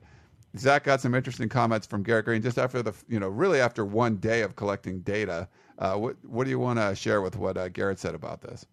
Zach 0.57 0.85
got 0.85 1.03
some 1.03 1.15
interesting 1.15 1.51
comments 1.51 1.87
from 1.87 2.05
Garrett 2.05 2.25
Green 2.25 2.41
just 2.41 2.57
after 2.57 2.83
the, 2.83 2.95
you 3.07 3.21
know, 3.21 3.29
really 3.29 3.61
after 3.61 3.85
one 3.85 4.17
day 4.17 4.41
of 4.41 4.57
collecting 4.57 5.01
data. 5.01 5.47
Uh, 5.79 5.97
what 5.97 6.17
what 6.27 6.45
do 6.45 6.51
you 6.51 6.59
want 6.59 6.79
to 6.79 6.95
share 6.95 7.21
with 7.21 7.37
what 7.37 7.57
uh, 7.57 7.69
Garrett 7.69 7.99
said 7.99 8.15
about 8.15 8.41
this? 8.41 8.67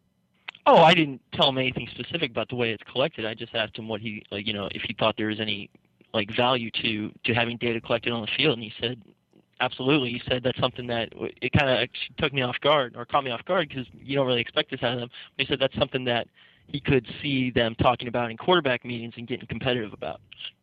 Oh, 0.67 0.77
I 0.77 0.93
didn't 0.93 1.21
tell 1.33 1.49
him 1.49 1.57
anything 1.57 1.87
specific 1.91 2.29
about 2.29 2.49
the 2.49 2.55
way 2.55 2.71
it's 2.71 2.83
collected. 2.91 3.25
I 3.25 3.33
just 3.33 3.55
asked 3.55 3.77
him 3.77 3.87
what 3.87 4.01
he 4.01 4.23
like, 4.31 4.45
you 4.45 4.53
know, 4.53 4.69
if 4.71 4.83
he 4.83 4.93
thought 4.93 5.15
there 5.17 5.27
was 5.27 5.39
any 5.39 5.69
like 6.13 6.29
value 6.35 6.69
to 6.81 7.11
to 7.23 7.33
having 7.33 7.57
data 7.57 7.81
collected 7.81 8.13
on 8.13 8.21
the 8.21 8.27
field, 8.37 8.53
and 8.53 8.63
he 8.63 8.73
said 8.79 9.01
absolutely. 9.59 10.09
He 10.09 10.21
said 10.27 10.43
that's 10.43 10.59
something 10.59 10.87
that 10.87 11.09
it 11.41 11.51
kind 11.53 11.69
of 11.69 11.89
took 12.17 12.33
me 12.33 12.41
off 12.41 12.59
guard 12.61 12.95
or 12.95 13.05
caught 13.05 13.23
me 13.23 13.31
off 13.31 13.43
guard 13.45 13.69
because 13.69 13.87
you 13.99 14.15
don't 14.15 14.27
really 14.27 14.41
expect 14.41 14.71
this 14.71 14.83
out 14.83 14.93
of 14.93 14.99
them. 14.99 15.09
But 15.37 15.45
he 15.45 15.51
said 15.51 15.59
that's 15.59 15.77
something 15.77 16.03
that 16.05 16.27
he 16.67 16.79
could 16.79 17.07
see 17.21 17.51
them 17.51 17.75
talking 17.75 18.07
about 18.07 18.29
in 18.31 18.37
quarterback 18.37 18.85
meetings 18.85 19.13
and 19.17 19.27
getting 19.27 19.47
competitive 19.47 19.93
about. 19.93 20.21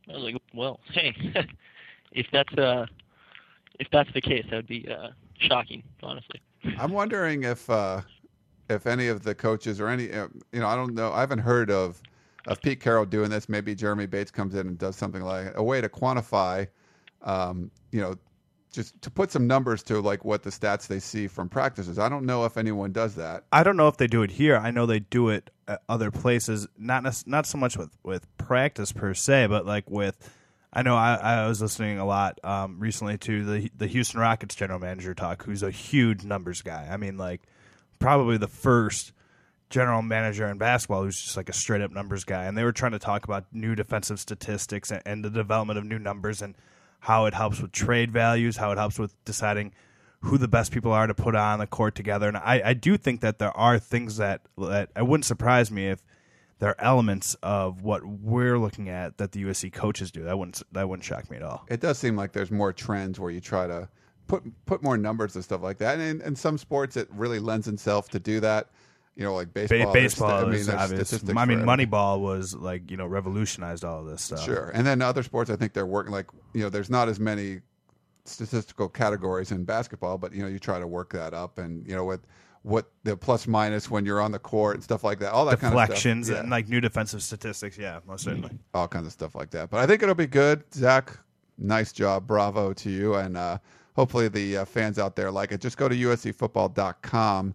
I 0.09 0.13
was 0.13 0.23
like, 0.23 0.37
well, 0.55 0.81
hey, 0.93 1.15
if 2.13 2.27
that's 2.33 2.53
uh 2.55 2.87
if 3.81 3.89
that's 3.93 4.13
the 4.13 4.21
case, 4.21 4.45
that 4.51 4.57
would 4.57 4.67
be 4.67 4.89
uh, 4.89 5.09
shocking, 5.39 5.83
honestly. 6.03 6.41
I'm 6.79 6.93
wondering 6.93 7.45
if 7.45 7.69
uh, 7.71 8.03
if 8.69 8.87
any 8.87 9.09
of 9.09 9.23
the 9.23 9.35
coaches 9.35 9.81
or 9.81 9.89
any, 9.89 10.13
uh, 10.13 10.29
you 10.53 10.61
know, 10.61 10.67
I 10.67 10.77
don't 10.77 10.95
know. 10.95 11.13
I 11.13 11.21
haven't 11.21 11.41
heard 11.41 11.71
of 11.71 12.03
of 12.47 12.61
Pete 12.61 12.81
Carroll 12.81 13.05
doing 13.05 13.31
this. 13.31 13.49
Maybe 13.49 13.75
Jeremy 13.75 14.07
Bates 14.07 14.31
comes 14.31 14.55
in 14.55 14.67
and 14.67 14.79
does 14.79 14.97
something 14.97 15.23
like 15.23 15.53
a 15.57 15.63
way 15.63 15.81
to 15.81 15.89
quantify, 15.89 16.67
um, 17.23 17.71
you 17.93 18.01
know, 18.01 18.17
just 18.73 19.01
to 19.03 19.11
put 19.11 19.31
some 19.31 19.47
numbers 19.47 19.83
to 19.85 20.01
like 20.01 20.25
what 20.25 20.43
the 20.43 20.51
stats 20.51 20.87
they 20.87 20.99
see 20.99 21.27
from 21.27 21.49
practices. 21.49 21.99
I 21.99 22.09
don't 22.09 22.27
know 22.27 22.45
if 22.45 22.57
anyone 22.57 22.93
does 22.93 23.15
that. 23.17 23.45
I 23.53 23.63
don't 23.63 23.77
know 23.77 23.89
if 23.89 23.97
they 23.97 24.07
do 24.07 24.23
it 24.23 24.31
here. 24.31 24.57
I 24.57 24.71
know 24.71 24.87
they 24.87 25.01
do 25.01 25.29
it 25.31 25.51
at 25.67 25.83
other 25.89 26.11
places. 26.11 26.67
Not 26.77 27.05
not 27.27 27.47
so 27.47 27.59
much 27.59 27.77
with 27.77 27.91
with 28.03 28.27
practice 28.39 28.93
per 28.93 29.15
se, 29.15 29.47
but 29.47 29.67
like 29.67 29.89
with. 29.91 30.35
I 30.73 30.83
know 30.83 30.97
I, 30.97 31.15
I 31.15 31.49
was 31.49 31.63
listening 31.63 31.99
a 31.99 32.05
lot 32.05 32.39
um, 32.45 32.79
recently 32.79 33.17
to 33.19 33.45
the 33.45 33.71
the 33.77 33.87
Houston 33.87 34.21
Rockets 34.21 34.55
general 34.55 34.79
manager 34.79 35.15
talk, 35.15 35.45
who's 35.45 35.63
a 35.63 35.71
huge 35.71 36.25
numbers 36.25 36.63
guy. 36.63 36.89
I 36.91 36.97
mean, 36.97 37.17
like 37.17 37.43
probably 37.99 38.37
the 38.37 38.49
first 38.49 39.13
general 39.71 40.03
manager 40.03 40.47
in 40.47 40.59
basketball 40.59 41.03
who's 41.03 41.21
just 41.21 41.37
like 41.37 41.49
a 41.49 41.53
straight 41.53 41.83
up 41.83 41.91
numbers 41.91 42.25
guy. 42.25 42.45
And 42.45 42.57
they 42.57 42.65
were 42.65 42.73
trying 42.73 42.93
to 42.93 42.99
talk 42.99 43.25
about 43.25 43.45
new 43.53 43.75
defensive 43.75 44.19
statistics 44.19 44.91
and, 44.91 45.03
and 45.05 45.25
the 45.25 45.31
development 45.31 45.79
of 45.79 45.85
new 45.85 45.99
numbers 45.99 46.41
and 46.41 46.55
how 47.01 47.27
it 47.27 47.35
helps 47.35 47.61
with 47.61 47.73
trade 47.73 48.11
values, 48.11 48.57
how 48.57 48.73
it 48.73 48.79
helps 48.79 48.99
with 48.99 49.23
deciding 49.25 49.73
who 50.23 50.39
the 50.39 50.49
best 50.49 50.73
people 50.73 50.91
are 50.91 51.07
to 51.07 51.15
put 51.15 51.35
on 51.37 51.59
the 51.59 51.67
court 51.67 51.95
together. 51.95 52.29
And 52.29 52.37
I, 52.37 52.63
I 52.65 52.75
do 52.75 52.97
think 52.97 53.21
that 53.21 53.39
there 53.39 53.57
are 53.57 53.79
things 53.79 54.17
that 54.17 54.43
that 54.57 54.91
it 54.97 55.07
wouldn't 55.07 55.27
surprise 55.27 55.71
me 55.71 55.89
if 55.89 56.03
there 56.59 56.71
are 56.71 56.81
elements 56.81 57.37
of 57.43 57.83
what 57.83 58.05
we're 58.05 58.59
looking 58.59 58.89
at 58.89 59.19
that 59.19 59.33
the 59.33 59.45
USC 59.45 59.73
coaches 59.73 60.11
do. 60.11 60.25
That 60.25 60.39
wouldn't 60.39 60.63
that 60.73 60.89
wouldn't 60.89 61.05
shock 61.05 61.31
me 61.31 61.37
at 61.37 61.43
all. 61.43 61.65
It 61.69 61.81
does 61.81 61.99
seem 61.99 62.17
like 62.17 62.33
there's 62.33 62.51
more 62.51 62.73
trends 62.73 63.21
where 63.21 63.31
you 63.31 63.41
try 63.41 63.67
to 63.67 63.89
put 64.27 64.43
put 64.67 64.83
more 64.83 64.97
numbers 64.97 65.35
and 65.35 65.45
stuff 65.45 65.63
like 65.63 65.79
that. 65.79 65.99
And 65.99 66.21
in, 66.21 66.27
in 66.27 66.37
some 66.37 66.59
sports, 66.59 66.97
it 66.97 67.09
really 67.11 67.39
lends 67.39 67.69
itself 67.69 68.09
to 68.11 68.19
do 68.21 68.41
that. 68.41 68.69
You 69.15 69.25
know, 69.25 69.35
like 69.35 69.53
baseball. 69.53 69.79
there's 69.79 69.93
baseball 69.93 70.29
sta- 70.29 70.39
I 70.39 70.43
mean, 70.43 70.51
there's 70.53 70.69
obvious. 70.69 71.09
statistics 71.09 71.37
I 71.37 71.45
mean. 71.45 71.61
Moneyball 71.61 72.21
was 72.21 72.55
like 72.55 72.89
you 72.91 72.97
know 72.97 73.07
revolutionized 73.07 73.85
all 73.85 74.01
of 74.01 74.07
this 74.07 74.23
stuff. 74.23 74.45
Sure. 74.45 74.71
And 74.73 74.87
then 74.87 75.03
other 75.03 75.25
sports, 75.25 75.51
I 75.51 75.57
think 75.57 75.73
they're 75.73 75.87
working 75.87 76.13
like, 76.13 76.27
you 76.55 76.63
know, 76.63 76.69
there's 76.69 76.91
not 76.91 77.09
as 77.09 77.19
many 77.19 77.61
statistical 78.29 78.89
categories 78.89 79.51
in 79.51 79.65
basketball, 79.65 80.19
but, 80.19 80.33
you 80.33 80.43
know, 80.43 80.49
you 80.49 80.59
try 80.59 80.79
to 80.79 80.87
work 80.87 81.13
that 81.13 81.35
up 81.35 81.59
and, 81.59 81.87
you 81.87 81.95
know, 81.95 82.05
with 82.05 82.21
what 82.63 82.91
the 83.05 83.17
plus 83.17 83.47
minus 83.47 83.91
when 83.91 84.05
you're 84.05 84.21
on 84.21 84.33
the 84.33 84.39
court 84.39 84.77
and 84.77 84.85
stuff 84.85 85.05
like 85.05 85.19
that, 85.21 85.33
all 85.33 85.45
that 85.47 85.61
kind 85.61 85.75
of 85.75 85.81
deflections 85.81 86.27
stuff. 86.27 86.37
Yeah, 86.37 86.43
and 86.43 86.51
like 86.51 86.69
new 86.69 86.81
defensive 86.81 87.23
statistics. 87.23 87.79
Yeah, 87.79 88.01
most 88.07 88.25
certainly. 88.25 88.51
all 88.75 88.89
kinds 88.89 89.07
of 89.07 89.13
stuff 89.13 89.35
like 89.35 89.51
that. 89.51 89.71
But 89.71 89.81
I 89.81 89.87
think 89.87 90.03
it'll 90.03 90.15
be 90.15 90.27
good. 90.27 90.63
Zach, 90.75 91.19
nice 91.57 91.93
job. 91.93 92.27
Bravo 92.27 92.73
to 92.73 92.91
you. 92.91 93.15
And 93.15 93.37
uh, 93.37 93.59
hopefully 93.95 94.29
the 94.29 94.59
uh, 94.59 94.65
fans 94.65 94.99
out 94.99 95.17
there 95.17 95.31
like 95.31 95.53
it. 95.53 95.61
Just 95.61 95.77
go 95.77 95.89
to 95.89 95.95
uscfootball.com. 95.95 97.55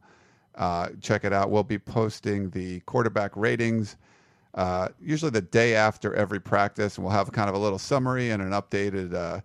Uh, 0.56 0.90
check 1.02 1.26
it 1.26 1.34
out. 1.34 1.50
We'll 1.50 1.64
be 1.64 1.80
posting 1.80 2.50
the 2.52 2.80
quarterback 2.82 3.36
ratings 3.36 3.98
uh, 4.56 4.90
usually 5.02 5.32
the 5.32 5.42
day 5.42 5.76
after 5.76 6.14
every 6.14 6.40
practice, 6.40 6.98
and 6.98 7.06
we'll 7.06 7.14
have 7.14 7.32
kind 7.32 7.50
of 7.50 7.56
a 7.56 7.60
little 7.60 7.80
summary 7.80 8.30
and 8.30 8.42
an 8.42 8.52
updated 8.52 9.14
uh, 9.14 9.42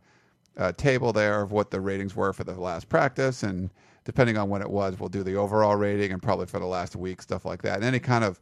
uh, 0.59 0.73
table 0.73 1.13
there 1.13 1.41
of 1.41 1.51
what 1.51 1.71
the 1.71 1.81
ratings 1.81 2.15
were 2.15 2.33
for 2.33 2.45
the 2.45 2.53
last 2.53 2.89
practice. 2.89 3.43
And 3.43 3.71
depending 4.09 4.39
on 4.39 4.49
when 4.49 4.63
it 4.63 4.71
was, 4.71 4.99
we'll 4.99 5.11
do 5.11 5.23
the 5.23 5.35
overall 5.35 5.77
rating 5.77 6.13
and 6.13 6.23
probably 6.23 6.47
for 6.47 6.59
the 6.59 6.67
last 6.67 6.97
week, 6.97 7.21
stuff 7.21 7.45
like 7.45 7.61
that. 7.61 7.75
And 7.75 7.85
any 7.85 7.99
kind 7.99 8.25
of 8.25 8.41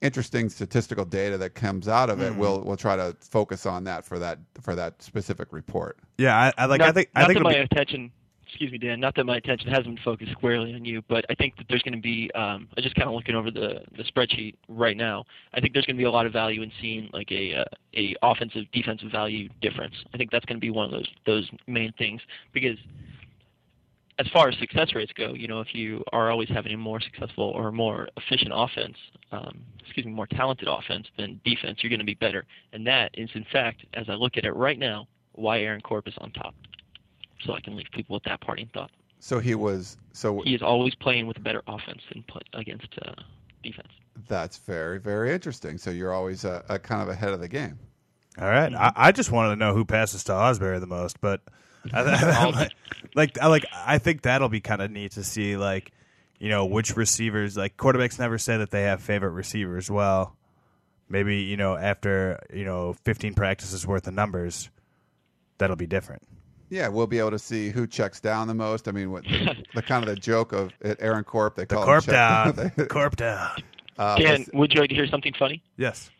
interesting 0.00 0.48
statistical 0.48 1.04
data 1.04 1.36
that 1.36 1.50
comes 1.50 1.86
out 1.86 2.08
of 2.08 2.22
it, 2.22 2.34
we'll 2.34 2.62
we'll 2.62 2.78
try 2.78 2.96
to 2.96 3.14
focus 3.20 3.66
on 3.66 3.84
that 3.84 4.06
for 4.06 4.18
that 4.18 4.38
for 4.62 4.74
that 4.74 5.02
specific 5.02 5.52
report. 5.52 5.98
Yeah, 6.16 6.34
I, 6.34 6.52
I 6.56 6.64
like. 6.64 6.78
not, 6.78 6.88
I 6.88 6.92
think. 6.92 7.10
not 7.14 7.24
I 7.24 7.26
think 7.26 7.40
that 7.40 7.44
my 7.44 7.52
be, 7.52 7.58
attention, 7.58 8.10
excuse 8.46 8.72
me, 8.72 8.78
Dan. 8.78 8.98
Not 8.98 9.16
that 9.16 9.24
my 9.24 9.36
attention 9.36 9.68
hasn't 9.68 9.96
been 9.96 10.02
focused 10.02 10.32
squarely 10.32 10.72
on 10.72 10.86
you, 10.86 11.02
but 11.08 11.26
I 11.28 11.34
think 11.34 11.58
that 11.58 11.66
there's 11.68 11.82
going 11.82 11.92
to 11.92 12.00
be. 12.00 12.30
Um, 12.34 12.66
I'm 12.74 12.82
just 12.82 12.94
kind 12.94 13.06
of 13.06 13.14
looking 13.14 13.34
over 13.34 13.50
the 13.50 13.82
the 13.98 14.04
spreadsheet 14.04 14.54
right 14.66 14.96
now. 14.96 15.24
I 15.52 15.60
think 15.60 15.74
there's 15.74 15.84
going 15.84 15.96
to 15.96 16.00
be 16.00 16.06
a 16.06 16.10
lot 16.10 16.24
of 16.24 16.32
value 16.32 16.62
in 16.62 16.72
seeing 16.80 17.10
like 17.12 17.30
a 17.30 17.54
uh, 17.54 17.64
a 17.94 18.16
offensive 18.22 18.64
defensive 18.72 19.12
value 19.12 19.50
difference. 19.60 19.94
I 20.14 20.16
think 20.16 20.30
that's 20.30 20.46
going 20.46 20.56
to 20.56 20.60
be 20.62 20.70
one 20.70 20.86
of 20.86 20.90
those 20.90 21.10
those 21.26 21.50
main 21.66 21.92
things 21.98 22.22
because. 22.54 22.78
As 24.18 24.26
far 24.28 24.48
as 24.48 24.58
success 24.58 24.94
rates 24.94 25.12
go, 25.12 25.34
you 25.34 25.46
know, 25.46 25.60
if 25.60 25.74
you 25.74 26.02
are 26.12 26.30
always 26.30 26.48
having 26.48 26.72
a 26.72 26.76
more 26.76 27.00
successful 27.00 27.44
or 27.44 27.70
more 27.70 28.08
efficient 28.16 28.50
offense, 28.54 28.96
um, 29.30 29.60
excuse 29.84 30.06
me, 30.06 30.12
more 30.12 30.26
talented 30.26 30.68
offense 30.68 31.06
than 31.18 31.38
defense, 31.44 31.80
you're 31.82 31.90
going 31.90 32.00
to 32.00 32.06
be 32.06 32.14
better. 32.14 32.46
And 32.72 32.86
that 32.86 33.10
is, 33.14 33.28
in 33.34 33.44
fact, 33.52 33.84
as 33.92 34.08
I 34.08 34.14
look 34.14 34.38
at 34.38 34.44
it 34.46 34.52
right 34.56 34.78
now, 34.78 35.06
why 35.32 35.60
Aaron 35.60 35.82
Corp 35.82 36.08
is 36.08 36.14
on 36.18 36.30
top 36.32 36.54
so 37.44 37.52
I 37.52 37.60
can 37.60 37.76
leave 37.76 37.86
people 37.92 38.14
with 38.14 38.22
that 38.24 38.40
parting 38.40 38.70
thought. 38.72 38.90
So 39.18 39.38
he 39.38 39.54
was 39.54 39.96
so 40.12 40.40
He 40.42 40.54
is 40.54 40.62
always 40.62 40.94
playing 40.94 41.26
with 41.26 41.36
a 41.36 41.40
better 41.40 41.62
offense 41.66 42.00
than 42.12 42.24
put 42.28 42.44
against 42.54 42.88
uh, 43.02 43.12
defense. 43.62 43.92
that's 44.28 44.58
very 44.58 44.98
very 44.98 45.32
interesting. 45.32 45.78
So 45.78 45.90
you're 45.90 46.12
always 46.12 46.44
uh, 46.44 46.62
uh, 46.68 46.78
kind 46.78 47.02
of 47.02 47.08
ahead 47.08 47.32
of 47.32 47.40
the 47.40 47.48
game. 47.48 47.78
all 48.38 48.48
right. 48.48 48.74
I, 48.74 48.92
I 48.96 49.12
just 49.12 49.30
wanted 49.30 49.50
to 49.50 49.56
know 49.56 49.74
who 49.74 49.84
passes 49.84 50.24
to 50.24 50.32
Ausberry 50.32 50.80
the 50.80 50.86
most, 50.86 51.20
but 51.20 51.42
I, 51.92 52.00
I, 52.02 52.68
like, 53.14 53.38
I 53.40 53.46
like, 53.48 53.64
I 53.74 53.98
think 53.98 54.22
that'll 54.22 54.48
be 54.48 54.60
kind 54.60 54.80
of 54.82 54.90
neat 54.90 55.12
to 55.12 55.24
see, 55.24 55.56
like, 55.56 55.92
you 56.38 56.48
know, 56.48 56.66
which 56.66 56.96
receivers. 56.96 57.56
Like, 57.56 57.76
quarterbacks 57.76 58.18
never 58.18 58.38
say 58.38 58.56
that 58.58 58.70
they 58.70 58.82
have 58.82 59.02
favorite 59.02 59.30
receivers. 59.30 59.90
Well, 59.90 60.36
maybe 61.08 61.36
you 61.42 61.56
know 61.56 61.76
after 61.76 62.40
you 62.52 62.64
know 62.64 62.94
15 63.04 63.34
practices 63.34 63.86
worth 63.86 64.06
of 64.06 64.14
numbers, 64.14 64.70
that'll 65.58 65.76
be 65.76 65.86
different. 65.86 66.22
Yeah, 66.68 66.88
we'll 66.88 67.06
be 67.06 67.20
able 67.20 67.30
to 67.30 67.38
see 67.38 67.70
who 67.70 67.86
checks 67.86 68.18
down 68.20 68.48
the 68.48 68.54
most. 68.54 68.88
I 68.88 68.90
mean, 68.90 69.12
what 69.12 69.22
the, 69.24 69.54
the 69.74 69.82
kind 69.82 70.02
of 70.02 70.12
the 70.12 70.20
joke 70.20 70.52
of 70.52 70.72
at 70.82 71.00
Aaron 71.00 71.22
Corp, 71.24 71.54
they 71.54 71.62
The 71.64 71.76
call 71.76 71.84
corp 71.84 72.04
him 72.04 72.12
down, 72.14 72.54
check- 72.76 72.88
corp 72.88 73.14
down. 73.16 73.50
uh, 73.98 74.16
Dan, 74.18 74.38
let's- 74.40 74.50
would 74.52 74.74
you 74.74 74.80
like 74.80 74.90
to 74.90 74.96
hear 74.96 75.06
something 75.06 75.32
funny? 75.38 75.62
Yes. 75.76 76.10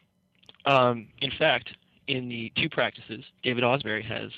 Um, 0.64 1.08
in 1.20 1.30
fact, 1.36 1.76
in 2.06 2.28
the 2.28 2.52
two 2.56 2.68
practices, 2.68 3.24
David 3.42 3.64
Ausberry 3.64 4.04
has 4.04 4.30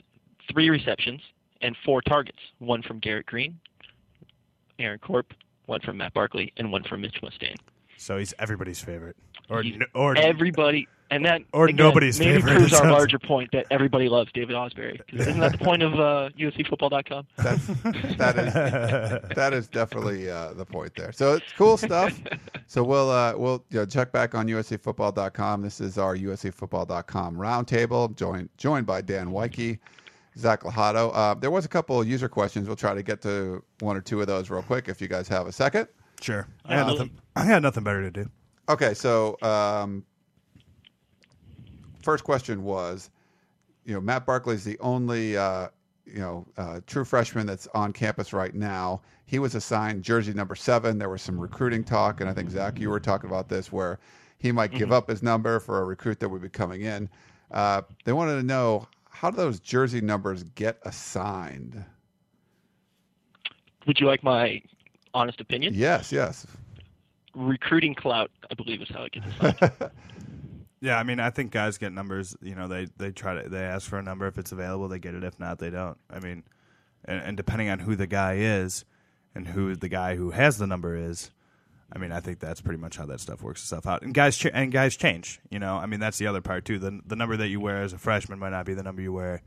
three 0.53 0.71
receptions 0.71 1.21
and 1.63 1.77
four 1.85 2.01
targets. 2.03 2.39
One 2.59 2.83
from 2.83 2.99
Garrett 2.99 3.27
Green, 3.27 3.59
Aaron 4.79 4.99
Corp, 4.99 5.33
one 5.67 5.81
from 5.81 5.97
Matt 5.99 6.15
Barkley, 6.15 6.53
and 6.57 6.71
one 6.73 6.85
from 6.85 7.01
Mitch 7.01 7.21
Mustain. 7.23 7.57
So 7.97 8.17
he's 8.19 8.33
everybody's 8.39 8.81
favorite, 8.81 9.17
or 9.51 9.63
He's 9.63 9.77
or 9.93 10.17
Everybody, 10.17 10.87
and 11.11 11.25
that 11.25 11.43
Or 11.53 11.65
again, 11.65 11.77
nobody's 11.77 12.21
maybe 12.21 12.35
favorite, 12.37 12.57
proves 12.59 12.73
our 12.75 12.83
sounds- 12.83 12.93
larger 12.93 13.19
point 13.19 13.51
that 13.53 13.67
everybody 13.73 14.09
loves 14.09 14.31
David 14.33 14.55
Ausberry. 14.55 14.99
'Cause 15.11 15.27
Isn't 15.27 15.41
that 15.41 15.51
the 15.51 15.59
point 15.59 15.83
of 15.83 15.95
uh, 15.99 16.29
USCFootball.com? 16.39 17.27
that's, 17.39 17.67
that 18.19 18.39
is 18.39 19.35
that 19.35 19.53
is 19.53 19.67
definitely 19.67 20.31
uh, 20.31 20.53
the 20.53 20.65
point 20.65 20.95
there. 20.95 21.11
So 21.11 21.35
it's 21.35 21.53
cool 21.57 21.77
stuff. 21.77 22.21
So 22.69 22.85
we'll 22.85 23.11
uh, 23.11 23.35
we'll 23.37 23.65
you 23.71 23.81
know, 23.81 23.87
check 23.87 24.13
back 24.13 24.37
on 24.37 24.47
USCFootball.com. 24.47 25.63
This 25.63 25.81
is 25.81 25.99
our 25.99 26.17
USCFootball.com 26.17 27.35
roundtable, 27.37 28.15
joined 28.15 28.49
joined 28.59 28.87
by 28.87 29.01
Dan 29.01 29.33
Wyke, 29.33 29.81
Zach 30.39 30.63
Lahato. 30.63 31.11
Uh, 31.15 31.35
there 31.35 31.51
was 31.51 31.65
a 31.65 31.69
couple 31.69 32.03
user 32.05 32.29
questions. 32.29 32.67
We'll 32.67 32.77
try 32.77 32.95
to 32.95 33.03
get 33.03 33.21
to 33.23 33.63
one 33.81 33.97
or 33.97 34.01
two 34.01 34.21
of 34.21 34.27
those 34.27 34.51
real 34.51 34.63
quick 34.63 34.89
if 34.89 35.01
you 35.01 35.09
guys 35.09 35.29
have 35.29 35.47
a 35.47 35.53
second. 35.53 35.89
Sure. 36.21 36.47
I 36.65 36.75
had, 36.75 36.81
Absolutely. 36.83 37.07
nothing. 37.07 37.21
I 37.37 37.49
got 37.49 37.63
nothing 37.63 37.85
better 37.85 38.03
to 38.03 38.11
do. 38.11 38.31
Okay, 38.69 38.95
so 38.95 39.37
um, 39.43 40.05
first 42.03 42.25
question 42.25 42.63
was, 42.63 43.11
you 43.85 43.95
know, 43.95 44.01
Matt 44.01 44.27
Barkley's 44.27 44.65
the 44.65 44.79
only, 44.81 45.37
uh, 45.37 45.69
you 46.05 46.21
know, 46.21 46.47
uh, 46.57 46.81
true 46.87 47.05
freshman 47.05 47.47
that's 47.47 47.67
on 47.75 47.93
campus 47.93 48.33
right 48.33 48.55
now. 48.55 49.01
He 49.27 49.39
was 49.39 49.55
assigned 49.55 50.03
jersey 50.03 50.35
number 50.35 50.55
seven. 50.55 50.99
There 50.99 51.09
was 51.09 51.23
some 51.23 51.39
recruiting 51.39 51.85
talk, 51.85 52.21
and 52.21 52.29
I 52.31 52.35
think 52.35 52.51
Zach, 52.51 52.79
you 52.79 52.91
were 52.91 53.01
talking 53.01 53.29
about 53.29 53.49
this, 53.49 53.73
where 53.73 53.99
he 54.39 54.53
might 54.53 54.71
give 54.71 54.93
up 54.93 55.09
his 55.09 55.23
number 55.23 55.61
for 55.61 55.81
a 55.81 55.85
recruit 55.85 56.21
that 56.21 56.29
would 56.29 56.43
be 56.43 56.49
coming 56.49 56.83
in. 56.83 57.09
Uh, 57.51 57.83
they 58.05 58.13
wanted 58.13 58.37
to 58.37 58.43
know 58.43 58.87
how 59.19 59.31
do 59.33 59.37
those 59.37 59.59
jersey 59.59 60.01
numbers 60.01 60.45
get 60.55 60.79
assigned? 60.85 61.85
Would 63.85 63.99
you 63.99 64.07
like 64.07 64.23
my 64.23 64.63
honest 65.13 65.41
opinion? 65.41 65.75
Yes, 65.75 66.13
yes. 66.13 66.47
Recruiting 67.35 67.97
clout, 67.97 68.31
I 68.49 68.55
believe, 68.55 68.81
is 68.81 68.89
how 68.91 69.03
it 69.03 69.13
gets 69.13 69.27
assigned. 69.27 69.91
Yeah, 70.81 70.97
I 70.97 71.03
mean, 71.03 71.19
I 71.19 71.31
think 71.31 71.51
guys 71.51 71.77
get 71.77 71.93
numbers. 71.93 72.37
You 72.41 72.55
know, 72.55 72.69
they 72.69 72.87
they 72.99 73.11
try 73.11 73.43
to 73.43 73.49
they 73.49 73.65
ask 73.65 73.91
for 73.91 73.99
a 73.99 74.03
number 74.03 74.29
if 74.29 74.39
it's 74.39 74.53
available, 74.53 74.87
they 74.87 75.01
get 75.01 75.13
it. 75.13 75.25
If 75.25 75.41
not, 75.41 75.59
they 75.59 75.71
don't. 75.71 75.99
I 76.09 76.21
mean, 76.21 76.45
and, 77.05 77.21
and 77.21 77.37
depending 77.37 77.69
on 77.69 77.81
who 77.81 77.97
the 77.97 78.07
guy 78.07 78.35
is 78.35 78.85
and 79.35 79.49
who 79.49 79.75
the 79.75 79.89
guy 79.89 80.15
who 80.15 80.31
has 80.31 80.59
the 80.59 80.69
number 80.69 80.95
is, 80.95 81.33
I 81.93 81.99
mean, 81.99 82.13
I 82.13 82.21
think 82.21 82.39
that's 82.39 82.61
pretty 82.61 82.79
much 82.79 82.97
how 82.97 83.07
that 83.07 83.21
stuff 83.21 83.43
works 83.43 83.63
itself 83.63 83.87
out. 83.87 84.03
And 84.03 84.13
guys 84.13 84.37
ch- 84.37 84.47
and 84.53 84.71
guys 84.71 84.97
change. 84.97 85.41
You 85.51 85.59
know, 85.59 85.77
I 85.77 85.87
mean, 85.87 86.01
that's 86.01 86.19
the 86.19 86.27
other 86.27 86.41
part 86.43 86.65
too. 86.65 86.79
The 86.79 87.01
the 87.07 87.17
number 87.17 87.37
that 87.39 87.49
you 87.49 87.61
wear 87.61 87.83
as 87.83 87.93
a 87.93 87.99
freshman 87.99 88.39
might 88.39 88.51
not 88.51 88.67
be 88.67 88.75
the 88.75 88.83
number 88.83 89.01
you 89.03 89.13
wear 89.13 89.43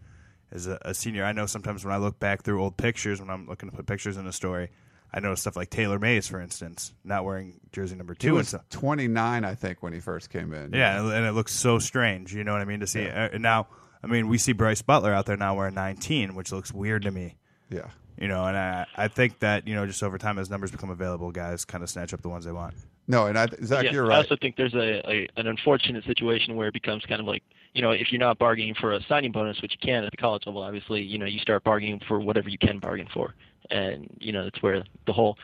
as 0.51 0.67
a, 0.67 0.77
a 0.81 0.93
senior. 0.93 1.23
I 1.23 1.33
know 1.33 1.45
sometimes 1.45 1.85
when 1.85 1.93
I 1.93 1.97
look 1.97 2.19
back 2.19 2.41
through 2.43 2.61
old 2.61 2.77
pictures, 2.77 3.19
when 3.21 3.29
I'm 3.29 3.47
looking 3.47 3.69
to 3.69 3.75
put 3.75 3.85
pictures 3.85 4.17
in 4.17 4.25
a 4.27 4.33
story, 4.33 4.69
I 5.13 5.19
notice 5.19 5.41
stuff 5.41 5.55
like 5.55 5.69
Taylor 5.69 5.99
Mays, 5.99 6.27
for 6.27 6.41
instance, 6.41 6.93
not 7.03 7.25
wearing 7.25 7.59
jersey 7.71 7.95
number 7.95 8.13
He 8.13 8.17
two. 8.27 8.33
was 8.33 8.53
and 8.53 8.61
so, 8.71 8.79
29, 8.79 9.45
I 9.45 9.55
think, 9.55 9.83
when 9.83 9.93
he 9.93 9.99
first 9.99 10.29
came 10.29 10.53
in. 10.53 10.73
yeah, 10.73 10.99
and- 10.99 11.11
and 11.13 11.25
it 11.25 11.33
looks 11.33 11.53
so 11.53 11.77
strange. 11.79 12.33
You 12.33 12.43
know 12.43 12.53
what 12.53 12.61
I 12.61 12.65
mean? 12.65 12.79
To 12.79 12.87
see 12.87 13.07
uh, 13.07 13.29
and 13.33 13.43
now, 13.43 13.67
I 14.03 14.07
mean, 14.07 14.27
we 14.29 14.37
see 14.39 14.53
Brice 14.53 14.81
Butler 14.81 15.13
out 15.13 15.25
there 15.27 15.37
now 15.37 15.55
wearing 15.55 15.75
19, 15.75 16.33
which 16.33 16.51
looks 16.51 16.73
weird 16.73 17.03
to 17.03 17.11
me. 17.11 17.35
Yeah. 17.69 17.89
You 18.21 18.27
know, 18.27 18.45
and 18.45 18.55
I, 18.55 18.85
I 18.95 19.07
think 19.07 19.39
that 19.39 19.67
you 19.67 19.73
know 19.73 19.87
just 19.87 20.03
over 20.03 20.19
time 20.19 20.37
as 20.37 20.47
numbers 20.47 20.69
become 20.69 20.91
available, 20.91 21.31
guys 21.31 21.65
kind 21.65 21.83
of 21.83 21.89
snatch 21.89 22.13
up 22.13 22.21
the 22.21 22.29
ones 22.29 22.45
they 22.45 22.51
want. 22.51 22.75
No, 23.07 23.25
and 23.25 23.35
I, 23.35 23.47
Zach, 23.63 23.83
yeah, 23.85 23.91
you're 23.91 24.11
I 24.11 24.17
also 24.17 24.37
think 24.39 24.57
there's 24.57 24.75
a, 24.75 25.01
a 25.09 25.27
an 25.37 25.47
unfortunate 25.47 26.05
situation 26.05 26.55
where 26.55 26.67
it 26.67 26.73
becomes 26.73 27.03
kind 27.07 27.19
of 27.19 27.25
like 27.25 27.41
you 27.73 27.81
know 27.81 27.89
if 27.89 28.11
you're 28.11 28.19
not 28.19 28.37
bargaining 28.37 28.75
for 28.75 28.93
a 28.93 29.03
signing 29.09 29.31
bonus, 29.31 29.59
which 29.63 29.71
you 29.71 29.79
can 29.81 30.03
at 30.03 30.11
the 30.11 30.17
college 30.17 30.45
level, 30.45 30.61
obviously 30.61 31.01
you 31.01 31.17
know 31.17 31.25
you 31.25 31.39
start 31.39 31.63
bargaining 31.63 31.99
for 32.07 32.19
whatever 32.19 32.47
you 32.47 32.59
can 32.59 32.77
bargain 32.77 33.07
for, 33.11 33.33
and 33.71 34.07
you 34.19 34.31
know 34.31 34.43
that's 34.43 34.61
where 34.61 34.83
the 35.07 35.13
whole 35.13 35.35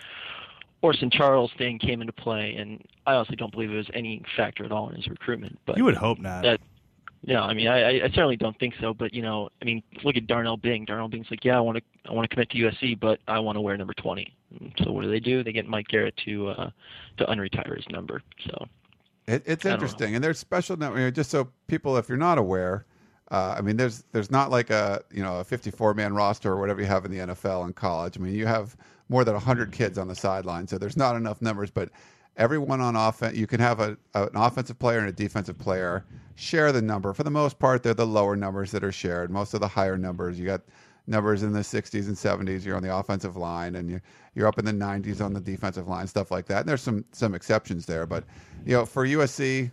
Orson 0.84 1.10
Charles 1.10 1.52
thing 1.58 1.80
came 1.80 2.02
into 2.02 2.14
play. 2.14 2.56
And 2.58 2.84
I 3.08 3.14
honestly 3.14 3.36
don't 3.36 3.52
believe 3.52 3.72
it 3.72 3.76
was 3.76 3.90
any 3.94 4.22
factor 4.36 4.64
at 4.64 4.72
all 4.72 4.90
in 4.90 4.96
his 4.96 5.08
recruitment. 5.08 5.58
But 5.66 5.78
You 5.78 5.84
would 5.86 5.98
hope 5.98 6.20
not. 6.20 6.44
that 6.44 6.62
no, 7.28 7.42
I 7.42 7.54
mean, 7.54 7.68
I, 7.68 8.06
I 8.06 8.08
certainly 8.10 8.38
don't 8.38 8.58
think 8.58 8.74
so. 8.80 8.94
But 8.94 9.14
you 9.14 9.22
know, 9.22 9.50
I 9.62 9.66
mean, 9.66 9.84
look 10.04 10.16
at 10.16 10.28
Darnell 10.28 10.56
Bing. 10.58 10.86
Darnell 10.86 11.10
Bing's 11.10 11.30
like, 11.30 11.44
yeah, 11.44 11.58
I 11.58 11.60
want 11.60 11.78
to, 11.78 11.84
I 12.10 12.14
want 12.14 12.28
to 12.30 12.34
commit 12.34 12.50
to 12.52 12.58
USC, 12.58 12.98
but 13.00 13.20
I 13.28 13.40
want 13.40 13.58
to 13.58 13.62
wear 13.62 13.76
number 13.78 13.94
20. 13.94 14.34
So 14.84 14.94
what 14.94 15.04
do 15.04 15.12
they 15.12 15.20
do? 15.20 15.44
They 15.44 15.52
get 15.52 15.68
Mike 15.68 15.90
Garrett 15.90 16.16
to, 16.26 16.50
uh, 16.50 16.70
to 17.18 17.26
unretire 17.26 17.76
his 17.76 17.88
number. 17.90 18.22
So 18.46 18.66
It, 19.28 19.44
it's 19.46 19.66
know. 19.66 19.74
interesting, 19.74 20.16
and 20.16 20.24
there's 20.24 20.40
special. 20.40 20.78
You 20.98 21.12
just 21.12 21.30
so 21.30 21.50
people, 21.68 21.98
if 21.98 22.08
you're 22.08 22.18
not 22.18 22.38
aware, 22.38 22.86
uh, 23.30 23.56
I 23.58 23.62
mean, 23.62 23.76
there's 23.76 24.06
there's 24.14 24.32
not 24.32 24.50
like 24.50 24.70
a 24.70 25.04
you 25.12 25.22
know 25.22 25.40
a 25.42 25.44
54 25.44 25.94
man 25.96 26.14
roster 26.14 26.54
or 26.54 26.60
whatever 26.60 26.80
you 26.80 26.88
have 26.88 27.04
in 27.04 27.12
the 27.12 27.18
NFL 27.18 27.66
and 27.66 27.76
college. 27.76 28.18
I 28.18 28.22
mean, 28.22 28.36
you 28.36 28.46
have 28.46 28.78
more 29.10 29.26
than 29.26 29.34
100 29.34 29.72
kids 29.74 29.98
on 29.98 30.08
the 30.08 30.16
sideline, 30.16 30.68
so 30.68 30.78
there's 30.78 30.98
not 30.98 31.18
enough 31.18 31.42
numbers. 31.42 31.72
But 31.72 31.90
everyone 32.38 32.82
on 32.82 32.96
offense, 32.96 33.36
you 33.36 33.48
can 33.48 33.60
have 33.60 33.80
a, 33.80 33.98
an 34.14 34.30
offensive 34.36 34.80
player 34.80 35.00
and 35.00 35.10
a 35.10 35.12
defensive 35.12 35.58
player 35.58 36.06
share 36.36 36.72
the 36.72 36.82
number. 36.82 37.14
For 37.14 37.24
the 37.24 37.32
most 37.32 37.60
part, 37.60 37.84
they're 37.84 37.94
the 37.94 38.08
lower 38.08 38.36
numbers 38.36 38.72
that 38.72 38.84
are 38.84 38.92
shared. 38.92 39.32
Most 39.32 39.54
of 39.54 39.60
the 39.60 39.68
higher 39.68 39.98
numbers, 39.98 40.40
you 40.40 40.46
got 40.46 40.62
numbers 41.08 41.44
in 41.44 41.52
the 41.52 41.62
60s 41.62 42.08
and 42.08 42.16
70s. 42.16 42.64
You're 42.64 42.78
on 42.78 42.84
the 42.84 42.96
offensive 42.96 43.36
line, 43.36 43.76
and 43.76 43.90
you 43.90 44.00
you're 44.36 44.48
up 44.48 44.60
in 44.60 44.66
the 44.66 44.72
90s 44.72 45.20
on 45.20 45.34
the 45.34 45.40
defensive 45.40 45.88
line, 45.88 46.06
stuff 46.06 46.30
like 46.30 46.46
that. 46.46 46.62
And 46.62 46.70
there's 46.70 46.82
some 46.82 47.04
some 47.12 47.34
exceptions 47.34 47.86
there, 47.86 48.06
but 48.06 48.24
you 48.66 48.74
know, 48.74 48.86
for 48.86 49.06
USC, 49.06 49.72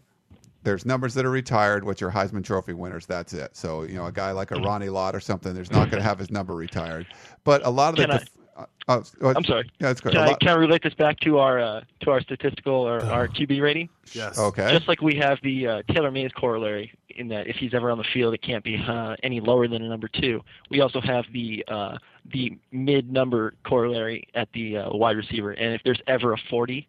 there's 0.63 0.87
numbers 0.87 1.13
that 1.15 1.27
are 1.27 1.31
retired, 1.31 1.85
which 1.85 2.01
are 2.03 2.11
Heisman 2.11 2.43
Trophy 2.43 2.73
winners. 2.73 3.05
That's 3.05 3.35
it. 3.35 3.55
So 3.57 3.83
you 3.83 3.95
know, 3.95 4.07
a 4.07 4.13
guy 4.13 4.33
like 4.33 4.51
a 4.51 4.55
mm-hmm. 4.55 4.65
Ronnie 4.65 4.89
Lott 4.89 5.15
or 5.15 5.21
something, 5.21 5.55
there's 5.55 5.71
not 5.71 5.91
going 5.91 6.03
to 6.03 6.09
have 6.09 6.19
his 6.19 6.31
number 6.31 6.55
retired. 6.55 7.07
But 7.45 7.67
a 7.67 7.71
lot 7.71 7.91
of 7.91 7.97
the, 7.97 8.03
Can 8.03 8.11
I- 8.13 8.19
def- 8.19 8.31
uh, 8.57 8.67
oh, 8.89 9.03
oh, 9.23 9.33
I'm 9.37 9.45
sorry. 9.45 9.71
Yeah, 9.81 9.89
that's 9.89 10.01
good. 10.01 10.13
Can 10.13 10.21
A 10.21 10.25
I, 10.25 10.27
lot- 10.29 10.41
can 10.41 10.49
I 10.51 10.55
relate 10.55 10.83
this 10.83 10.95
back 10.95 11.19
to 11.21 11.39
our, 11.39 11.59
uh, 11.59 11.81
to 12.01 12.11
our 12.11 12.21
statistical 12.21 12.75
or 12.75 13.01
our 13.05 13.29
QB 13.29 13.61
rating? 13.61 13.89
yes. 14.13 14.39
okay. 14.39 14.71
Just 14.71 14.89
like 14.89 15.01
we 15.03 15.17
have 15.17 15.39
the 15.43 15.67
uh, 15.67 15.83
Taylor 15.91 16.11
Mays 16.11 16.33
corollary 16.33 16.93
in 17.11 17.29
that 17.29 17.47
if 17.47 17.57
he's 17.57 17.75
ever 17.75 17.91
on 17.91 17.99
the 17.99 18.05
field, 18.05 18.35
it 18.35 18.43
can't 18.43 18.65
be 18.65 18.77
uh, 18.77 19.17
any 19.23 19.41
lower 19.41 19.67
than 19.69 19.83
a 19.83 19.89
number 19.89 20.09
two. 20.09 20.43
We 20.71 20.81
also 20.81 21.01
have 21.01 21.25
the 21.33 21.65
uh, 21.69 21.99
the 22.33 22.59
mid 22.73 23.11
number 23.13 23.55
corollary 23.65 24.29
at 24.35 24.49
the 24.53 24.79
uh, 24.79 24.91
wide 24.97 25.17
receiver, 25.17 25.53
and 25.53 25.75
if 25.75 25.83
there's 25.85 26.01
ever 26.07 26.33
a 26.33 26.39
40 26.51 26.89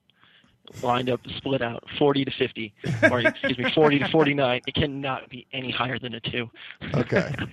lined 0.82 1.12
up, 1.12 1.22
split 1.38 1.62
out, 1.62 1.84
40 2.00 2.26
to 2.26 2.32
50, 2.32 2.74
or 3.12 3.20
excuse 3.20 3.56
me, 3.58 3.70
40 3.72 4.00
to 4.00 4.08
49, 4.10 4.62
it 4.66 4.74
cannot 4.74 5.30
be 5.30 5.46
any 5.54 5.70
higher 5.70 6.00
than 6.00 6.16
a 6.16 6.20
two. 6.20 6.50
okay. 6.94 7.34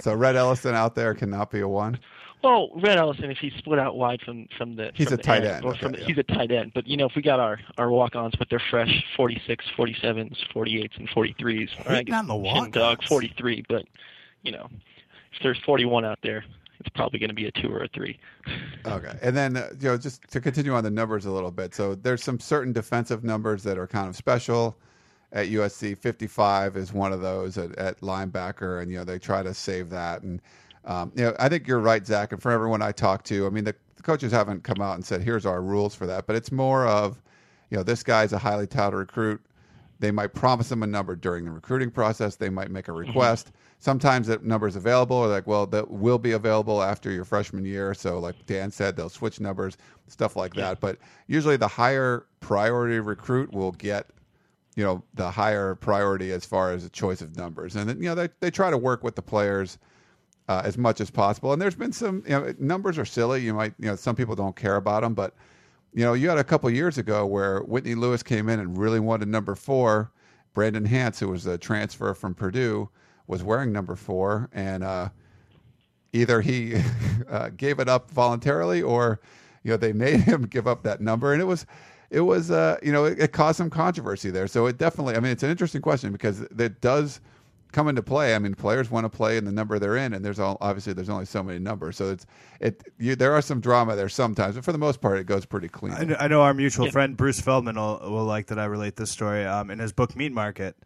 So 0.00 0.14
Rhett 0.14 0.36
Ellison 0.36 0.76
out 0.76 0.94
there 0.94 1.12
cannot 1.12 1.50
be 1.50 1.58
a 1.58 1.66
one. 1.66 1.98
Well, 2.42 2.70
Rhett 2.76 2.98
Ellison, 2.98 3.30
if 3.30 3.38
he's 3.38 3.52
split 3.54 3.78
out 3.78 3.96
wide 3.96 4.20
from 4.22 4.46
from 4.56 4.76
the 4.76 4.92
He's 4.94 5.08
from 5.08 5.14
a 5.14 5.16
the 5.16 5.22
tight 5.22 5.44
end, 5.44 5.64
or 5.64 5.72
okay, 5.72 5.80
from 5.80 5.94
yeah. 5.94 6.04
he's 6.04 6.18
a 6.18 6.22
tight 6.22 6.52
end. 6.52 6.72
But 6.74 6.86
you 6.86 6.96
know, 6.96 7.06
if 7.06 7.16
we 7.16 7.22
got 7.22 7.40
our 7.40 7.58
our 7.78 7.90
walk-ons, 7.90 8.34
but 8.38 8.48
they're 8.48 8.62
fresh, 8.70 9.04
46, 9.16 9.64
47s, 9.76 10.36
48s, 10.54 10.96
and 10.98 11.08
43s. 11.08 11.86
or 11.86 11.92
I 11.92 11.96
Hating 11.96 12.14
on 12.14 12.26
the 12.26 12.34
Shin 12.34 12.70
dog, 12.70 12.98
walk-ons. 12.98 13.08
43. 13.08 13.64
But 13.68 13.84
you 14.42 14.52
know, 14.52 14.68
if 15.32 15.42
there's 15.42 15.58
41 15.64 16.04
out 16.04 16.18
there, 16.22 16.44
it's 16.80 16.88
probably 16.90 17.18
going 17.18 17.30
to 17.30 17.34
be 17.34 17.46
a 17.46 17.52
two 17.52 17.68
or 17.68 17.82
a 17.82 17.88
three. 17.88 18.18
Okay. 18.86 19.18
And 19.20 19.36
then, 19.36 19.56
uh, 19.56 19.70
you 19.80 19.88
know, 19.88 19.98
just 19.98 20.28
to 20.30 20.40
continue 20.40 20.74
on 20.74 20.84
the 20.84 20.90
numbers 20.90 21.26
a 21.26 21.30
little 21.30 21.50
bit. 21.50 21.74
So 21.74 21.94
there's 21.96 22.22
some 22.22 22.38
certain 22.38 22.72
defensive 22.72 23.24
numbers 23.24 23.64
that 23.64 23.78
are 23.78 23.86
kind 23.88 24.08
of 24.08 24.14
special 24.14 24.76
at 25.32 25.48
USC. 25.48 25.98
55 25.98 26.76
is 26.76 26.92
one 26.92 27.12
of 27.12 27.20
those 27.20 27.58
at, 27.58 27.76
at 27.76 28.00
linebacker, 28.00 28.80
and, 28.80 28.90
you 28.90 28.98
know, 28.98 29.04
they 29.04 29.18
try 29.18 29.42
to 29.42 29.52
save 29.52 29.90
that. 29.90 30.22
And, 30.22 30.40
um, 30.88 31.12
you 31.14 31.22
know, 31.22 31.36
I 31.38 31.48
think 31.48 31.68
you're 31.68 31.78
right, 31.78 32.04
Zach. 32.04 32.32
And 32.32 32.42
for 32.42 32.50
everyone 32.50 32.82
I 32.82 32.90
talk 32.92 33.22
to, 33.24 33.46
I 33.46 33.50
mean, 33.50 33.64
the, 33.64 33.76
the 33.94 34.02
coaches 34.02 34.32
haven't 34.32 34.64
come 34.64 34.80
out 34.80 34.94
and 34.94 35.04
said, 35.04 35.22
here's 35.22 35.46
our 35.46 35.62
rules 35.62 35.94
for 35.94 36.06
that, 36.06 36.26
but 36.26 36.34
it's 36.34 36.50
more 36.50 36.86
of, 36.86 37.22
you 37.70 37.76
know, 37.76 37.82
this 37.82 38.02
guy's 38.02 38.32
a 38.32 38.38
highly 38.38 38.66
touted 38.66 38.98
recruit. 38.98 39.40
They 40.00 40.10
might 40.10 40.32
promise 40.32 40.72
him 40.72 40.82
a 40.82 40.86
number 40.86 41.14
during 41.16 41.44
the 41.44 41.50
recruiting 41.50 41.90
process. 41.90 42.36
They 42.36 42.48
might 42.48 42.70
make 42.70 42.88
a 42.88 42.92
request. 42.92 43.50
Sometimes 43.80 44.28
that 44.28 44.44
number 44.44 44.66
is 44.68 44.76
available, 44.76 45.16
or 45.16 45.26
like, 45.26 45.46
well, 45.46 45.66
that 45.66 45.90
will 45.90 46.18
be 46.18 46.32
available 46.32 46.82
after 46.82 47.10
your 47.10 47.24
freshman 47.24 47.64
year. 47.64 47.94
So, 47.94 48.18
like 48.18 48.46
Dan 48.46 48.70
said, 48.70 48.96
they'll 48.96 49.08
switch 49.08 49.40
numbers, 49.40 49.76
stuff 50.06 50.36
like 50.36 50.54
that. 50.54 50.80
But 50.80 50.98
usually, 51.26 51.56
the 51.56 51.68
higher 51.68 52.26
priority 52.40 53.00
recruit 53.00 53.52
will 53.52 53.72
get, 53.72 54.06
you 54.76 54.84
know, 54.84 55.02
the 55.14 55.30
higher 55.30 55.74
priority 55.74 56.30
as 56.30 56.44
far 56.44 56.72
as 56.72 56.84
the 56.84 56.90
choice 56.90 57.20
of 57.20 57.36
numbers. 57.36 57.74
And 57.74 57.88
then, 57.88 57.98
you 57.98 58.08
know, 58.08 58.14
they 58.14 58.28
they 58.38 58.52
try 58.52 58.70
to 58.70 58.78
work 58.78 59.02
with 59.02 59.16
the 59.16 59.22
players 59.22 59.78
uh, 60.48 60.62
as 60.64 60.78
much 60.78 61.00
as 61.00 61.10
possible. 61.10 61.52
And 61.52 61.60
there's 61.60 61.74
been 61.74 61.92
some, 61.92 62.22
you 62.26 62.32
know, 62.32 62.54
numbers 62.58 62.98
are 62.98 63.04
silly. 63.04 63.42
You 63.42 63.54
might, 63.54 63.74
you 63.78 63.86
know, 63.86 63.96
some 63.96 64.16
people 64.16 64.34
don't 64.34 64.56
care 64.56 64.76
about 64.76 65.02
them, 65.02 65.14
but 65.14 65.34
you 65.94 66.04
know, 66.04 66.14
you 66.14 66.28
had 66.28 66.38
a 66.38 66.44
couple 66.44 66.70
years 66.70 66.98
ago 66.98 67.26
where 67.26 67.60
Whitney 67.60 67.94
Lewis 67.94 68.22
came 68.22 68.48
in 68.48 68.60
and 68.60 68.76
really 68.76 69.00
wanted 69.00 69.28
number 69.28 69.54
four. 69.54 70.12
Brandon 70.54 70.84
Hance, 70.84 71.20
who 71.20 71.28
was 71.28 71.46
a 71.46 71.56
transfer 71.56 72.14
from 72.14 72.34
Purdue, 72.34 72.88
was 73.26 73.42
wearing 73.42 73.72
number 73.72 73.94
four, 73.94 74.48
and 74.52 74.82
uh, 74.82 75.10
either 76.12 76.40
he 76.40 76.80
uh, 77.28 77.50
gave 77.50 77.78
it 77.78 77.88
up 77.88 78.10
voluntarily 78.10 78.82
or 78.82 79.20
you 79.62 79.70
know 79.70 79.76
they 79.76 79.92
made 80.04 80.20
him 80.20 80.42
give 80.42 80.66
up 80.66 80.82
that 80.82 81.00
number, 81.00 81.32
and 81.32 81.42
it 81.42 81.46
was. 81.46 81.66
It 82.10 82.22
was, 82.22 82.50
uh, 82.50 82.78
you 82.82 82.90
know, 82.90 83.04
it, 83.04 83.20
it 83.20 83.32
caused 83.32 83.58
some 83.58 83.68
controversy 83.68 84.30
there. 84.30 84.46
So 84.46 84.64
it 84.64 84.78
definitely, 84.78 85.14
I 85.14 85.20
mean, 85.20 85.30
it's 85.30 85.42
an 85.42 85.50
interesting 85.50 85.82
question 85.82 86.10
because 86.10 86.40
it 86.40 86.80
does 86.80 87.20
come 87.72 87.88
into 87.88 88.02
play. 88.02 88.34
I 88.34 88.38
mean, 88.38 88.54
players 88.54 88.90
want 88.90 89.04
to 89.04 89.10
play 89.10 89.36
in 89.36 89.44
the 89.44 89.52
number 89.52 89.78
they're 89.78 89.96
in, 89.96 90.14
and 90.14 90.24
there's 90.24 90.38
all, 90.38 90.56
obviously 90.60 90.92
there's 90.92 91.08
only 91.08 91.26
so 91.26 91.42
many 91.42 91.58
numbers. 91.58 91.96
So 91.96 92.10
it's 92.10 92.26
it. 92.60 92.82
You, 92.98 93.16
there 93.16 93.32
are 93.32 93.42
some 93.42 93.60
drama 93.60 93.96
there 93.96 94.08
sometimes, 94.08 94.54
but 94.54 94.64
for 94.64 94.72
the 94.72 94.78
most 94.78 95.00
part, 95.00 95.18
it 95.18 95.24
goes 95.24 95.44
pretty 95.44 95.68
clean. 95.68 95.94
I 95.94 96.04
know, 96.04 96.16
I 96.18 96.28
know 96.28 96.42
our 96.42 96.54
mutual 96.54 96.90
friend 96.90 97.16
Bruce 97.16 97.40
Feldman 97.40 97.76
will, 97.76 98.00
will 98.02 98.24
like 98.24 98.46
that 98.46 98.58
I 98.58 98.64
relate 98.64 98.96
this 98.96 99.10
story. 99.10 99.44
Um, 99.44 99.70
in 99.70 99.78
his 99.78 99.92
book 99.92 100.16
Meat 100.16 100.32
Market, 100.32 100.76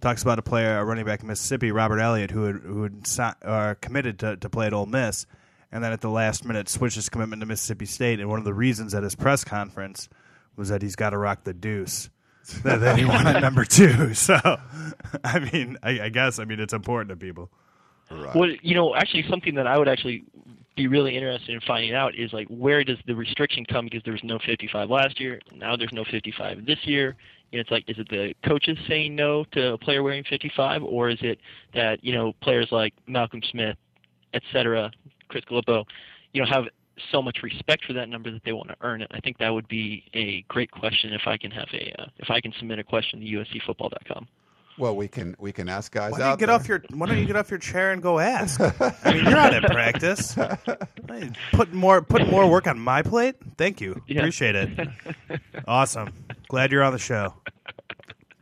talks 0.00 0.22
about 0.22 0.38
a 0.38 0.42
player, 0.42 0.78
a 0.78 0.84
running 0.84 1.04
back 1.04 1.20
in 1.20 1.26
Mississippi, 1.28 1.72
Robert 1.72 1.98
Elliott, 1.98 2.30
who 2.30 2.44
had, 2.44 2.56
who 2.56 2.82
had 2.84 3.06
si- 3.06 3.22
uh, 3.42 3.74
committed 3.80 4.18
to, 4.20 4.36
to 4.38 4.48
play 4.48 4.66
at 4.66 4.72
Ole 4.72 4.86
Miss, 4.86 5.26
and 5.70 5.84
then 5.84 5.92
at 5.92 6.00
the 6.00 6.10
last 6.10 6.44
minute 6.44 6.68
switched 6.68 6.96
his 6.96 7.08
commitment 7.08 7.40
to 7.40 7.46
Mississippi 7.46 7.86
State. 7.86 8.18
And 8.18 8.28
one 8.28 8.38
of 8.38 8.44
the 8.44 8.54
reasons 8.54 8.94
at 8.94 9.02
his 9.02 9.14
press 9.14 9.44
conference 9.44 10.08
was 10.56 10.70
that 10.70 10.82
he's 10.82 10.96
got 10.96 11.10
to 11.10 11.18
rock 11.18 11.44
the 11.44 11.54
deuce. 11.54 12.08
that, 12.64 12.80
that 12.80 12.98
he 12.98 13.04
wanted 13.04 13.40
number 13.40 13.64
two. 13.64 14.14
So, 14.20 14.36
I 15.24 15.38
mean, 15.38 15.78
I, 15.82 16.00
I 16.02 16.08
guess 16.08 16.38
I 16.38 16.44
mean 16.44 16.60
it's 16.60 16.72
important 16.72 17.10
to 17.10 17.16
people. 17.16 17.50
Right. 18.10 18.34
Well, 18.34 18.50
you 18.62 18.74
know, 18.74 18.94
actually, 18.94 19.24
something 19.28 19.54
that 19.54 19.66
I 19.66 19.78
would 19.78 19.88
actually 19.88 20.24
be 20.76 20.88
really 20.88 21.14
interested 21.14 21.54
in 21.54 21.60
finding 21.66 21.94
out 21.94 22.14
is 22.14 22.32
like 22.32 22.46
where 22.48 22.82
does 22.84 22.98
the 23.06 23.14
restriction 23.14 23.64
come 23.64 23.86
because 23.86 24.02
there 24.04 24.12
was 24.12 24.24
no 24.24 24.38
55 24.44 24.88
last 24.90 25.20
year, 25.20 25.40
now 25.54 25.76
there's 25.76 25.92
no 25.92 26.04
55 26.10 26.66
this 26.66 26.78
year. 26.84 27.16
And 27.52 27.60
it's 27.60 27.70
like, 27.70 27.84
is 27.88 27.98
it 27.98 28.08
the 28.08 28.34
coaches 28.46 28.78
saying 28.88 29.16
no 29.16 29.44
to 29.52 29.72
a 29.72 29.78
player 29.78 30.02
wearing 30.02 30.24
55, 30.24 30.84
or 30.84 31.10
is 31.10 31.18
it 31.20 31.38
that 31.74 32.02
you 32.04 32.14
know 32.14 32.32
players 32.42 32.68
like 32.70 32.94
Malcolm 33.06 33.42
Smith, 33.50 33.76
et 34.34 34.42
cetera, 34.52 34.90
Chris 35.28 35.44
Galippo, 35.50 35.84
you 36.32 36.42
know, 36.42 36.48
have 36.48 36.64
so 37.10 37.20
much 37.22 37.42
respect 37.42 37.84
for 37.84 37.92
that 37.94 38.08
number 38.08 38.30
that 38.30 38.42
they 38.44 38.52
want 38.52 38.68
to 38.68 38.76
earn 38.82 39.02
it. 39.02 39.10
I 39.12 39.20
think 39.20 39.38
that 39.38 39.50
would 39.50 39.68
be 39.68 40.04
a 40.14 40.42
great 40.42 40.70
question 40.70 41.12
if 41.12 41.22
I 41.26 41.36
can 41.36 41.50
have 41.50 41.68
a 41.72 41.94
uh, 42.02 42.06
if 42.18 42.30
I 42.30 42.40
can 42.40 42.52
submit 42.58 42.78
a 42.78 42.84
question 42.84 43.20
to 43.20 43.26
USCFootball.com. 43.26 44.26
Well, 44.78 44.96
we 44.96 45.08
can 45.08 45.36
we 45.38 45.52
can 45.52 45.68
ask 45.68 45.92
guys 45.92 46.12
Why 46.12 46.18
don't 46.18 46.26
you 46.26 46.32
out 46.32 46.38
get 46.38 46.46
there. 46.46 46.54
off 46.54 46.68
your 46.68 46.82
Why 46.94 47.06
don't 47.06 47.18
you 47.18 47.26
get 47.26 47.36
off 47.36 47.50
your 47.50 47.58
chair 47.58 47.92
and 47.92 48.00
go 48.02 48.18
ask? 48.18 48.60
I 49.04 49.12
mean, 49.12 49.24
you're 49.24 49.32
not 49.32 49.52
at 49.52 49.64
practice. 49.70 50.34
Hey, 50.34 51.30
Put 51.52 51.72
more 51.74 52.00
put 52.00 52.26
more 52.28 52.48
work 52.48 52.66
on 52.66 52.78
my 52.78 53.02
plate. 53.02 53.34
Thank 53.58 53.80
you. 53.80 54.00
Yeah. 54.06 54.20
Appreciate 54.20 54.54
it. 54.54 54.88
Awesome. 55.66 56.12
Glad 56.48 56.72
you're 56.72 56.82
on 56.82 56.92
the 56.92 56.98
show. 56.98 57.34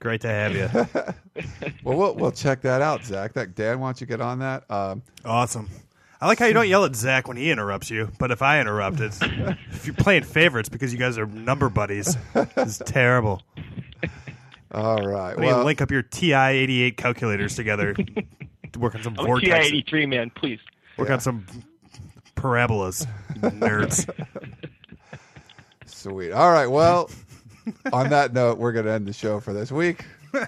Great 0.00 0.20
to 0.20 0.28
have 0.28 0.54
you. 0.54 0.68
well, 1.82 1.96
we'll 1.98 2.14
we'll 2.14 2.30
check 2.32 2.60
that 2.62 2.82
out, 2.82 3.04
Zach. 3.04 3.32
That 3.32 3.56
Dan, 3.56 3.80
why 3.80 3.88
don't 3.88 4.00
you 4.00 4.06
get 4.06 4.20
on 4.20 4.38
that? 4.38 4.70
Um, 4.70 5.02
Awesome. 5.24 5.68
I 6.20 6.26
like 6.26 6.38
how 6.40 6.46
you 6.46 6.52
don't 6.52 6.68
yell 6.68 6.84
at 6.84 6.96
Zach 6.96 7.28
when 7.28 7.36
he 7.36 7.50
interrupts 7.50 7.90
you, 7.90 8.10
but 8.18 8.30
if 8.32 8.42
I 8.42 8.60
interrupt, 8.60 8.98
it's 9.00 9.20
if 9.22 9.86
you're 9.86 9.94
playing 9.94 10.24
favorites 10.24 10.68
because 10.68 10.92
you 10.92 10.98
guys 10.98 11.16
are 11.16 11.26
number 11.26 11.68
buddies. 11.68 12.16
It's 12.56 12.78
terrible. 12.78 13.42
all 14.72 15.06
right. 15.06 15.36
Why 15.36 15.42
don't 15.42 15.42
you 15.44 15.48
Well, 15.56 15.64
link 15.64 15.80
up 15.80 15.90
your 15.92 16.02
TI-88 16.02 16.96
calculators 16.96 17.54
together 17.54 17.94
to 17.94 18.78
work 18.78 18.96
on 18.96 19.02
some 19.04 19.14
I'm 19.18 19.26
a 19.30 19.40
TI-83 19.40 20.08
man, 20.08 20.30
please. 20.34 20.58
work 20.96 21.10
on 21.10 21.20
some 21.20 21.46
parabolas, 22.34 23.06
nerds. 23.36 24.08
Sweet. 25.86 26.32
All 26.32 26.50
right. 26.50 26.66
Well, 26.66 27.10
on 27.92 28.10
that 28.10 28.32
note, 28.32 28.58
we're 28.58 28.72
going 28.72 28.86
to 28.86 28.92
end 28.92 29.06
the 29.06 29.12
show 29.12 29.38
for 29.40 29.52
this 29.52 29.70
week. 29.70 30.04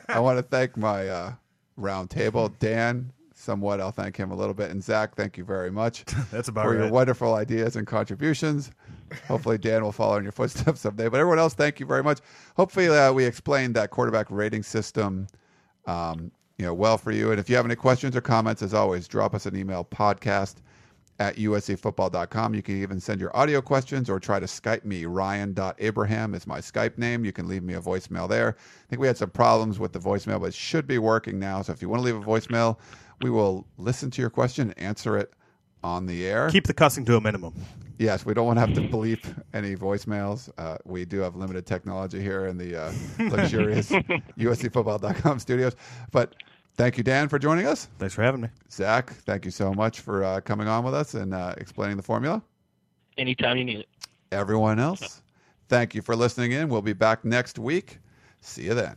I 0.08 0.18
want 0.20 0.38
to 0.38 0.42
thank 0.42 0.76
my 0.76 1.08
uh, 1.08 1.32
round 1.76 2.10
table, 2.10 2.48
Dan. 2.58 3.12
Somewhat, 3.40 3.80
I'll 3.80 3.90
thank 3.90 4.16
him 4.16 4.30
a 4.30 4.36
little 4.36 4.52
bit, 4.52 4.70
and 4.70 4.82
Zach. 4.82 5.14
Thank 5.16 5.38
you 5.38 5.44
very 5.44 5.70
much 5.70 6.04
That's 6.30 6.48
about 6.48 6.66
for 6.66 6.74
your 6.74 6.82
right. 6.84 6.92
wonderful 6.92 7.34
ideas 7.34 7.74
and 7.74 7.86
contributions. 7.86 8.70
Hopefully, 9.28 9.56
Dan 9.56 9.82
will 9.82 9.92
follow 9.92 10.16
in 10.16 10.22
your 10.22 10.32
footsteps 10.32 10.80
someday. 10.80 11.08
But 11.08 11.20
everyone 11.20 11.38
else, 11.38 11.54
thank 11.54 11.80
you 11.80 11.86
very 11.86 12.02
much. 12.02 12.20
Hopefully, 12.56 12.88
uh, 12.88 13.12
we 13.12 13.24
explained 13.24 13.74
that 13.76 13.90
quarterback 13.90 14.26
rating 14.30 14.62
system, 14.62 15.26
um, 15.86 16.30
you 16.58 16.66
know, 16.66 16.74
well 16.74 16.98
for 16.98 17.12
you. 17.12 17.30
And 17.30 17.40
if 17.40 17.48
you 17.48 17.56
have 17.56 17.64
any 17.64 17.76
questions 17.76 18.14
or 18.14 18.20
comments, 18.20 18.60
as 18.62 18.74
always, 18.74 19.08
drop 19.08 19.34
us 19.34 19.46
an 19.46 19.56
email 19.56 19.84
podcast 19.84 20.56
at 21.20 21.36
uscfootball.com. 21.36 22.54
You 22.54 22.62
can 22.62 22.80
even 22.80 22.98
send 22.98 23.20
your 23.20 23.34
audio 23.36 23.60
questions 23.60 24.08
or 24.08 24.18
try 24.18 24.40
to 24.40 24.46
Skype 24.46 24.84
me. 24.84 25.04
Ryan.abraham 25.04 26.34
is 26.34 26.46
my 26.46 26.60
Skype 26.60 26.98
name. 26.98 27.24
You 27.24 27.32
can 27.32 27.46
leave 27.46 27.62
me 27.62 27.74
a 27.74 27.80
voicemail 27.80 28.28
there. 28.28 28.56
I 28.58 28.86
think 28.88 29.00
we 29.00 29.06
had 29.06 29.18
some 29.18 29.30
problems 29.30 29.78
with 29.78 29.92
the 29.92 29.98
voicemail, 29.98 30.40
but 30.40 30.46
it 30.46 30.54
should 30.54 30.86
be 30.86 30.98
working 30.98 31.38
now. 31.38 31.60
So 31.62 31.72
if 31.72 31.82
you 31.82 31.88
want 31.88 32.00
to 32.00 32.04
leave 32.06 32.16
a 32.16 32.20
voicemail, 32.24 32.78
we 33.22 33.30
will 33.30 33.66
listen 33.78 34.10
to 34.12 34.20
your 34.20 34.30
question 34.30 34.70
and 34.70 34.78
answer 34.78 35.16
it 35.16 35.32
on 35.82 36.06
the 36.06 36.26
air. 36.26 36.48
Keep 36.50 36.66
the 36.66 36.74
cussing 36.74 37.04
to 37.06 37.16
a 37.16 37.20
minimum. 37.20 37.54
Yes, 37.98 38.24
we 38.24 38.32
don't 38.32 38.46
want 38.46 38.58
to 38.58 38.60
have 38.60 38.74
to 38.74 38.80
bleep 38.80 39.20
any 39.52 39.76
voicemails. 39.76 40.50
Uh, 40.56 40.78
we 40.84 41.04
do 41.04 41.18
have 41.20 41.36
limited 41.36 41.66
technology 41.66 42.20
here 42.20 42.46
in 42.46 42.56
the 42.56 42.84
uh, 42.84 42.92
luxurious 43.18 43.90
USCFootball.com 43.90 45.38
studios. 45.38 45.76
But 46.10 46.34
thank 46.76 46.96
you, 46.96 47.04
Dan, 47.04 47.28
for 47.28 47.38
joining 47.38 47.66
us. 47.66 47.88
Thanks 47.98 48.14
for 48.14 48.22
having 48.22 48.40
me. 48.40 48.48
Zach, 48.70 49.10
thank 49.10 49.44
you 49.44 49.50
so 49.50 49.74
much 49.74 50.00
for 50.00 50.24
uh, 50.24 50.40
coming 50.40 50.66
on 50.66 50.82
with 50.82 50.94
us 50.94 51.14
and 51.14 51.34
uh, 51.34 51.54
explaining 51.58 51.98
the 51.98 52.02
formula. 52.02 52.42
Anytime 53.18 53.58
you 53.58 53.64
need 53.64 53.80
it. 53.80 53.88
Everyone 54.32 54.78
else, 54.78 55.22
thank 55.68 55.94
you 55.94 56.00
for 56.00 56.16
listening 56.16 56.52
in. 56.52 56.68
We'll 56.68 56.82
be 56.82 56.94
back 56.94 57.24
next 57.24 57.58
week. 57.58 57.98
See 58.40 58.62
you 58.62 58.74
then. 58.74 58.96